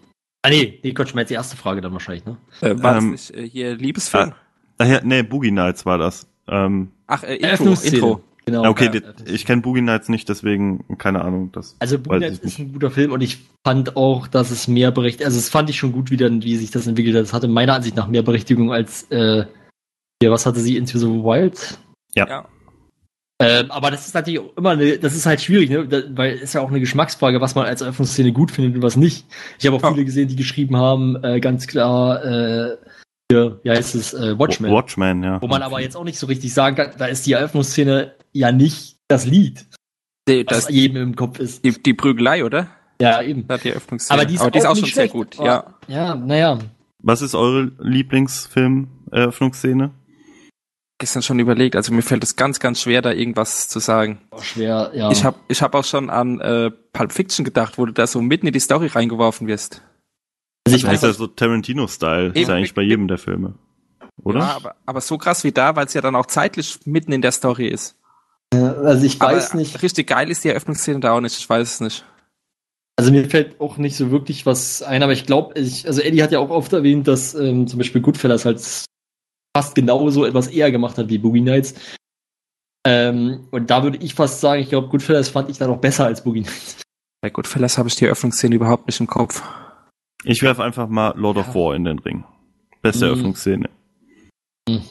Ah 0.43 0.49
nee, 0.49 0.79
nee, 0.83 0.91
Gott, 0.91 1.13
jetzt 1.15 1.29
die 1.29 1.35
erste 1.35 1.55
Frage 1.55 1.79
dann 1.81 1.93
wahrscheinlich, 1.93 2.25
ne? 2.25 2.37
äh, 2.61 2.75
war 2.83 2.97
ähm, 2.97 3.13
das 3.13 3.31
nicht 3.31 3.35
äh, 3.35 3.49
hier 3.49 3.75
Liebesfilm? 3.75 4.33
Ach 4.77 4.85
ja, 4.85 4.99
nee, 5.01 5.23
Boogie 5.23 5.51
Nights 5.51 5.85
war 5.85 5.97
das. 5.97 6.27
Ähm, 6.47 6.91
Ach, 7.07 7.23
äh, 7.23 7.35
Intro. 7.35 7.73
Intro. 7.81 8.23
Genau. 8.45 8.65
okay, 8.69 8.89
Ja, 8.93 9.13
ich 9.25 9.45
kenne 9.45 9.61
Boogie 9.61 9.81
Nights 9.81 10.09
nicht, 10.09 10.27
deswegen 10.27 10.83
keine 10.97 11.21
Ahnung. 11.23 11.51
Das 11.53 11.77
Also 11.79 11.97
Boogie 11.97 12.19
Nights 12.19 12.43
nicht. 12.43 12.53
ist 12.53 12.59
ein 12.59 12.73
guter 12.73 12.91
Film 12.91 13.13
und 13.13 13.21
ich 13.21 13.39
fand 13.65 13.95
auch, 13.95 14.27
dass 14.27 14.51
es 14.51 14.67
mehr 14.67 14.91
Berechtigung, 14.91 15.27
also 15.27 15.39
es 15.39 15.47
fand 15.47 15.69
ich 15.69 15.77
schon 15.77 15.93
gut, 15.93 16.11
wie 16.11 16.17
dann, 16.17 16.43
wie 16.43 16.57
sich 16.57 16.71
das 16.71 16.85
entwickelt 16.87 17.15
hat. 17.15 17.23
Es 17.23 17.31
hatte 17.31 17.47
meiner 17.47 17.75
Ansicht 17.75 17.95
nach 17.95 18.07
mehr 18.07 18.23
Berechtigung 18.23 18.73
als, 18.73 19.03
äh, 19.11 19.45
ja, 20.21 20.31
was 20.31 20.45
hatte 20.45 20.59
sie, 20.59 20.75
Into 20.75 20.99
the 20.99 21.05
Wild? 21.05 21.79
Ja. 22.15 22.45
Ähm, 23.39 23.71
aber 23.71 23.89
das 23.91 24.05
ist 24.07 24.13
natürlich 24.13 24.39
auch 24.39 24.55
immer 24.55 24.69
eine, 24.71 24.97
das 24.99 25.15
ist 25.15 25.25
halt 25.25 25.41
schwierig, 25.41 25.69
ne? 25.69 25.85
Da, 25.87 26.03
weil 26.11 26.35
es 26.35 26.43
ist 26.43 26.53
ja 26.53 26.61
auch 26.61 26.69
eine 26.69 26.79
Geschmacksfrage, 26.79 27.41
was 27.41 27.55
man 27.55 27.65
als 27.65 27.81
Eröffnungsszene 27.81 28.31
gut 28.31 28.51
findet 28.51 28.75
und 28.75 28.83
was 28.83 28.95
nicht. 28.95 29.25
Ich 29.59 29.65
habe 29.65 29.75
auch 29.75 29.81
Ja. 29.81 29.91
viele 29.91 30.05
gesehen, 30.05 30.27
die 30.29 30.35
geschrieben 30.35 30.77
haben, 30.77 31.21
äh, 31.23 31.39
ganz 31.39 31.65
klar, 31.67 32.23
äh, 32.23 32.77
hier, 33.31 33.59
wie 33.63 33.71
heißt 33.71 33.95
es, 33.95 34.13
äh, 34.13 34.37
Watchmen. 34.37 34.69
Watchmen, 34.71 35.23
ja. 35.23 35.41
Wo 35.41 35.47
man 35.47 35.63
aber 35.63 35.81
jetzt 35.81 35.97
auch 35.97 36.03
nicht 36.03 36.19
so 36.19 36.27
richtig 36.27 36.53
sagen 36.53 36.75
kann, 36.75 36.91
da 36.97 37.05
ist 37.07 37.25
die 37.25 37.31
Eröffnungsszene 37.33 38.13
ja 38.33 38.51
nicht 38.51 38.97
das 39.07 39.25
Lied, 39.25 39.65
Die, 40.27 40.45
was 40.47 40.65
das, 40.65 40.73
jedem 40.73 41.01
im 41.01 41.15
Kopf 41.15 41.39
ist. 41.39 41.65
die, 41.65 41.71
die 41.71 41.93
Prügelei, 41.95 42.43
oder? 42.45 42.67
Ja, 43.01 43.19
eben. 43.21 43.47
Die 43.63 43.69
Eröffnungsszene. 43.69 44.19
Aber 44.19 44.27
die 44.27 44.35
ist, 44.35 44.41
auch, 44.41 44.47
auch, 44.47 44.75
nicht 44.75 44.87
schon 44.89 44.95
sehr 44.95 45.07
gut. 45.09 45.39
Aber- 45.39 45.47
Ja. 45.47 45.73
Ja, 45.87 46.13
naja. 46.15 46.59
Was 47.01 47.21
ist 47.21 47.33
eure 47.35 47.71
Lieblingsfilm-Eröffnungsszene? 47.79 49.91
Gestern 51.03 51.21
schon 51.21 51.37
überlegt. 51.39 51.75
Also 51.75 51.93
mir 51.93 52.01
fällt 52.01 52.23
es 52.23 52.37
ganz, 52.37 52.61
ganz 52.61 52.79
schwer, 52.79 53.01
da 53.01 53.11
irgendwas 53.11 53.67
zu 53.67 53.79
sagen. 53.79 54.21
Schwer, 54.39 54.91
ja. 54.93 55.11
Ich 55.11 55.25
habe 55.25 55.35
ich 55.49 55.61
hab 55.61 55.75
auch 55.75 55.83
schon 55.83 56.09
an 56.09 56.39
äh, 56.39 56.71
Pulp 56.93 57.11
Fiction 57.11 57.43
gedacht, 57.43 57.77
wo 57.77 57.85
du 57.85 57.91
da 57.91 58.07
so 58.07 58.21
mitten 58.21 58.47
in 58.47 58.53
die 58.53 58.61
Story 58.61 58.87
reingeworfen 58.87 59.45
wirst. 59.45 59.81
also 60.65 60.77
ich 60.77 60.83
Das 60.83 60.91
weiß 60.91 60.97
ist 60.99 61.03
ja 61.03 61.11
so 61.11 61.27
Tarantino-Style. 61.27 62.31
Ist 62.33 62.47
ja 62.47 62.55
eigentlich 62.55 62.73
bei 62.73 62.83
jedem 62.83 63.09
der 63.09 63.17
Filme. 63.17 63.55
Oder? 64.23 64.39
Ja, 64.39 64.55
aber, 64.55 64.75
aber 64.85 65.01
so 65.01 65.17
krass 65.17 65.43
wie 65.43 65.51
da, 65.51 65.75
weil 65.75 65.87
es 65.87 65.93
ja 65.93 65.99
dann 65.99 66.15
auch 66.15 66.27
zeitlich 66.27 66.79
mitten 66.85 67.11
in 67.11 67.21
der 67.21 67.33
Story 67.33 67.67
ist. 67.67 67.97
also 68.53 69.05
ich 69.05 69.19
weiß 69.19 69.49
aber 69.49 69.59
nicht. 69.59 69.83
richtig 69.83 70.07
geil 70.07 70.31
ist 70.31 70.45
die 70.45 70.47
Eröffnungsszene 70.47 71.01
da 71.01 71.11
auch 71.11 71.19
nicht. 71.19 71.37
Ich 71.37 71.49
weiß 71.49 71.69
es 71.69 71.79
nicht. 71.81 72.05
Also 72.95 73.11
mir 73.11 73.29
fällt 73.29 73.59
auch 73.59 73.75
nicht 73.75 73.97
so 73.97 74.09
wirklich 74.09 74.45
was 74.45 74.81
ein, 74.81 75.03
aber 75.03 75.11
ich 75.11 75.25
glaube, 75.25 75.59
ich, 75.59 75.85
also 75.85 75.99
Eddie 75.99 76.23
hat 76.23 76.31
ja 76.31 76.39
auch 76.39 76.49
oft 76.49 76.71
erwähnt, 76.71 77.09
dass 77.09 77.35
ähm, 77.35 77.67
zum 77.67 77.79
Beispiel 77.79 77.99
Goodfellas 77.99 78.45
halt 78.45 78.61
fast 79.55 79.75
genauso 79.75 80.25
etwas 80.25 80.47
eher 80.47 80.71
gemacht 80.71 80.97
hat 80.97 81.09
wie 81.09 81.17
Boogie 81.17 81.41
Nights. 81.41 81.75
Ähm, 82.85 83.47
und 83.51 83.69
da 83.69 83.83
würde 83.83 83.97
ich 83.99 84.13
fast 84.13 84.41
sagen, 84.41 84.61
ich 84.61 84.69
glaube, 84.69 84.89
Goodfellas 84.89 85.29
fand 85.29 85.49
ich 85.49 85.57
dann 85.57 85.69
noch 85.69 85.77
besser 85.79 86.05
als 86.05 86.23
Boogie 86.23 86.41
Nights. 86.41 86.81
Bei 87.21 87.29
Goodfellas 87.29 87.77
habe 87.77 87.87
ich 87.87 87.95
die 87.95 88.05
Eröffnungsszene 88.05 88.55
überhaupt 88.55 88.87
nicht 88.87 88.99
im 88.99 89.07
Kopf. 89.07 89.41
Ich 90.25 90.41
werfe 90.41 90.63
einfach 90.63 90.89
mal 90.89 91.13
Lord 91.17 91.37
of 91.37 91.55
War 91.55 91.75
in 91.75 91.85
den 91.85 91.99
Ring. 91.99 92.25
Beste 92.81 93.05
Mhm. 93.05 93.11
Eröffnungsszene. 93.11 93.69
Mhm. 94.67 94.81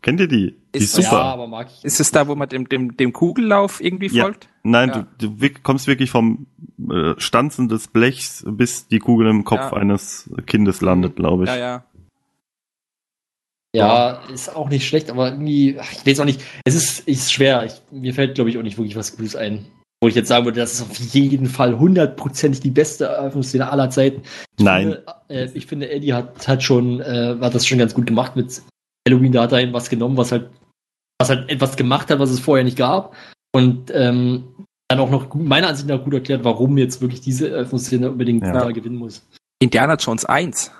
Kennt 0.00 0.18
ihr 0.20 0.26
die? 0.28 0.56
Die 0.74 0.78
ist 0.78 0.84
Ist- 0.98 1.04
super. 1.04 1.18
Ja, 1.18 1.32
aber 1.32 1.46
mag 1.46 1.68
ich. 1.70 1.84
Ist 1.84 2.00
es 2.00 2.10
da, 2.10 2.26
wo 2.26 2.34
man 2.34 2.48
dem, 2.48 2.68
dem, 2.68 2.96
dem 2.96 3.12
Kugellauf 3.12 3.80
irgendwie 3.82 4.08
Ja. 4.08 4.24
folgt? 4.24 4.48
Nein, 4.62 4.88
Ja. 4.88 5.06
du, 5.18 5.28
du 5.28 5.48
kommst 5.62 5.86
wirklich 5.86 6.10
vom 6.10 6.46
äh, 6.90 7.14
Stanzen 7.18 7.68
des 7.68 7.86
Blechs 7.88 8.44
bis 8.48 8.88
die 8.88 8.98
Kugel 8.98 9.28
im 9.28 9.44
Kopf 9.44 9.60
Ja. 9.60 9.72
eines 9.74 10.28
Kindes 10.46 10.80
landet, 10.80 11.14
glaube 11.16 11.44
ich. 11.44 11.50
Ja, 11.50 11.56
ja. 11.56 11.84
Ja, 13.74 14.20
ist 14.32 14.54
auch 14.54 14.68
nicht 14.68 14.86
schlecht, 14.86 15.10
aber 15.10 15.30
irgendwie, 15.30 15.76
ach, 15.80 15.90
ich 15.92 16.06
weiß 16.06 16.20
auch 16.20 16.24
nicht, 16.26 16.42
es 16.64 16.74
ist, 16.74 17.08
ist 17.08 17.32
schwer. 17.32 17.64
Ich, 17.64 17.80
mir 17.90 18.12
fällt, 18.12 18.34
glaube 18.34 18.50
ich, 18.50 18.58
auch 18.58 18.62
nicht 18.62 18.76
wirklich 18.76 18.96
was 18.96 19.16
Gutes 19.16 19.34
ein. 19.34 19.64
Wo 20.02 20.08
ich 20.08 20.14
jetzt 20.14 20.28
sagen 20.28 20.44
würde, 20.44 20.60
das 20.60 20.74
ist 20.74 20.82
auf 20.82 20.94
jeden 20.96 21.46
Fall 21.46 21.78
hundertprozentig 21.78 22.60
die 22.60 22.70
beste 22.70 23.06
Eröffnungsszene 23.06 23.70
aller 23.70 23.88
Zeiten. 23.88 24.22
Ich 24.58 24.64
Nein. 24.64 24.82
Finde, 24.82 25.04
äh, 25.28 25.48
ich 25.54 25.66
finde, 25.66 25.90
Eddie 25.90 26.12
hat, 26.12 26.46
hat 26.46 26.62
schon, 26.62 27.00
äh, 27.00 27.36
hat 27.40 27.54
das 27.54 27.66
schon 27.66 27.78
ganz 27.78 27.94
gut 27.94 28.06
gemacht 28.06 28.36
mit 28.36 28.60
Halloween. 29.08 29.32
Da 29.32 29.42
hat 29.44 29.52
er 29.52 29.60
eben 29.60 29.72
was 29.72 29.88
genommen, 29.88 30.16
was 30.16 30.32
halt, 30.32 30.50
was 31.20 31.30
halt 31.30 31.48
etwas 31.48 31.76
gemacht 31.76 32.10
hat, 32.10 32.18
was 32.18 32.30
es 32.30 32.40
vorher 32.40 32.64
nicht 32.64 32.76
gab. 32.76 33.14
Und 33.54 33.90
ähm, 33.94 34.66
dann 34.88 34.98
auch 35.00 35.10
noch 35.10 35.30
gut, 35.30 35.44
meiner 35.46 35.68
Ansicht 35.68 35.88
nach 35.88 36.02
gut 36.02 36.14
erklärt, 36.14 36.44
warum 36.44 36.76
jetzt 36.76 37.00
wirklich 37.00 37.20
diese 37.22 37.48
Eröffnungsszene 37.48 38.10
unbedingt 38.10 38.42
Ja. 38.44 38.52
da 38.52 38.70
gewinnen 38.72 38.96
muss. 38.96 39.26
Indiana 39.60 39.94
Jones 39.94 40.24
1. 40.24 40.72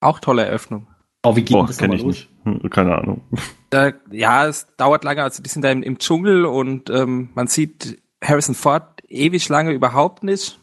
Auch 0.00 0.20
tolle 0.20 0.44
Eröffnung. 0.44 0.86
Aber 1.24 1.34
wie 1.36 1.42
geht 1.42 1.56
Boah, 1.56 1.66
das 1.66 1.78
kenne 1.78 1.96
nochmal 1.96 2.12
ich 2.12 2.18
los? 2.20 2.28
nicht. 2.44 2.62
Hm, 2.62 2.70
Keine 2.70 2.96
Ahnung. 2.96 3.22
Da, 3.70 3.92
ja, 4.12 4.46
es 4.46 4.68
dauert 4.76 5.02
lange. 5.02 5.24
Also 5.24 5.42
die 5.42 5.48
sind 5.48 5.62
da 5.62 5.70
im, 5.72 5.82
im 5.82 5.98
Dschungel 5.98 6.44
und 6.44 6.90
ähm, 6.90 7.30
man 7.34 7.48
sieht 7.48 8.00
Harrison 8.22 8.54
Ford 8.54 9.00
ewig 9.08 9.48
lange 9.48 9.72
überhaupt 9.72 10.22
nicht. 10.22 10.60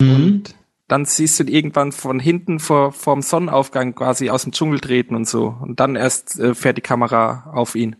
Mhm. 0.00 0.14
Und 0.16 0.54
dann 0.88 1.04
siehst 1.04 1.38
du 1.38 1.44
ihn 1.44 1.48
irgendwann 1.54 1.92
von 1.92 2.18
hinten 2.18 2.58
vor 2.58 2.90
vorm 2.90 3.22
Sonnenaufgang 3.22 3.94
quasi 3.94 4.28
aus 4.28 4.42
dem 4.42 4.50
Dschungel 4.50 4.80
treten 4.80 5.14
und 5.14 5.28
so. 5.28 5.56
Und 5.60 5.78
dann 5.78 5.94
erst 5.94 6.40
äh, 6.40 6.56
fährt 6.56 6.78
die 6.78 6.82
Kamera 6.82 7.52
auf 7.54 7.76
ihn. 7.76 7.94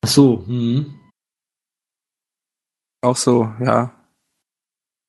Ach 0.00 0.08
so, 0.08 0.42
mhm. 0.46 0.98
Auch 3.02 3.16
so, 3.16 3.52
ja. 3.60 3.92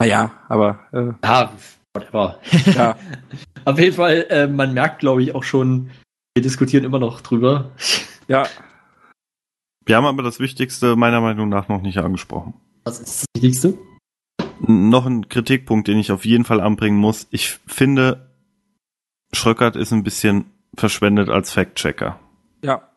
Naja, 0.01 0.31
aber 0.49 0.79
äh, 0.91 1.13
Ja, 1.25 1.53
whatever. 1.93 2.39
ja. 2.75 2.97
Auf 3.63 3.79
jeden 3.79 3.95
Fall, 3.95 4.25
äh, 4.29 4.47
man 4.47 4.73
merkt, 4.73 4.99
glaube 4.99 5.23
ich, 5.23 5.33
auch 5.33 5.43
schon, 5.43 5.89
wir 6.35 6.41
diskutieren 6.41 6.83
immer 6.83 6.99
noch 6.99 7.21
drüber. 7.21 7.71
ja. 8.27 8.45
Wir 9.85 9.95
haben 9.95 10.05
aber 10.05 10.23
das 10.23 10.39
Wichtigste 10.39 10.95
meiner 10.95 11.21
Meinung 11.21 11.47
nach 11.49 11.69
noch 11.69 11.81
nicht 11.81 11.97
angesprochen. 11.99 12.53
Was 12.83 12.99
ist 12.99 13.21
das 13.21 13.25
Wichtigste? 13.35 13.77
Noch 14.59 15.05
ein 15.05 15.29
Kritikpunkt, 15.29 15.87
den 15.87 15.97
ich 15.97 16.11
auf 16.11 16.25
jeden 16.25 16.43
Fall 16.43 16.59
anbringen 16.59 16.97
muss. 16.97 17.27
Ich 17.31 17.59
finde, 17.67 18.29
Schröckert 19.31 19.75
ist 19.75 19.93
ein 19.93 20.03
bisschen 20.03 20.45
verschwendet 20.75 21.29
als 21.29 21.53
Fact-Checker. 21.53 22.19
Ja. 22.63 22.89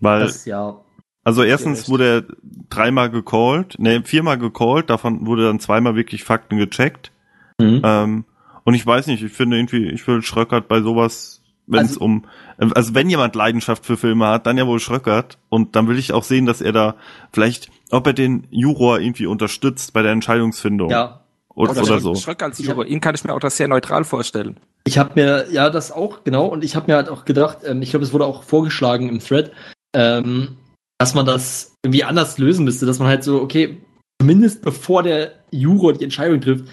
Weil 0.00 0.20
Das 0.20 0.44
ja. 0.44 0.80
Also 1.24 1.42
erstens 1.42 1.88
wurde 1.88 2.04
er 2.04 2.36
dreimal 2.70 3.10
gecallt, 3.10 3.78
ne, 3.78 4.02
viermal 4.04 4.38
gecallt, 4.38 4.88
davon 4.88 5.26
wurde 5.26 5.44
dann 5.44 5.60
zweimal 5.60 5.94
wirklich 5.94 6.24
Fakten 6.24 6.56
gecheckt. 6.56 7.12
Mhm. 7.60 7.82
Ähm, 7.84 8.24
und 8.64 8.74
ich 8.74 8.86
weiß 8.86 9.06
nicht, 9.08 9.22
ich 9.22 9.32
finde 9.32 9.58
irgendwie, 9.58 9.88
ich 9.88 10.06
will 10.06 10.22
Schröckert 10.22 10.68
bei 10.68 10.80
sowas, 10.80 11.37
wenn 11.68 11.84
es 11.84 11.92
Also- 11.92 12.00
um, 12.00 12.24
also 12.58 12.94
wenn 12.94 13.08
jemand 13.10 13.34
Leidenschaft 13.34 13.86
für 13.86 13.96
Filme 13.96 14.26
hat, 14.26 14.46
dann 14.46 14.58
ja 14.58 14.66
wohl 14.66 14.80
Schröckert. 14.80 15.38
Und 15.48 15.76
dann 15.76 15.86
will 15.88 15.98
ich 15.98 16.12
auch 16.12 16.24
sehen, 16.24 16.46
dass 16.46 16.60
er 16.60 16.72
da 16.72 16.96
vielleicht, 17.32 17.70
ob 17.90 18.06
er 18.06 18.12
den 18.12 18.46
Juror 18.50 19.00
irgendwie 19.00 19.26
unterstützt 19.26 19.92
bei 19.92 20.02
der 20.02 20.12
Entscheidungsfindung. 20.12 20.90
Ja. 20.90 21.20
Oder, 21.54 21.72
Oder, 21.72 21.80
oder 21.82 21.86
Schröck, 21.86 22.00
so. 22.02 22.14
Schröck 22.14 22.42
als 22.42 22.58
Juror. 22.58 22.86
Ihn 22.86 23.00
kann 23.00 23.14
ich 23.16 23.24
mir 23.24 23.34
auch 23.34 23.40
das 23.40 23.56
sehr 23.56 23.66
neutral 23.66 24.04
vorstellen. 24.04 24.58
Ich 24.84 24.96
habe 24.96 25.10
mir, 25.16 25.46
ja, 25.50 25.70
das 25.70 25.90
auch, 25.90 26.22
genau, 26.22 26.46
und 26.46 26.62
ich 26.62 26.76
habe 26.76 26.90
mir 26.90 26.96
halt 26.96 27.08
auch 27.08 27.24
gedacht, 27.24 27.58
ähm, 27.64 27.82
ich 27.82 27.90
glaube, 27.90 28.04
es 28.04 28.12
wurde 28.12 28.26
auch 28.26 28.44
vorgeschlagen 28.44 29.08
im 29.08 29.18
Thread, 29.18 29.50
ähm, 29.92 30.56
dass 30.98 31.14
man 31.14 31.26
das 31.26 31.74
irgendwie 31.84 32.04
anders 32.04 32.38
lösen 32.38 32.64
müsste, 32.64 32.86
dass 32.86 33.00
man 33.00 33.08
halt 33.08 33.24
so, 33.24 33.40
okay, 33.42 33.78
zumindest 34.20 34.62
bevor 34.62 35.02
der 35.02 35.32
Juror 35.50 35.94
die 35.94 36.04
Entscheidung 36.04 36.40
trifft, 36.40 36.66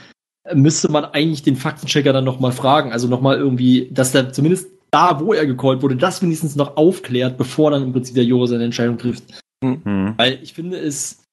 äh, 0.44 0.54
müsste 0.54 0.92
man 0.92 1.04
eigentlich 1.04 1.42
den 1.42 1.56
Faktenchecker 1.56 2.14
dann 2.14 2.24
nochmal 2.24 2.52
fragen, 2.52 2.92
also 2.92 3.08
nochmal 3.08 3.38
irgendwie, 3.38 3.90
dass 3.92 4.12
der 4.12 4.34
zumindest 4.34 4.70
da, 4.92 5.20
wo 5.20 5.34
er 5.34 5.46
gecallt 5.46 5.82
wurde, 5.82 5.96
das 5.96 6.22
wenigstens 6.22 6.56
noch 6.56 6.78
aufklärt, 6.78 7.38
bevor 7.38 7.72
dann 7.72 7.84
im 7.84 7.94
Prinzip 7.94 8.16
der 8.16 8.24
Juror 8.24 8.48
seine 8.48 8.64
Entscheidung 8.64 8.98
trifft. 8.98 9.24
Hm. 9.64 10.14
Weil 10.18 10.40
ich 10.42 10.54
finde 10.54 10.78
es, 10.78 11.24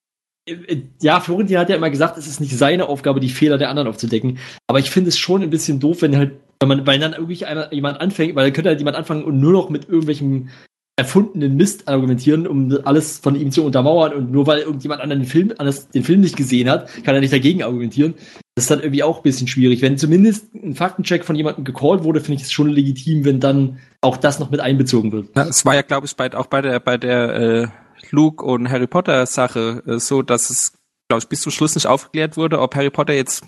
ja, 1.00 1.20
Florentin 1.20 1.58
hat 1.58 1.68
ja 1.68 1.76
immer 1.76 1.90
gesagt, 1.90 2.18
es 2.18 2.26
ist 2.26 2.40
nicht 2.40 2.56
seine 2.56 2.88
Aufgabe, 2.88 3.20
die 3.20 3.28
Fehler 3.28 3.58
der 3.58 3.70
anderen 3.70 3.88
aufzudecken. 3.88 4.38
Aber 4.66 4.78
ich 4.78 4.90
finde 4.90 5.08
es 5.08 5.18
schon 5.18 5.42
ein 5.42 5.50
bisschen 5.50 5.78
doof, 5.78 6.02
wenn 6.02 6.16
halt, 6.16 6.32
wenn 6.60 6.68
man, 6.68 6.86
weil 6.86 6.98
dann 6.98 7.12
irgendwie 7.12 7.44
einer, 7.44 7.72
jemand 7.72 8.00
anfängt, 8.00 8.34
weil 8.34 8.46
dann 8.46 8.52
könnte 8.52 8.70
halt 8.70 8.80
jemand 8.80 8.96
anfangen 8.96 9.24
und 9.24 9.38
nur 9.40 9.52
noch 9.52 9.70
mit 9.70 9.88
irgendwelchem 9.88 10.48
erfundenen 10.96 11.56
Mist 11.56 11.88
argumentieren, 11.88 12.46
um 12.46 12.76
alles 12.84 13.18
von 13.18 13.34
ihm 13.34 13.50
zu 13.50 13.64
untermauern 13.64 14.12
und 14.12 14.30
nur 14.30 14.46
weil 14.46 14.60
irgendjemand 14.60 15.00
anderen 15.00 15.22
den 15.22 15.28
Film, 15.28 15.52
anders, 15.56 15.88
den 15.88 16.04
Film 16.04 16.20
nicht 16.20 16.36
gesehen 16.36 16.68
hat, 16.68 16.88
kann 17.04 17.14
er 17.14 17.20
nicht 17.20 17.32
dagegen 17.32 17.62
argumentieren. 17.62 18.14
Das 18.54 18.64
ist 18.64 18.70
dann 18.70 18.80
irgendwie 18.80 19.02
auch 19.02 19.18
ein 19.18 19.22
bisschen 19.22 19.48
schwierig. 19.48 19.80
Wenn 19.80 19.96
zumindest 19.96 20.54
ein 20.54 20.74
Faktencheck 20.74 21.24
von 21.24 21.36
jemandem 21.36 21.64
gecallt 21.64 22.04
wurde, 22.04 22.20
finde 22.20 22.36
ich 22.36 22.42
es 22.42 22.52
schon 22.52 22.68
legitim, 22.68 23.24
wenn 23.24 23.40
dann 23.40 23.78
auch 24.02 24.18
das 24.18 24.38
noch 24.38 24.50
mit 24.50 24.60
einbezogen 24.60 25.10
wird. 25.10 25.28
Ja, 25.34 25.44
es 25.44 25.64
war 25.64 25.74
ja, 25.74 25.82
glaube 25.82 26.06
ich, 26.06 26.14
bei, 26.14 26.34
auch 26.34 26.46
bei 26.46 26.60
der, 26.60 26.78
bei 26.78 26.98
der 26.98 27.34
äh, 27.34 27.68
Luke 28.10 28.44
und 28.44 28.68
Harry 28.68 28.86
Potter 28.86 29.24
Sache 29.24 29.82
äh, 29.86 29.98
so, 29.98 30.20
dass 30.20 30.50
es, 30.50 30.72
glaube 31.08 31.20
ich, 31.22 31.28
bis 31.28 31.40
zum 31.40 31.50
Schluss 31.50 31.74
nicht 31.74 31.86
aufgeklärt 31.86 32.36
wurde, 32.36 32.60
ob 32.60 32.74
Harry 32.74 32.90
Potter 32.90 33.14
jetzt 33.14 33.42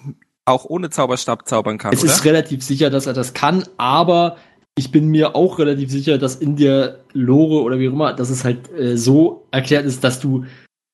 auch 0.46 0.64
ohne 0.64 0.90
Zauberstab 0.90 1.46
zaubern 1.48 1.78
kann, 1.78 1.92
Es 1.92 2.02
oder? 2.02 2.12
ist 2.12 2.24
relativ 2.24 2.62
sicher, 2.62 2.90
dass 2.90 3.06
er 3.06 3.12
das 3.14 3.34
kann, 3.34 3.64
aber 3.76 4.36
ich 4.76 4.90
bin 4.90 5.08
mir 5.08 5.36
auch 5.36 5.58
relativ 5.58 5.90
sicher, 5.90 6.18
dass 6.18 6.36
in 6.36 6.56
der 6.56 7.04
Lore 7.12 7.62
oder 7.62 7.78
wie 7.78 7.88
auch 7.88 7.92
immer, 7.92 8.12
dass 8.12 8.30
es 8.30 8.44
halt 8.44 8.70
äh, 8.72 8.96
so 8.96 9.46
erklärt 9.50 9.86
ist, 9.86 10.02
dass 10.02 10.20
du 10.20 10.44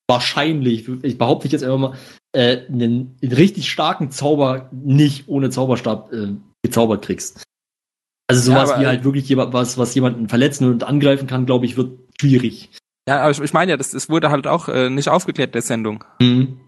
wahrscheinlich, 0.07 0.87
ich 1.01 1.17
behaupte 1.17 1.47
ich 1.47 1.53
jetzt 1.53 1.63
einfach 1.63 1.77
mal, 1.77 1.93
äh, 2.33 2.65
einen, 2.67 3.17
einen 3.21 3.31
richtig 3.33 3.69
starken 3.69 4.11
Zauber 4.11 4.69
nicht 4.71 5.27
ohne 5.27 5.49
Zauberstab 5.49 6.11
äh, 6.13 6.35
gezaubert 6.63 7.03
kriegst. 7.05 7.43
Also 8.29 8.51
Ja, 8.51 8.57
sowas 8.57 8.71
aber- 8.71 8.81
wie 8.81 8.87
halt 8.87 9.03
wirklich 9.03 9.27
jemand, 9.27 9.53
was, 9.53 9.77
was 9.77 9.93
jemanden 9.95 10.29
verletzen 10.29 10.69
und 10.71 10.83
angreifen 10.83 11.27
kann, 11.27 11.45
glaube 11.45 11.65
ich, 11.65 11.75
wird 11.77 11.97
schwierig. 12.19 12.69
Ja, 13.07 13.21
aber 13.21 13.31
ich, 13.31 13.39
ich 13.41 13.53
meine 13.53 13.71
ja, 13.71 13.77
das, 13.77 13.91
das 13.91 14.09
wurde 14.09 14.29
halt 14.29 14.47
auch 14.47 14.69
äh, 14.69 14.89
nicht 14.89 15.09
aufgeklärt, 15.09 15.53
der 15.55 15.61
Sendung. 15.63 16.03
Mhm. 16.19 16.59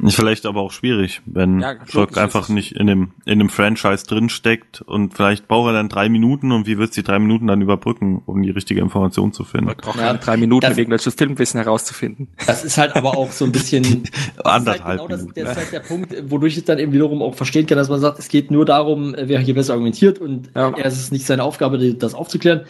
Ist 0.00 0.14
vielleicht 0.14 0.46
aber 0.46 0.60
auch 0.60 0.70
schwierig, 0.70 1.22
wenn 1.26 1.58
Ja, 1.60 1.74
einfach 2.14 2.48
nicht 2.48 2.76
in 2.76 2.86
dem, 2.86 3.10
in 3.24 3.40
dem 3.40 3.48
Franchise 3.48 4.06
drinsteckt 4.06 4.80
und 4.80 5.12
vielleicht 5.14 5.48
braucht 5.48 5.70
er 5.70 5.72
dann 5.72 5.88
drei 5.88 6.08
Minuten 6.08 6.52
und 6.52 6.68
wie 6.68 6.78
wird's 6.78 6.94
die 6.94 7.02
drei 7.02 7.18
Minuten 7.18 7.48
dann 7.48 7.60
überbrücken, 7.62 8.22
um 8.24 8.40
die 8.42 8.50
richtige 8.50 8.80
Information 8.80 9.32
zu 9.32 9.42
finden? 9.42 9.66
Man 9.66 9.76
braucht 9.76 9.98
Ja, 9.98 10.06
ja, 10.06 10.14
drei 10.14 10.36
Minuten, 10.36 10.60
das- 10.60 10.74
um 10.74 10.78
irgendwelches 10.78 11.14
Filmwissen 11.14 11.60
herauszufinden. 11.60 12.28
Das 12.46 12.64
ist 12.64 12.78
halt 12.78 12.94
aber 12.94 13.16
auch 13.16 13.32
so 13.32 13.44
ein 13.44 13.50
bisschen 13.50 14.04
Anderthalb 14.44 14.44
das 14.44 14.62
ist 14.78 14.84
halt 14.84 14.98
genau 14.98 15.08
das, 15.08 15.20
Minuten. 15.22 15.40
das 15.40 15.50
ist 15.50 15.56
halt 15.56 15.72
der 15.72 15.80
Punkt, 15.80 16.30
wodurch 16.30 16.56
ich 16.56 16.64
dann 16.64 16.78
eben 16.78 16.92
wiederum 16.92 17.20
auch 17.20 17.34
verstehen 17.34 17.66
kann, 17.66 17.76
dass 17.76 17.88
man 17.88 17.98
sagt, 17.98 18.20
es 18.20 18.28
geht 18.28 18.52
nur 18.52 18.64
darum, 18.64 19.16
wer 19.18 19.40
hier 19.40 19.54
besser 19.54 19.72
argumentiert 19.72 20.20
und 20.20 20.50
Ja. 20.54 20.70
er 20.76 20.84
ist 20.86 20.98
es 21.00 21.10
nicht 21.10 21.26
seine 21.26 21.42
Aufgabe, 21.42 21.76
das 21.94 22.14
aufzuklären. 22.14 22.66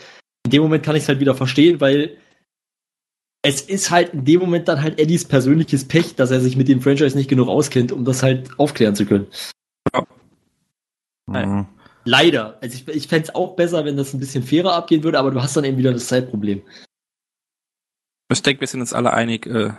In 0.47 0.51
dem 0.53 0.63
Moment 0.63 0.83
kann 0.83 0.97
ich 0.97 1.03
es 1.03 1.09
halt 1.11 1.21
wieder 1.21 1.35
verstehen, 1.35 1.79
weil 1.83 2.17
es 3.43 3.61
ist 3.61 3.91
halt 3.91 4.15
in 4.15 4.25
dem 4.25 4.41
Moment 4.41 4.69
dann 4.69 4.83
halt 4.83 4.99
Eddies 4.99 5.25
persönliches 5.25 5.87
Pech, 5.87 6.17
dass 6.17 6.31
er 6.31 6.41
sich 6.41 6.57
mit 6.57 6.69
dem 6.69 6.81
Franchise 6.81 7.17
nicht 7.17 7.31
genug 7.31 7.49
auskennt, 7.49 7.93
um 7.93 8.05
das 8.05 8.23
halt 8.23 8.59
aufklären 8.59 8.95
zu 8.95 9.07
können. 9.07 9.27
Mhm. 11.27 11.67
Leider. 12.05 12.59
Also 12.61 12.77
ich, 12.77 12.89
ich 12.89 13.09
fände 13.09 13.29
es 13.29 13.35
auch 13.35 13.55
besser, 13.55 13.85
wenn 13.85 13.97
das 13.97 14.15
ein 14.15 14.21
bisschen 14.21 14.43
fairer 14.43 14.73
abgehen 14.73 15.05
würde, 15.05 15.19
aber 15.19 15.31
du 15.31 15.43
hast 15.43 15.57
dann 15.57 15.65
eben 15.65 15.77
wieder 15.77 15.93
das 15.93 16.09
Zeitproblem. 16.09 16.63
Ich 18.31 18.43
denke, 18.43 18.61
wir 18.61 18.69
sind 18.69 18.81
uns 18.81 18.93
alle 18.93 19.13
einig. 19.13 19.47
Äh, 19.47 19.73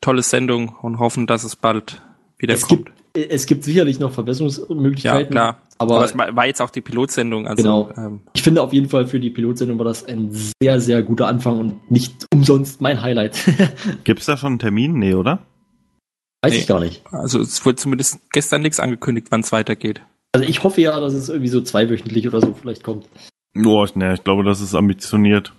tolle 0.00 0.22
Sendung 0.22 0.70
und 0.80 0.98
hoffen, 0.98 1.26
dass 1.26 1.44
es 1.44 1.56
bald 1.56 2.02
wieder 2.40 2.54
Es 2.54 2.62
kommt. 2.66 2.90
gibt, 3.14 3.32
es 3.32 3.46
gibt 3.46 3.64
sicherlich 3.64 3.98
noch 4.00 4.10
Ja, 4.10 4.14
Verbesserungsmöglichkeiten. 4.14 5.30
klar. 5.30 5.60
Aber, 5.78 5.96
Aber, 5.96 6.04
es 6.04 6.16
war 6.16 6.46
jetzt 6.46 6.60
auch 6.60 6.68
die 6.70 6.82
Pilotsendung. 6.82 7.46
Also, 7.46 7.62
Genau. 7.62 7.90
ähm, 7.96 8.20
ich 8.34 8.42
finde 8.42 8.60
auf 8.62 8.72
jeden 8.74 8.88
Fall 8.90 9.06
für 9.06 9.18
die 9.18 9.30
Pilotsendung 9.30 9.78
war 9.78 9.86
das 9.86 10.04
ein 10.04 10.28
sehr, 10.60 10.78
sehr 10.80 11.02
guter 11.02 11.26
Anfang 11.26 11.58
und 11.58 11.90
nicht 11.90 12.26
umsonst 12.34 12.80
mein 12.82 13.00
Highlight. 13.00 13.38
Gibt's 14.04 14.26
da 14.26 14.36
schon 14.36 14.48
einen 14.54 14.58
Termin? 14.58 14.98
Nee, 14.98 15.14
oder? 15.14 15.38
Weiß 16.42 16.52
Nee. 16.52 16.58
ich 16.58 16.66
gar 16.66 16.80
nicht. 16.80 17.02
also 17.10 17.40
es 17.40 17.64
wurde 17.64 17.76
zumindest 17.76 18.20
gestern 18.32 18.60
nichts 18.62 18.78
angekündigt, 18.80 19.28
wann 19.30 19.40
es 19.40 19.52
weitergeht. 19.52 20.02
Also 20.32 20.46
ich 20.46 20.62
hoffe 20.62 20.80
ja, 20.82 20.98
dass 21.00 21.12
es 21.14 21.28
irgendwie 21.28 21.48
so 21.48 21.60
zweiwöchentlich 21.62 22.28
oder 22.28 22.40
so 22.40 22.54
vielleicht 22.54 22.84
kommt. 22.84 23.08
Boah, 23.54 23.88
ne, 23.94 24.14
ich 24.14 24.22
glaube, 24.24 24.44
das 24.44 24.60
ist 24.60 24.74
ambitioniert. 24.74 25.54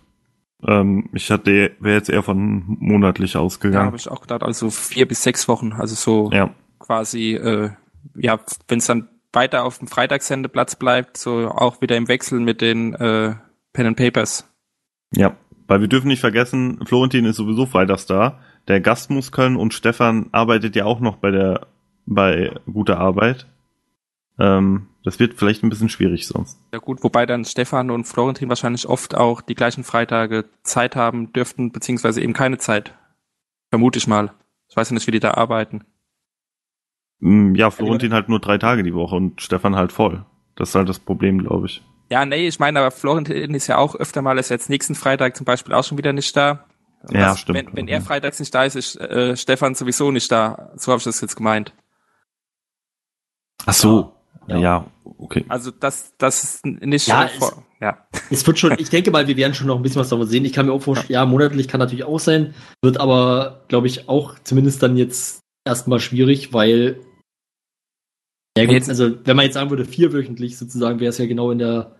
Ähm, 0.67 1.09
ich 1.13 1.29
hatte, 1.31 1.71
wäre 1.79 1.95
jetzt 1.97 2.09
eher 2.09 2.21
von 2.23 2.63
monatlich 2.79 3.33
Ja, 3.33 3.39
ausgegangen. 3.41 3.85
habe 3.87 3.97
ich 3.97 4.09
auch 4.09 4.21
gedacht. 4.21 4.43
Also 4.43 4.69
vier 4.69 5.07
bis 5.07 5.23
sechs 5.23 5.47
Wochen. 5.47 5.73
Also 5.73 5.95
so 5.95 6.29
Ja. 6.31 6.53
Quasi, 6.81 7.33
äh, 7.33 7.71
ja, 8.15 8.39
wenn 8.67 8.79
es 8.79 8.87
dann 8.87 9.09
weiter 9.33 9.63
auf 9.63 9.79
dem 9.79 9.87
Freitagssendeplatz 9.87 10.75
bleibt, 10.75 11.17
so 11.17 11.47
auch 11.47 11.81
wieder 11.81 11.95
im 11.95 12.07
Wechsel 12.07 12.39
mit 12.39 12.61
den 12.61 12.93
äh, 12.95 13.35
Pen 13.73 13.87
and 13.87 13.97
Papers. 13.97 14.47
Ja, 15.13 15.35
weil 15.67 15.81
wir 15.81 15.87
dürfen 15.87 16.07
nicht 16.07 16.19
vergessen, 16.19 16.79
Florentin 16.85 17.25
ist 17.25 17.37
sowieso 17.37 17.65
freitags 17.65 18.05
da. 18.05 18.39
Der 18.67 18.81
Gast 18.81 19.09
muss 19.09 19.31
können 19.31 19.55
und 19.55 19.73
Stefan 19.73 20.27
arbeitet 20.31 20.75
ja 20.75 20.85
auch 20.85 20.99
noch 20.99 21.17
bei 21.17 21.31
der 21.31 21.67
bei 22.05 22.53
guter 22.71 22.99
Arbeit. 22.99 23.47
Ähm, 24.39 24.87
das 25.03 25.19
wird 25.19 25.35
vielleicht 25.35 25.63
ein 25.63 25.69
bisschen 25.69 25.89
schwierig 25.89 26.27
sonst. 26.27 26.59
Ja 26.73 26.79
gut, 26.79 27.03
wobei 27.03 27.25
dann 27.25 27.45
Stefan 27.45 27.89
und 27.89 28.05
Florentin 28.05 28.49
wahrscheinlich 28.49 28.87
oft 28.87 29.15
auch 29.15 29.41
die 29.41 29.55
gleichen 29.55 29.83
Freitage 29.83 30.45
Zeit 30.63 30.95
haben 30.95 31.33
dürften, 31.33 31.71
beziehungsweise 31.71 32.21
eben 32.21 32.33
keine 32.33 32.57
Zeit. 32.57 32.93
Vermute 33.69 33.97
ich 33.97 34.07
mal. 34.07 34.33
Ich 34.69 34.75
weiß 34.75 34.89
ja 34.89 34.93
nicht, 34.93 35.07
wie 35.07 35.11
die 35.11 35.19
da 35.19 35.31
arbeiten. 35.31 35.85
Mm, 37.21 37.55
Ja, 37.55 37.71
Florentin 37.71 38.13
halt 38.13 38.29
nur 38.29 38.39
drei 38.39 38.57
Tage 38.57 38.83
die 38.83 38.93
Woche 38.93 39.15
und 39.15 39.41
Stefan 39.41 39.75
halt 39.75 39.91
voll. 39.91 40.25
Das 40.55 40.69
ist 40.69 40.75
halt 40.75 40.89
das 40.89 40.99
Problem, 40.99 41.39
glaube 41.39 41.67
ich. 41.67 41.81
Ja, 42.09 42.25
nee, 42.25 42.47
ich 42.47 42.59
meine, 42.59 42.79
aber 42.79 42.91
Florentin 42.91 43.53
ist 43.55 43.67
ja 43.67 43.77
auch 43.77 43.95
öfter 43.95 44.21
mal, 44.21 44.37
ist 44.37 44.49
jetzt 44.49 44.69
nächsten 44.69 44.95
Freitag 44.95 45.37
zum 45.37 45.45
Beispiel 45.45 45.73
auch 45.73 45.83
schon 45.85 45.97
wieder 45.97 46.11
nicht 46.13 46.35
da. 46.35 46.65
Und 47.03 47.15
Ja, 47.15 47.29
das- 47.29 47.39
stimmt. 47.39 47.57
Wenn, 47.57 47.75
wenn 47.77 47.87
er 47.87 48.01
freitags 48.01 48.39
nicht 48.39 48.53
da 48.53 48.63
ist, 48.65 48.75
ist 48.75 48.95
äh, 48.99 49.35
Stefan 49.37 49.75
sowieso 49.75 50.11
nicht 50.11 50.31
da. 50.31 50.71
So 50.75 50.91
habe 50.91 50.97
ich 50.99 51.05
das 51.05 51.21
jetzt 51.21 51.35
gemeint. 51.35 51.73
Ach 53.65 53.73
so. 53.73 54.13
Ja. 54.47 54.57
Ja, 54.57 54.85
okay. 55.19 55.45
Also 55.47 55.71
das, 55.71 56.13
das 56.17 56.43
ist 56.43 56.65
nicht 56.65 57.07
Ja, 57.07 57.27
vor, 57.27 57.63
ja. 57.79 57.97
Es 58.31 58.45
wird 58.45 58.57
schon, 58.59 58.73
ich 58.79 58.89
denke 58.89 59.11
mal, 59.11 59.27
wir 59.27 59.37
werden 59.37 59.53
schon 59.53 59.67
noch 59.67 59.77
ein 59.77 59.83
bisschen 59.83 60.01
was 60.01 60.09
davon 60.09 60.27
sehen. 60.27 60.43
Ich 60.45 60.53
kann 60.53 60.65
mir 60.65 60.73
auch 60.73 60.81
vorstellen, 60.81 61.13
ja, 61.13 61.25
monatlich 61.25 61.67
kann 61.67 61.79
natürlich 61.79 62.03
auch 62.03 62.19
sein, 62.19 62.53
wird 62.81 62.99
aber, 62.99 63.61
glaube 63.67 63.87
ich, 63.87 64.09
auch 64.09 64.35
zumindest 64.43 64.81
dann 64.83 64.97
jetzt 64.97 65.39
erstmal 65.63 65.99
schwierig, 65.99 66.53
weil 66.53 66.99
ja 68.57 68.65
gut, 68.65 68.73
Jetzt- 68.73 68.89
also 68.89 69.11
wenn 69.23 69.35
man 69.35 69.45
jetzt 69.45 69.53
sagen 69.55 69.69
würde, 69.69 69.85
vierwöchentlich 69.85 70.57
sozusagen, 70.57 70.99
wäre 70.99 71.09
es 71.09 71.17
ja 71.17 71.25
genau 71.25 71.51
in 71.51 71.59
der 71.59 71.95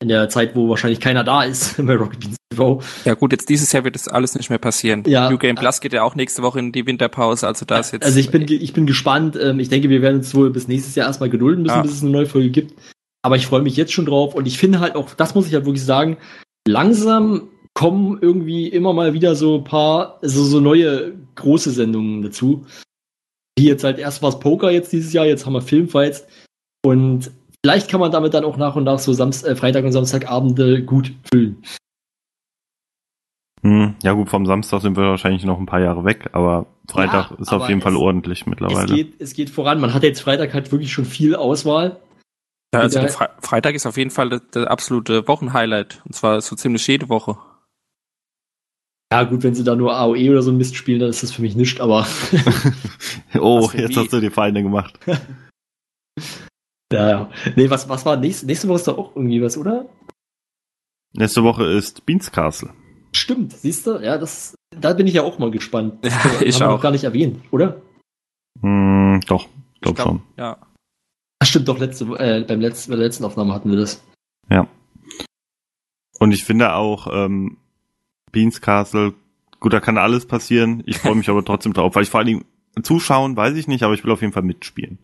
in 0.00 0.06
der 0.08 0.28
Zeit, 0.28 0.54
wo 0.54 0.68
wahrscheinlich 0.68 1.00
keiner 1.00 1.24
da 1.24 1.42
ist 1.42 1.74
bei 1.84 1.96
Rocket 1.96 2.20
Beans 2.20 2.36
TV. 2.52 2.80
Ja 3.04 3.14
gut, 3.14 3.32
jetzt 3.32 3.48
dieses 3.48 3.72
Jahr 3.72 3.82
wird 3.82 3.96
das 3.96 4.06
alles 4.06 4.36
nicht 4.36 4.48
mehr 4.48 4.60
passieren. 4.60 5.02
Ja. 5.08 5.28
New 5.28 5.38
Game 5.38 5.56
Plus 5.56 5.80
geht 5.80 5.92
ja 5.92 6.04
auch 6.04 6.14
nächste 6.14 6.42
Woche 6.42 6.60
in 6.60 6.70
die 6.70 6.86
Winterpause, 6.86 7.46
also 7.46 7.64
da 7.64 7.80
ist 7.80 7.92
jetzt. 7.92 8.04
Also 8.04 8.20
ich 8.20 8.30
bin, 8.30 8.42
ich 8.42 8.72
bin 8.72 8.86
gespannt. 8.86 9.36
Ähm, 9.40 9.58
ich 9.58 9.68
denke, 9.70 9.88
wir 9.90 10.00
werden 10.00 10.18
uns 10.18 10.32
wohl 10.36 10.50
bis 10.50 10.68
nächstes 10.68 10.94
Jahr 10.94 11.08
erstmal 11.08 11.30
gedulden 11.30 11.62
müssen, 11.64 11.74
Ja. 11.74 11.82
bis 11.82 11.92
es 11.94 12.02
eine 12.02 12.12
neue 12.12 12.26
Folge 12.26 12.50
gibt. 12.50 12.74
Aber 13.22 13.34
ich 13.34 13.46
freue 13.48 13.62
mich 13.62 13.76
jetzt 13.76 13.92
schon 13.92 14.06
drauf 14.06 14.34
und 14.36 14.46
ich 14.46 14.56
finde 14.56 14.78
halt 14.78 14.94
auch, 14.94 15.12
das 15.14 15.34
muss 15.34 15.48
ich 15.48 15.54
halt 15.54 15.64
wirklich 15.66 15.84
sagen, 15.84 16.16
langsam 16.68 17.48
kommen 17.74 18.18
irgendwie 18.20 18.68
immer 18.68 18.92
mal 18.92 19.12
wieder 19.14 19.34
so 19.34 19.56
ein 19.58 19.64
paar, 19.64 20.18
so, 20.22 20.44
so 20.44 20.60
neue 20.60 21.12
große 21.34 21.70
Sendungen 21.70 22.22
dazu. 22.22 22.66
Jetzt 23.58 23.84
halt 23.84 23.98
erst 23.98 24.22
war 24.22 24.28
es 24.30 24.38
Poker 24.38 24.70
jetzt 24.70 24.92
dieses 24.92 25.12
Jahr, 25.12 25.26
jetzt 25.26 25.44
haben 25.46 25.52
wir 25.52 25.62
Filmfights 25.62 26.26
und 26.84 27.30
vielleicht 27.64 27.90
kann 27.90 28.00
man 28.00 28.12
damit 28.12 28.34
dann 28.34 28.44
auch 28.44 28.56
nach 28.56 28.76
und 28.76 28.84
nach 28.84 28.98
so 28.98 29.12
Samst 29.12 29.44
äh, 29.46 29.56
Freitag 29.56 29.84
und 29.84 29.92
Samstagabende 29.92 30.82
gut 30.82 31.12
füllen. 31.32 31.62
Hm, 33.62 33.96
ja 34.02 34.12
gut, 34.12 34.28
vom 34.30 34.46
Samstag 34.46 34.80
sind 34.82 34.96
wir 34.96 35.04
wahrscheinlich 35.04 35.44
noch 35.44 35.58
ein 35.58 35.66
paar 35.66 35.80
Jahre 35.80 36.04
weg, 36.04 36.30
aber 36.32 36.66
Freitag 36.88 37.30
Ja, 37.32 37.36
ist 37.38 37.48
auf 37.48 37.62
aber 37.62 37.68
jeden 37.68 37.80
Fall 37.80 37.94
es- 37.94 37.98
ordentlich 37.98 38.40
Es 38.42 38.46
mittlerweile. 38.46 38.94
geht, 38.94 39.20
es 39.20 39.34
geht 39.34 39.50
voran. 39.50 39.80
Man 39.80 39.92
hat 39.94 40.04
jetzt 40.04 40.20
Freitag 40.20 40.54
halt 40.54 40.70
wirklich 40.70 40.92
schon 40.92 41.04
viel 41.04 41.34
Auswahl. 41.34 41.98
ja, 42.72 42.80
also 42.80 43.00
Fre 43.08 43.30
Freitag 43.40 43.74
ist 43.74 43.86
auf 43.86 43.96
jeden 43.96 44.10
Fall 44.10 44.28
das, 44.28 44.42
das 44.52 44.66
absolute 44.66 45.26
Wochenhighlight. 45.26 46.02
Und 46.06 46.14
zwar 46.14 46.40
so 46.40 46.54
ziemlich 46.54 46.86
jede 46.86 47.08
Woche. 47.08 47.36
Ja, 49.12 49.24
gut, 49.24 49.42
wenn 49.42 49.54
sie 49.54 49.64
da 49.64 49.74
nur 49.74 49.96
AOE 49.96 50.30
oder 50.30 50.42
so 50.42 50.50
ein 50.50 50.58
Mist 50.58 50.76
spielen, 50.76 51.00
dann 51.00 51.08
ist 51.08 51.22
das 51.22 51.32
für 51.32 51.40
mich 51.42 51.56
nichts, 51.56 51.80
aber 51.80 52.06
oh, 53.40 53.70
jetzt 53.72 53.90
wie? 53.90 53.96
hast 53.96 54.12
du 54.12 54.20
die 54.20 54.28
Feinde 54.30 54.62
gemacht. 54.62 54.98
ja, 56.92 57.08
ja. 57.08 57.30
Nee, 57.56 57.70
was, 57.70 57.88
was 57.88 58.04
war 58.04 58.16
nächste, 58.16 58.44
nächste 58.46 58.68
Woche 58.68 58.76
ist 58.76 58.88
doch 58.88 58.98
auch 58.98 59.16
irgendwie 59.16 59.40
was, 59.42 59.56
oder? 59.56 59.88
Nächste 61.14 61.42
Woche 61.42 61.64
ist 61.64 62.04
Beans 62.04 62.30
Castle. 62.30 62.74
Stimmt, 63.12 63.52
siehst 63.54 63.86
du? 63.86 63.98
Ja, 63.98 64.18
das, 64.18 64.54
da 64.78 64.92
bin 64.92 65.06
ich 65.06 65.14
ja 65.14 65.22
auch 65.22 65.38
mal 65.38 65.50
gespannt. 65.50 66.04
Das 66.04 66.12
Ja, 66.12 66.24
haben 66.24 66.46
ich 66.46 66.60
wir 66.60 66.66
noch 66.66 66.74
auch. 66.74 66.82
gar 66.82 66.92
nicht 66.92 67.04
erwähnt, 67.04 67.42
oder? 67.50 67.80
Hm, 68.60 69.22
doch, 69.26 69.48
glaub, 69.80 69.94
glaub, 69.96 70.06
schon. 70.06 70.22
Ja. 70.36 70.58
Ach, 71.40 71.46
stimmt, 71.46 71.68
doch, 71.68 71.78
letzte, 71.78 72.04
äh, 72.18 72.44
beim 72.46 72.60
letzten, 72.60 72.90
bei 72.90 72.96
der 72.96 73.06
letzten 73.06 73.24
Aufnahme 73.24 73.54
hatten 73.54 73.70
wir 73.70 73.78
das. 73.78 74.02
Und 76.20 76.32
ich 76.32 76.44
finde 76.44 76.74
auch 76.74 77.06
ähm, 77.12 77.58
Beans 78.32 78.60
Castle, 78.60 79.14
gut, 79.60 79.72
da 79.72 79.80
kann 79.80 79.98
alles 79.98 80.26
passieren. 80.26 80.82
Ich 80.86 80.98
freue 80.98 81.14
mich 81.14 81.28
aber 81.28 81.44
trotzdem 81.44 81.72
drauf, 81.72 81.94
weil 81.94 82.02
ich 82.02 82.10
vor 82.10 82.18
allen 82.18 82.26
Dingen 82.26 82.44
zuschauen, 82.82 83.36
weiß 83.36 83.56
ich 83.56 83.68
nicht, 83.68 83.82
aber 83.82 83.94
ich 83.94 84.04
will 84.04 84.12
auf 84.12 84.20
jeden 84.20 84.32
Fall 84.32 84.42
mitspielen. 84.42 84.98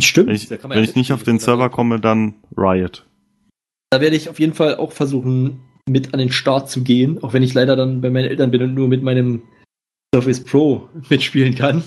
Stimmt. 0.00 0.28
Wenn 0.28 0.36
ich, 0.36 0.48
da 0.48 0.56
kann 0.56 0.68
man 0.68 0.76
wenn 0.76 0.84
ja 0.84 0.90
ich 0.90 0.96
nicht 0.96 1.12
auf 1.12 1.22
den. 1.22 1.38
Server 1.38 1.70
komme, 1.70 2.00
dann 2.00 2.34
Riot. 2.56 3.06
Da 3.90 4.00
werde 4.00 4.16
ich 4.16 4.28
auf 4.28 4.40
jeden 4.40 4.54
Fall 4.54 4.76
auch 4.76 4.92
versuchen, 4.92 5.60
mit 5.88 6.14
an 6.14 6.18
den 6.18 6.32
Start 6.32 6.68
zu 6.68 6.82
gehen, 6.82 7.22
auch 7.22 7.32
wenn 7.32 7.42
ich 7.42 7.54
leider 7.54 7.76
dann 7.76 8.00
bei 8.00 8.10
meinen 8.10 8.28
Eltern 8.28 8.50
bin 8.50 8.62
und 8.62 8.74
nur 8.74 8.88
mit 8.88 9.02
meinem 9.02 9.42
Surface 10.14 10.42
Pro 10.42 10.88
mitspielen 11.10 11.54
kann. 11.54 11.84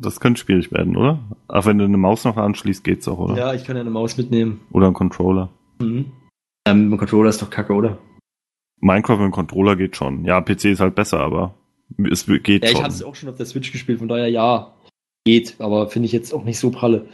Das 0.00 0.18
könnte 0.18 0.40
schwierig 0.40 0.72
werden, 0.72 0.96
oder? 0.96 1.20
Ach, 1.46 1.66
wenn 1.66 1.78
du 1.78 1.84
eine 1.84 1.96
Maus 1.96 2.24
noch 2.24 2.36
anschließt, 2.36 2.82
geht's 2.82 3.06
auch, 3.06 3.18
oder? 3.18 3.36
Ja, 3.36 3.54
ich 3.54 3.64
kann 3.64 3.76
ja 3.76 3.82
eine 3.82 3.90
Maus 3.90 4.16
mitnehmen. 4.16 4.60
Oder 4.72 4.88
ein 4.88 4.94
Controller. 4.94 5.50
Mhm. 5.78 6.10
Ähm, 6.66 6.88
mein 6.88 6.98
Controller 6.98 7.30
ist 7.30 7.40
doch 7.40 7.50
kacke, 7.50 7.74
oder? 7.74 7.98
Minecraft 8.84 9.16
mit 9.18 9.26
dem 9.26 9.32
Controller 9.32 9.76
geht 9.76 9.96
schon. 9.96 10.24
Ja, 10.24 10.40
PC 10.40 10.66
ist 10.66 10.80
halt 10.80 10.94
besser, 10.94 11.20
aber 11.20 11.54
es 12.10 12.26
geht 12.26 12.62
Ja, 12.62 12.70
ich 12.70 12.76
schon. 12.76 12.82
habe 12.84 12.92
es 12.92 13.02
auch 13.02 13.14
schon 13.14 13.28
auf 13.28 13.36
der 13.36 13.46
Switch 13.46 13.72
gespielt, 13.72 13.98
von 13.98 14.08
daher 14.08 14.28
ja, 14.28 14.74
geht, 15.24 15.56
aber 15.58 15.88
finde 15.88 16.06
ich 16.06 16.12
jetzt 16.12 16.32
auch 16.32 16.44
nicht 16.44 16.58
so 16.58 16.70
pralle. 16.70 17.08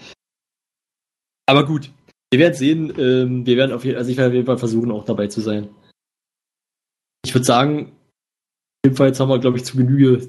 Aber 1.47 1.65
gut, 1.65 1.91
wir 2.33 2.41
werden 2.41 2.55
sehen. 2.55 2.93
Ähm, 2.99 3.47
wir 3.47 3.57
werden 3.57 3.73
auf 3.73 3.85
jeden, 3.85 3.99
also 3.99 4.11
ich 4.11 4.17
werde 4.17 4.29
auf 4.31 4.35
jeden 4.35 4.47
Fall 4.47 4.59
versuchen, 4.59 4.91
auch 4.91 5.05
dabei 5.05 5.29
zu 5.29 5.41
sein. 5.41 5.69
Ich 7.25 7.35
würde 7.35 7.45
sagen, 7.45 7.93
jedenfalls 8.85 9.21
haben 9.21 9.29
wir, 9.29 9.39
glaube 9.39 9.57
ich, 9.59 9.65
zu 9.65 9.77
Genüge 9.77 10.29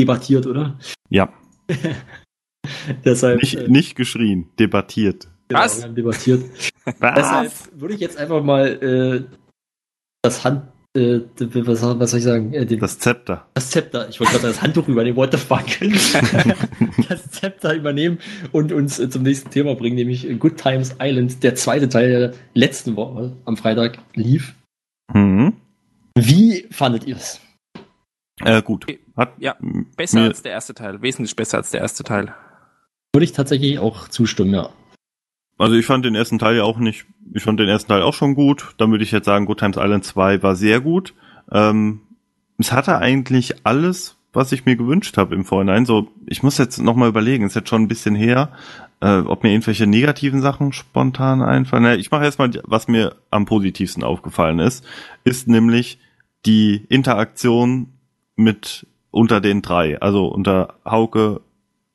debattiert, 0.00 0.46
oder? 0.46 0.78
Ja, 1.10 1.32
Deshalb 3.04 3.40
nicht, 3.40 3.54
äh, 3.54 3.68
nicht 3.68 3.94
geschrien, 3.96 4.48
debattiert. 4.58 5.28
genau, 5.48 5.60
Was? 5.60 5.78
wir 5.78 5.84
haben 5.84 5.94
debattiert. 5.94 6.44
Was? 6.98 7.14
Deshalb 7.14 7.52
würde 7.80 7.94
ich 7.94 8.00
jetzt 8.00 8.16
einfach 8.16 8.42
mal 8.42 8.66
äh, 8.82 9.36
das 10.22 10.44
Hand 10.44 10.71
äh, 10.94 11.20
was, 11.38 11.82
was 11.82 12.10
soll 12.10 12.18
ich 12.18 12.24
sagen, 12.24 12.52
äh, 12.52 12.66
den, 12.66 12.80
Das 12.80 12.98
Zepter. 12.98 13.46
das 13.54 13.70
Zepter, 13.70 14.08
ich 14.08 14.20
wollte 14.20 14.32
gerade 14.32 14.48
das 14.48 14.60
Handtuch 14.62 14.88
übernehmen, 14.88 15.16
what 15.16 15.32
the 15.32 15.38
fuck, 15.38 15.64
das 17.08 17.30
Zepter 17.30 17.74
übernehmen 17.74 18.18
und 18.52 18.72
uns 18.72 18.98
äh, 18.98 19.08
zum 19.08 19.22
nächsten 19.22 19.50
Thema 19.50 19.74
bringen, 19.74 19.96
nämlich 19.96 20.28
Good 20.38 20.56
Times 20.58 20.96
Island, 21.00 21.42
der 21.42 21.54
zweite 21.54 21.88
Teil 21.88 22.10
der 22.10 22.32
letzten 22.54 22.96
Woche 22.96 23.36
am 23.44 23.56
Freitag 23.56 23.98
lief. 24.14 24.54
Mhm. 25.14 25.54
Wie 26.16 26.66
fandet 26.70 27.06
ihr 27.06 27.16
es? 27.16 27.40
Äh, 28.44 28.60
gut. 28.62 28.86
Hat 29.16 29.34
Ja, 29.38 29.56
Besser 29.96 30.22
als 30.22 30.42
der 30.42 30.52
erste 30.52 30.74
Teil, 30.74 31.00
wesentlich 31.00 31.36
besser 31.36 31.58
als 31.58 31.70
der 31.70 31.80
erste 31.80 32.02
Teil. 32.02 32.34
Würde 33.14 33.24
ich 33.24 33.32
tatsächlich 33.32 33.78
auch 33.78 34.08
zustimmen, 34.08 34.54
ja. 34.54 34.70
Also 35.58 35.74
ich 35.76 35.86
fand 35.86 36.04
den 36.04 36.14
ersten 36.14 36.38
Teil 36.38 36.56
ja 36.56 36.64
auch 36.64 36.78
nicht, 36.78 37.06
ich 37.34 37.42
fand 37.42 37.60
den 37.60 37.68
ersten 37.68 37.88
Teil 37.88 38.02
auch 38.02 38.14
schon 38.14 38.34
gut. 38.34 38.74
Dann 38.78 38.90
würde 38.90 39.04
ich 39.04 39.12
jetzt 39.12 39.26
sagen, 39.26 39.46
Good 39.46 39.60
Times 39.60 39.76
Island 39.76 40.04
2 40.04 40.42
war 40.42 40.56
sehr 40.56 40.80
gut. 40.80 41.14
Ähm, 41.50 42.00
es 42.58 42.72
hatte 42.72 42.98
eigentlich 42.98 43.54
alles, 43.64 44.16
was 44.32 44.52
ich 44.52 44.64
mir 44.64 44.76
gewünscht 44.76 45.16
habe 45.16 45.34
im 45.34 45.44
Vorhinein. 45.44 45.86
So, 45.86 46.08
ich 46.26 46.42
muss 46.42 46.58
jetzt 46.58 46.78
nochmal 46.78 47.08
überlegen, 47.08 47.44
ist 47.46 47.54
jetzt 47.54 47.68
schon 47.68 47.82
ein 47.82 47.88
bisschen 47.88 48.14
her, 48.14 48.50
äh, 49.00 49.18
ob 49.18 49.42
mir 49.42 49.50
irgendwelche 49.50 49.86
negativen 49.86 50.40
Sachen 50.40 50.72
spontan 50.72 51.42
einfallen. 51.42 51.82
Na, 51.82 51.94
Ich 51.94 52.10
mache 52.10 52.24
erstmal, 52.24 52.50
was 52.64 52.88
mir 52.88 53.16
am 53.30 53.44
positivsten 53.44 54.04
aufgefallen 54.04 54.58
ist, 54.58 54.84
ist 55.24 55.48
nämlich 55.48 55.98
die 56.46 56.84
Interaktion 56.88 57.88
mit 58.36 58.86
unter 59.10 59.40
den 59.40 59.62
drei, 59.62 60.00
also 60.00 60.26
unter 60.26 60.74
Hauke, 60.84 61.40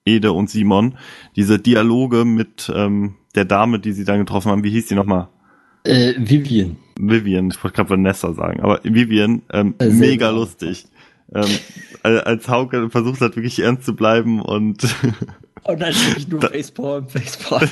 Ede 0.06 0.32
und 0.32 0.50
Simon, 0.50 0.98
diese 1.36 1.60
Dialoge 1.60 2.24
mit 2.24 2.72
ähm, 2.74 3.16
der 3.38 3.46
Dame, 3.46 3.80
die 3.80 3.94
sie 3.94 4.04
dann 4.04 4.20
getroffen 4.20 4.52
haben, 4.52 4.64
wie 4.64 4.72
hieß 4.72 4.88
die 4.88 4.96
nochmal? 4.96 5.30
Äh, 5.86 6.16
Vivian. 6.18 6.76
Vivian, 7.00 7.50
ich 7.52 7.64
wollte 7.64 7.76
gerade 7.78 7.92
Vanessa 7.92 8.34
sagen, 8.34 8.60
aber 8.62 8.82
Vivian, 8.84 9.44
ähm, 9.54 9.76
Äh, 9.80 9.90
mega 9.90 10.28
genau. 10.30 10.42
lustig. 10.42 10.86
Ähm, 11.34 11.46
al- 12.04 12.22
als 12.22 12.48
Hauke 12.50 12.90
versucht 12.90 13.22
hat, 13.22 13.36
wirklich 13.36 13.60
ernst 13.60 13.84
zu 13.86 13.96
bleiben 13.96 14.42
und 14.42 14.84
Und 15.64 15.80
dann 15.82 15.94
wirklich 15.94 16.28
nur 16.28 16.40
Da- 16.40 16.50
Facepalm, 16.50 17.08
Facepalm. 17.10 17.70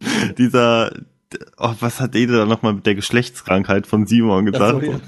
dieser, 0.38 0.92
oh, 1.58 1.74
was 1.80 2.00
hat 2.00 2.14
Ede 2.14 2.34
da 2.36 2.44
nochmal 2.46 2.74
mit 2.74 2.86
der 2.86 2.94
Geschlechtskrankheit 2.94 3.86
von 3.86 4.06
Simon 4.06 4.46
gesagt? 4.46 4.84
So, 4.84 4.90
ja. 4.92 5.00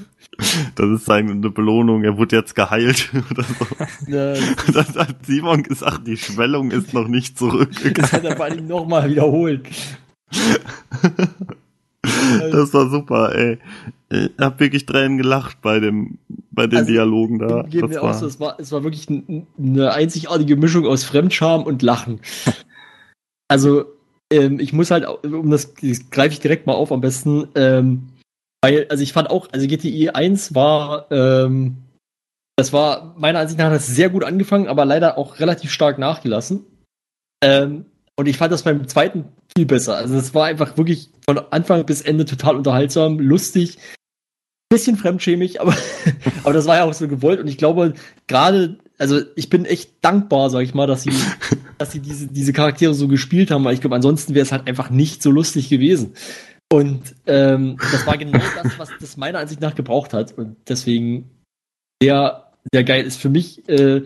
Das 0.74 0.88
ist 0.88 1.04
seine 1.04 1.34
Belohnung, 1.34 2.04
er 2.04 2.16
wurde 2.16 2.36
jetzt 2.36 2.54
geheilt 2.54 3.10
oder 3.30 3.42
so. 3.42 3.66
Ja, 4.10 4.34
dann 4.72 4.94
hat 4.94 5.26
Simon 5.26 5.62
gesagt, 5.62 6.06
die 6.06 6.16
Schwellung 6.16 6.70
ist 6.70 6.94
noch 6.94 7.08
nicht 7.08 7.38
zurückgegangen. 7.38 7.94
das 7.94 8.12
hat 8.12 8.24
er 8.24 8.36
vor 8.36 8.46
allem 8.46 8.66
nochmal 8.66 9.10
wiederholt. 9.10 9.66
Das 12.52 12.72
war 12.72 12.88
super, 12.88 13.34
ey. 13.34 13.58
Ich 14.08 14.30
hab 14.38 14.58
wirklich 14.58 14.86
Tränen 14.86 15.18
gelacht 15.18 15.60
bei 15.62 15.78
dem, 15.78 16.18
bei 16.50 16.66
den 16.66 16.80
Also, 16.80 16.90
Dialogen 16.90 17.38
da. 17.38 17.62
Geht 17.62 17.82
Das 17.82 17.90
mir 17.90 18.02
war, 18.02 18.10
auch 18.10 18.14
so, 18.14 18.26
es 18.26 18.40
war, 18.40 18.58
es 18.58 18.72
war 18.72 18.82
wirklich 18.82 19.06
eine 19.08 19.92
einzigartige 19.92 20.56
Mischung 20.56 20.86
aus 20.86 21.04
Fremdscham 21.04 21.62
und 21.62 21.82
Lachen. 21.82 22.20
Also, 23.48 23.84
ähm, 24.32 24.58
ich 24.58 24.72
muss 24.72 24.90
halt, 24.90 25.06
um 25.24 25.50
das, 25.50 25.74
das 25.74 26.10
greife 26.10 26.32
ich 26.32 26.40
direkt 26.40 26.66
mal 26.66 26.72
auf 26.72 26.90
am 26.90 27.00
besten, 27.00 27.48
ähm, 27.54 28.08
weil, 28.62 28.86
also 28.88 29.02
ich 29.02 29.12
fand 29.12 29.30
auch, 29.30 29.48
also 29.52 29.66
GTI 29.66 30.10
1 30.10 30.54
war, 30.54 31.10
ähm, 31.10 31.78
das 32.56 32.72
war 32.72 33.14
meiner 33.16 33.38
Ansicht 33.38 33.58
nach 33.58 33.72
es 33.72 33.86
sehr 33.86 34.10
gut 34.10 34.22
angefangen, 34.22 34.68
aber 34.68 34.84
leider 34.84 35.16
auch 35.16 35.40
relativ 35.40 35.72
stark 35.72 35.98
nachgelassen. 35.98 36.66
Ähm, 37.42 37.86
und 38.16 38.26
ich 38.26 38.36
fand 38.36 38.52
das 38.52 38.64
beim 38.64 38.86
zweiten 38.86 39.24
viel 39.56 39.64
besser. 39.64 39.96
Also 39.96 40.16
es 40.16 40.34
war 40.34 40.46
einfach 40.46 40.76
wirklich 40.76 41.10
von 41.24 41.38
Anfang 41.50 41.86
bis 41.86 42.02
Ende 42.02 42.26
total 42.26 42.56
unterhaltsam, 42.56 43.18
lustig, 43.18 43.78
bisschen 44.68 44.96
fremdschämig, 44.96 45.60
aber, 45.60 45.74
aber 46.44 46.52
das 46.52 46.66
war 46.66 46.76
ja 46.76 46.84
auch 46.84 46.92
so 46.92 47.08
gewollt 47.08 47.40
und 47.40 47.48
ich 47.48 47.58
glaube, 47.58 47.94
gerade, 48.26 48.78
also 48.98 49.20
ich 49.36 49.50
bin 49.50 49.64
echt 49.64 49.92
dankbar, 50.00 50.50
sag 50.50 50.60
ich 50.62 50.74
mal, 50.74 50.86
dass 50.86 51.02
sie, 51.02 51.12
dass 51.78 51.92
sie 51.92 52.00
diese, 52.00 52.28
diese 52.28 52.52
Charaktere 52.52 52.94
so 52.94 53.08
gespielt 53.08 53.50
haben, 53.50 53.64
weil 53.64 53.74
ich 53.74 53.80
glaube, 53.80 53.96
ansonsten 53.96 54.34
wäre 54.34 54.44
es 54.44 54.52
halt 54.52 54.68
einfach 54.68 54.90
nicht 54.90 55.22
so 55.22 55.30
lustig 55.30 55.68
gewesen. 55.70 56.14
Und 56.72 57.16
ähm, 57.26 57.76
das 57.78 58.06
war 58.06 58.16
genau 58.16 58.38
das, 58.38 58.78
was 58.78 58.90
das 59.00 59.16
meiner 59.16 59.40
Ansicht 59.40 59.60
nach 59.60 59.74
gebraucht 59.74 60.12
hat. 60.12 60.32
Und 60.38 60.56
deswegen 60.68 61.28
sehr, 62.00 62.52
sehr 62.72 62.84
geil 62.84 63.04
ist 63.04 63.20
für 63.20 63.28
mich 63.28 63.68
äh, 63.68 64.04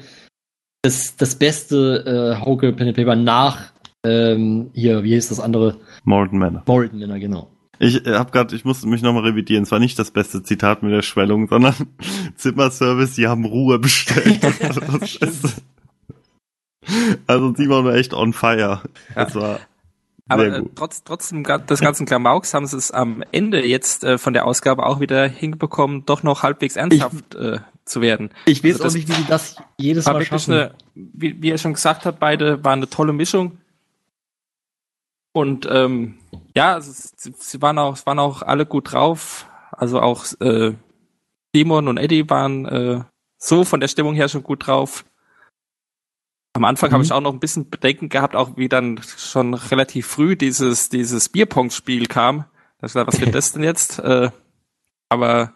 das, 0.82 1.16
das 1.16 1.36
beste 1.36 2.36
äh, 2.36 2.40
Hauke 2.40 2.72
Pen 2.72 2.88
and 2.88 2.96
Paper 2.96 3.16
nach 3.16 3.72
ähm, 4.04 4.70
hier, 4.74 5.02
wie 5.02 5.14
hieß 5.14 5.30
das 5.30 5.40
andere? 5.40 5.78
Morton 6.04 6.38
Manor. 6.38 6.62
Morton 6.66 6.98
Manor, 6.98 7.18
genau. 7.18 7.50
Ich 7.78 8.06
äh, 8.06 8.14
hab 8.14 8.32
grad, 8.32 8.52
ich 8.52 8.64
musste 8.64 8.86
mich 8.86 9.02
nochmal 9.02 9.24
revidieren. 9.24 9.64
Es 9.64 9.70
war 9.70 9.78
nicht 9.78 9.98
das 9.98 10.10
beste 10.10 10.42
Zitat 10.42 10.82
mit 10.82 10.92
der 10.92 11.02
Schwellung, 11.02 11.48
sondern 11.48 11.74
Zimmerservice, 12.36 13.14
sie 13.14 13.26
haben 13.26 13.44
Ruhe 13.44 13.78
bestellt. 13.78 14.40
Beste. 15.00 15.52
also 17.26 17.54
Simon 17.54 17.84
war 17.84 17.94
echt 17.94 18.12
on 18.12 18.32
fire. 18.34 18.82
Das 19.14 19.34
war 19.34 19.60
Aber 20.28 20.46
äh, 20.46 20.62
trotz, 20.74 21.04
trotzdem 21.04 21.44
des 21.44 21.80
ganzen 21.80 22.06
Klamauks 22.06 22.54
haben 22.54 22.66
sie 22.66 22.78
es 22.78 22.90
am 22.90 23.22
Ende 23.30 23.64
jetzt 23.66 24.04
äh, 24.04 24.16
von 24.16 24.32
der 24.32 24.46
Ausgabe 24.46 24.86
auch 24.86 25.00
wieder 25.00 25.28
hinbekommen, 25.28 26.06
doch 26.06 26.22
noch 26.22 26.42
halbwegs 26.42 26.76
ernsthaft 26.76 27.34
äh, 27.34 27.58
zu 27.84 28.00
werden. 28.00 28.30
Ich 28.46 28.64
weiß 28.64 28.80
Also 28.80 28.88
auch 28.88 28.98
nicht, 28.98 29.08
wie 29.08 29.22
die 29.22 29.28
das 29.28 29.56
jedes 29.76 30.06
Mal 30.06 30.24
schaffen. 30.24 30.54
eine, 30.54 30.74
wie, 30.94 31.42
wie 31.42 31.50
er 31.50 31.58
schon 31.58 31.74
gesagt 31.74 32.06
hat, 32.06 32.18
beide 32.18 32.64
waren 32.64 32.78
eine 32.78 32.88
tolle 32.88 33.12
Mischung. 33.12 33.58
Und 35.32 35.68
ähm, 35.70 36.18
ja, 36.54 36.74
also, 36.74 36.92
sie, 36.92 37.34
sie 37.36 37.60
waren 37.60 37.78
auch, 37.78 37.94
es 37.94 38.06
waren 38.06 38.18
auch 38.18 38.42
alle 38.42 38.64
gut 38.64 38.92
drauf. 38.92 39.46
Also 39.72 40.00
auch 40.00 40.24
äh, 40.40 40.72
Simon 41.54 41.88
und 41.88 41.98
Eddie 41.98 42.30
waren 42.30 42.66
äh, 42.66 43.00
so 43.36 43.64
von 43.64 43.80
der 43.80 43.88
Stimmung 43.88 44.14
her 44.14 44.28
schon 44.28 44.42
gut 44.42 44.66
drauf. 44.66 45.04
Am 46.54 46.64
Anfang 46.64 46.90
Mhm. 46.90 46.94
habe 46.94 47.04
ich 47.04 47.12
auch 47.12 47.20
noch 47.20 47.32
ein 47.32 47.40
bisschen 47.40 47.68
Bedenken 47.68 48.08
gehabt, 48.08 48.36
auch 48.36 48.56
wie 48.56 48.68
dann 48.68 49.00
schon 49.16 49.54
relativ 49.54 50.06
früh 50.06 50.36
dieses, 50.36 50.88
dieses 50.88 51.28
Bierpong-Spiel 51.28 52.06
kam. 52.06 52.44
Da 52.78 52.82
hab 52.82 52.86
ich 52.86 52.92
gedacht, 52.92 53.08
was 53.08 53.20
wird 53.20 53.34
das 53.34 53.52
denn 53.52 53.64
jetzt? 53.64 53.98
Äh, 53.98 54.30
aber 55.08 55.54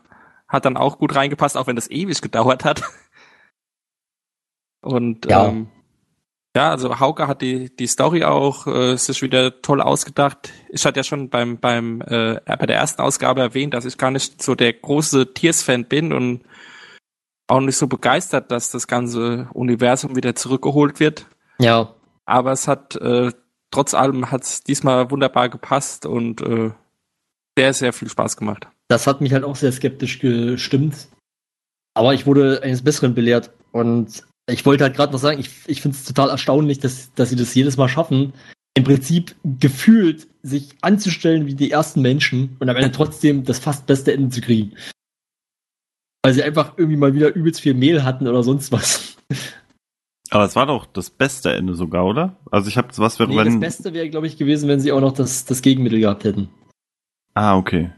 hat 0.48 0.64
dann 0.64 0.76
auch 0.76 0.98
gut 0.98 1.14
reingepasst, 1.14 1.56
auch 1.56 1.66
wenn 1.66 1.76
das 1.76 1.90
ewig 1.90 2.20
gedauert 2.20 2.64
hat. 2.64 2.82
Und 4.80 5.26
Ja. 5.26 5.44
ja, 5.44 5.48
ähm, 5.48 5.68
ja 6.56 6.70
also 6.70 6.98
Hauke 7.00 7.28
hat 7.28 7.42
die, 7.42 7.74
die 7.74 7.86
Story 7.86 8.24
auch 8.24 8.66
äh, 8.66 8.96
sich 8.96 9.22
wieder 9.22 9.60
toll 9.62 9.80
ausgedacht. 9.80 10.52
Ich 10.70 10.84
hatte 10.86 11.00
ja 11.00 11.04
schon 11.04 11.28
beim, 11.28 11.58
beim 11.58 12.00
äh, 12.02 12.40
bei 12.44 12.66
der 12.66 12.76
ersten 12.76 13.02
Ausgabe 13.02 13.40
erwähnt, 13.40 13.74
dass 13.74 13.84
ich 13.84 13.98
gar 13.98 14.10
nicht 14.10 14.42
so 14.42 14.54
der 14.54 14.72
große 14.72 15.32
Tiers-Fan 15.34 15.84
bin 15.84 16.12
und 16.12 16.42
auch 17.48 17.60
nicht 17.60 17.76
so 17.76 17.86
begeistert, 17.86 18.50
dass 18.52 18.70
das 18.70 18.86
ganze 18.86 19.48
Universum 19.52 20.14
wieder 20.16 20.34
zurückgeholt 20.34 21.00
wird. 21.00 21.26
Ja, 21.58 21.94
Aber 22.24 22.52
es 22.52 22.68
hat 22.68 22.94
äh, 22.96 23.32
trotz 23.70 23.94
allem 23.94 24.30
hat 24.30 24.44
es 24.44 24.62
diesmal 24.62 25.10
wunderbar 25.10 25.48
gepasst 25.48 26.06
und 26.06 26.40
äh, 26.40 26.70
sehr, 27.58 27.74
sehr 27.74 27.92
viel 27.92 28.08
Spaß 28.08 28.36
gemacht. 28.36 28.68
das 28.88 29.06
hat 29.06 29.20
mich 29.20 29.32
halt 29.32 29.44
auch 29.44 29.56
sehr 29.56 29.72
skeptisch 29.72 30.20
gestimmt. 30.20 31.08
Aber 31.94 32.14
ich 32.14 32.26
wurde 32.26 32.62
eines 32.62 32.82
Besseren 32.82 33.14
belehrt. 33.14 33.50
Und 33.72 34.22
ich 34.48 34.64
wollte 34.64 34.84
halt 34.84 34.94
gerade 34.94 35.12
noch 35.12 35.18
sagen, 35.18 35.40
ich, 35.40 35.50
ich 35.66 35.82
finde 35.82 35.96
es 35.96 36.04
total 36.04 36.30
erstaunlich, 36.30 36.78
dass, 36.78 37.12
dass 37.14 37.30
sie 37.30 37.36
das 37.36 37.54
jedes 37.54 37.76
Mal 37.76 37.88
schaffen, 37.88 38.32
im 38.74 38.84
Prinzip 38.84 39.34
gefühlt 39.42 40.28
sich 40.42 40.76
anzustellen 40.80 41.46
wie 41.46 41.54
die 41.54 41.70
ersten 41.70 42.00
Menschen 42.00 42.56
und 42.60 42.68
am 42.68 42.76
Ende 42.76 42.92
trotzdem 42.92 43.44
das 43.44 43.58
fast 43.58 43.86
beste 43.86 44.12
Ende 44.12 44.30
zu 44.30 44.40
kriegen. 44.40 44.74
Weil 46.28 46.34
sie 46.34 46.42
einfach 46.42 46.74
irgendwie 46.76 46.98
mal 46.98 47.14
wieder 47.14 47.34
übelst 47.34 47.62
viel 47.62 47.72
Mehl 47.72 48.04
hatten 48.04 48.28
oder 48.28 48.42
sonst 48.42 48.70
was. 48.70 49.16
Aber 50.28 50.44
es 50.44 50.54
war 50.56 50.66
doch 50.66 50.84
das 50.84 51.08
beste 51.08 51.54
Ende 51.54 51.74
sogar, 51.74 52.04
oder? 52.04 52.36
Also 52.50 52.68
ich 52.68 52.76
habe 52.76 52.88
was, 52.98 53.18
wenn, 53.18 53.30
Nee, 53.30 53.36
das 53.38 53.46
wenn 53.46 53.60
Beste 53.60 53.94
wäre, 53.94 54.10
glaube 54.10 54.26
ich, 54.26 54.36
gewesen, 54.36 54.68
wenn 54.68 54.78
sie 54.78 54.92
auch 54.92 55.00
noch 55.00 55.12
das, 55.14 55.46
das 55.46 55.62
Gegenmittel 55.62 56.00
gehabt 56.00 56.24
hätten. 56.24 56.50
Ah, 57.32 57.56
okay. 57.56 57.92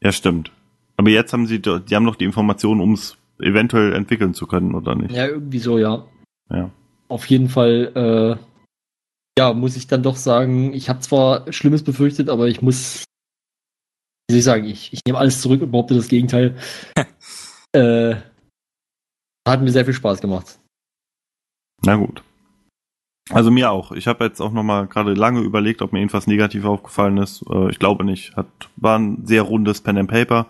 Ja, 0.00 0.10
stimmt. 0.10 0.50
Aber 0.96 1.10
jetzt 1.10 1.32
haben 1.32 1.46
sie, 1.46 1.60
doch- 1.62 1.78
die 1.78 1.94
haben 1.94 2.06
doch 2.06 2.16
die 2.16 2.24
Informationen, 2.24 2.80
um 2.80 2.94
es 2.94 3.16
eventuell 3.38 3.92
entwickeln 3.92 4.34
zu 4.34 4.48
können, 4.48 4.74
oder 4.74 4.96
nicht? 4.96 5.12
Ja, 5.14 5.28
irgendwie 5.28 5.60
so, 5.60 5.78
ja. 5.78 6.04
Ja. 6.50 6.70
Auf 7.06 7.26
jeden 7.26 7.48
Fall, 7.48 7.92
äh, 7.94 8.44
ja, 9.38 9.52
muss 9.52 9.76
ich 9.76 9.86
dann 9.86 10.02
doch 10.02 10.16
sagen, 10.16 10.74
ich 10.74 10.88
habe 10.88 10.98
zwar 10.98 11.52
Schlimmes 11.52 11.84
befürchtet, 11.84 12.30
aber 12.30 12.48
ich 12.48 12.62
muss, 12.62 13.04
wie 14.28 14.32
soll 14.32 14.38
ich 14.40 14.44
sagen, 14.44 14.64
ich, 14.64 14.92
ich 14.92 15.02
nehme 15.06 15.18
alles 15.18 15.40
zurück 15.40 15.62
und 15.62 15.70
behaupte 15.70 15.94
das 15.94 16.08
Gegenteil. 16.08 16.56
äh, 17.72 18.16
hat 19.46 19.62
mir 19.62 19.70
sehr 19.70 19.84
viel 19.84 19.94
Spaß 19.94 20.20
gemacht. 20.20 20.58
Na 21.82 21.96
gut. 21.96 22.22
Also 23.30 23.50
mir 23.50 23.70
auch. 23.70 23.92
Ich 23.92 24.06
habe 24.06 24.24
jetzt 24.24 24.40
auch 24.40 24.52
noch 24.52 24.64
mal 24.64 24.86
gerade 24.88 25.14
lange 25.14 25.40
überlegt, 25.40 25.82
ob 25.82 25.92
mir 25.92 26.00
irgendwas 26.00 26.26
negativ 26.26 26.64
aufgefallen 26.64 27.18
ist. 27.18 27.44
Äh, 27.48 27.70
ich 27.70 27.78
glaube 27.78 28.04
nicht. 28.04 28.36
Hat 28.36 28.46
war 28.76 28.98
ein 28.98 29.24
sehr 29.24 29.42
rundes 29.42 29.80
Pen 29.80 29.98
and 29.98 30.10
Paper. 30.10 30.46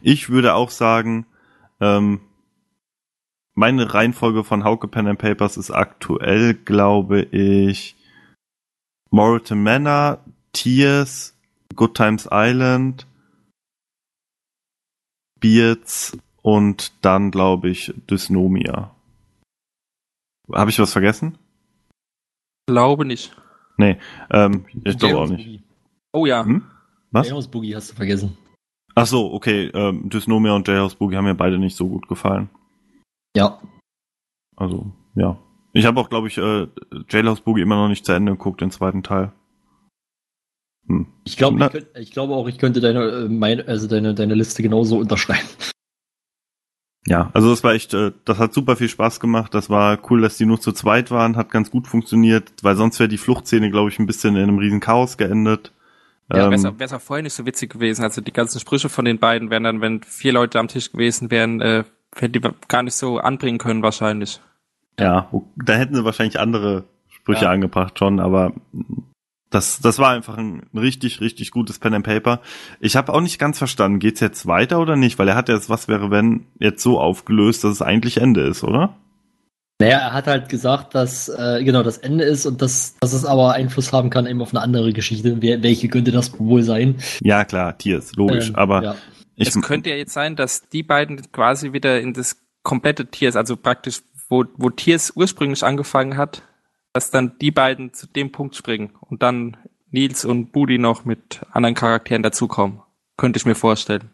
Ich 0.00 0.30
würde 0.30 0.54
auch 0.54 0.70
sagen, 0.70 1.26
ähm, 1.80 2.20
meine 3.54 3.92
Reihenfolge 3.92 4.44
von 4.44 4.64
Hauke 4.64 4.86
Pen 4.88 5.08
and 5.08 5.18
Papers 5.18 5.56
ist 5.56 5.70
aktuell, 5.70 6.54
glaube 6.54 7.22
ich, 7.22 7.96
Moreton 9.10 9.62
Manor, 9.62 10.24
Tears, 10.52 11.36
Good 11.74 11.94
Times 11.94 12.28
Island, 12.30 13.06
Beards 15.40 16.16
und 16.42 16.92
dann, 17.04 17.30
glaube 17.30 17.68
ich, 17.68 17.92
Dysnomia. 18.10 18.94
Habe 20.52 20.70
ich 20.70 20.78
was 20.78 20.92
vergessen? 20.92 21.38
Glaube 22.66 23.04
nicht. 23.04 23.36
Nee, 23.76 23.98
ähm, 24.30 24.66
ich 24.84 24.98
glaube 24.98 25.18
auch 25.18 25.28
nicht. 25.28 25.62
Oh 26.12 26.26
ja. 26.26 26.44
Hm? 26.44 26.64
Was? 27.12 27.26
Jailhouse 27.26 27.48
Boogie 27.48 27.74
hast 27.74 27.90
du 27.90 27.94
vergessen. 27.96 28.36
Ach 28.94 29.06
so, 29.06 29.32
okay. 29.32 29.70
Ähm, 29.74 30.08
Dysnomia 30.08 30.52
und 30.52 30.66
Jailhouse 30.66 30.94
Boogie 30.94 31.16
haben 31.16 31.24
mir 31.24 31.34
beide 31.34 31.58
nicht 31.58 31.76
so 31.76 31.88
gut 31.88 32.08
gefallen. 32.08 32.50
Ja. 33.36 33.60
Also, 34.56 34.92
ja. 35.14 35.38
Ich 35.72 35.86
habe 35.86 36.00
auch, 36.00 36.10
glaube 36.10 36.28
ich, 36.28 36.38
äh, 36.38 36.66
Jailhouse 37.08 37.40
Boogie 37.40 37.62
immer 37.62 37.76
noch 37.76 37.88
nicht 37.88 38.04
zu 38.04 38.12
Ende 38.12 38.32
geguckt, 38.32 38.60
den 38.60 38.70
zweiten 38.70 39.02
Teil. 39.02 39.32
Hm. 40.86 41.06
Ich 41.24 41.36
glaube, 41.36 41.70
ich, 41.94 42.02
ich 42.02 42.10
glaube 42.10 42.34
auch, 42.34 42.48
ich 42.48 42.58
könnte 42.58 42.80
deine, 42.80 43.04
äh, 43.04 43.28
mein, 43.28 43.66
also 43.66 43.86
deine, 43.86 44.14
deine 44.14 44.34
Liste 44.34 44.62
genauso 44.62 44.98
unterschreiben. 44.98 45.48
Ja, 47.06 47.30
also 47.32 47.48
das 47.50 47.64
war 47.64 47.72
echt, 47.72 47.94
äh, 47.94 48.12
das 48.24 48.38
hat 48.38 48.52
super 48.52 48.76
viel 48.76 48.88
Spaß 48.88 49.20
gemacht. 49.20 49.54
Das 49.54 49.70
war 49.70 49.98
cool, 50.10 50.20
dass 50.20 50.36
die 50.36 50.44
nur 50.46 50.60
zu 50.60 50.72
zweit 50.72 51.10
waren, 51.10 51.36
hat 51.36 51.50
ganz 51.50 51.70
gut 51.70 51.86
funktioniert, 51.88 52.52
weil 52.62 52.76
sonst 52.76 52.98
wäre 53.00 53.08
die 53.08 53.16
Fluchtszene, 53.18 53.70
glaube 53.70 53.88
ich, 53.90 53.98
ein 53.98 54.06
bisschen 54.06 54.36
in 54.36 54.42
einem 54.42 54.58
riesen 54.58 54.80
Chaos 54.80 55.16
geendet. 55.16 55.72
Ja, 56.30 56.44
Ähm, 56.50 56.62
wäre 56.62 56.74
es 56.78 56.92
auch 56.92 57.00
vorher 57.00 57.22
nicht 57.22 57.32
so 57.32 57.46
witzig 57.46 57.72
gewesen. 57.72 58.04
Also 58.04 58.20
die 58.20 58.32
ganzen 58.32 58.60
Sprüche 58.60 58.88
von 58.88 59.04
den 59.04 59.18
beiden 59.18 59.50
wären 59.50 59.64
dann, 59.64 59.80
wenn 59.80 60.02
vier 60.02 60.32
Leute 60.32 60.58
am 60.60 60.68
Tisch 60.68 60.92
gewesen 60.92 61.30
wären, 61.30 61.60
äh, 61.60 61.84
hätten 62.14 62.32
die 62.34 62.40
gar 62.68 62.82
nicht 62.82 62.94
so 62.94 63.18
anbringen 63.18 63.58
können 63.58 63.82
wahrscheinlich. 63.82 64.40
Ja, 64.98 65.30
da 65.56 65.72
hätten 65.72 65.94
sie 65.94 66.04
wahrscheinlich 66.04 66.38
andere 66.38 66.84
Sprüche 67.08 67.46
Ja. 67.46 67.50
angebracht 67.50 67.98
schon, 67.98 68.20
aber 68.20 68.52
das, 69.50 69.80
das 69.80 69.98
war 69.98 70.10
einfach 70.10 70.38
ein 70.38 70.62
richtig, 70.74 71.20
richtig 71.20 71.50
gutes 71.50 71.78
Pen 71.80 71.94
and 71.94 72.04
Paper. 72.04 72.40
Ich 72.78 72.96
habe 72.96 73.12
auch 73.12 73.20
nicht 73.20 73.38
ganz 73.38 73.58
verstanden, 73.58 73.98
geht's 73.98 74.20
jetzt 74.20 74.46
weiter 74.46 74.78
oder 74.78 74.96
nicht? 74.96 75.18
Weil 75.18 75.28
er 75.28 75.34
hat 75.34 75.48
jetzt, 75.48 75.68
was 75.68 75.88
wäre, 75.88 76.10
wenn 76.10 76.46
jetzt 76.58 76.82
so 76.82 77.00
aufgelöst, 77.00 77.64
dass 77.64 77.72
es 77.72 77.82
eigentlich 77.82 78.18
Ende 78.18 78.42
ist, 78.42 78.62
oder? 78.62 78.96
Naja, 79.80 79.98
er 79.98 80.12
hat 80.12 80.26
halt 80.26 80.48
gesagt, 80.48 80.94
dass 80.94 81.28
äh, 81.28 81.64
genau 81.64 81.82
das 81.82 81.98
Ende 81.98 82.24
ist 82.24 82.46
und 82.46 82.62
dass, 82.62 82.96
dass 83.00 83.12
es 83.12 83.24
aber 83.24 83.54
Einfluss 83.54 83.92
haben 83.92 84.10
kann 84.10 84.26
eben 84.26 84.40
auf 84.42 84.54
eine 84.54 84.60
andere 84.60 84.92
Geschichte. 84.92 85.40
Wer, 85.40 85.62
welche 85.62 85.88
könnte 85.88 86.12
das 86.12 86.38
wohl 86.38 86.62
sein? 86.62 86.96
Ja, 87.22 87.44
klar, 87.44 87.76
Tiers, 87.76 88.14
logisch, 88.14 88.50
Ähm, 88.50 88.56
aber 88.56 88.82
ja. 88.82 88.94
ich, 89.36 89.48
es 89.48 89.60
könnte 89.62 89.90
ja 89.90 89.96
jetzt 89.96 90.12
sein, 90.12 90.36
dass 90.36 90.68
die 90.68 90.82
beiden 90.82 91.32
quasi 91.32 91.72
wieder 91.72 91.98
in 91.98 92.12
das 92.12 92.36
komplette 92.62 93.06
Tiers, 93.06 93.36
also 93.36 93.56
praktisch, 93.56 94.02
wo, 94.28 94.44
wo 94.58 94.68
Tiers 94.68 95.14
ursprünglich 95.16 95.64
angefangen 95.64 96.18
hat, 96.18 96.42
dass 96.92 97.10
dann 97.10 97.32
die 97.40 97.50
beiden 97.50 97.92
zu 97.92 98.06
dem 98.06 98.32
Punkt 98.32 98.56
springen 98.56 98.90
und 99.00 99.22
dann 99.22 99.56
Nils 99.90 100.24
und 100.24 100.52
Budi 100.52 100.78
noch 100.78 101.04
mit 101.04 101.40
anderen 101.50 101.74
Charakteren 101.74 102.22
dazukommen. 102.22 102.80
Könnte 103.16 103.36
ich 103.38 103.46
mir 103.46 103.54
vorstellen. 103.54 104.10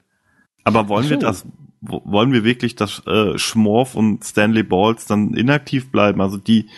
aber 0.65 0.89
wollen 0.89 1.05
Ach 1.07 1.11
wir 1.11 1.17
so. 1.21 1.27
das, 1.27 1.47
wo- 1.81 2.03
wollen 2.05 2.33
wir 2.33 2.45
wirklich, 2.45 2.75
dass 2.77 3.03
äh, 3.07 3.39
Schmorf 3.39 3.95
und 3.95 4.25
Stanley 4.25 4.63
Balls 4.63 5.07
dann 5.07 5.35
inaktiv 5.35 5.93
bleiben? 5.93 6.21
Also 6.21 6.39
die, 6.39 6.69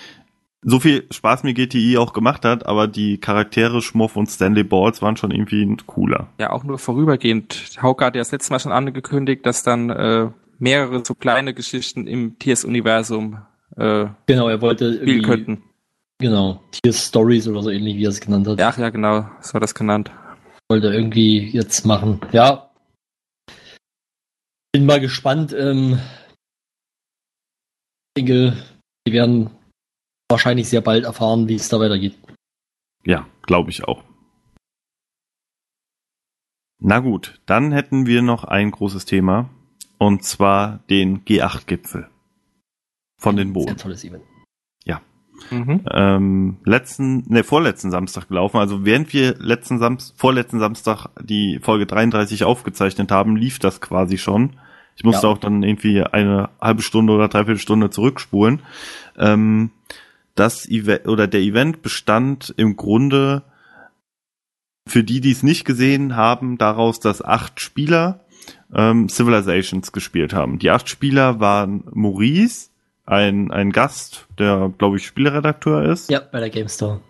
so 0.63 0.79
viel 0.81 1.07
Spaß 1.11 1.45
mir 1.45 1.55
GTI 1.55 1.97
auch 1.99 2.13
gemacht 2.13 2.45
hat, 2.45 2.67
aber 2.67 2.87
die 2.89 3.19
Charaktere 3.19 3.81
Schmorf 3.81 4.17
und 4.17 4.27
Stanley 4.27 4.65
Balls 4.65 5.01
waren 5.01 5.17
schon 5.17 5.31
irgendwie 5.31 5.75
cooler. 5.87 6.29
Ja, 6.39 6.51
auch 6.51 6.65
nur 6.65 6.79
vorübergehend. 6.79 7.79
Hauke 7.81 8.05
hat 8.05 8.15
ja 8.17 8.21
das 8.21 8.33
letzte 8.33 8.53
Mal 8.53 8.59
schon 8.59 8.73
angekündigt, 8.73 9.47
dass 9.47 9.63
dann 9.63 9.89
äh, 9.91 10.29
mehrere 10.59 11.03
so 11.05 11.15
kleine 11.15 11.55
Geschichten 11.55 12.07
im 12.07 12.39
Tiers-Universum 12.39 13.39
äh, 13.77 14.07
Genau, 14.27 14.49
er 14.49 14.61
wollte 14.61 14.95
spielen 14.97 15.23
könnten. 15.23 15.63
Genau, 16.19 16.63
Tears 16.71 17.07
Stories 17.09 17.49
oder 17.49 17.63
so 17.63 17.71
ähnlich, 17.71 17.97
wie 17.97 18.05
er 18.05 18.11
es 18.11 18.21
genannt 18.21 18.47
hat. 18.49 18.59
Ja, 18.59 18.69
ach 18.69 18.79
ja, 18.79 18.91
genau, 18.91 19.29
so 19.41 19.55
hat 19.55 19.63
das 19.63 19.75
genannt. 19.75 20.11
wollte 20.71 20.89
er 20.89 20.95
irgendwie 20.95 21.51
jetzt 21.51 21.85
machen. 21.87 22.21
Ja. 22.33 22.71
Bin 24.73 24.85
mal 24.87 25.01
gespannt. 25.01 25.53
Ähm, 25.53 25.99
ich 28.17 28.25
denke, 28.25 28.57
wir 29.05 29.13
werden 29.13 29.51
wahrscheinlich 30.31 30.69
sehr 30.69 30.83
bald 30.83 31.05
erfahren, 31.05 31.49
wie 31.49 31.55
es 31.55 31.69
da 31.69 31.81
weitergeht. 31.81 32.19
Ja, 33.05 33.27
glaube 33.43 33.71
ich 33.71 33.85
auch. 33.85 34.05
Na 36.81 37.01
gut, 37.01 37.41
dann 37.47 37.73
hätten 37.73 38.07
wir 38.07 38.23
noch 38.23 38.45
ein 38.45 38.71
großes 38.71 39.05
Thema 39.05 39.49
und 39.99 40.23
zwar 40.25 40.79
den 40.91 41.25
G8-Gipfel 41.25 42.09
von 43.21 43.37
den 43.37 43.49
Sehr 43.49 43.55
Boden. 43.55 43.77
tolles 43.77 44.05
Event. 44.05 44.23
Mhm. 45.51 45.81
Ähm, 45.93 46.57
letzten, 46.65 47.25
ne, 47.29 47.45
vorletzten 47.45 47.91
Samstag 47.91 48.29
gelaufen. 48.29 48.59
Also 48.59 48.85
während 48.85 49.13
wir 49.13 49.35
letzten 49.39 49.79
Samstag, 49.79 50.15
vorletzten 50.19 50.59
Samstag 50.59 51.07
die 51.23 51.59
Folge 51.63 51.87
33 51.87 52.45
aufgezeichnet 52.45 53.11
haben, 53.11 53.37
lief 53.37 53.59
das 53.59 53.81
quasi 53.81 54.19
schon. 54.19 54.57
Ich 54.97 55.05
musste 55.05 55.27
Ja. 55.27 55.33
auch 55.33 55.39
dann 55.39 55.63
irgendwie 55.63 56.03
eine 56.03 56.51
halbe 56.61 56.83
Stunde 56.83 57.13
oder 57.13 57.29
dreiviertel 57.29 57.61
Stunde 57.61 57.91
zurückspulen. 57.91 58.61
Ähm, 59.17 59.71
das 60.35 60.69
Event 60.69 61.07
oder 61.09 61.27
der 61.27 61.41
Event 61.41 61.83
bestand 61.83 62.53
im 62.57 62.77
Grunde 62.77 63.43
für 64.87 65.05
die, 65.05 65.21
die 65.21 65.33
es 65.33 65.43
nicht 65.43 65.65
gesehen 65.65 66.17
haben, 66.17 66.59
daraus, 66.59 66.99
dass 67.01 67.23
acht 67.23 67.61
Spieler 67.61 68.21
ähm, 68.75 69.09
Civilizations 69.09 69.93
gespielt 69.93 70.33
haben. 70.33 70.59
Die 70.59 70.71
acht 70.71 70.89
Spieler 70.89 71.41
waren 71.41 71.85
Maurice, 71.93 72.71
ein, 73.09 73.51
ein 73.51 73.73
Gast, 73.73 74.27
der, 74.39 74.73
glaube 74.77 74.99
ich, 74.99 75.07
Spieleredakteur 75.07 75.85
ist, 75.85 76.11
Ja, 76.11 76.21
bei 76.21 76.41
der 76.41 76.51
GameStar. 76.51 77.01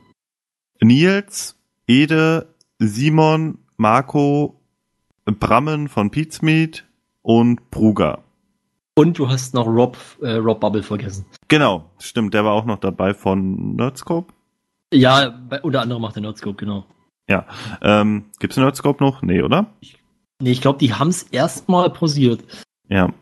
Nils, 0.81 1.57
Ede, 1.87 2.55
Simon, 2.79 3.59
Marco, 3.77 4.61
Brammen 5.25 5.89
von 5.89 6.11
Pizmeet 6.11 6.85
und 7.23 7.71
Pruga. 7.71 8.21
Und 8.95 9.19
du 9.19 9.29
hast 9.29 9.55
noch 9.55 9.67
Rob, 9.67 9.97
äh, 10.23 10.33
Rob 10.35 10.61
Bubble 10.61 10.83
vergessen. 10.83 11.27
Genau, 11.49 11.91
stimmt, 11.99 12.35
der 12.35 12.45
war 12.45 12.53
auch 12.53 12.65
noch 12.65 12.79
dabei 12.79 13.15
von 13.15 13.77
Nerdscope. 13.77 14.33
Ja, 14.93 15.31
bei, 15.49 15.61
unter 15.63 15.83
anderem 15.83 16.03
macht 16.03 16.17
der 16.17 16.23
Nerdscope, 16.23 16.57
genau. 16.57 16.87
Ähm, 17.83 18.25
gibt's 18.39 18.57
Nerdscope 18.57 19.05
noch? 19.05 19.23
Nee, 19.23 19.43
oder? 19.43 19.67
Nee, 20.41 20.53
ich 20.53 20.63
glaube, 20.63 20.79
die 20.79 20.95
haben 20.95 21.09
es 21.09 21.25
erstmal 21.25 21.91
pausiert. 21.91 22.43
Ja. 22.89 23.13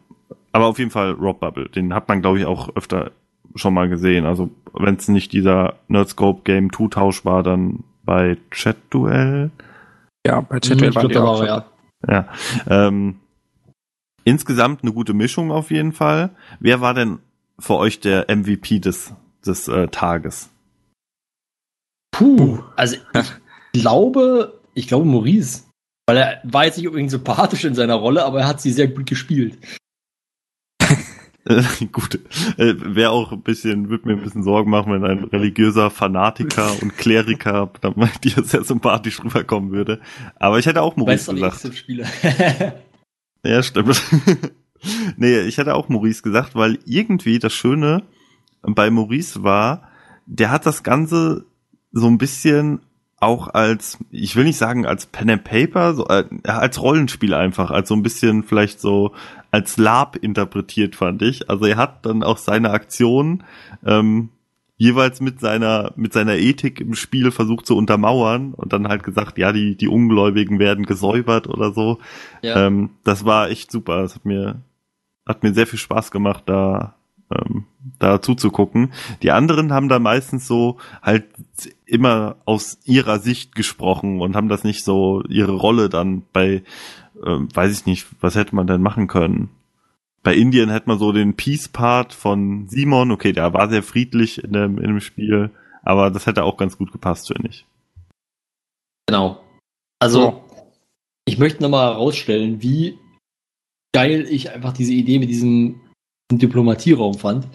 Aber 0.57 0.69
auf 0.69 0.79
jeden 0.79 0.91
Fall 0.91 1.11
Rob 1.11 1.41
Bubble. 1.41 1.69
Den 1.69 1.93
hat 1.93 2.09
man, 2.09 2.23
glaube 2.23 2.39
ich, 2.39 2.47
auch 2.47 2.75
öfter 2.75 3.11
schon 3.57 3.75
mal 3.75 3.91
gesehen. 3.91 4.25
Also, 4.25 4.49
wenn 4.73 4.97
es 4.97 5.07
nicht 5.07 5.33
dieser 5.33 5.75
Nerdscope 5.89 6.45
Game 6.45 6.73
2 6.73 6.89
Tausch 6.89 7.27
war, 7.27 7.43
dann 7.43 7.85
bei 8.05 8.39
Chat 8.51 8.79
Duell. 8.89 9.51
Ja, 10.27 10.41
bei 10.41 10.59
da 10.59 10.89
auch 10.89 10.95
war 10.95 11.37
schon. 11.37 11.47
er, 11.47 11.67
ja. 12.09 12.29
Ja. 12.67 12.87
Ähm, 12.87 13.17
insgesamt 14.25 14.83
eine 14.83 14.95
gute 14.95 15.13
Mischung 15.13 15.53
auf 15.53 15.71
jeden 15.71 15.93
Fall. 15.93 16.31
Wer 16.59 16.81
war 16.81 16.95
denn 16.95 17.19
für 17.59 17.77
euch 17.77 18.01
der 18.01 18.35
MVP 18.35 18.79
des, 18.79 19.13
des 19.45 19.69
äh, 19.69 19.89
Tages? 19.89 20.49
Puh, 22.13 22.61
also 22.77 22.97
ich 23.13 23.33
glaube, 23.83 24.59
ich 24.73 24.89
glaube 24.89 25.05
Maurice. 25.05 25.65
Weil 26.07 26.17
er 26.17 26.41
war 26.45 26.65
jetzt 26.65 26.79
nicht 26.79 26.87
unbedingt 26.87 27.11
sympathisch 27.11 27.67
in 27.67 27.75
seiner 27.75 27.97
Rolle, 27.97 28.25
aber 28.25 28.41
er 28.41 28.49
hat 28.49 28.63
sie 28.63 28.73
sehr 28.73 28.89
gut 28.89 29.05
gespielt. 29.05 29.59
Äh, 31.47 31.63
gut, 31.93 32.19
äh, 32.59 32.75
wäre 32.77 33.11
auch 33.11 33.33
ein 33.33 33.43
bisschen, 33.43 33.89
würde 33.89 34.09
mir 34.09 34.15
ein 34.15 34.23
bisschen 34.23 34.43
Sorgen 34.43 34.71
machen, 34.71 34.93
wenn 34.93 35.05
ein 35.05 35.25
religiöser 35.25 35.91
Fanatiker 35.91 36.71
und 36.83 36.97
Kleriker 36.97 37.71
dann 37.81 37.95
mal 37.97 38.11
dir 38.23 38.43
sehr 38.43 38.65
sympathisch 38.65 39.23
rüberkommen 39.23 39.71
würde. 39.71 40.01
Aber 40.37 40.59
ich 40.59 40.67
hätte 40.67 40.83
auch 40.83 40.97
Maurice 40.97 41.29
Weißt 41.29 41.35
gesagt. 41.35 41.55
ich 41.57 41.61
so 41.61 41.73
spiele? 41.73 42.07
Ja, 43.45 43.63
stimmt. 43.63 44.03
nee, 45.19 45.39
ich 45.43 45.59
hätte 45.59 45.77
auch 45.77 45.89
Maurice 45.89 46.21
gesagt, 46.21 46.57
weil 46.57 46.81
irgendwie 46.85 47.39
das 47.39 47.53
Schöne 47.53 48.03
bei 48.63 48.91
Maurice 48.91 49.45
war, 49.45 49.89
der 50.27 50.51
hat 50.51 50.67
das 50.67 50.83
Ganze 50.83 51.45
so 51.93 52.09
ein 52.09 52.19
bisschen 52.19 52.81
auch 53.19 53.49
als, 53.49 53.99
ich 54.11 54.37
will 54.37 54.45
nicht 54.45 54.59
sagen 54.59 54.87
als 54.87 55.07
Pen 55.07 55.31
and 55.31 55.45
Paper, 55.45 55.95
so, 55.95 56.07
äh, 56.09 56.25
als 56.45 56.81
Rollenspiel 56.81 57.33
einfach, 57.35 57.71
als 57.71 57.89
so 57.89 57.95
ein 57.95 58.03
bisschen 58.03 58.43
vielleicht 58.43 58.81
so 58.81 59.15
als 59.51 59.79
Lab 59.79 60.17
interpretiert, 60.17 60.97
fand 60.97 61.23
ich. 61.23 61.49
Also 61.49 61.65
er 61.65 61.77
hat 61.77 62.05
dann 62.05 62.23
auch 62.23 62.37
seine 62.37 62.71
Aktionen 62.71 63.45
ähm, 63.85 64.31
jeweils 64.77 65.23
mit 65.23 65.41
seiner 65.41 65.93
mit 65.97 66.13
seiner 66.13 66.37
Ethik 66.37 66.81
im 66.81 66.95
Spiel 66.95 67.31
versucht 67.31 67.67
zu 67.67 67.75
untermauern 67.77 68.53
und 68.53 68.75
dann 68.75 68.89
halt 68.89 69.03
gesagt, 69.03 69.39
ja, 69.39 69.53
die 69.53 69.77
die 69.77 69.89
Ungläubigen 69.89 70.59
werden 70.59 70.85
gesäubert 70.85 71.47
oder 71.47 71.73
so. 71.73 71.99
ja. 72.43 72.67
Ähm, 72.67 72.91
das 73.03 73.25
war 73.25 73.49
echt 73.49 73.73
super. 73.73 74.03
Das 74.03 74.17
hat 74.17 74.27
mir, 74.27 74.61
hat 75.27 75.43
mir 75.43 75.55
sehr 75.55 75.67
viel 75.67 75.79
Spaß 75.79 76.11
gemacht, 76.11 76.43
da, 76.47 76.96
ähm, 77.31 77.65
da 77.99 78.21
zuzugucken. 78.21 78.93
Die 79.23 79.31
anderen 79.31 79.73
haben 79.73 79.89
da 79.89 79.99
meistens 79.99 80.47
so 80.47 80.77
halt 81.03 81.25
immer 81.85 82.37
aus 82.45 82.79
ihrer 82.85 83.19
Sicht 83.19 83.55
gesprochen 83.55 84.21
und 84.21 84.37
haben 84.37 84.49
das 84.49 84.65
nicht 84.65 84.85
so 84.85 85.23
ihre 85.29 85.53
Rolle 85.53 85.89
dann 85.89 86.23
bei, 86.33 86.63
ähm, 87.25 87.49
weiß 87.55 87.73
ich 87.73 87.87
nicht, 87.87 88.07
was 88.21 88.35
hätte 88.35 88.55
man 88.55 88.67
denn 88.67 88.83
machen 88.83 89.07
können? 89.07 89.51
Bei 90.23 90.35
Indien 90.35 90.71
hätte 90.71 90.89
man 90.89 90.99
so 90.99 91.13
den 91.13 91.37
Peace-Part 91.37 92.13
von 92.13 92.67
Simon, 92.69 93.13
okay, 93.13 93.33
der 93.33 93.53
war 93.53 93.69
sehr 93.69 93.83
friedlich 93.83 94.43
in 94.43 94.53
dem, 94.53 94.79
in 94.79 94.89
dem 94.89 95.01
Spiel, 95.01 95.51
aber 95.83 96.11
das 96.11 96.27
hätte 96.27 96.45
auch 96.45 96.57
ganz 96.57 96.77
gut 96.77 96.91
gepasst, 96.91 97.29
finde 97.29 97.49
ich. 97.49 97.65
Genau. 99.07 99.41
Also, 100.01 100.43
ich 101.25 101.39
möchte 101.39 101.63
nochmal 101.63 101.93
herausstellen, 101.93 102.61
wie 102.61 102.99
geil 103.93 104.27
ich 104.29 104.51
einfach 104.51 104.73
diese 104.73 104.93
Idee 104.93 105.21
mit 105.21 105.29
diesem 105.31 105.81
Diplomatierraum 106.33 107.15
fand. 107.15 107.47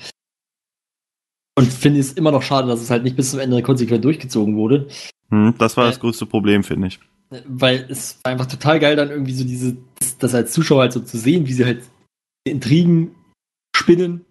Und 1.58 1.68
finde 1.68 2.00
es 2.00 2.14
immer 2.14 2.32
noch 2.32 2.42
schade, 2.44 2.68
dass 2.68 2.82
es 2.82 2.90
halt 2.90 3.04
nicht 3.04 3.16
bis 3.16 3.32
zum 3.32 3.40
Ende 3.40 3.62
konsequent 3.62 4.04
durchgezogen 4.06 4.56
wurde. 4.56 4.88
Hm, 5.30 5.54
das 5.58 5.76
war 5.78 5.86
Äh, 5.86 5.90
das 5.90 6.00
größte 6.00 6.26
Problem, 6.26 6.64
finde 6.64 6.88
ich. 6.88 7.00
Weil 7.46 7.86
es 7.90 8.20
war 8.24 8.32
einfach 8.32 8.46
total 8.46 8.80
geil, 8.80 8.96
dann 8.96 9.10
irgendwie 9.10 9.34
so 9.34 9.44
diese, 9.44 9.78
das, 10.00 10.18
das 10.18 10.34
als 10.36 10.52
Zuschauer 10.54 10.82
halt 10.82 10.94
so 10.94 11.02
zu 11.02 11.18
sehen, 11.18 11.48
wie 11.48 11.54
sie 11.54 11.66
halt 11.66 11.84
Intrigen 12.46 13.16
spinnen. 13.76 14.26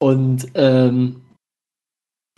Und 0.00 0.46
ähm, 0.54 1.20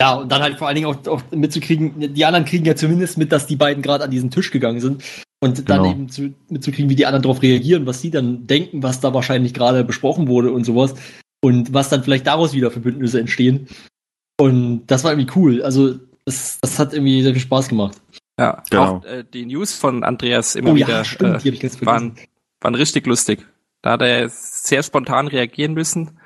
ja, 0.01 0.15
und 0.15 0.31
dann 0.31 0.41
halt 0.43 0.57
vor 0.57 0.67
allen 0.67 0.75
Dingen 0.75 0.87
auch, 0.87 1.07
auch 1.07 1.23
mitzukriegen, 1.31 2.13
die 2.13 2.25
anderen 2.25 2.45
kriegen 2.45 2.65
ja 2.65 2.75
zumindest 2.75 3.17
mit, 3.17 3.31
dass 3.31 3.47
die 3.47 3.55
beiden 3.55 3.81
gerade 3.81 4.03
an 4.03 4.11
diesen 4.11 4.29
Tisch 4.29 4.51
gegangen 4.51 4.79
sind. 4.79 5.03
Und 5.39 5.69
dann 5.69 5.83
Genau. 5.83 5.91
eben 5.91 6.09
zu, 6.09 6.33
mitzukriegen, 6.49 6.89
wie 6.89 6.95
die 6.95 7.05
anderen 7.05 7.23
darauf 7.23 7.41
reagieren, 7.41 7.85
was 7.85 8.01
sie 8.01 8.11
dann 8.11 8.45
denken, 8.47 8.81
was 8.83 8.99
da 8.99 9.13
wahrscheinlich 9.13 9.53
gerade 9.53 9.83
besprochen 9.83 10.27
wurde 10.27 10.51
und 10.51 10.63
sowas. 10.63 10.95
Und 11.41 11.73
was 11.73 11.89
dann 11.89 12.03
vielleicht 12.03 12.27
daraus 12.27 12.53
wieder 12.53 12.71
für 12.71 12.79
Bündnisse 12.79 13.19
entstehen. 13.19 13.67
Und 14.39 14.87
das 14.87 15.03
war 15.03 15.11
irgendwie 15.11 15.31
cool. 15.35 15.61
Also, 15.63 15.95
das, 16.25 16.57
das 16.61 16.79
hat 16.79 16.93
irgendwie 16.93 17.21
sehr 17.23 17.33
viel 17.33 17.41
Spaß 17.41 17.69
gemacht. 17.69 18.01
Ja, 18.39 18.63
Genau. 18.69 18.97
auch 18.97 19.05
äh, 19.05 19.23
die 19.23 19.45
News 19.45 19.73
von 19.73 20.03
Andreas 20.03 20.55
immer 20.55 20.71
oh 20.71 20.75
wieder 20.75 20.89
ja, 20.89 21.03
stimmt, 21.05 21.45
äh, 21.45 21.85
waren, 21.85 22.15
waren 22.61 22.75
richtig 22.75 23.07
lustig. 23.07 23.45
Da 23.81 23.91
hat 23.91 24.01
er 24.01 24.29
sehr 24.29 24.83
spontan 24.83 25.27
reagieren 25.27 25.73
müssen 25.73 26.19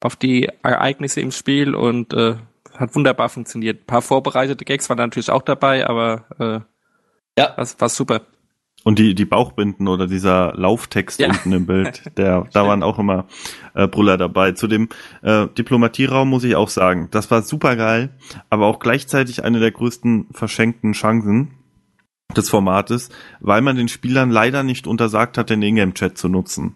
auf 0.00 0.16
die 0.16 0.48
Ereignisse 0.62 1.20
im 1.20 1.30
Spiel 1.32 1.74
und 1.74 2.12
äh, 2.12 2.36
hat 2.76 2.94
wunderbar 2.94 3.28
funktioniert. 3.28 3.82
Ein 3.82 3.86
paar 3.86 4.02
vorbereitete 4.02 4.64
Gags 4.64 4.88
waren 4.88 4.98
natürlich 4.98 5.30
auch 5.30 5.42
dabei, 5.42 5.86
aber 5.86 6.24
äh, 6.38 7.40
Ja. 7.40 7.54
das 7.56 7.80
war 7.80 7.88
super. 7.88 8.22
Und 8.84 8.98
die, 8.98 9.14
die 9.14 9.24
Bauchbinden 9.24 9.86
oder 9.86 10.06
dieser 10.08 10.54
Lauftext 10.56 11.20
Ja. 11.20 11.28
unten 11.28 11.52
im 11.52 11.66
Bild, 11.66 12.02
der, 12.16 12.46
da 12.52 12.66
waren 12.66 12.82
auch 12.82 12.98
immer 12.98 13.26
äh, 13.74 13.86
Brüller 13.86 14.16
dabei. 14.16 14.52
Zu 14.52 14.66
dem 14.66 14.88
äh, 15.22 15.46
Diplomatierraum 15.56 16.28
muss 16.28 16.42
ich 16.44 16.56
auch 16.56 16.68
sagen, 16.68 17.08
das 17.12 17.30
war 17.30 17.42
super 17.42 17.76
geil, 17.76 18.10
aber 18.50 18.66
auch 18.66 18.80
gleichzeitig 18.80 19.44
eine 19.44 19.60
der 19.60 19.70
größten 19.70 20.26
verschenkten 20.32 20.92
Chancen 20.94 21.52
des 22.36 22.50
Formates, 22.50 23.10
weil 23.40 23.60
man 23.62 23.76
den 23.76 23.88
Spielern 23.88 24.30
leider 24.30 24.62
nicht 24.64 24.86
untersagt 24.86 25.38
hat, 25.38 25.50
den 25.50 25.62
Ingame-Chat 25.62 26.18
zu 26.18 26.28
nutzen. 26.28 26.74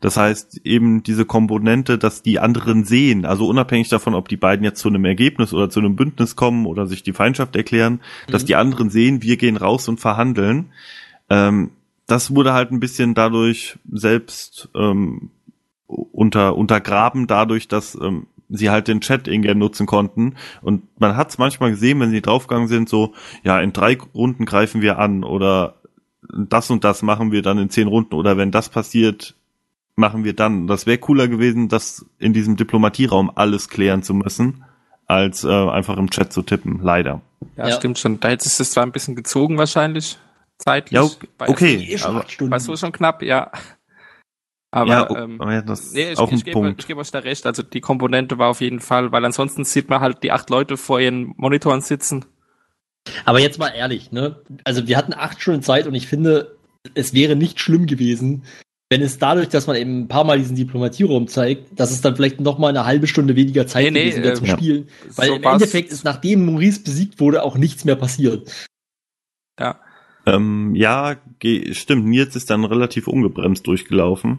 Das 0.00 0.18
heißt, 0.18 0.60
eben 0.64 1.02
diese 1.04 1.24
Komponente, 1.24 1.96
dass 1.96 2.20
die 2.22 2.38
anderen 2.38 2.84
sehen, 2.84 3.24
also 3.24 3.46
unabhängig 3.48 3.88
davon, 3.88 4.14
ob 4.14 4.28
die 4.28 4.36
beiden 4.36 4.62
jetzt 4.62 4.80
zu 4.80 4.88
einem 4.88 5.06
Ergebnis 5.06 5.54
oder 5.54 5.70
zu 5.70 5.80
einem 5.80 5.96
Bündnis 5.96 6.36
kommen 6.36 6.66
oder 6.66 6.86
sich 6.86 7.02
die 7.02 7.14
Feindschaft 7.14 7.56
erklären, 7.56 8.00
dass 8.28 8.42
Mhm. 8.42 8.46
die 8.46 8.56
anderen 8.56 8.90
sehen, 8.90 9.22
wir 9.22 9.38
gehen 9.38 9.56
raus 9.56 9.88
und 9.88 9.98
verhandeln. 9.98 10.66
Ähm, 11.30 11.70
das 12.06 12.34
wurde 12.34 12.52
halt 12.52 12.70
ein 12.70 12.80
bisschen 12.80 13.14
dadurch 13.14 13.78
selbst 13.90 14.68
ähm, 14.74 15.30
unter, 15.86 16.56
untergraben, 16.56 17.26
dadurch, 17.26 17.68
dass 17.68 17.96
ähm, 18.00 18.26
sie 18.48 18.70
halt 18.70 18.88
den 18.88 19.00
Chat 19.00 19.26
ingame 19.28 19.58
nutzen 19.58 19.86
konnten. 19.86 20.36
Und 20.62 20.84
man 21.00 21.16
hat 21.16 21.30
es 21.30 21.38
manchmal 21.38 21.70
gesehen, 21.70 21.98
wenn 22.00 22.10
sie 22.10 22.22
draufgegangen 22.22 22.68
sind, 22.68 22.88
so, 22.88 23.12
ja, 23.42 23.60
in 23.60 23.72
drei 23.72 23.98
Runden 24.14 24.44
greifen 24.44 24.82
wir 24.82 24.98
an 24.98 25.24
oder 25.24 25.76
das 26.32 26.70
und 26.70 26.84
das 26.84 27.02
machen 27.02 27.32
wir 27.32 27.42
dann 27.42 27.58
in 27.58 27.70
zehn 27.70 27.88
Runden 27.88 28.14
oder 28.14 28.36
wenn 28.36 28.50
das 28.50 28.68
passiert, 28.68 29.34
machen 29.96 30.24
wir 30.24 30.34
dann. 30.34 30.66
Das 30.66 30.86
wäre 30.86 30.98
cooler 30.98 31.28
gewesen, 31.28 31.68
das 31.68 32.04
in 32.18 32.32
diesem 32.32 32.56
Diplomatierraum 32.56 33.30
alles 33.34 33.68
klären 33.68 34.02
zu 34.02 34.14
müssen, 34.14 34.64
als 35.06 35.44
äh, 35.44 35.48
einfach 35.48 35.96
im 35.96 36.10
Chat 36.10 36.32
zu 36.32 36.42
tippen, 36.42 36.80
leider. 36.82 37.20
Ja, 37.56 37.68
Ja. 37.68 37.76
stimmt 37.76 37.98
schon. 37.98 38.20
Da 38.20 38.28
hätte 38.28 38.46
es 38.46 38.70
zwar 38.70 38.84
ein 38.84 38.92
bisschen 38.92 39.16
gezogen 39.16 39.56
wahrscheinlich, 39.58 40.18
zeitlich. 40.58 40.92
Ja, 40.96 41.02
okay, 41.04 41.28
Bei- 41.38 41.48
okay. 41.48 41.98
Acht 42.02 42.30
Stunden. 42.30 42.50
War 42.52 42.60
so 42.60 42.76
schon 42.76 42.92
knapp, 42.92 43.22
ja. 43.22 43.50
Aber 44.72 44.90
ja, 44.90 45.16
ähm, 45.22 45.40
aber 45.40 45.54
ja, 45.54 45.62
das 45.62 45.92
Nee, 45.92 46.12
ich, 46.12 46.18
auch 46.18 46.28
ein 46.30 46.36
ich, 46.36 46.44
gebe, 46.44 46.52
Punkt. 46.52 46.80
ich 46.80 46.86
gebe 46.86 47.00
euch 47.00 47.10
da 47.10 47.20
recht. 47.20 47.46
Also 47.46 47.62
die 47.62 47.80
Komponente 47.80 48.36
war 48.36 48.48
auf 48.50 48.60
jeden 48.60 48.80
Fall, 48.80 49.10
weil 49.10 49.24
ansonsten 49.24 49.64
sieht 49.64 49.88
man 49.88 50.00
halt 50.00 50.22
die 50.22 50.32
acht 50.32 50.50
Leute 50.50 50.76
vor 50.76 51.00
ihren 51.00 51.32
Monitoren 51.36 51.80
sitzen. 51.80 52.26
Aber 53.24 53.38
jetzt 53.40 53.58
mal 53.58 53.68
ehrlich, 53.68 54.12
ne? 54.12 54.42
Also 54.64 54.86
wir 54.86 54.98
hatten 54.98 55.14
acht 55.14 55.40
Stunden 55.40 55.62
Zeit 55.62 55.86
und 55.86 55.94
ich 55.94 56.06
finde, 56.08 56.58
es 56.94 57.14
wäre 57.14 57.36
nicht 57.36 57.58
schlimm 57.58 57.86
gewesen, 57.86 58.42
wenn 58.90 59.00
es 59.00 59.18
dadurch, 59.18 59.48
dass 59.48 59.66
man 59.66 59.76
eben 59.76 60.00
ein 60.00 60.08
paar 60.08 60.24
Mal 60.24 60.38
diesen 60.38 60.56
Diplomatierraum 60.56 61.26
zeigt, 61.26 61.78
dass 61.80 61.90
es 61.90 62.02
dann 62.02 62.14
vielleicht 62.14 62.40
noch 62.40 62.58
mal 62.58 62.68
eine 62.68 62.84
halbe 62.84 63.06
Stunde 63.06 63.34
weniger 63.34 63.66
Zeit 63.66 63.84
Nee, 63.84 63.90
nee, 63.92 64.04
gewesen 64.10 64.22
wäre 64.24 64.32
äh, 64.32 64.36
zum 64.36 64.46
ja. 64.46 64.56
Spielen. 64.56 64.88
Weil 65.14 65.28
So 65.28 65.34
im 65.36 65.42
Endeffekt 65.44 65.90
ist, 65.90 66.04
nachdem 66.04 66.44
Maurice 66.44 66.80
besiegt 66.82 67.18
wurde, 67.18 67.42
auch 67.44 67.56
nichts 67.56 67.84
mehr 67.86 67.96
passiert. 67.96 68.52
Ja, 69.58 69.80
Ähm, 70.26 70.74
ja, 70.74 71.16
stimmt. 71.72 72.06
Nils 72.06 72.36
ist 72.36 72.50
dann 72.50 72.64
relativ 72.64 73.06
ungebremst 73.08 73.66
durchgelaufen. 73.66 74.38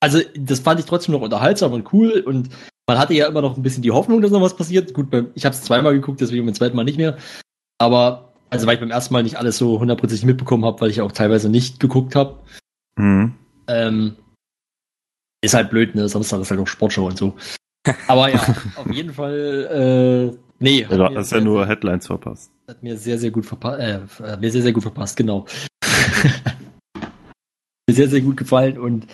Also, 0.00 0.20
das 0.36 0.60
fand 0.60 0.78
ich 0.78 0.86
trotzdem 0.86 1.14
noch 1.14 1.22
unterhaltsam 1.22 1.72
und 1.72 1.92
cool 1.92 2.20
und 2.20 2.50
man 2.86 2.98
hatte 2.98 3.14
ja 3.14 3.26
immer 3.26 3.42
noch 3.42 3.56
ein 3.56 3.62
bisschen 3.62 3.82
die 3.82 3.90
Hoffnung, 3.90 4.20
dass 4.20 4.30
noch 4.30 4.42
was 4.42 4.56
passiert. 4.56 4.94
Gut, 4.94 5.08
ich 5.34 5.44
habe 5.44 5.54
es 5.54 5.62
zweimal 5.62 5.94
geguckt, 5.94 6.20
deswegen 6.20 6.44
beim 6.44 6.54
zweiten 6.54 6.76
Mal 6.76 6.84
nicht 6.84 6.98
mehr. 6.98 7.16
Aber, 7.78 8.32
also 8.50 8.66
weil 8.66 8.74
ich 8.74 8.80
beim 8.80 8.90
ersten 8.90 9.12
Mal 9.14 9.22
nicht 9.22 9.36
alles 9.36 9.58
so 9.58 9.80
hundertprozentig 9.80 10.24
mitbekommen 10.24 10.64
habe, 10.64 10.80
weil 10.80 10.90
ich 10.90 11.00
auch 11.00 11.12
teilweise 11.12 11.48
nicht 11.48 11.80
geguckt 11.80 12.14
habe. 12.14 12.38
Mhm. 12.96 13.34
Ähm, 13.66 14.16
ist 15.42 15.54
halt 15.54 15.70
blöd, 15.70 15.94
ne? 15.94 16.08
Samstag 16.08 16.40
ist 16.40 16.50
halt 16.50 16.60
auch 16.60 16.68
Sportshow 16.68 17.06
und 17.06 17.18
so. 17.18 17.34
Aber 18.06 18.28
ja, 18.30 18.40
auf 18.76 18.90
jeden 18.92 19.12
Fall, 19.12 20.32
äh, 20.32 20.38
nee. 20.60 20.86
Ja, 20.88 21.14
hast 21.14 21.32
ja 21.32 21.40
nur 21.40 21.66
Headlines 21.66 22.06
verpasst. 22.06 22.52
Hat 22.68 22.82
mir 22.82 22.96
sehr, 22.96 23.18
sehr 23.18 23.30
gut 23.30 23.46
verpasst, 23.46 23.80
äh, 23.80 24.00
hat 24.22 24.40
mir 24.40 24.50
sehr, 24.50 24.62
sehr 24.62 24.72
gut 24.72 24.82
verpasst, 24.82 25.16
genau. 25.16 25.46
mir 27.88 27.94
sehr, 27.94 28.08
sehr 28.08 28.20
gut 28.20 28.36
gefallen 28.36 28.78
und 28.78 29.06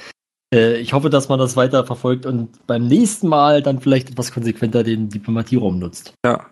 äh, 0.55 0.79
ich 0.79 0.93
hoffe, 0.93 1.11
dass 1.11 1.29
man 1.29 1.39
das 1.39 1.57
weiter 1.57 1.85
verfolgt 1.85 2.24
und 2.27 2.66
beim 2.66 2.87
nächsten 2.87 3.29
Mal 3.29 3.62
dann 3.62 3.81
vielleicht 3.81 4.11
etwas 4.11 4.33
konsequenter 4.33 4.83
den 4.83 5.09
Diplomatierraum 5.09 5.79
nutzt. 5.79 6.15
ja. 6.24 6.47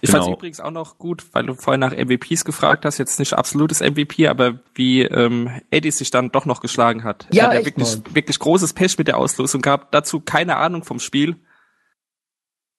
Ich 0.00 0.10
Genau. 0.10 0.24
fand 0.24 0.36
übrigens 0.38 0.58
auch 0.58 0.70
noch 0.70 0.96
gut, 0.96 1.22
weil 1.32 1.44
du 1.44 1.54
vorhin 1.54 1.80
nach 1.80 1.92
MVPs 1.92 2.46
gefragt 2.46 2.86
hast, 2.86 2.96
jetzt 2.96 3.18
nicht 3.18 3.34
absolutes 3.34 3.80
MVP, 3.80 4.26
aber 4.26 4.58
wie 4.74 5.02
ähm, 5.02 5.50
Eddie 5.70 5.90
sich 5.90 6.10
dann 6.10 6.32
doch 6.32 6.46
noch 6.46 6.60
geschlagen 6.60 7.04
hat. 7.04 7.28
Ja, 7.30 7.44
er 7.44 7.48
hat 7.50 7.58
ja 7.60 7.64
wirklich, 7.66 7.96
mal. 7.98 8.14
wirklich 8.14 8.38
großes 8.38 8.72
Pech 8.72 8.96
mit 8.96 9.06
der 9.06 9.18
Auslosung 9.18 9.60
gehabt, 9.60 9.94
dazu 9.94 10.18
keine 10.20 10.56
Ahnung 10.56 10.82
vom 10.82 10.98
Spiel. 10.98 11.36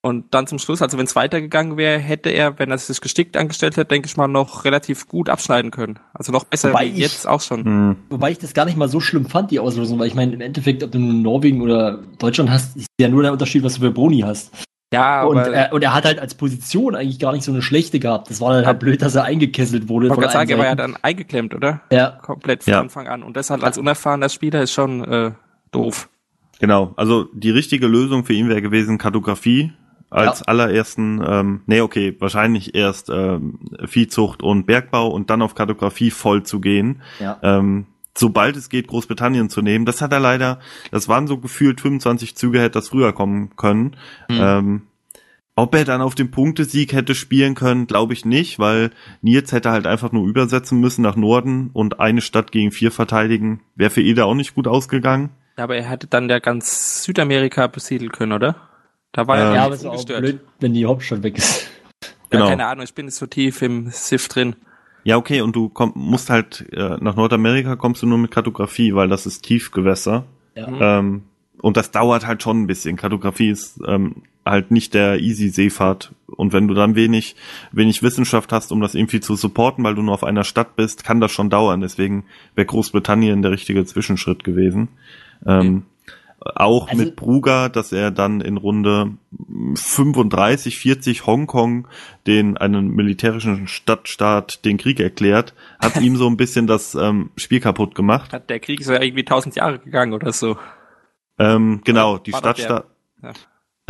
Und 0.07 0.33
dann 0.33 0.47
zum 0.47 0.57
Schluss, 0.59 0.81
also 0.81 0.97
wenn 0.97 1.05
es 1.05 1.15
weitergegangen 1.15 1.75
wäre, 1.77 1.99
hätte 1.99 2.29
er, 2.29 2.57
wenn 2.59 2.71
er 2.71 2.77
sich 2.77 3.01
gestickt 3.01 3.35
angestellt 3.35 3.75
hätte, 3.77 3.89
denke 3.89 4.07
ich 4.07 4.15
mal, 4.17 4.27
noch 4.27 4.63
relativ 4.65 5.07
gut 5.07 5.29
abschneiden 5.29 5.69
können. 5.71 5.99
Also 6.13 6.31
noch 6.31 6.45
besser 6.45 6.69
Wobei 6.69 6.85
ich- 6.85 6.97
jetzt 6.97 7.27
auch 7.27 7.41
schon. 7.41 7.63
Mhm. 7.63 7.95
Wobei 8.09 8.31
ich 8.31 8.37
das 8.39 8.53
gar 8.53 8.65
nicht 8.65 8.77
mal 8.77 8.87
so 8.87 8.99
schlimm 8.99 9.25
fand, 9.25 9.51
die 9.51 9.59
Auslosung, 9.59 9.99
weil 9.99 10.07
ich 10.07 10.15
meine, 10.15 10.33
im 10.33 10.41
Endeffekt, 10.41 10.83
ob 10.83 10.91
du 10.91 10.99
nun 10.99 11.21
Norwegen 11.21 11.61
oder 11.61 11.99
Deutschland 12.19 12.49
hast, 12.49 12.77
ist 12.77 12.87
ja 12.99 13.09
nur 13.09 13.21
der 13.23 13.31
Unterschied, 13.33 13.63
was 13.63 13.75
du 13.75 13.81
für 13.81 13.91
Boni 13.91 14.21
hast. 14.21 14.51
Ja, 14.93 15.23
Und 15.25 15.37
aber 15.37 15.49
er, 15.51 15.73
und 15.73 15.83
er 15.83 15.93
hat 15.93 16.05
halt 16.05 16.17
als 16.19 16.35
Position 16.35 16.95
eigentlich 16.95 17.19
gar 17.19 17.33
nicht 17.33 17.43
so 17.43 17.51
eine 17.51 17.61
schlechte 17.61 17.99
gehabt. 17.99 18.29
Das 18.29 18.39
war 18.39 18.53
dann 18.53 18.65
halt 18.65 18.79
blöd, 18.79 19.01
dass 19.01 19.15
er 19.15 19.25
eingekesselt 19.25 19.89
wurde. 19.89 20.07
ich 20.07 20.15
wollte 20.15 20.31
sagen, 20.31 20.49
er 20.49 20.57
war 20.57 20.65
ja 20.65 20.75
dann 20.75 20.95
eingeklemmt, 21.01 21.53
oder? 21.53 21.81
Ja, 21.91 22.11
Komplett 22.11 22.63
von 22.63 22.71
Ja. 22.71 22.79
Anfang 22.79 23.07
an. 23.07 23.21
Und 23.23 23.35
das 23.35 23.49
halt 23.49 23.65
als 23.65 23.77
unerfahrener 23.77 24.29
Spieler 24.29 24.61
ist 24.61 24.71
schon 24.71 25.03
äh, 25.03 25.31
doof. 25.71 26.07
Genau, 26.59 26.93
also 26.95 27.25
die 27.33 27.51
richtige 27.51 27.85
Lösung 27.85 28.23
für 28.23 28.33
ihn 28.33 28.47
wäre 28.49 28.61
gewesen 28.61 28.97
Kartografie 28.97 29.73
als 30.09 30.39
Ja. 30.39 30.45
allerersten, 30.47 31.21
ähm, 31.25 31.61
nee, 31.65 31.81
okay, 31.81 32.15
wahrscheinlich 32.19 32.75
erst 32.75 33.09
ähm, 33.09 33.59
Viehzucht 33.85 34.41
und 34.43 34.65
Bergbau 34.65 35.07
und 35.07 35.29
dann 35.29 35.41
auf 35.41 35.55
Kartografie 35.55 36.11
voll 36.11 36.43
zu 36.43 36.59
gehen. 36.59 37.01
ja. 37.19 37.37
Ähm, 37.41 37.87
sobald 38.17 38.55
es 38.55 38.69
geht, 38.69 38.87
Großbritannien 38.87 39.47
zu 39.49 39.61
nehmen. 39.61 39.85
Das 39.85 40.01
hat 40.01 40.11
er 40.11 40.19
leider, 40.19 40.59
das 40.89 41.07
waren 41.07 41.27
so 41.27 41.37
gefühlt 41.37 41.81
25 41.81 42.35
Züge, 42.35 42.59
hätte 42.59 42.79
das 42.79 42.89
früher 42.89 43.13
kommen 43.13 43.55
können. 43.57 43.95
Hm. 44.27 44.37
Ähm, 44.39 44.81
ob 45.55 45.73
er 45.75 45.85
dann 45.85 46.01
auf 46.01 46.15
den 46.15 46.31
Punktesieg 46.31 46.93
hätte 46.93 47.13
spielen 47.15 47.53
können, 47.55 47.85
glaube 47.87 48.13
ich 48.13 48.25
nicht, 48.25 48.57
weil 48.59 48.91
Nils 49.21 49.51
hätte 49.51 49.71
halt 49.71 49.85
einfach 49.87 50.11
nur 50.11 50.27
übersetzen 50.27 50.79
müssen 50.79 51.01
nach 51.01 51.15
Norden 51.15 51.69
und 51.73 51.99
eine 51.99 52.21
Stadt 52.21 52.51
gegen 52.51 52.71
vier 52.71 52.91
verteidigen. 52.91 53.61
Wäre 53.75 53.89
für 53.89 54.01
Ida 54.01 54.23
auch 54.25 54.35
nicht 54.35 54.55
gut 54.55 54.67
ausgegangen. 54.67 55.29
Ja, 55.57 55.63
aber 55.63 55.75
er 55.75 55.83
hätte 55.89 56.05
dann 56.07 56.29
ja 56.29 56.37
ganz 56.39 57.03
Südamerika 57.03 57.65
besiedeln 57.67 58.11
können, 58.11 58.33
oder? 58.33 58.55
Da 59.17 59.27
war 59.27 59.35
Ähm, 59.35 59.41
er 59.41 59.47
ja, 59.49 59.55
ja, 59.55 59.65
aber 59.65 59.73
ist 59.73 59.85
auch 59.85 60.05
blöd, 60.05 60.39
wenn 60.59 60.73
die 60.75 60.85
Hauptstadt 60.85 61.23
weg 61.23 61.39
ist. 61.39 61.67
genau. 62.29 62.43
Ja, 62.43 62.49
keine 62.51 62.67
Ahnung, 62.67 62.83
ich 62.83 62.93
bin 62.93 63.07
nicht 63.07 63.15
so 63.15 63.25
tief 63.25 63.63
im 63.63 63.89
SIF 63.89 64.27
drin. 64.27 64.55
Ja, 65.03 65.17
okay, 65.17 65.41
und 65.41 65.55
du 65.55 65.69
komm, 65.69 65.93
musst 65.95 66.29
halt, 66.29 66.67
äh, 66.71 66.97
nach 67.01 67.15
Nordamerika 67.15 67.75
kommst 67.77 68.03
du 68.03 68.05
nur 68.07 68.19
mit 68.19 68.29
Kartografie, 68.29 68.93
weil 68.93 69.07
das 69.09 69.25
ist 69.25 69.41
Tiefgewässer. 69.41 70.25
Ja. 70.53 70.67
Mhm. 70.69 70.77
Ähm, 70.81 71.23
und 71.59 71.77
das 71.77 71.89
dauert 71.89 72.27
halt 72.27 72.43
schon 72.43 72.61
ein 72.61 72.67
bisschen. 72.67 72.95
Kartografie 72.95 73.49
ist 73.49 73.79
ähm, 73.87 74.21
halt 74.45 74.69
nicht 74.69 74.93
der 74.93 75.19
easy 75.19 75.49
Seefahrt. 75.49 76.13
Und 76.27 76.53
wenn 76.53 76.67
du 76.67 76.75
dann 76.75 76.93
wenig, 76.93 77.35
wenig 77.71 78.03
Wissenschaft 78.03 78.51
hast, 78.51 78.71
um 78.71 78.81
das 78.81 78.93
irgendwie 78.93 79.19
zu 79.19 79.35
supporten, 79.35 79.83
weil 79.83 79.95
du 79.95 80.03
nur 80.03 80.13
auf 80.13 80.23
einer 80.23 80.43
Stadt 80.43 80.75
bist, 80.75 81.03
kann 81.03 81.19
das 81.21 81.31
schon 81.31 81.49
dauern. 81.49 81.81
Deswegen 81.81 82.25
wäre 82.53 82.67
Großbritannien 82.67 83.41
der 83.41 83.49
richtige 83.49 83.83
Zwischenschritt 83.83 84.43
gewesen. 84.43 84.89
Ähm, 85.43 85.85
Auch 86.39 86.87
Also- 86.89 87.03
mit 87.03 87.15
Bruger, 87.15 87.67
dass 87.69 87.91
er 87.91 88.11
dann 88.11 88.41
in 88.41 88.57
Runde 88.57 89.17
35, 89.75 90.77
40 90.77 91.25
Hongkong 91.25 91.87
den 92.27 92.57
einen 92.57 92.89
militärischen 92.95 93.67
Stadtstaat 93.67 94.63
den 94.65 94.77
Krieg 94.77 94.99
erklärt, 94.99 95.53
hat 95.79 95.97
ihm 96.01 96.15
so 96.15 96.27
ein 96.27 96.37
bisschen 96.37 96.67
das 96.67 96.95
ähm, 96.95 97.31
Spiel 97.37 97.59
kaputt 97.59 97.95
gemacht. 97.95 98.33
Hat 98.33 98.49
der 98.49 98.59
Krieg 98.59 98.79
ist 98.79 98.89
ja 98.89 99.01
irgendwie 99.01 99.25
tausend 99.25 99.55
Jahre 99.55 99.79
gegangen 99.79 100.13
oder 100.13 100.31
so. 100.31 100.57
Ähm, 101.39 101.81
genau, 101.83 102.17
die 102.17 102.33
War 102.33 102.41
der- 102.41 102.49
Stadtstaat, 102.55 102.85
Ja. 103.23 103.33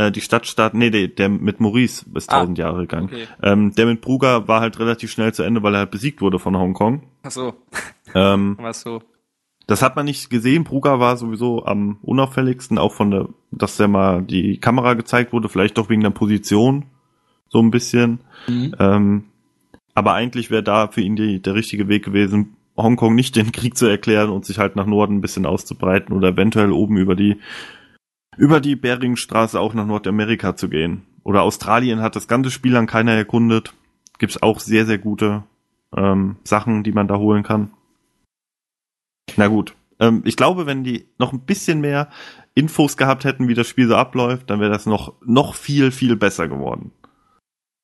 äh, 0.07 0.11
die 0.11 0.21
Stadtstaat, 0.21 0.73
nee, 0.73 0.89
der, 0.89 1.07
der 1.09 1.29
mit 1.29 1.59
Maurice 1.59 2.05
ist 2.15 2.29
Ah, 2.31 2.39
tausend 2.39 2.57
Jahre 2.57 2.81
gegangen. 2.81 3.07
okay. 3.07 3.27
Ähm, 3.43 3.73
der 3.75 3.85
mit 3.87 4.01
Bruger 4.01 4.47
war 4.47 4.61
halt 4.61 4.79
relativ 4.79 5.11
schnell 5.11 5.33
zu 5.33 5.43
Ende, 5.43 5.63
weil 5.63 5.73
er 5.75 5.79
halt 5.79 5.91
besiegt 5.91 6.21
wurde 6.21 6.39
von 6.39 6.55
Hongkong. 6.57 7.03
Ach 7.23 7.31
so, 7.31 7.53
Ähm, 8.15 8.57
war 8.59 8.73
so. 8.73 9.01
Das 9.67 9.81
hat 9.81 9.97
man 9.97 10.05
nicht 10.05 10.29
gesehen. 10.29 10.63
Bruger 10.63 10.99
war 10.99 11.17
sowieso 11.17 11.65
am 11.65 11.97
unauffälligsten, 12.01 12.77
auch 12.77 12.93
von 12.93 13.11
der, 13.11 13.29
dass 13.51 13.77
der 13.77 13.89
mal 13.89 14.23
die 14.23 14.59
Kamera 14.59 14.93
gezeigt 14.93 15.33
wurde, 15.33 15.49
vielleicht 15.49 15.77
doch 15.77 15.89
wegen 15.89 16.01
der 16.01 16.09
Position, 16.09 16.85
so 17.49 17.59
ein 17.59 17.69
bisschen. 17.69 18.21
Mhm. 18.47 18.75
Ähm, 18.79 19.23
aber 19.93 20.13
eigentlich 20.13 20.49
wäre 20.49 20.63
da 20.63 20.87
für 20.87 21.01
ihn 21.01 21.17
die, 21.17 21.41
der 21.41 21.53
richtige 21.53 21.89
Weg 21.89 22.05
gewesen, 22.05 22.55
Hongkong 22.77 23.15
nicht 23.15 23.35
den 23.35 23.51
Krieg 23.51 23.75
zu 23.77 23.87
erklären 23.87 24.29
und 24.29 24.45
sich 24.45 24.57
halt 24.57 24.75
nach 24.75 24.85
Norden 24.85 25.17
ein 25.17 25.21
bisschen 25.21 25.45
auszubreiten 25.45 26.15
oder 26.15 26.29
eventuell 26.29 26.71
oben 26.71 26.97
über 26.97 27.15
die, 27.15 27.37
über 28.37 28.61
die 28.61 28.75
Beringstraße 28.75 29.59
auch 29.59 29.73
nach 29.73 29.85
Nordamerika 29.85 30.55
zu 30.55 30.69
gehen. 30.69 31.01
Oder 31.23 31.41
Australien 31.41 32.01
hat 32.01 32.15
das 32.15 32.27
ganze 32.27 32.51
Spiel 32.51 32.71
lang 32.71 32.87
keiner 32.87 33.13
erkundet. 33.13 33.73
Gibt's 34.17 34.41
auch 34.41 34.59
sehr, 34.59 34.85
sehr 34.85 34.97
gute 34.97 35.43
ähm, 35.95 36.37
Sachen, 36.43 36.83
die 36.83 36.93
man 36.93 37.07
da 37.07 37.17
holen 37.17 37.43
kann. 37.43 37.71
Na 39.35 39.47
gut. 39.47 39.75
Ähm, 39.99 40.21
ich 40.25 40.35
glaube, 40.35 40.65
wenn 40.65 40.83
die 40.83 41.07
noch 41.17 41.33
ein 41.33 41.41
bisschen 41.41 41.81
mehr 41.81 42.09
Infos 42.55 42.97
gehabt 42.97 43.23
hätten, 43.23 43.47
wie 43.47 43.53
das 43.53 43.67
Spiel 43.67 43.87
so 43.87 43.95
abläuft, 43.95 44.49
dann 44.49 44.59
wäre 44.59 44.71
das 44.71 44.85
noch, 44.85 45.13
noch 45.25 45.55
viel, 45.55 45.91
viel 45.91 46.15
besser 46.15 46.47
geworden. 46.47 46.91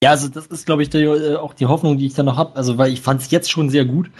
Ja, 0.03 0.11
also 0.11 0.27
das 0.27 0.47
ist, 0.47 0.65
glaube 0.65 0.83
ich, 0.83 0.89
die, 0.89 1.03
äh, 1.03 1.35
auch 1.35 1.53
die 1.53 1.65
Hoffnung, 1.65 1.97
die 1.97 2.07
ich 2.07 2.13
da 2.13 2.23
noch 2.23 2.37
habe. 2.37 2.55
Also, 2.55 2.77
weil 2.77 2.91
ich 2.91 3.01
fand 3.01 3.21
es 3.21 3.31
jetzt 3.31 3.51
schon 3.51 3.69
sehr 3.69 3.85
gut. 3.85 4.11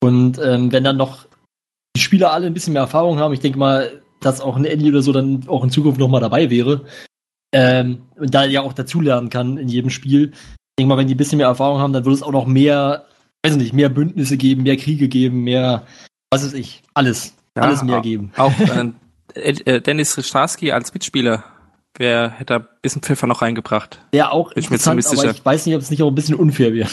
Und 0.00 0.38
ähm, 0.38 0.72
wenn 0.72 0.84
dann 0.84 0.96
noch 0.96 1.26
die 1.96 2.00
Spieler 2.00 2.32
alle 2.32 2.46
ein 2.46 2.54
bisschen 2.54 2.72
mehr 2.72 2.82
Erfahrung 2.82 3.18
haben, 3.18 3.34
ich 3.34 3.40
denke 3.40 3.58
mal, 3.58 4.02
dass 4.20 4.40
auch 4.40 4.56
ein 4.56 4.64
Andy 4.64 4.88
oder 4.88 5.02
so 5.02 5.12
dann 5.12 5.44
auch 5.48 5.64
in 5.64 5.70
Zukunft 5.70 5.98
noch 5.98 6.08
mal 6.08 6.20
dabei 6.20 6.50
wäre. 6.50 6.84
Ähm, 7.52 8.02
und 8.16 8.34
da 8.34 8.44
ja 8.44 8.62
auch 8.62 8.72
dazulernen 8.72 9.30
kann 9.30 9.56
in 9.56 9.68
jedem 9.68 9.90
Spiel. 9.90 10.32
Ich 10.32 10.78
denke 10.78 10.88
mal, 10.88 10.98
wenn 10.98 11.06
die 11.06 11.14
ein 11.14 11.18
bisschen 11.18 11.38
mehr 11.38 11.46
Erfahrung 11.46 11.80
haben, 11.80 11.92
dann 11.92 12.04
würde 12.04 12.14
es 12.14 12.22
auch 12.22 12.32
noch 12.32 12.46
mehr, 12.46 13.06
weiß 13.44 13.52
ich 13.52 13.58
nicht, 13.58 13.72
mehr 13.72 13.88
Bündnisse 13.88 14.36
geben, 14.36 14.62
mehr 14.62 14.76
Kriege 14.76 15.08
geben, 15.08 15.42
mehr, 15.42 15.86
was 16.42 16.52
weiß 16.52 16.54
ich, 16.54 16.82
alles. 16.94 17.34
Ja, 17.56 17.62
alles 17.62 17.82
mehr 17.82 17.98
au- 17.98 18.02
geben. 18.02 18.32
Auch 18.36 18.52
äh, 18.58 18.90
Ed- 19.34 19.66
äh, 19.66 19.80
Dennis 19.80 20.16
Rischarski 20.16 20.72
als 20.72 20.92
Mitspieler, 20.94 21.44
wer 21.96 22.30
hätte 22.30 22.54
da 22.54 22.56
ein 22.60 22.66
bisschen 22.82 23.02
Pfeffer 23.02 23.26
noch 23.26 23.42
reingebracht. 23.42 24.00
Der 24.12 24.32
auch 24.32 24.52
Bin 24.54 24.62
ich 24.62 24.70
mir 24.70 24.76
interessant, 24.76 25.02
ziemlich 25.04 25.20
aber 25.28 25.30
ich 25.38 25.44
weiß 25.44 25.66
nicht, 25.66 25.74
ob 25.74 25.82
es 25.82 25.90
nicht 25.90 26.02
auch 26.02 26.08
ein 26.08 26.14
bisschen 26.14 26.34
unfair 26.34 26.72
wäre. 26.74 26.88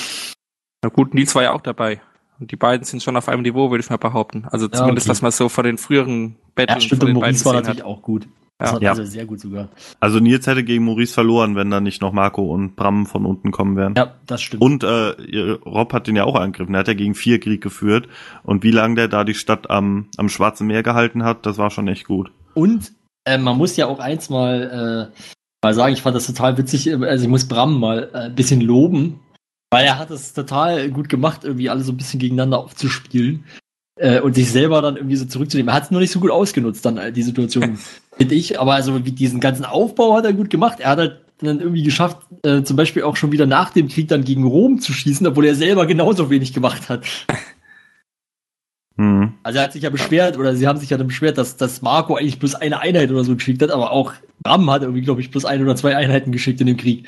Na 0.82 0.90
gut, 0.90 1.14
Nils 1.14 1.34
war 1.36 1.44
ja 1.44 1.52
auch 1.54 1.62
dabei. 1.62 2.02
Und 2.40 2.52
die 2.52 2.56
beiden 2.56 2.84
sind 2.84 3.02
schon 3.04 3.16
auf 3.16 3.30
einem 3.30 3.44
Niveau, 3.44 3.70
würde 3.70 3.84
ich 3.84 3.90
mal 3.90 3.98
behaupten. 3.98 4.46
Also 4.50 4.68
zumindest, 4.68 5.08
okay. 5.08 5.12
was 5.12 5.22
man 5.22 5.32
so 5.32 5.50
von 5.50 5.64
den 5.66 5.78
früheren 5.78 6.32
Ja, 6.32 6.36
Battles 6.56 6.84
stimmt, 6.86 7.02
von 7.02 7.10
und 7.10 7.16
den 7.16 7.22
beiden 7.22 7.46
war 7.46 7.54
natürlich 7.54 7.80
hat. 7.80 7.86
auch 7.86 8.02
gut. 8.02 8.28
Das 8.64 8.82
Ja. 8.82 8.92
also 8.92 9.04
sehr 9.04 9.26
gut 9.26 9.40
sogar. 9.40 9.70
Also 10.00 10.20
Nils 10.20 10.48
hätte 10.48 10.64
gegen 10.64 10.86
Maurice 10.86 11.14
verloren, 11.14 11.56
wenn 11.56 11.70
da 11.70 11.82
nicht 11.82 12.02
noch 12.02 12.14
Marco 12.14 12.44
und 12.44 12.76
Bram 12.76 13.06
von 13.06 13.26
unten 13.26 13.52
kommen 13.52 13.76
wären. 13.76 13.94
Ja, 13.96 14.16
das 14.26 14.42
stimmt. 14.42 14.62
Und 14.64 14.84
äh, 14.84 15.58
Rob 15.66 15.92
hat 15.94 16.08
den 16.08 16.16
ja 16.16 16.24
auch 16.24 16.36
angegriffen. 16.36 16.74
Er 16.74 16.80
hat 16.80 16.88
ja 16.88 16.94
gegen 16.94 17.14
vier 17.16 17.40
Krieg 17.40 17.62
geführt. 17.62 18.08
Und 18.44 18.64
wie 18.64 18.72
lange 18.72 18.96
der 18.96 19.08
da 19.08 19.24
die 19.24 19.34
Stadt 19.34 19.70
am, 19.70 20.08
am 20.18 20.30
Schwarzen 20.30 20.68
Meer 20.68 20.84
gehalten 20.84 21.24
hat, 21.24 21.46
das 21.46 21.58
war 21.58 21.70
schon 21.72 21.88
echt 21.88 22.06
gut. 22.06 22.32
Und 22.54 22.94
äh, 23.26 23.38
man 23.38 23.58
muss 23.58 23.76
ja 23.76 23.88
auch 23.88 24.00
eins 24.00 24.30
mal, 24.30 25.12
äh, 25.14 25.18
mal 25.64 25.74
sagen, 25.74 25.94
ich 25.94 26.02
fand 26.02 26.16
das 26.16 26.28
total 26.28 26.58
witzig, 26.58 26.88
äh, 26.88 26.94
also 27.06 27.24
ich 27.24 27.30
muss 27.30 27.48
Bram 27.48 27.80
mal 27.80 28.10
äh, 28.14 28.18
ein 28.18 28.36
bisschen 28.36 28.62
loben, 28.62 29.20
weil 29.72 29.86
er 29.86 29.98
hat 29.98 30.12
es 30.12 30.34
total 30.34 30.90
gut 30.90 31.10
gemacht, 31.10 31.44
irgendwie 31.44 31.70
alle 31.70 31.84
so 31.84 31.92
ein 31.92 31.98
bisschen 31.98 32.20
gegeneinander 32.20 32.60
aufzuspielen 32.60 33.46
äh, 34.00 34.20
und 34.20 34.36
sich 34.36 34.52
selber 34.52 34.82
dann 34.82 34.98
irgendwie 34.98 35.16
so 35.16 35.26
zurückzunehmen. 35.26 35.70
Er 35.70 35.76
hat 35.76 35.84
es 35.86 35.92
nur 35.92 36.02
nicht 36.02 36.12
so 36.12 36.20
gut 36.20 36.32
ausgenutzt, 36.32 36.86
dann 36.86 36.98
äh, 36.98 37.12
die 37.12 37.24
Situation, 37.24 37.78
finde 38.18 38.36
ich. 38.36 38.60
Aber 38.60 38.74
also 38.74 39.06
wie 39.06 39.12
diesen 39.12 39.40
ganzen 39.40 39.66
Aufbau 39.66 40.16
hat 40.16 40.26
er 40.26 40.34
gut 40.34 40.50
gemacht. 40.50 40.80
Er 40.80 40.92
hat 40.92 41.00
halt 41.00 41.22
dann 41.40 41.60
irgendwie 41.60 41.84
geschafft, 41.84 42.18
äh, 42.44 42.64
zum 42.64 42.78
Beispiel 42.78 43.04
auch 43.04 43.16
schon 43.16 43.32
wieder 43.32 43.46
nach 43.46 43.72
dem 43.72 43.88
Krieg 43.88 44.08
dann 44.08 44.24
gegen 44.24 44.46
Rom 44.46 44.80
zu 44.80 44.94
schießen, 44.94 45.28
obwohl 45.28 45.46
er 45.46 45.56
selber 45.56 45.86
genauso 45.86 46.30
wenig 46.30 46.54
gemacht 46.54 46.90
hat. 46.90 47.06
Hm. 48.96 49.34
Also 49.42 49.58
er 49.58 49.66
hat 49.66 49.74
sich 49.74 49.82
ja 49.82 49.90
beschwert, 49.90 50.38
oder 50.38 50.56
sie 50.56 50.68
haben 50.68 50.78
sich 50.78 50.92
ja 50.92 50.98
dann 50.98 51.08
beschwert, 51.08 51.40
dass, 51.40 51.58
dass 51.58 51.82
Marco 51.82 52.16
eigentlich 52.16 52.38
bloß 52.38 52.54
eine 52.54 52.80
Einheit 52.80 53.10
oder 53.10 53.24
so 53.24 53.34
geschickt 53.34 53.62
hat, 53.64 53.72
aber 53.72 53.92
auch 53.92 54.14
Bram 54.44 54.70
hat 54.70 54.84
irgendwie, 54.84 55.02
glaube 55.02 55.20
ich, 55.20 55.32
bloß 55.32 55.46
ein 55.46 55.64
oder 55.64 55.76
zwei 55.76 55.96
Einheiten 55.96 56.32
geschickt 56.32 56.62
in 56.62 56.68
dem 56.68 56.78
Krieg. 56.78 57.08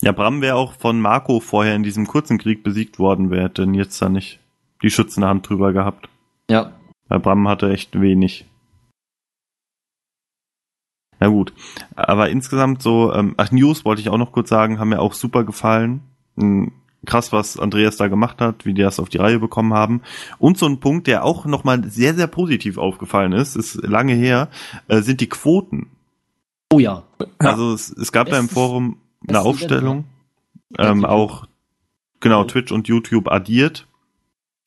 Ja, 0.00 0.12
Bram 0.12 0.40
wäre 0.40 0.56
auch 0.56 0.72
von 0.72 0.98
Marco 0.98 1.40
vorher 1.40 1.74
in 1.74 1.82
diesem 1.82 2.06
kurzen 2.06 2.38
Krieg 2.38 2.62
besiegt 2.62 2.98
worden, 2.98 3.30
wer 3.30 3.42
hätte 3.42 3.66
denn 3.66 3.74
jetzt 3.74 4.00
da 4.00 4.08
nicht 4.08 4.38
die 4.82 4.90
schützende 4.90 5.28
Hand 5.28 5.48
drüber 5.48 5.74
gehabt. 5.74 6.08
Ja. 6.50 6.72
Weil 7.08 7.20
Bram 7.20 7.46
hatte 7.46 7.70
echt 7.70 8.00
wenig. 8.00 8.46
Na 11.20 11.28
gut. 11.28 11.52
Aber 11.94 12.30
insgesamt 12.30 12.82
so, 12.82 13.12
ähm, 13.12 13.34
ach, 13.36 13.52
News 13.52 13.84
wollte 13.84 14.00
ich 14.00 14.08
auch 14.08 14.18
noch 14.18 14.32
kurz 14.32 14.48
sagen, 14.48 14.80
haben 14.80 14.88
mir 14.88 15.00
auch 15.00 15.12
super 15.12 15.44
gefallen. 15.44 16.00
Ähm, 16.38 16.72
krass, 17.06 17.32
was 17.32 17.58
Andreas 17.58 17.96
da 17.96 18.08
gemacht 18.08 18.40
hat, 18.40 18.64
wie 18.64 18.74
die 18.74 18.82
das 18.82 18.98
auf 18.98 19.10
die 19.10 19.18
Reihe 19.18 19.38
bekommen 19.38 19.74
haben. 19.74 20.02
Und 20.38 20.58
so 20.58 20.66
ein 20.66 20.80
Punkt, 20.80 21.06
der 21.06 21.24
auch 21.24 21.44
nochmal 21.44 21.84
sehr, 21.84 22.14
sehr 22.14 22.26
positiv 22.26 22.78
aufgefallen 22.78 23.32
ist, 23.32 23.54
ist 23.54 23.74
lange 23.86 24.14
her, 24.14 24.48
äh, 24.88 25.02
sind 25.02 25.20
die 25.20 25.28
Quoten. 25.28 25.90
Oh 26.72 26.78
ja. 26.78 27.04
Also 27.38 27.72
es, 27.74 27.90
es 27.90 28.12
gab 28.12 28.28
da 28.28 28.38
im 28.38 28.48
Forum 28.48 28.98
eine 29.28 29.40
Aufstellung, 29.40 30.04
ähm, 30.78 31.04
auch 31.04 31.46
genau. 32.20 32.44
Twitch 32.44 32.72
und 32.72 32.88
YouTube 32.88 33.30
addiert. 33.30 33.86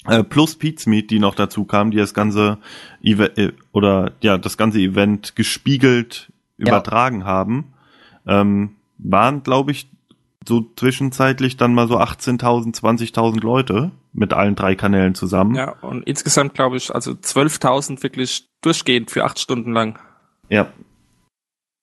Äh, 0.05 0.23
plus 0.23 0.55
Pizmeet, 0.55 1.11
die 1.11 1.19
noch 1.19 1.34
dazu 1.34 1.63
kamen, 1.63 1.91
die 1.91 1.97
das 1.97 2.13
ganze 2.13 2.57
Event 3.01 3.38
äh, 3.38 3.53
oder 3.71 4.11
ja 4.21 4.38
das 4.38 4.57
ganze 4.57 4.80
Event 4.80 5.38
gespiegelt 5.38 6.32
Ja. 6.57 6.67
übertragen 6.67 7.25
haben, 7.25 7.73
ähm, 8.25 8.75
waren 8.97 9.43
glaube 9.43 9.71
ich 9.71 9.89
so 10.47 10.65
zwischenzeitlich 10.75 11.57
dann 11.57 11.73
mal 11.73 11.88
so 11.88 11.97
18.000, 11.97 12.75
20.000 12.75 13.41
Leute 13.41 13.91
mit 14.11 14.34
allen 14.34 14.55
drei 14.55 14.75
Kanälen 14.75 15.15
zusammen. 15.15 15.55
Ja, 15.55 15.71
und 15.81 16.03
insgesamt 16.03 16.53
glaube 16.53 16.77
ich, 16.77 16.93
also 16.93 17.11
12.000 17.11 18.03
wirklich 18.03 18.47
durchgehend 18.61 19.11
für 19.11 19.25
acht 19.25 19.39
Stunden 19.39 19.71
lang. 19.71 19.99
Ja. 20.49 20.67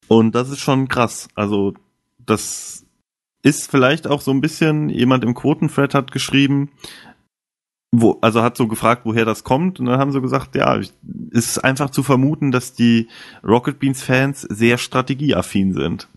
Und 0.09 0.35
das 0.35 0.51
ist 0.51 0.61
schon 0.61 0.89
krass. 0.89 1.29
Also, 1.35 1.75
das 2.19 2.85
ist 3.43 3.71
vielleicht 3.71 4.07
auch 4.07 4.21
so 4.21 4.31
ein 4.31 4.41
bisschen, 4.41 4.89
jemand 4.89 5.25
im 5.25 5.35
Quotenthread 5.35 5.95
hat 5.95 6.13
geschrieben, 6.13 6.71
wo, 7.93 8.19
also 8.21 8.43
hat 8.43 8.57
so 8.57 8.69
gefragt, 8.69 9.03
woher 9.05 9.25
das 9.25 9.43
kommt, 9.45 9.81
und 9.81 9.87
dann 9.87 9.99
haben 9.99 10.13
sie 10.13 10.21
gesagt, 10.21 10.55
ja, 10.55 10.77
es 10.79 10.93
ist 11.33 11.59
einfach 11.59 11.91
zu 11.91 12.03
vermuten, 12.03 12.53
dass 12.53 12.73
die 12.73 13.09
Rocket 13.43 13.79
Beans 13.81 14.03
Fans 14.03 14.43
sehr 14.43 14.79
strategieaffin 14.79 15.75
sind. 15.75 16.09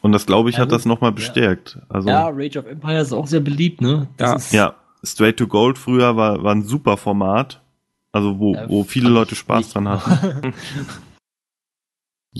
Und 0.00 0.12
das, 0.12 0.26
glaube 0.26 0.50
ich, 0.50 0.56
Ja, 0.56 0.62
hat 0.62 0.68
gut. 0.70 0.76
das 0.78 0.84
nochmal 0.86 1.10
Ja. 1.10 1.14
bestärkt. 1.16 1.78
Also, 1.88 2.08
Ja, 2.08 2.28
Rage 2.28 2.58
of 2.58 2.66
Empires 2.66 3.08
ist 3.08 3.12
auch 3.12 3.26
sehr 3.26 3.40
beliebt, 3.40 3.80
ne? 3.80 4.08
Ja. 4.18 4.34
ist- 4.36 4.52
ja, 4.52 4.74
Straight 5.02 5.36
to 5.36 5.46
Gold 5.46 5.76
früher 5.78 6.16
war, 6.16 6.42
war 6.42 6.54
ein 6.54 6.62
super 6.62 6.96
Format. 6.96 7.60
Also, 8.12 8.38
wo, 8.38 8.54
Äh, 8.54 8.68
wo 8.68 8.84
viele 8.84 9.08
Leute 9.10 9.34
Spaß 9.34 9.70
dran 9.72 9.88
hatten. 9.88 10.54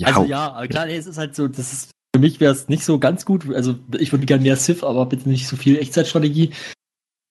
Also 0.03 0.25
ja, 0.25 0.65
klar, 0.67 0.87
nee, 0.87 0.97
es 0.97 1.07
ist 1.07 1.17
halt 1.17 1.35
so, 1.35 1.47
das 1.47 1.71
ist, 1.71 1.91
für 2.13 2.19
mich 2.19 2.41
wäre 2.41 2.51
es 2.51 2.67
nicht 2.67 2.83
so 2.83 2.99
ganz 2.99 3.23
gut. 3.25 3.49
Also 3.53 3.75
ich 3.97 4.11
würde 4.11 4.25
gerne 4.25 4.43
mehr 4.43 4.57
Civ, 4.57 4.83
aber 4.83 5.05
bitte 5.05 5.29
nicht 5.29 5.47
so 5.47 5.55
viel 5.55 5.77
Echtzeitstrategie. 5.77 6.51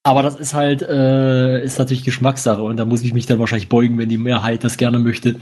Aber 0.06 0.22
das 0.22 0.36
ist 0.36 0.52
halt, 0.52 0.82
äh, 0.82 1.64
ist 1.64 1.78
natürlich 1.78 2.05
Geschmackssache 2.05 2.62
und 2.62 2.76
da 2.76 2.85
muss 2.85 3.02
ich 3.02 3.14
mich 3.14 3.24
dann 3.24 3.39
wahrscheinlich 3.39 3.70
beugen, 3.70 3.97
wenn 3.97 4.10
die 4.10 4.18
Mehrheit 4.18 4.62
das 4.62 4.76
gerne 4.76 4.98
möchte. 4.98 5.40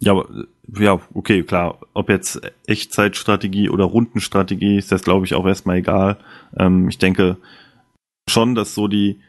Ja, 0.00 0.12
aber, 0.12 0.28
ja, 0.78 1.00
okay, 1.14 1.42
klar. 1.42 1.78
Ob 1.94 2.08
jetzt 2.08 2.40
Echtzeitstrategie 2.66 3.68
oder 3.68 3.84
Rundenstrategie 3.84 4.76
ist 4.76 4.92
das, 4.92 5.02
glaube 5.02 5.26
ich, 5.26 5.34
auch 5.34 5.46
erstmal 5.46 5.78
egal. 5.78 6.18
Ähm, 6.56 6.88
ich 6.88 6.98
denke 6.98 7.38
schon, 8.28 8.54
dass 8.54 8.74
so 8.74 8.86
die, 8.86 9.20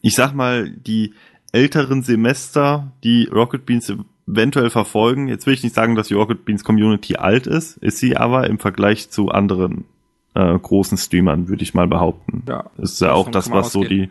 ich 0.00 0.14
sag 0.14 0.32
mal, 0.32 0.68
die 0.70 1.14
älteren 1.52 2.02
Semester, 2.02 2.92
die 3.04 3.24
Rocket 3.32 3.66
Beans 3.66 3.92
eventuell 4.26 4.70
verfolgen, 4.70 5.28
jetzt 5.28 5.46
will 5.46 5.54
ich 5.54 5.62
nicht 5.62 5.74
sagen, 5.74 5.94
dass 5.94 6.08
die 6.08 6.14
Rocket 6.14 6.44
Beans 6.44 6.64
Community 6.64 7.16
alt 7.16 7.46
ist, 7.46 7.76
ist 7.78 7.98
sie 7.98 8.16
aber 8.16 8.48
im 8.48 8.58
Vergleich 8.58 9.10
zu 9.10 9.28
anderen 9.28 9.84
äh, 10.34 10.58
großen 10.58 10.98
Streamern, 10.98 11.48
würde 11.48 11.62
ich 11.62 11.74
mal 11.74 11.86
behaupten. 11.86 12.42
Ja. 12.48 12.70
Das 12.76 12.92
ist 12.92 13.00
ja 13.00 13.12
auch 13.12 13.30
das, 13.30 13.50
was 13.50 13.72
so 13.72 13.82
die, 13.84 14.10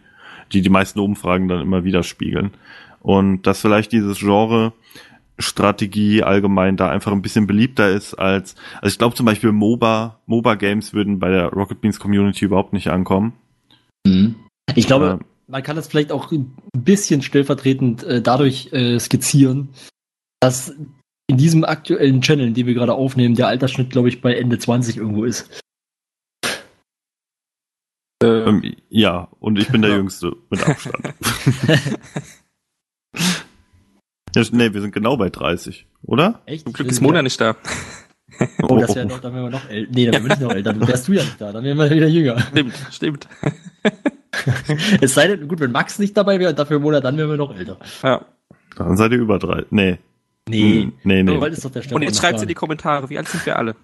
die, 0.52 0.62
die 0.62 0.70
meisten 0.70 1.00
Umfragen 1.00 1.48
dann 1.48 1.62
immer 1.62 1.84
widerspiegeln. 1.84 2.52
Und 3.02 3.44
dass 3.48 3.62
vielleicht 3.62 3.92
dieses 3.92 4.20
Genre 4.20 4.74
Strategie 5.40 6.24
allgemein 6.24 6.78
da 6.78 6.90
einfach 6.90 7.12
ein 7.12 7.24
bisschen 7.24 7.48
beliebter 7.48 7.90
ist 7.90 8.14
als, 8.14 8.56
also 8.76 8.94
ich 8.94 9.00
glaube 9.00 9.16
zum 9.16 9.26
Beispiel 9.26 9.52
MOBA, 9.52 10.20
MOBA 10.28 10.56
Games 10.56 10.94
würden 10.94 11.20
bei 11.20 11.30
der 11.30 11.48
Rocket 11.48 11.82
Beans 11.82 12.00
Community 12.00 12.46
überhaupt 12.46 12.74
nicht 12.74 12.90
ankommen. 12.90 13.34
Ich 14.76 14.88
glaube, 14.88 15.20
man 15.48 15.64
kann 15.64 15.76
das 15.76 15.88
vielleicht 15.88 16.12
auch 16.12 16.32
ein 16.32 16.56
bisschen 16.78 17.22
stellvertretend 17.22 18.04
äh, 18.04 18.22
dadurch 18.22 18.72
äh, 18.72 19.00
skizzieren, 19.00 19.70
dass 20.40 20.76
in 21.28 21.38
diesem 21.38 21.64
aktuellen 21.64 22.22
Channel, 22.22 22.52
den 22.52 22.68
wir 22.68 22.74
gerade 22.74 22.94
aufnehmen, 22.94 23.36
der 23.36 23.48
Altersschnitt, 23.48 23.90
glaube 23.90 24.10
ich, 24.10 24.22
bei 24.22 24.36
Ende 24.36 24.60
20 24.60 24.98
irgendwo 24.98 25.24
ist. 25.24 25.62
Ähm, 28.22 28.76
ja, 28.90 29.28
und 29.40 29.58
ich 29.60 29.70
bin 29.70 29.82
der 29.82 29.92
Jüngste 29.92 30.34
mit 30.50 30.68
Abstand. 30.68 30.98
ja, 34.36 34.44
nee, 34.52 34.74
wir 34.74 34.82
sind 34.82 34.94
genau 34.94 35.18
bei 35.18 35.30
30, 35.30 35.88
oder? 36.04 36.42
Echt? 36.46 36.66
Zum 36.66 36.74
Glück 36.74 36.88
ist 36.88 37.02
Mona 37.02 37.22
nicht 37.22 37.40
da. 37.40 37.56
Oh, 38.64 38.78
das 38.80 38.96
wäre 38.96 39.08
doch, 39.08 39.20
dann 39.20 39.34
wären 39.36 39.44
wir 39.44 39.50
noch 39.52 39.70
älter. 39.70 39.92
Nee, 39.94 40.06
dann 40.06 40.14
wären 40.14 40.24
wir 40.24 40.30
nicht 40.30 40.42
noch 40.42 40.56
älter. 40.56 40.74
Dann 40.74 40.88
wärst 40.88 41.08
du 41.08 41.12
ja 41.14 41.22
nicht 41.22 41.40
da. 41.40 41.52
Dann 41.52 41.64
wären 41.64 41.78
wir 41.78 41.92
wieder 41.92 42.08
jünger. 42.08 42.40
Stimmt, 42.40 42.74
stimmt. 42.90 43.28
es 45.02 45.14
sei 45.14 45.28
denn, 45.28 45.48
gut, 45.48 45.60
wenn 45.60 45.72
Max 45.72 46.00
nicht 46.00 46.16
dabei 46.16 46.40
wäre 46.40 46.52
und 46.52 46.58
dafür 46.58 46.80
Mona, 46.80 47.02
dann 47.02 47.18
wären 47.18 47.30
wir 47.30 47.38
noch 47.38 47.56
älter. 47.56 47.78
Ja. 48.02 48.26
Dann 48.78 48.98
seid 48.98 49.12
ihr 49.12 49.20
über 49.20 49.38
drei. 49.38 49.66
Nee. 49.70 50.00
Nee. 50.48 50.84
Hm, 50.84 50.94
nee, 51.04 51.24
nee. 51.24 51.38
Und 51.38 52.02
jetzt 52.02 52.18
schreibt 52.18 52.34
in 52.34 52.40
sagen. 52.40 52.48
die 52.48 52.54
Kommentare, 52.56 53.10
wie 53.10 53.18
alt 53.18 53.28
sind 53.28 53.46
wir 53.46 53.58
alle? 53.58 53.76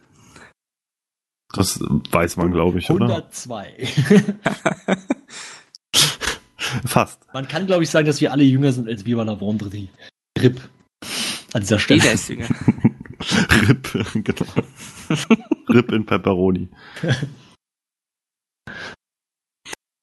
Das 1.53 1.79
weiß 1.79 2.37
man, 2.37 2.51
glaube 2.51 2.79
ich, 2.79 2.89
oder? 2.89 3.05
102. 3.05 3.87
Fast. 6.85 7.25
Man 7.33 7.47
kann, 7.47 7.65
glaube 7.65 7.83
ich, 7.83 7.89
sagen, 7.89 8.05
dass 8.05 8.19
wir 8.19 8.31
alle 8.31 8.43
jünger 8.43 8.71
sind 8.73 8.87
als 8.89 9.05
wir 9.05 9.15
bei 9.17 9.23
der 9.23 9.39
Vendredi. 9.39 9.89
RIP. 10.37 10.59
An 11.53 11.61
dieser 11.61 11.79
Stelle. 11.79 12.01
Jeder 12.01 12.13
ist 12.13 12.29
jünger. 12.29 12.47
Rip, 13.67 13.91
genau. 14.13 14.51
Rip 15.69 15.91
in 15.91 16.05
Pepperoni. 16.05 16.69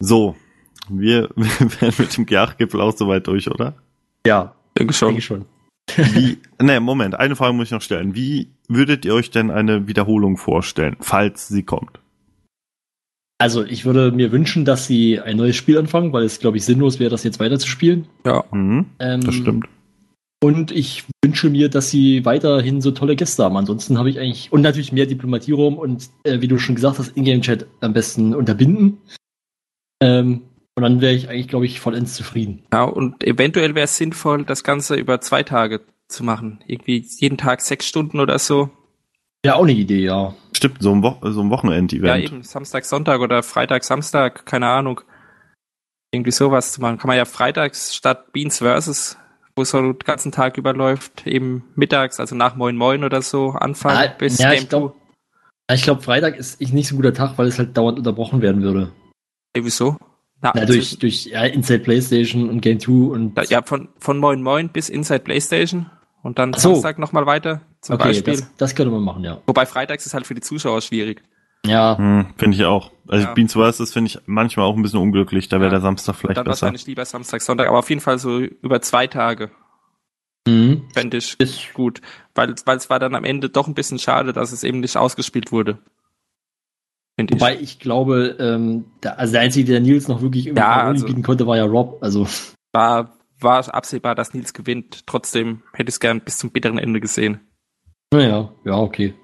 So, 0.00 0.36
wir, 0.88 1.28
wir 1.36 1.80
wären 1.80 1.94
mit 1.98 2.16
dem 2.16 2.26
Gerch-Gipfel 2.26 2.80
auch 2.80 2.96
soweit 2.96 3.26
durch, 3.26 3.48
oder? 3.50 3.74
Ja, 4.26 4.54
Denke 4.78 4.94
schon. 4.94 5.08
denke 5.08 5.22
schon. 5.22 5.44
Wie, 5.96 6.38
ne, 6.60 6.80
Moment, 6.80 7.14
eine 7.14 7.36
Frage 7.36 7.52
muss 7.52 7.66
ich 7.66 7.72
noch 7.72 7.82
stellen. 7.82 8.14
Wie 8.14 8.53
würdet 8.68 9.04
ihr 9.04 9.14
euch 9.14 9.30
denn 9.30 9.50
eine 9.50 9.86
Wiederholung 9.86 10.36
vorstellen, 10.36 10.96
falls 11.00 11.48
sie 11.48 11.62
kommt? 11.62 12.00
Also, 13.38 13.64
ich 13.64 13.84
würde 13.84 14.12
mir 14.12 14.32
wünschen, 14.32 14.64
dass 14.64 14.86
sie 14.86 15.20
ein 15.20 15.36
neues 15.36 15.56
Spiel 15.56 15.76
anfangen, 15.76 16.12
weil 16.12 16.24
es, 16.24 16.38
glaube 16.38 16.56
ich, 16.56 16.64
sinnlos 16.64 17.00
wäre, 17.00 17.10
das 17.10 17.24
jetzt 17.24 17.40
weiterzuspielen. 17.40 18.06
Ja. 18.24 18.44
Mhm, 18.52 18.86
Ähm, 19.00 19.20
das 19.22 19.34
stimmt. 19.34 19.66
Und 20.42 20.70
ich 20.72 21.04
wünsche 21.24 21.50
mir, 21.50 21.68
dass 21.68 21.90
sie 21.90 22.24
weiterhin 22.24 22.80
so 22.80 22.90
tolle 22.90 23.16
Gäste 23.16 23.44
haben. 23.44 23.56
Ansonsten 23.56 23.98
habe 23.98 24.10
ich 24.10 24.18
eigentlich, 24.20 24.52
und 24.52 24.60
natürlich 24.60 24.92
mehr 24.92 25.06
Diplomatierum 25.06 25.78
und, 25.78 26.10
äh, 26.24 26.40
wie 26.42 26.48
du 26.48 26.58
schon 26.58 26.74
gesagt 26.74 26.98
hast, 26.98 27.16
Ingame-Chat 27.16 27.66
am 27.80 27.92
besten 27.92 28.34
unterbinden. 28.34 28.98
Ähm, 30.02 30.42
und 30.76 30.82
dann 30.82 31.00
wäre 31.00 31.14
ich 31.14 31.28
eigentlich, 31.28 31.48
glaube 31.48 31.66
ich, 31.66 31.80
vollends 31.80 32.14
zufrieden. 32.14 32.62
Ja, 32.72 32.84
und 32.84 33.24
eventuell 33.24 33.74
wäre 33.74 33.84
es 33.84 33.96
sinnvoll, 33.96 34.44
das 34.44 34.64
Ganze 34.64 34.96
über 34.96 35.20
zwei 35.20 35.42
Tage 35.42 35.80
zu 36.14 36.24
machen. 36.24 36.62
Irgendwie 36.66 37.04
jeden 37.18 37.36
Tag 37.38 37.60
sechs 37.60 37.86
Stunden 37.86 38.20
oder 38.20 38.38
so. 38.38 38.70
Ja, 39.44 39.56
auch 39.56 39.62
eine 39.64 39.72
Idee, 39.72 40.00
ja. 40.04 40.34
Stimmt, 40.56 40.80
so 40.80 40.92
ein, 40.92 41.02
Wo 41.02 41.18
so 41.30 41.40
ein 41.42 41.46
Ja, 41.46 41.50
Wochenend-Event. 41.52 42.24
eben 42.24 42.42
Samstag, 42.42 42.84
Sonntag 42.86 43.20
oder 43.20 43.42
Freitag, 43.42 43.84
Samstag, 43.84 44.46
keine 44.46 44.68
Ahnung. 44.68 45.00
Irgendwie 46.12 46.30
sowas 46.30 46.72
zu 46.72 46.80
machen. 46.80 46.96
Kann 46.98 47.08
man 47.08 47.16
ja 47.16 47.24
freitags 47.24 47.94
statt 47.94 48.32
Beans 48.32 48.58
versus, 48.58 49.18
wo 49.56 49.62
es 49.62 49.70
so 49.70 49.80
den 49.80 49.98
ganzen 49.98 50.32
Tag 50.32 50.56
überläuft, 50.56 51.26
eben 51.26 51.64
mittags, 51.74 52.20
also 52.20 52.34
nach 52.34 52.56
Moin 52.56 52.76
Moin 52.76 53.04
oder 53.04 53.20
so, 53.20 53.50
anfangen 53.50 53.96
Ah, 53.98 54.14
bis 54.16 54.38
ja, 54.38 54.50
Game 54.50 54.62
ich 54.62 54.68
glaube, 54.68 54.94
ich 55.72 55.82
glaube, 55.82 56.02
Freitag 56.02 56.36
ist 56.36 56.60
ich 56.60 56.72
nicht 56.72 56.88
so 56.88 56.94
ein 56.94 56.98
guter 56.98 57.14
Tag, 57.14 57.36
weil 57.36 57.48
es 57.48 57.58
halt 57.58 57.76
dauernd 57.76 57.98
unterbrochen 57.98 58.40
werden 58.42 58.62
würde. 58.62 58.86
2. 58.86 58.92
Ey, 59.54 59.64
wieso? 59.64 59.96
Na, 60.40 60.52
Na, 60.54 60.64
durch, 60.66 60.98
durch 60.98 61.26
ja, 61.26 61.42
Inside 61.44 61.80
PlayStation 61.80 62.48
und 62.48 62.60
Game 62.60 62.78
2 62.80 62.92
und. 62.92 63.50
Ja, 63.50 63.62
von, 63.62 63.88
von 63.98 64.18
Moin 64.18 64.42
Moin 64.42 64.68
bis 64.68 64.88
Inside 64.88 65.20
Playstation 65.20 65.90
und 66.24 66.38
dann 66.40 66.52
Ach 66.54 66.58
so. 66.58 66.70
Samstag 66.72 66.98
nochmal 66.98 67.26
weiter 67.26 67.60
zum 67.80 67.94
okay, 67.94 68.08
Beispiel. 68.08 68.34
das, 68.34 68.56
das 68.56 68.74
könnte 68.74 68.90
man 68.90 69.02
machen, 69.02 69.22
ja. 69.22 69.40
Wobei 69.46 69.64
freitags 69.66 70.04
ist 70.06 70.14
halt 70.14 70.26
für 70.26 70.34
die 70.34 70.40
Zuschauer 70.40 70.80
schwierig. 70.80 71.22
Ja, 71.64 71.96
Hm, 71.96 72.26
finde 72.36 72.56
ich 72.56 72.64
auch. 72.64 72.90
Also 73.06 73.26
Ja. 73.26 73.32
Beans 73.32 73.54
vs. 73.54 73.92
finde 73.92 74.08
ich 74.08 74.18
manchmal 74.26 74.66
auch 74.66 74.76
ein 74.76 74.82
bisschen 74.82 74.98
unglücklich, 75.00 75.48
da 75.48 75.56
wäre 75.60 75.66
Ja. 75.68 75.70
der 75.76 75.80
Samstag 75.82 76.16
vielleicht 76.16 76.36
dann 76.38 76.44
besser. 76.44 76.62
wahrscheinlich 76.62 76.86
lieber 76.86 77.04
Samstag, 77.04 77.40
Sonntag, 77.40 77.68
aber 77.68 77.78
auf 77.78 77.88
jeden 77.88 78.00
Fall 78.02 78.18
so 78.18 78.38
über 78.40 78.82
zwei 78.82 79.06
Tage 79.06 79.50
mhm. 80.46 80.82
fände 80.92 81.16
ich 81.18 81.38
ist 81.38 81.72
gut. 81.72 82.00
Weil, 82.34 82.54
weil 82.66 82.76
es 82.76 82.90
war 82.90 82.98
dann 82.98 83.14
am 83.14 83.24
Ende 83.24 83.48
doch 83.48 83.66
ein 83.68 83.74
bisschen 83.74 83.98
schade, 83.98 84.32
dass 84.32 84.52
es 84.52 84.64
eben 84.64 84.80
nicht 84.80 84.96
ausgespielt 84.96 85.52
wurde. 85.52 85.78
Finde 87.16 87.34
ich. 87.34 87.40
Wobei 87.40 87.58
ich 87.60 87.78
glaube, 87.78 88.36
ähm, 88.40 88.86
der, 89.02 89.18
also 89.18 89.32
der 89.32 89.42
Einzige, 89.42 89.70
der 89.72 89.80
Nils 89.80 90.08
noch 90.08 90.20
wirklich 90.20 90.46
irgendwie 90.48 90.60
Ja, 90.62 90.82
also- 90.82 91.06
bieten 91.06 91.22
konnte, 91.22 91.46
war 91.46 91.56
ja 91.56 91.64
Rob. 91.64 91.98
Also, 92.02 92.26
war, 92.72 93.16
war 93.40 93.74
absehbar, 93.74 94.14
dass 94.14 94.34
Nils 94.34 94.52
gewinnt. 94.52 95.06
Trotzdem 95.06 95.62
hätte 95.72 95.88
ich 95.88 95.96
es 95.96 96.00
gern 96.00 96.20
bis 96.20 96.38
zum 96.38 96.50
bitteren 96.50 96.78
Ende 96.78 97.00
gesehen. 97.00 97.40
naja, 98.12 98.52
ja, 98.64 98.76
okay. 98.76 99.14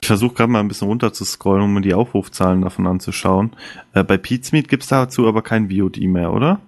Ich 0.00 0.06
versuche 0.06 0.34
gerade 0.34 0.50
mal 0.50 0.60
ein 0.60 0.68
bisschen 0.68 0.88
runter 0.88 1.12
zu 1.12 1.24
scrollen, 1.24 1.62
um 1.62 1.74
mir 1.74 1.80
die 1.80 1.94
Aufrufzahlen 1.94 2.62
davon 2.62 2.86
anzuschauen. 2.86 3.54
Äh, 3.92 4.02
bei 4.02 4.16
Pizmeet 4.16 4.68
gibt's 4.68 4.88
dazu 4.88 5.28
aber 5.28 5.42
kein 5.42 5.70
VOD 5.70 5.98
mehr, 5.98 6.32
oder? 6.32 6.60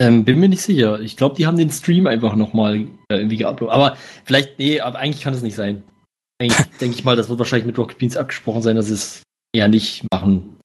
Ähm, 0.00 0.24
bin 0.24 0.38
mir 0.38 0.48
nicht 0.48 0.62
sicher. 0.62 1.00
Ich 1.00 1.16
glaube, 1.16 1.34
die 1.36 1.46
haben 1.46 1.56
den 1.56 1.70
Stream 1.70 2.06
einfach 2.06 2.34
nochmal 2.34 2.88
äh, 3.08 3.16
irgendwie 3.16 3.38
geuploadet. 3.38 3.74
Aber 3.74 3.96
vielleicht, 4.24 4.58
nee, 4.58 4.80
aber 4.80 4.98
eigentlich 4.98 5.22
kann 5.22 5.34
es 5.34 5.42
nicht 5.42 5.54
sein. 5.54 5.82
Eigentlich 6.38 6.66
denke 6.80 6.96
ich 6.96 7.04
mal, 7.04 7.16
das 7.16 7.28
wird 7.28 7.38
wahrscheinlich 7.38 7.66
mit 7.66 7.78
Rocket 7.78 7.98
Beans 7.98 8.16
abgesprochen 8.16 8.62
sein, 8.62 8.76
dass 8.76 8.86
sie 8.86 8.94
es 8.94 9.22
eher 9.54 9.68
nicht 9.68 10.04
machen. 10.12 10.58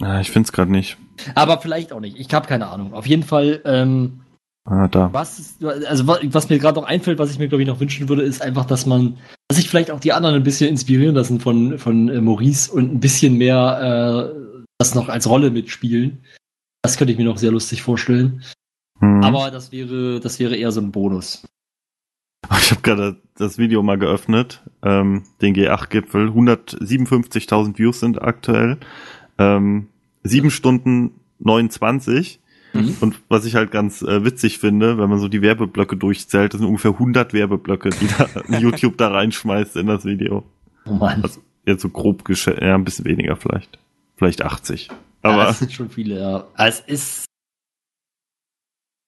Ah, 0.00 0.20
ich 0.20 0.30
find's 0.30 0.52
gerade 0.52 0.70
nicht. 0.70 0.96
Aber 1.34 1.60
vielleicht 1.60 1.92
auch 1.92 2.00
nicht. 2.00 2.18
Ich 2.18 2.32
habe 2.32 2.46
keine 2.46 2.68
Ahnung. 2.68 2.94
Auf 2.94 3.06
jeden 3.06 3.22
Fall, 3.22 3.60
ähm, 3.64 4.20
Ah, 4.64 4.86
da. 4.86 5.10
was, 5.14 5.38
ist, 5.38 5.64
also 5.64 6.06
was, 6.06 6.18
was 6.24 6.50
mir 6.50 6.58
gerade 6.58 6.78
noch 6.78 6.86
einfällt, 6.86 7.18
was 7.18 7.30
ich 7.30 7.38
mir 7.38 7.48
glaube 7.48 7.62
ich 7.62 7.68
noch 7.68 7.80
wünschen 7.80 8.08
würde, 8.10 8.22
ist 8.22 8.42
einfach, 8.42 8.66
dass 8.66 8.84
man, 8.84 9.16
dass 9.48 9.56
sich 9.56 9.70
vielleicht 9.70 9.90
auch 9.90 10.00
die 10.00 10.12
anderen 10.12 10.36
ein 10.36 10.42
bisschen 10.42 10.68
inspirieren 10.68 11.14
lassen 11.14 11.40
von 11.40 11.78
von 11.78 12.10
äh, 12.10 12.20
Maurice 12.20 12.70
und 12.70 12.92
ein 12.92 13.00
bisschen 13.00 13.38
mehr 13.38 14.34
äh, 14.34 14.58
das 14.78 14.94
noch 14.94 15.08
als 15.08 15.28
Rolle 15.28 15.50
mitspielen. 15.50 16.22
Das 16.82 16.98
könnte 16.98 17.12
ich 17.12 17.18
mir 17.18 17.24
noch 17.24 17.38
sehr 17.38 17.50
lustig 17.50 17.82
vorstellen. 17.82 18.42
Hm. 19.00 19.22
Aber 19.24 19.50
das 19.50 19.72
wäre, 19.72 20.20
das 20.20 20.38
wäre 20.38 20.56
eher 20.56 20.72
so 20.72 20.80
ein 20.80 20.92
Bonus. 20.92 21.46
Ich 22.60 22.70
habe 22.70 22.82
gerade 22.82 23.16
das 23.36 23.56
Video 23.56 23.82
mal 23.82 23.98
geöffnet, 23.98 24.62
ähm, 24.82 25.24
den 25.40 25.54
G8-Gipfel. 25.54 26.28
157.000 26.28 27.78
Views 27.78 28.00
sind 28.00 28.20
aktuell. 28.20 28.78
Ähm, 29.38 29.88
7 30.22 30.50
Stunden 30.50 31.20
29. 31.40 32.40
Mhm. 32.74 32.96
Und 33.00 33.20
was 33.28 33.44
ich 33.46 33.54
halt 33.54 33.70
ganz 33.70 34.02
äh, 34.02 34.24
witzig 34.24 34.58
finde, 34.58 34.98
wenn 34.98 35.08
man 35.08 35.18
so 35.18 35.28
die 35.28 35.40
Werbeblöcke 35.42 35.96
durchzählt, 35.96 36.52
das 36.52 36.58
sind 36.60 36.68
ungefähr 36.68 36.90
100 36.92 37.32
Werbeblöcke, 37.32 37.90
die 37.90 38.08
da 38.08 38.58
YouTube 38.58 38.98
da 38.98 39.08
reinschmeißt 39.08 39.76
in 39.76 39.86
das 39.86 40.04
Video. 40.04 40.44
Oh 40.84 40.92
Mann. 40.92 41.22
Also 41.22 41.40
jetzt 41.66 41.82
so 41.82 41.88
grob 41.88 42.24
geschätzt, 42.24 42.60
ja, 42.60 42.74
ein 42.74 42.84
bisschen 42.84 43.04
weniger 43.06 43.36
vielleicht. 43.36 43.78
Vielleicht 44.16 44.42
80. 44.42 44.88
ja, 44.88 44.96
Aber 45.30 45.44
das 45.44 45.60
sind 45.60 45.72
schon 45.72 45.88
viele, 45.90 46.20
ja. 46.20 46.46
Aber 46.54 46.68
Es 46.68 46.80
ist. 46.80 47.24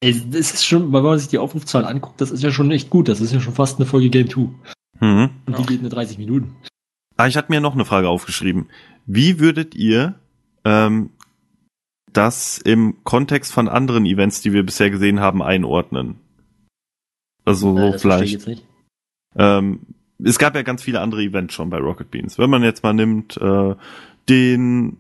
Es 0.03 0.17
ist 0.25 0.65
schon, 0.65 0.93
wenn 0.95 1.03
man 1.03 1.19
sich 1.19 1.29
die 1.29 1.37
Aufrufzahlen 1.39 1.87
anguckt, 1.87 2.21
das 2.23 2.31
ist 2.31 2.43
ja 2.43 2.51
schon 2.51 2.71
echt 2.71 2.89
gut. 2.89 3.09
Das 3.09 3.21
ist 3.21 3.33
ja 3.35 3.41
schon 3.41 3.53
fast 3.53 3.79
eine 3.79 3.85
Folge 3.87 4.09
Game 4.09 4.31
2. 4.31 4.41
mhm. 5.01 5.31
Und 5.47 5.59
die 5.59 5.61
Ja. 5.63 5.67
geht 5.67 5.83
nur 5.83 5.91
30 5.91 6.17
Minuten. 6.17 6.57
Ah, 7.19 7.27
ich 7.27 7.37
hatte 7.37 7.53
mir 7.53 7.61
noch 7.61 7.75
eine 7.75 7.85
Frage 7.85 8.09
aufgeschrieben. 8.09 8.69
Wie 9.05 9.39
würdet 9.39 9.75
ihr 9.75 10.15
ähm, 10.65 11.11
das 12.13 12.59
im 12.59 12.97
Kontext 13.05 13.53
von 13.53 13.69
anderen 13.69 14.05
Events, 14.07 14.41
die 14.43 14.53
wir 14.53 14.65
bisher 14.65 14.91
gesehen 14.91 15.21
haben, 15.21 15.43
einordnen? 15.43 16.17
Also 17.45 17.77
so 17.77 17.83
Äh, 17.83 17.99
verstehe 17.99 18.37
ich 18.37 18.43
vielleicht. 18.43 18.65
Ähm, 19.37 19.81
es 20.23 20.39
gab 20.39 20.55
ja 20.55 20.63
ganz 20.63 20.83
viele 20.83 21.01
andere 21.01 21.23
Events 21.23 21.55
schon 21.55 21.71
bei 21.71 21.79
Rocket 21.79 22.11
Beans. 22.11 22.39
Wenn 22.39 22.51
man 22.51 22.63
jetzt 22.63 22.83
mal 22.83 22.93
nimmt, 22.93 23.37
äh, 23.37 23.75
den, 24.29 24.99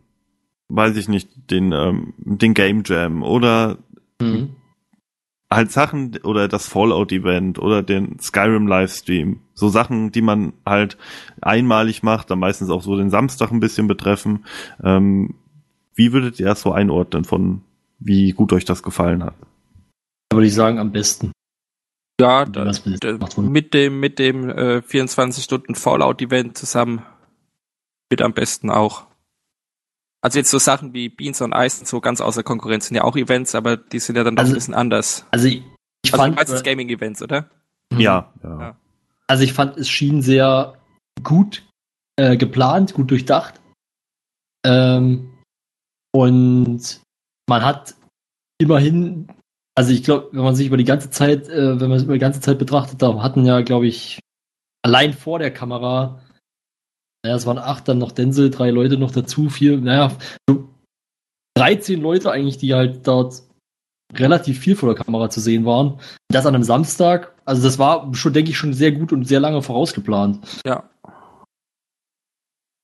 weiß 0.68 0.96
ich 0.96 1.08
nicht, 1.08 1.28
den, 1.50 1.72
ähm, 1.72 2.14
den 2.18 2.54
Game 2.54 2.82
Jam 2.86 3.22
oder 3.22 3.78
Mhm. 4.20 4.50
halt 5.50 5.72
Sachen 5.72 6.16
oder 6.22 6.46
das 6.46 6.68
Fallout-Event 6.68 7.58
oder 7.58 7.82
den 7.82 8.18
Skyrim-Livestream. 8.20 9.40
So 9.54 9.68
Sachen, 9.68 10.12
die 10.12 10.22
man 10.22 10.52
halt 10.64 10.96
einmalig 11.40 12.02
macht, 12.02 12.30
dann 12.30 12.38
meistens 12.38 12.70
auch 12.70 12.82
so 12.82 12.96
den 12.96 13.10
Samstag 13.10 13.50
ein 13.50 13.60
bisschen 13.60 13.88
betreffen. 13.88 14.44
Ähm, 14.82 15.34
wie 16.00 16.12
würdet 16.14 16.40
ihr 16.40 16.46
das 16.46 16.62
so 16.62 16.72
einordnen 16.72 17.24
von 17.24 17.60
wie 17.98 18.32
gut 18.32 18.54
euch 18.54 18.64
das 18.64 18.82
gefallen 18.82 19.22
hat? 19.22 19.34
Da 20.30 20.36
würde 20.38 20.46
ich 20.46 20.54
sagen, 20.54 20.78
am 20.78 20.92
besten. 20.92 21.32
Ja, 22.18 22.46
da, 22.46 22.64
das 22.64 22.86
mit- 23.36 23.74
dem, 23.74 24.00
mit 24.00 24.18
dem 24.18 24.48
äh, 24.48 24.80
24 24.80 25.44
Stunden 25.44 25.74
Fallout-Event 25.74 26.56
zusammen 26.56 27.02
wird 28.10 28.22
am 28.22 28.32
besten 28.32 28.70
auch. 28.70 29.06
Also 30.22 30.38
jetzt 30.38 30.50
so 30.50 30.58
Sachen 30.58 30.94
wie 30.94 31.10
Beans 31.10 31.42
on 31.42 31.52
Ice 31.52 31.80
und 31.80 31.86
so 31.86 32.00
ganz 32.00 32.22
außer 32.22 32.42
Konkurrenz 32.42 32.86
sind 32.86 32.96
ja 32.96 33.04
auch 33.04 33.16
Events, 33.16 33.54
aber 33.54 33.76
die 33.76 33.98
sind 33.98 34.16
ja 34.16 34.24
dann 34.24 34.36
doch 34.36 34.42
Also- 34.44 34.52
ein 34.52 34.56
bisschen 34.56 34.74
anders. 34.74 35.26
Also 35.30 35.48
ich, 35.48 35.62
ich 36.04 36.12
Also 36.12 36.16
fand, 36.24 36.36
meistens 36.36 36.62
Gaming-Events, 36.62 37.22
oder? 37.22 37.50
Mhm. 37.92 38.00
Ja, 38.00 38.32
ja. 38.42 38.60
Ja. 38.60 38.76
Also 39.26 39.44
ich 39.44 39.52
fand, 39.52 39.76
es 39.76 39.88
schien 39.90 40.22
sehr 40.22 40.74
gut 41.22 41.66
äh, 42.16 42.36
geplant, 42.38 42.94
gut 42.94 43.10
durchdacht. 43.10 43.60
Ähm, 44.64 45.29
Und 46.12 47.00
man 47.48 47.64
hat 47.64 47.94
immerhin, 48.58 49.28
also 49.74 49.92
ich 49.92 50.02
glaube, 50.02 50.28
wenn 50.32 50.44
man 50.44 50.54
sich 50.54 50.66
über 50.66 50.76
die 50.76 50.84
ganze 50.84 51.10
Zeit, 51.10 51.48
äh, 51.48 51.80
wenn 51.80 51.88
man 51.88 51.98
es 51.98 52.04
über 52.04 52.14
die 52.14 52.20
ganze 52.20 52.40
Zeit 52.40 52.58
betrachtet, 52.58 53.02
da 53.02 53.22
hatten 53.22 53.44
ja, 53.44 53.60
glaube 53.62 53.86
ich, 53.86 54.20
allein 54.82 55.12
vor 55.12 55.38
der 55.38 55.52
Kamera, 55.52 56.20
naja, 57.22 57.36
es 57.36 57.46
waren 57.46 57.58
acht, 57.58 57.86
dann 57.88 57.98
noch 57.98 58.12
Denzel, 58.12 58.50
drei 58.50 58.70
Leute 58.70 58.96
noch 58.96 59.10
dazu, 59.10 59.48
vier, 59.50 59.78
naja, 59.78 60.16
so 60.48 60.68
13 61.56 62.00
Leute 62.00 62.32
eigentlich, 62.32 62.58
die 62.58 62.74
halt 62.74 63.06
dort 63.06 63.42
relativ 64.14 64.58
viel 64.58 64.76
vor 64.76 64.94
der 64.94 65.04
Kamera 65.04 65.30
zu 65.30 65.40
sehen 65.40 65.64
waren. 65.64 66.00
Das 66.28 66.46
an 66.46 66.54
einem 66.54 66.64
Samstag, 66.64 67.34
also 67.44 67.62
das 67.62 67.78
war 67.78 68.12
schon, 68.14 68.32
denke 68.32 68.50
ich, 68.50 68.58
schon 68.58 68.72
sehr 68.72 68.92
gut 68.92 69.12
und 69.12 69.26
sehr 69.26 69.40
lange 69.40 69.62
vorausgeplant. 69.62 70.60
Ja. 70.64 70.88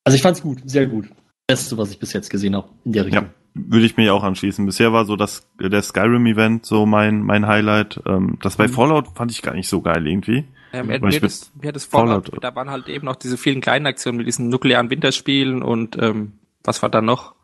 Also 0.04 0.16
ich 0.16 0.22
fand's 0.22 0.42
gut, 0.42 0.60
sehr 0.64 0.86
gut. 0.86 1.08
Beste, 1.46 1.78
was 1.78 1.90
ich 1.92 1.98
bis 1.98 2.12
jetzt 2.12 2.28
gesehen 2.30 2.56
habe 2.56 2.68
in 2.84 2.92
der 2.92 3.06
Richtung. 3.06 3.24
Ja, 3.26 3.30
würde 3.54 3.86
ich 3.86 3.96
mir 3.96 4.12
auch 4.12 4.24
anschließen. 4.24 4.66
Bisher 4.66 4.92
war 4.92 5.04
so 5.04 5.14
das 5.16 5.48
der 5.60 5.80
Skyrim-Event 5.82 6.66
so 6.66 6.86
mein 6.86 7.22
mein 7.22 7.46
Highlight. 7.46 8.00
Ähm, 8.06 8.38
das 8.42 8.56
bei 8.56 8.66
Mhm. 8.66 8.72
Fallout 8.72 9.08
fand 9.14 9.30
ich 9.30 9.42
gar 9.42 9.54
nicht 9.54 9.68
so 9.68 9.80
geil 9.80 10.06
irgendwie. 10.06 10.44
Ja, 10.72 10.82
mir, 10.82 10.98
mir, 11.00 11.20
das, 11.20 11.52
mir 11.60 11.68
hat 11.68 11.76
das 11.76 11.84
Fallout, 11.84 12.26
Fallout- 12.26 12.42
da 12.44 12.54
waren 12.56 12.68
halt 12.70 12.88
eben 12.88 13.04
noch 13.06 13.16
diese 13.16 13.36
vielen 13.38 13.60
kleinen 13.60 13.86
Aktionen 13.86 14.18
mit 14.18 14.26
diesen 14.26 14.48
nuklearen 14.48 14.90
Winterspielen 14.90 15.62
und 15.62 15.96
ähm, 16.02 16.32
was 16.64 16.82
war 16.82 16.90
da 16.90 17.00
noch? 17.00 17.34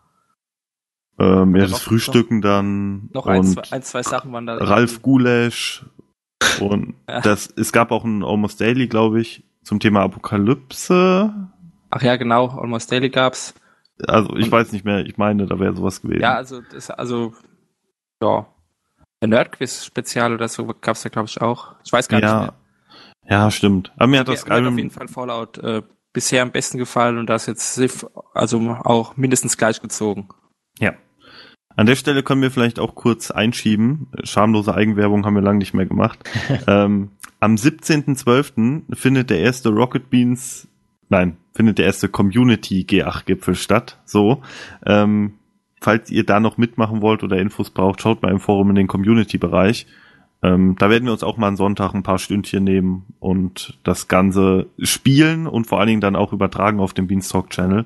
Ähm, 1.21 1.55
ja, 1.55 1.63
noch- 1.63 1.71
das 1.71 1.83
Frühstücken 1.83 2.43
dann 2.43 3.09
Noch 3.15 3.27
ein, 3.29 3.45
zwei, 3.45 3.63
ein, 3.71 3.83
zwei 3.83 4.03
Sachen 4.03 4.33
waren 4.33 4.47
da. 4.47 4.57
Ralf 4.57 5.01
Gulesch 5.01 5.87
und 6.61 6.95
Ja. 7.09 7.21
das 7.21 7.49
es 7.57 7.71
gab 7.73 7.93
auch 7.93 8.05
ein 8.05 8.25
Almost 8.25 8.61
Daily, 8.61 8.89
glaube 8.89 9.21
ich, 9.21 9.45
zum 9.63 9.79
Thema 9.79 10.01
Apokalypse. 10.03 11.33
Ach 11.91 12.03
ja, 12.03 12.17
genau, 12.17 12.49
Almost 12.49 12.91
Daily 12.91 13.09
gab's. 13.09 13.55
Also 14.07 14.37
ich 14.37 14.51
weiß 14.51 14.73
nicht 14.73 14.85
mehr, 14.85 15.05
ich 15.07 15.17
meine, 15.17 15.47
da 15.47 15.59
wäre 15.59 15.77
sowas 15.77 16.03
gewesen. 16.03 16.23
Ja, 16.23 16.35
also, 16.35 16.61
das, 16.61 16.91
also, 16.91 17.35
ja. 18.23 18.47
Ein 19.21 19.31
Nerdquiz-Spezial 19.31 20.35
oder 20.35 20.49
so 20.49 20.67
gab's 20.81 21.03
da, 21.03 21.09
glaube 21.09 21.29
ich, 21.29 21.41
auch. 21.41 21.77
Ich 21.85 21.93
weiß 21.93 22.09
gar 22.09 22.19
nicht 22.19 22.29
ja, 22.29 22.41
mehr. 22.41 22.55
ja, 23.29 23.51
stimmt. 23.53 23.93
Aber 23.97 24.09
mir 24.09 24.21
hat 24.21 24.29
das 24.29 24.47
mir 24.47 24.55
hat 24.55 24.65
auf 24.65 24.77
jeden 24.77 24.91
Fall 24.91 25.07
Fallout 25.07 25.59
äh, 25.59 25.83
bisher 26.13 26.43
am 26.43 26.51
besten 26.51 26.79
gefallen 26.79 27.19
und 27.19 27.27
das 27.27 27.47
jetzt 27.47 27.75
Civ, 27.75 28.07
also 28.35 28.59
auch 28.83 29.17
mindestens 29.17 29.57
gleich 29.57 29.81
gezogen. 29.81 30.29
ja. 30.79 30.95
An 31.75 31.87
der 31.87 31.97
Stelle 31.97 32.23
können 32.23 32.43
wir 32.43 32.51
vielleicht 32.51 32.79
auch 32.79 32.95
kurz 32.95 33.31
einschieben. 33.31 34.09
Schamlose 34.25 34.75
Eigenwerbung 34.75 35.25
haben 35.25 35.35
wir 35.35 35.41
lange 35.41 35.59
nicht 35.59 35.73
mehr 35.73 35.87
gemacht. 35.87 36.19
ähm, 36.67 37.13
am 37.41 37.55
17.12. 37.55 38.95
findet 38.95 39.31
der 39.31 39.41
erste 39.41 39.71
Rocket 39.71 40.11
Beans, 40.11 40.69
nein, 41.09 41.39
findet 41.55 41.79
der 41.79 41.87
erste 41.87 42.09
Community 42.09 42.87
G8-Gipfel 42.89 43.55
statt. 43.55 43.99
So. 44.05 44.43
Ähm, 44.87 45.35
falls 45.81 46.11
ihr 46.11 46.25
da 46.25 46.41
noch 46.41 46.57
mitmachen 46.59 47.03
wollt 47.03 47.23
oder 47.23 47.39
Infos 47.39 47.71
braucht, 47.71 48.01
schaut 48.01 48.23
mal 48.23 48.31
im 48.33 48.41
Forum 48.41 48.71
in 48.71 48.77
den 48.77 48.87
Community-Bereich. 48.87 49.87
Ähm, 50.45 50.75
da 50.79 50.91
werden 50.91 51.05
wir 51.05 51.13
uns 51.13 51.23
auch 51.23 51.37
mal 51.37 51.49
einen 51.49 51.57
Sonntag 51.57 51.95
ein 51.95 52.03
paar 52.03 52.19
Stündchen 52.19 52.65
nehmen 52.65 53.05
und 53.21 53.79
das 53.85 54.09
Ganze 54.09 54.67
spielen 54.81 55.47
und 55.47 55.67
vor 55.67 55.79
allen 55.79 55.87
Dingen 55.89 56.01
dann 56.01 56.17
auch 56.17 56.33
übertragen 56.33 56.81
auf 56.81 56.95
dem 56.95 57.07
Beanstalk-Channel. 57.07 57.85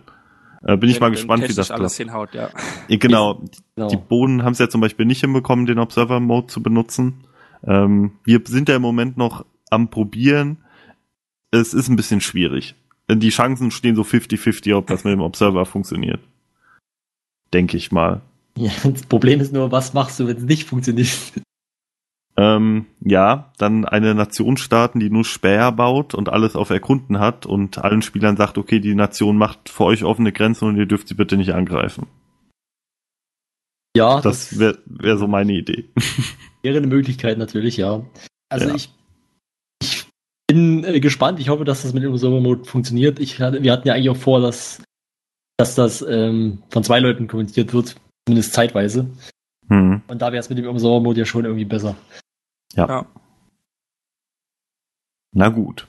Äh, 0.62 0.76
bin 0.78 0.88
ich 0.88 0.96
Wenn- 0.96 1.00
mal 1.00 1.06
wenn 1.08 1.12
gespannt, 1.12 1.42
wie 1.48 1.54
das 1.54 1.70
alles 1.70 1.96
klappt. 1.96 2.08
hinhaut, 2.10 2.34
ja. 2.34 2.48
Ja, 2.88 2.96
Genau, 2.96 3.42
Genau. 3.76 3.88
die 3.88 3.96
Bohnen 3.98 4.42
haben 4.42 4.52
es 4.52 4.58
ja 4.58 4.68
zum 4.70 4.80
Beispiel 4.80 5.04
nicht 5.04 5.20
hinbekommen, 5.20 5.66
den 5.66 5.78
Observer-Mode 5.78 6.46
zu 6.46 6.62
benutzen. 6.62 7.24
Ähm, 7.62 8.12
wir 8.24 8.40
sind 8.46 8.68
ja 8.70 8.76
im 8.76 8.82
Moment 8.82 9.16
noch 9.18 9.44
am 9.70 9.90
Probieren. 9.90 10.58
Es 11.50 11.74
ist 11.74 11.88
ein 11.88 11.96
bisschen 11.96 12.20
schwierig. 12.22 12.74
Die 13.10 13.28
Chancen 13.30 13.70
stehen 13.70 13.94
so 13.96 14.02
50-50, 14.02 14.74
ob 14.74 14.86
das 14.88 15.04
mit 15.04 15.12
dem 15.12 15.20
Observer 15.20 15.64
funktioniert. 15.64 16.20
Denke 17.52 17.76
ich 17.76 17.92
mal. 17.92 18.22
Ja, 18.56 18.72
das 18.84 19.02
Problem 19.02 19.40
ist 19.40 19.52
nur, 19.52 19.70
was 19.70 19.94
machst 19.94 20.18
du, 20.18 20.26
wenn 20.26 20.36
es 20.36 20.42
nicht 20.42 20.66
funktioniert? 20.68 21.08
Ähm, 22.38 22.86
ja, 23.00 23.52
dann 23.56 23.84
eine 23.86 24.14
Nation 24.14 24.56
starten, 24.58 25.00
die 25.00 25.08
nur 25.08 25.24
Späher 25.24 25.72
baut 25.72 26.14
und 26.14 26.28
alles 26.28 26.54
auf 26.56 26.68
Erkunden 26.70 27.18
hat 27.18 27.46
und 27.46 27.78
allen 27.78 28.02
Spielern 28.02 28.36
sagt, 28.36 28.58
okay, 28.58 28.78
die 28.80 28.94
Nation 28.94 29.38
macht 29.38 29.68
für 29.70 29.84
euch 29.84 30.04
offene 30.04 30.32
Grenzen 30.32 30.66
und 30.68 30.76
ihr 30.76 30.84
dürft 30.86 31.08
sie 31.08 31.14
bitte 31.14 31.36
nicht 31.36 31.52
angreifen. 31.54 32.08
Ja, 33.96 34.20
Das 34.20 34.58
wäre 34.58 34.78
wär 34.84 35.16
so 35.16 35.26
meine 35.26 35.54
Idee. 35.54 35.88
wäre 36.62 36.76
eine 36.76 36.86
Möglichkeit 36.86 37.38
natürlich, 37.38 37.78
ja. 37.78 38.04
Also 38.50 38.68
Ja. 38.68 38.74
ich, 38.74 38.84
ich 38.84 38.95
bin 40.46 40.84
äh, 40.84 41.00
gespannt. 41.00 41.40
Ich 41.40 41.48
hoffe, 41.48 41.64
dass 41.64 41.82
das 41.82 41.92
mit 41.92 42.02
dem 42.02 42.16
Server-Mode 42.16 42.64
funktioniert. 42.64 43.18
Ich 43.18 43.38
wir 43.38 43.72
hatten 43.72 43.88
ja 43.88 43.94
eigentlich 43.94 44.10
auch 44.10 44.16
vor, 44.16 44.40
dass, 44.40 44.82
dass 45.56 45.74
das 45.74 46.02
ähm, 46.02 46.62
von 46.70 46.84
zwei 46.84 47.00
Leuten 47.00 47.28
kommentiert 47.28 47.72
wird, 47.72 47.96
zumindest 48.26 48.54
zeitweise. 48.54 49.10
Hm. 49.68 50.02
Und 50.06 50.22
da 50.22 50.32
wäre 50.32 50.40
es 50.40 50.48
mit 50.48 50.58
dem 50.58 50.78
Server-Mode 50.78 51.20
ja 51.20 51.26
schon 51.26 51.44
irgendwie 51.44 51.64
besser. 51.64 51.96
Ja. 52.74 53.06
Na 55.32 55.48
gut. 55.48 55.86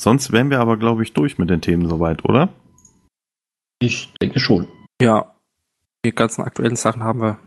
Sonst 0.00 0.32
wären 0.32 0.50
wir 0.50 0.60
aber, 0.60 0.78
glaube 0.78 1.02
ich, 1.02 1.12
durch 1.12 1.36
mit 1.36 1.50
den 1.50 1.60
Themen 1.60 1.88
soweit, 1.88 2.24
oder? 2.24 2.48
Ich 3.80 4.12
denke 4.20 4.40
schon. 4.40 4.68
Ja. 5.00 5.34
Die 6.04 6.14
ganzen 6.14 6.42
aktuellen 6.42 6.76
Sachen 6.76 7.02
haben 7.02 7.20
wir. 7.20 7.38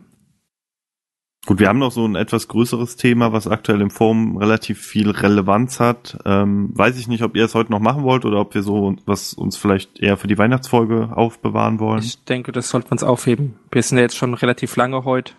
Gut, 1.46 1.60
wir 1.60 1.68
haben 1.68 1.80
noch 1.80 1.92
so 1.92 2.06
ein 2.06 2.16
etwas 2.16 2.48
größeres 2.48 2.96
Thema, 2.96 3.34
was 3.34 3.48
aktuell 3.48 3.82
im 3.82 3.90
Forum 3.90 4.38
relativ 4.38 4.80
viel 4.80 5.10
Relevanz 5.12 5.82
hat. 5.82 6.18
Ähm, 6.24 6.70
weiß 6.74 6.98
ich 6.98 7.10
nicht, 7.10 7.22
ob 7.22 7.36
ihr 7.36 7.44
es 7.44 7.54
heute 7.54 7.72
noch 7.72 7.82
machen 7.82 8.04
wollt 8.04 8.24
oder 8.24 8.40
ob 8.40 8.56
wir 8.56 8.64
so 8.64 8.96
was 9.06 9.34
uns 9.34 9.58
vielleicht 9.58 10.00
eher 10.00 10.16
für 10.16 10.28
die 10.28 10.38
Weihnachtsfolge 10.38 11.10
aufbewahren 11.14 11.82
wollen. 11.82 12.02
Ich 12.02 12.24
denke, 12.24 12.54
das 12.54 12.70
sollten 12.70 12.88
wir 12.88 12.94
uns 12.94 13.04
aufheben. 13.04 13.60
Wir 13.72 13.84
sind 13.84 13.98
ja 13.98 14.04
jetzt 14.04 14.16
schon 14.16 14.34
relativ 14.34 14.78
lange 14.78 15.04
heute 15.04 15.34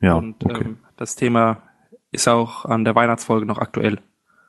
ja, 0.00 0.14
und 0.14 0.42
okay. 0.42 0.64
ähm, 0.64 0.78
das 0.96 1.16
Thema 1.16 1.62
ist 2.10 2.26
auch 2.26 2.64
an 2.64 2.84
der 2.84 2.94
Weihnachtsfolge 2.94 3.46
noch 3.46 3.58
aktuell. 3.58 3.98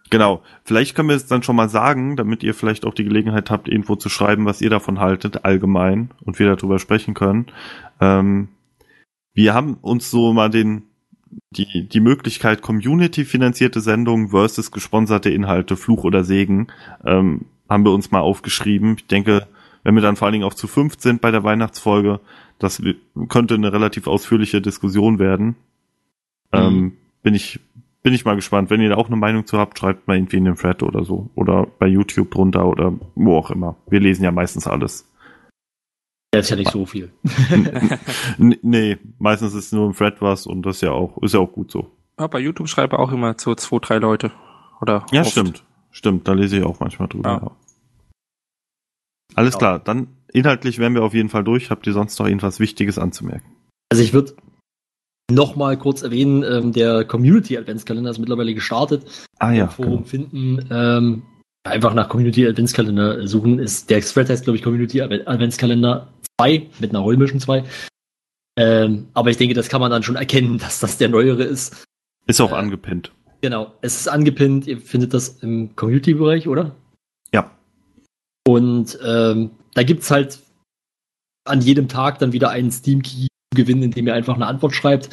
Genau. 0.09 0.41
Vielleicht 0.63 0.95
können 0.95 1.09
wir 1.09 1.15
es 1.15 1.27
dann 1.27 1.43
schon 1.43 1.55
mal 1.55 1.69
sagen, 1.69 2.15
damit 2.15 2.43
ihr 2.43 2.53
vielleicht 2.53 2.85
auch 2.85 2.93
die 2.93 3.03
Gelegenheit 3.03 3.49
habt, 3.49 3.67
irgendwo 3.67 3.95
zu 3.95 4.09
schreiben, 4.09 4.45
was 4.45 4.61
ihr 4.61 4.69
davon 4.69 4.99
haltet, 4.99 5.45
allgemein, 5.45 6.11
und 6.23 6.39
wir 6.39 6.53
darüber 6.53 6.79
sprechen 6.79 7.13
können. 7.13 7.47
Ähm, 7.99 8.49
wir 9.33 9.53
haben 9.53 9.75
uns 9.75 10.11
so 10.11 10.33
mal 10.33 10.49
den, 10.49 10.83
die, 11.51 11.87
die 11.87 11.99
Möglichkeit, 11.99 12.61
Community-finanzierte 12.61 13.81
Sendungen 13.81 14.29
versus 14.29 14.71
gesponserte 14.71 15.29
Inhalte, 15.29 15.75
Fluch 15.77 16.03
oder 16.03 16.23
Segen, 16.23 16.67
ähm, 17.05 17.45
haben 17.69 17.85
wir 17.85 17.91
uns 17.91 18.11
mal 18.11 18.19
aufgeschrieben. 18.19 18.95
Ich 18.97 19.07
denke, 19.07 19.47
wenn 19.83 19.95
wir 19.95 20.01
dann 20.01 20.15
vor 20.15 20.25
allen 20.25 20.33
Dingen 20.33 20.45
auch 20.45 20.53
zu 20.53 20.67
fünf 20.67 20.95
sind 20.99 21.21
bei 21.21 21.31
der 21.31 21.43
Weihnachtsfolge, 21.43 22.19
das 22.59 22.81
könnte 23.29 23.55
eine 23.55 23.73
relativ 23.73 24.07
ausführliche 24.07 24.61
Diskussion 24.61 25.19
werden. 25.19 25.55
Ähm, 26.51 26.97
bin 27.23 27.33
ich 27.33 27.59
bin 28.03 28.13
ich 28.13 28.25
mal 28.25 28.35
gespannt. 28.35 28.69
Wenn 28.69 28.81
ihr 28.81 28.89
da 28.89 28.95
auch 28.95 29.07
eine 29.07 29.15
Meinung 29.15 29.45
zu 29.45 29.57
habt, 29.57 29.77
schreibt 29.77 30.07
mal 30.07 30.17
irgendwie 30.17 30.37
in 30.37 30.45
den 30.45 30.55
Thread 30.55 30.83
oder 30.83 31.03
so. 31.03 31.29
Oder 31.35 31.67
bei 31.79 31.87
YouTube 31.87 32.31
drunter 32.31 32.67
oder 32.67 32.93
wo 33.15 33.37
auch 33.37 33.51
immer. 33.51 33.75
Wir 33.89 33.99
lesen 33.99 34.23
ja 34.23 34.31
meistens 34.31 34.67
alles. 34.67 35.10
Ja, 36.33 36.39
ist 36.39 36.49
ja 36.49 36.55
nicht 36.55 36.71
so 36.71 36.85
viel. 36.85 37.11
Nee, 38.37 38.97
meistens 39.19 39.53
ist 39.53 39.73
nur 39.73 39.87
im 39.87 39.93
Thread 39.95 40.21
was 40.21 40.47
und 40.47 40.63
das 40.65 40.77
ist 40.77 40.81
ja 40.81 40.91
auch, 40.91 41.21
ist 41.21 41.33
ja 41.33 41.39
auch 41.39 41.51
gut 41.51 41.71
so. 41.71 41.91
Ja, 42.19 42.27
bei 42.27 42.39
YouTube 42.39 42.69
schreibe 42.69 42.99
auch 42.99 43.11
immer 43.11 43.35
so 43.37 43.53
zwei, 43.55 43.79
drei 43.79 43.97
Leute. 43.97 44.31
Oder 44.81 45.05
Ja, 45.11 45.21
oft. 45.21 45.31
stimmt. 45.31 45.63
Stimmt, 45.91 46.27
da 46.27 46.33
lese 46.33 46.57
ich 46.57 46.63
auch 46.63 46.79
manchmal 46.79 47.07
drüber. 47.09 47.29
Ja. 47.29 47.37
Ja. 47.41 47.51
Alles 49.35 49.53
Ja. 49.55 49.59
klar, 49.59 49.79
dann 49.79 50.07
inhaltlich 50.31 50.79
wären 50.79 50.93
wir 50.93 51.03
auf 51.03 51.13
jeden 51.13 51.29
Fall 51.29 51.43
durch. 51.43 51.69
Habt 51.69 51.85
ihr 51.87 51.93
sonst 51.93 52.17
noch 52.19 52.27
irgendwas 52.27 52.59
Wichtiges 52.59 52.97
anzumerken? 52.97 53.51
Also 53.89 54.01
ich 54.03 54.13
würde 54.13 54.33
noch 55.29 55.55
mal 55.57 55.77
kurz 55.77 56.01
erwähnen, 56.01 56.43
ähm, 56.43 56.71
der 56.71 57.03
Community 57.05 57.57
Adventskalender 57.57 58.09
ist 58.11 58.19
mittlerweile 58.19 58.53
gestartet. 58.53 59.05
Ah 59.39 59.51
ja, 59.51 59.67
Forum 59.67 59.91
genau. 59.97 60.03
finden. 60.05 60.65
Ähm, 60.71 61.23
einfach 61.63 61.93
nach 61.93 62.07
Community 62.09 62.47
Adventskalender 62.47 63.27
suchen. 63.27 63.59
Ist, 63.59 63.89
der 63.89 64.01
Thread 64.01 64.29
heißt, 64.29 64.43
glaube 64.45 64.57
ich, 64.57 64.63
Community 64.63 65.01
Adve- 65.01 65.25
Adventskalender 65.27 66.07
2 66.41 66.69
mit 66.79 66.89
einer 66.89 66.99
Rollmission 66.99 67.39
2. 67.39 67.63
Ähm, 68.57 69.07
aber 69.13 69.29
ich 69.29 69.37
denke, 69.37 69.53
das 69.53 69.69
kann 69.69 69.81
man 69.81 69.91
dann 69.91 70.03
schon 70.03 70.15
erkennen, 70.15 70.57
dass 70.59 70.79
das 70.79 70.97
der 70.97 71.09
neuere 71.09 71.43
ist. 71.43 71.85
Ist 72.27 72.41
auch 72.41 72.51
äh, 72.51 72.55
angepinnt. 72.55 73.11
Genau, 73.41 73.73
es 73.81 73.99
ist 73.99 74.07
angepinnt. 74.07 74.67
Ihr 74.67 74.79
findet 74.79 75.13
das 75.13 75.29
im 75.41 75.75
Community-Bereich, 75.75 76.47
oder? 76.47 76.75
Ja. 77.33 77.51
Und 78.47 78.99
ähm, 79.03 79.51
da 79.73 79.83
gibt's 79.83 80.11
halt 80.11 80.39
an 81.45 81.61
jedem 81.61 81.87
Tag 81.87 82.19
dann 82.19 82.33
wieder 82.33 82.49
einen 82.49 82.71
Steam-Key 82.71 83.27
zu 83.27 83.55
gewinnen, 83.55 83.83
indem 83.83 84.07
ihr 84.07 84.13
einfach 84.13 84.35
eine 84.35 84.45
Antwort 84.45 84.75
schreibt. 84.75 85.09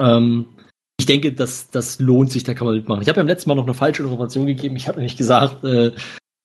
Ähm, 0.00 0.46
ich 0.98 1.06
denke, 1.06 1.32
das, 1.32 1.70
das 1.70 1.98
lohnt 2.00 2.30
sich, 2.30 2.44
da 2.44 2.52
kann 2.52 2.66
man 2.66 2.76
mitmachen. 2.76 3.00
Ich 3.00 3.08
habe 3.08 3.18
beim 3.18 3.26
letzten 3.26 3.48
Mal 3.48 3.54
noch 3.54 3.64
eine 3.64 3.72
falsche 3.72 4.02
Information 4.02 4.46
gegeben. 4.46 4.76
Ich 4.76 4.88
habe 4.88 4.98
nämlich 4.98 5.16
gesagt, 5.16 5.64
äh, 5.64 5.92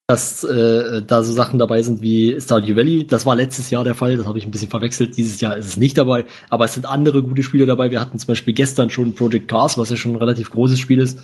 dass 0.08 0.44
äh, 0.44 1.02
da 1.02 1.24
so 1.24 1.34
Sachen 1.34 1.58
dabei 1.58 1.82
sind 1.82 2.02
wie 2.02 2.40
Stardew 2.40 2.76
Valley. 2.76 3.08
Das 3.08 3.26
war 3.26 3.36
letztes 3.36 3.72
Jahr 3.72 3.84
der 3.84 3.96
Fall, 3.96 4.18
das 4.18 4.28
habe 4.28 4.38
ich 4.38 4.46
ein 4.46 4.52
bisschen 4.52 4.70
verwechselt. 4.70 5.18
Dieses 5.18 5.42
Jahr 5.42 5.58
ist 5.58 5.66
es 5.66 5.78
nicht 5.78 5.98
dabei, 5.98 6.26
aber 6.50 6.66
es 6.66 6.76
sind 6.76 6.86
andere 6.86 7.24
gute 7.24 7.42
Spiele 7.42 7.66
dabei. 7.66 7.90
Wir 7.90 8.00
hatten 8.00 8.20
zum 8.20 8.28
Beispiel 8.28 8.54
gestern 8.54 8.90
schon 8.90 9.16
Project 9.16 9.48
Cars, 9.48 9.78
was 9.78 9.90
ja 9.90 9.96
schon 9.96 10.12
ein 10.12 10.18
relativ 10.18 10.52
großes 10.52 10.80
Spiel 10.80 11.00
ist. 11.00 11.20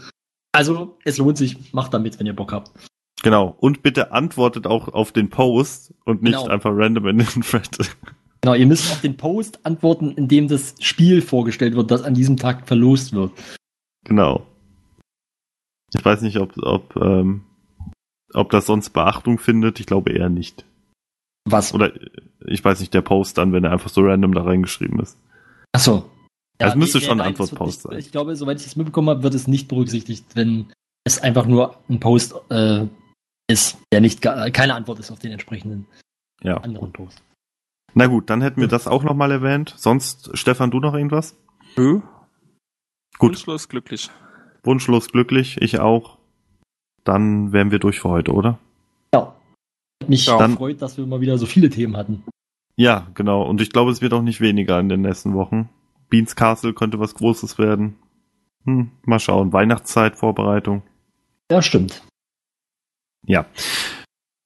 Also, 0.52 0.98
es 1.06 1.18
lohnt 1.18 1.38
sich, 1.38 1.74
macht 1.74 1.94
da 1.94 2.00
mit, 2.00 2.20
wenn 2.20 2.26
ihr 2.26 2.36
Bock 2.36 2.52
habt. 2.52 2.72
Genau. 3.22 3.56
Und 3.60 3.84
bitte 3.84 4.12
antwortet 4.12 4.66
auch 4.66 4.88
auf 4.88 5.12
den 5.12 5.30
Post 5.30 5.94
und 6.06 6.24
nicht 6.24 6.38
Genau. 6.38 6.48
einfach 6.48 6.72
random 6.74 7.08
in 7.08 7.18
den 7.20 7.42
Thread. 7.42 7.78
Genau, 8.42 8.56
ihr 8.56 8.66
müsst 8.66 8.92
auf 8.92 9.02
den 9.02 9.16
Post 9.16 9.64
antworten, 9.64 10.12
in 10.14 10.28
dem 10.28 10.48
das 10.48 10.74
Spiel 10.80 11.22
vorgestellt 11.22 11.76
wird, 11.76 11.92
das 11.92 12.02
an 12.02 12.16
diesem 12.16 12.38
Tag 12.38 12.68
verlost 12.68 13.14
wird. 13.14 13.32
Genau. 14.06 14.48
Ich 15.94 16.04
weiß 16.04 16.22
nicht, 16.24 16.38
ob, 16.38 16.58
ob, 16.58 16.96
ähm, 16.96 17.42
ob 18.34 18.50
das 18.52 18.66
sonst 18.66 18.92
Beachtung 18.92 19.38
findet. 19.38 19.80
Ich 19.80 19.86
glaube 19.86 20.12
eher 20.12 20.30
nicht. 20.30 20.66
Was? 21.46 21.74
Oder 21.74 21.96
äh, 21.96 22.10
ich 22.48 22.64
weiß 22.64 22.80
nicht, 22.80 22.94
der 22.94 23.02
Post 23.02 23.38
dann, 23.38 23.54
wenn 23.54 23.64
er 23.64 23.72
einfach 23.72 23.90
so 23.90 24.02
random 24.02 24.34
da 24.34 24.44
reingeschrieben 24.44 25.00
ist. 25.00 25.18
Achso. 25.72 26.10
Also 26.60 26.78
müsste 26.78 27.02
schon 27.02 27.20
ein 27.20 27.34
das 27.34 27.52
Antwortpost 27.52 27.82
sein. 27.82 27.98
Ich 27.98 28.12
glaube, 28.12 28.36
soweit 28.36 28.60
ich 28.60 28.68
es 28.68 28.76
mitbekommen 28.76 29.10
habe, 29.10 29.24
wird 29.24 29.34
es 29.34 29.48
nicht 29.48 29.68
berücksichtigt, 29.68 30.26
wenn 30.36 30.72
es 31.04 31.20
einfach 31.20 31.48
nur 31.48 31.78
ein 31.90 32.00
Post 32.00 32.36
äh, 32.52 32.86
ist, 33.50 33.80
der 33.92 34.02
nicht 34.02 34.22
keine 34.22 34.76
Antwort 34.76 35.00
ist 35.00 35.10
auf 35.12 35.18
den 35.18 35.32
entsprechenden 35.32 35.88
Ja. 36.44 36.58
anderen 36.58 36.92
Post. 36.94 37.24
Na 37.96 38.06
gut, 38.06 38.30
dann 38.30 38.42
hätten 38.42 38.62
wir 38.62 38.68
das 38.68 38.88
auch 38.88 39.04
nochmal 39.04 39.32
erwähnt. 39.32 39.74
Sonst, 39.76 40.30
Stefan, 40.38 40.70
du 40.72 40.80
noch 40.80 40.94
irgendwas? 40.94 41.36
Nö. 41.76 42.02
Gut. 43.18 43.32
Wunschlos 43.32 43.68
glücklich. 43.68 44.10
Wunschlos 44.64 45.10
glücklich, 45.10 45.60
ich 45.62 45.80
auch. 45.80 46.18
Dann 47.04 47.52
wären 47.52 47.72
wir 47.72 47.80
durch 47.80 48.00
für 48.00 48.10
heute, 48.10 48.32
oder? 48.34 48.60
Ja. 49.14 49.34
Hat 50.02 50.10
mich 50.10 50.26
Ja. 50.26 50.46
Gefreut, 50.46 50.82
dass 50.82 50.98
wir 50.98 51.06
mal 51.06 51.22
wieder 51.22 51.38
so 51.38 51.46
viele 51.46 51.70
Themen 51.70 51.98
hatten. 51.98 52.24
Ja, 52.76 53.08
genau. 53.14 53.44
Und 53.44 53.62
ich 53.62 53.72
glaube, 53.72 53.92
es 53.92 54.02
wird 54.02 54.14
auch 54.14 54.22
nicht 54.22 54.42
weniger 54.42 54.80
in 54.80 54.90
den 54.90 55.02
nächsten 55.02 55.34
Wochen. 55.34 55.70
Beans 56.10 56.36
Castle 56.36 56.74
könnte 56.74 57.00
was 57.00 57.14
Großes 57.16 57.58
werden. 57.58 57.96
Hm, 58.66 58.92
mal 59.04 59.20
schauen. 59.20 59.54
Weihnachtszeit, 59.54 60.16
Vorbereitung. 60.16 60.84
Ja, 61.52 61.62
stimmt. 61.62 62.04
Ja. 63.26 63.46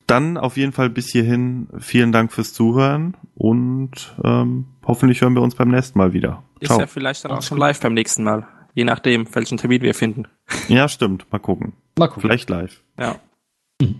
Dann 0.08 0.38
auf 0.38 0.58
jeden 0.58 0.72
Fall 0.72 0.90
bis 0.90 1.10
hierhin 1.12 1.68
vielen 1.80 2.12
Dank 2.12 2.32
fürs 2.32 2.54
Zuhören 2.54 3.16
und 3.34 4.16
ähm, 4.24 4.66
hoffentlich 4.86 5.22
hören 5.22 5.34
wir 5.34 5.42
uns 5.42 5.56
beim 5.56 5.70
nächsten 5.70 5.98
Mal 5.98 6.14
wieder. 6.14 6.44
Ist 6.60 6.68
Ciao. 6.70 6.80
ja 6.80 6.88
vielleicht 6.88 7.26
dann 7.26 7.32
auch 7.32 7.42
schon 7.42 7.58
live 7.58 7.80
beim 7.80 7.94
nächsten 7.94 8.24
Mal. 8.24 8.48
Je 8.76 8.84
nachdem, 8.84 9.34
welchen 9.34 9.58
Termin 9.58 9.82
wir 9.82 9.96
finden. 9.96 10.28
Ja, 10.68 10.88
stimmt. 10.88 11.26
Mal 11.32 11.40
gucken. 11.40 11.74
Mal 11.98 12.08
gucken. 12.08 12.22
Vielleicht 12.22 12.50
live. 12.50 12.84
Ja. 13.00 13.20
Ich 13.82 13.96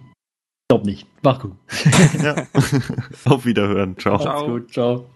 glaube 0.70 0.86
nicht. 0.86 1.08
Mach 1.24 1.40
gut. 1.40 1.54
Ja. 2.22 2.46
auf 3.26 3.46
Wiederhören. 3.46 3.98
Ciao. 3.98 4.20
Ciao. 4.20 4.48
Gut. 4.48 4.74
Ciao. 4.74 5.10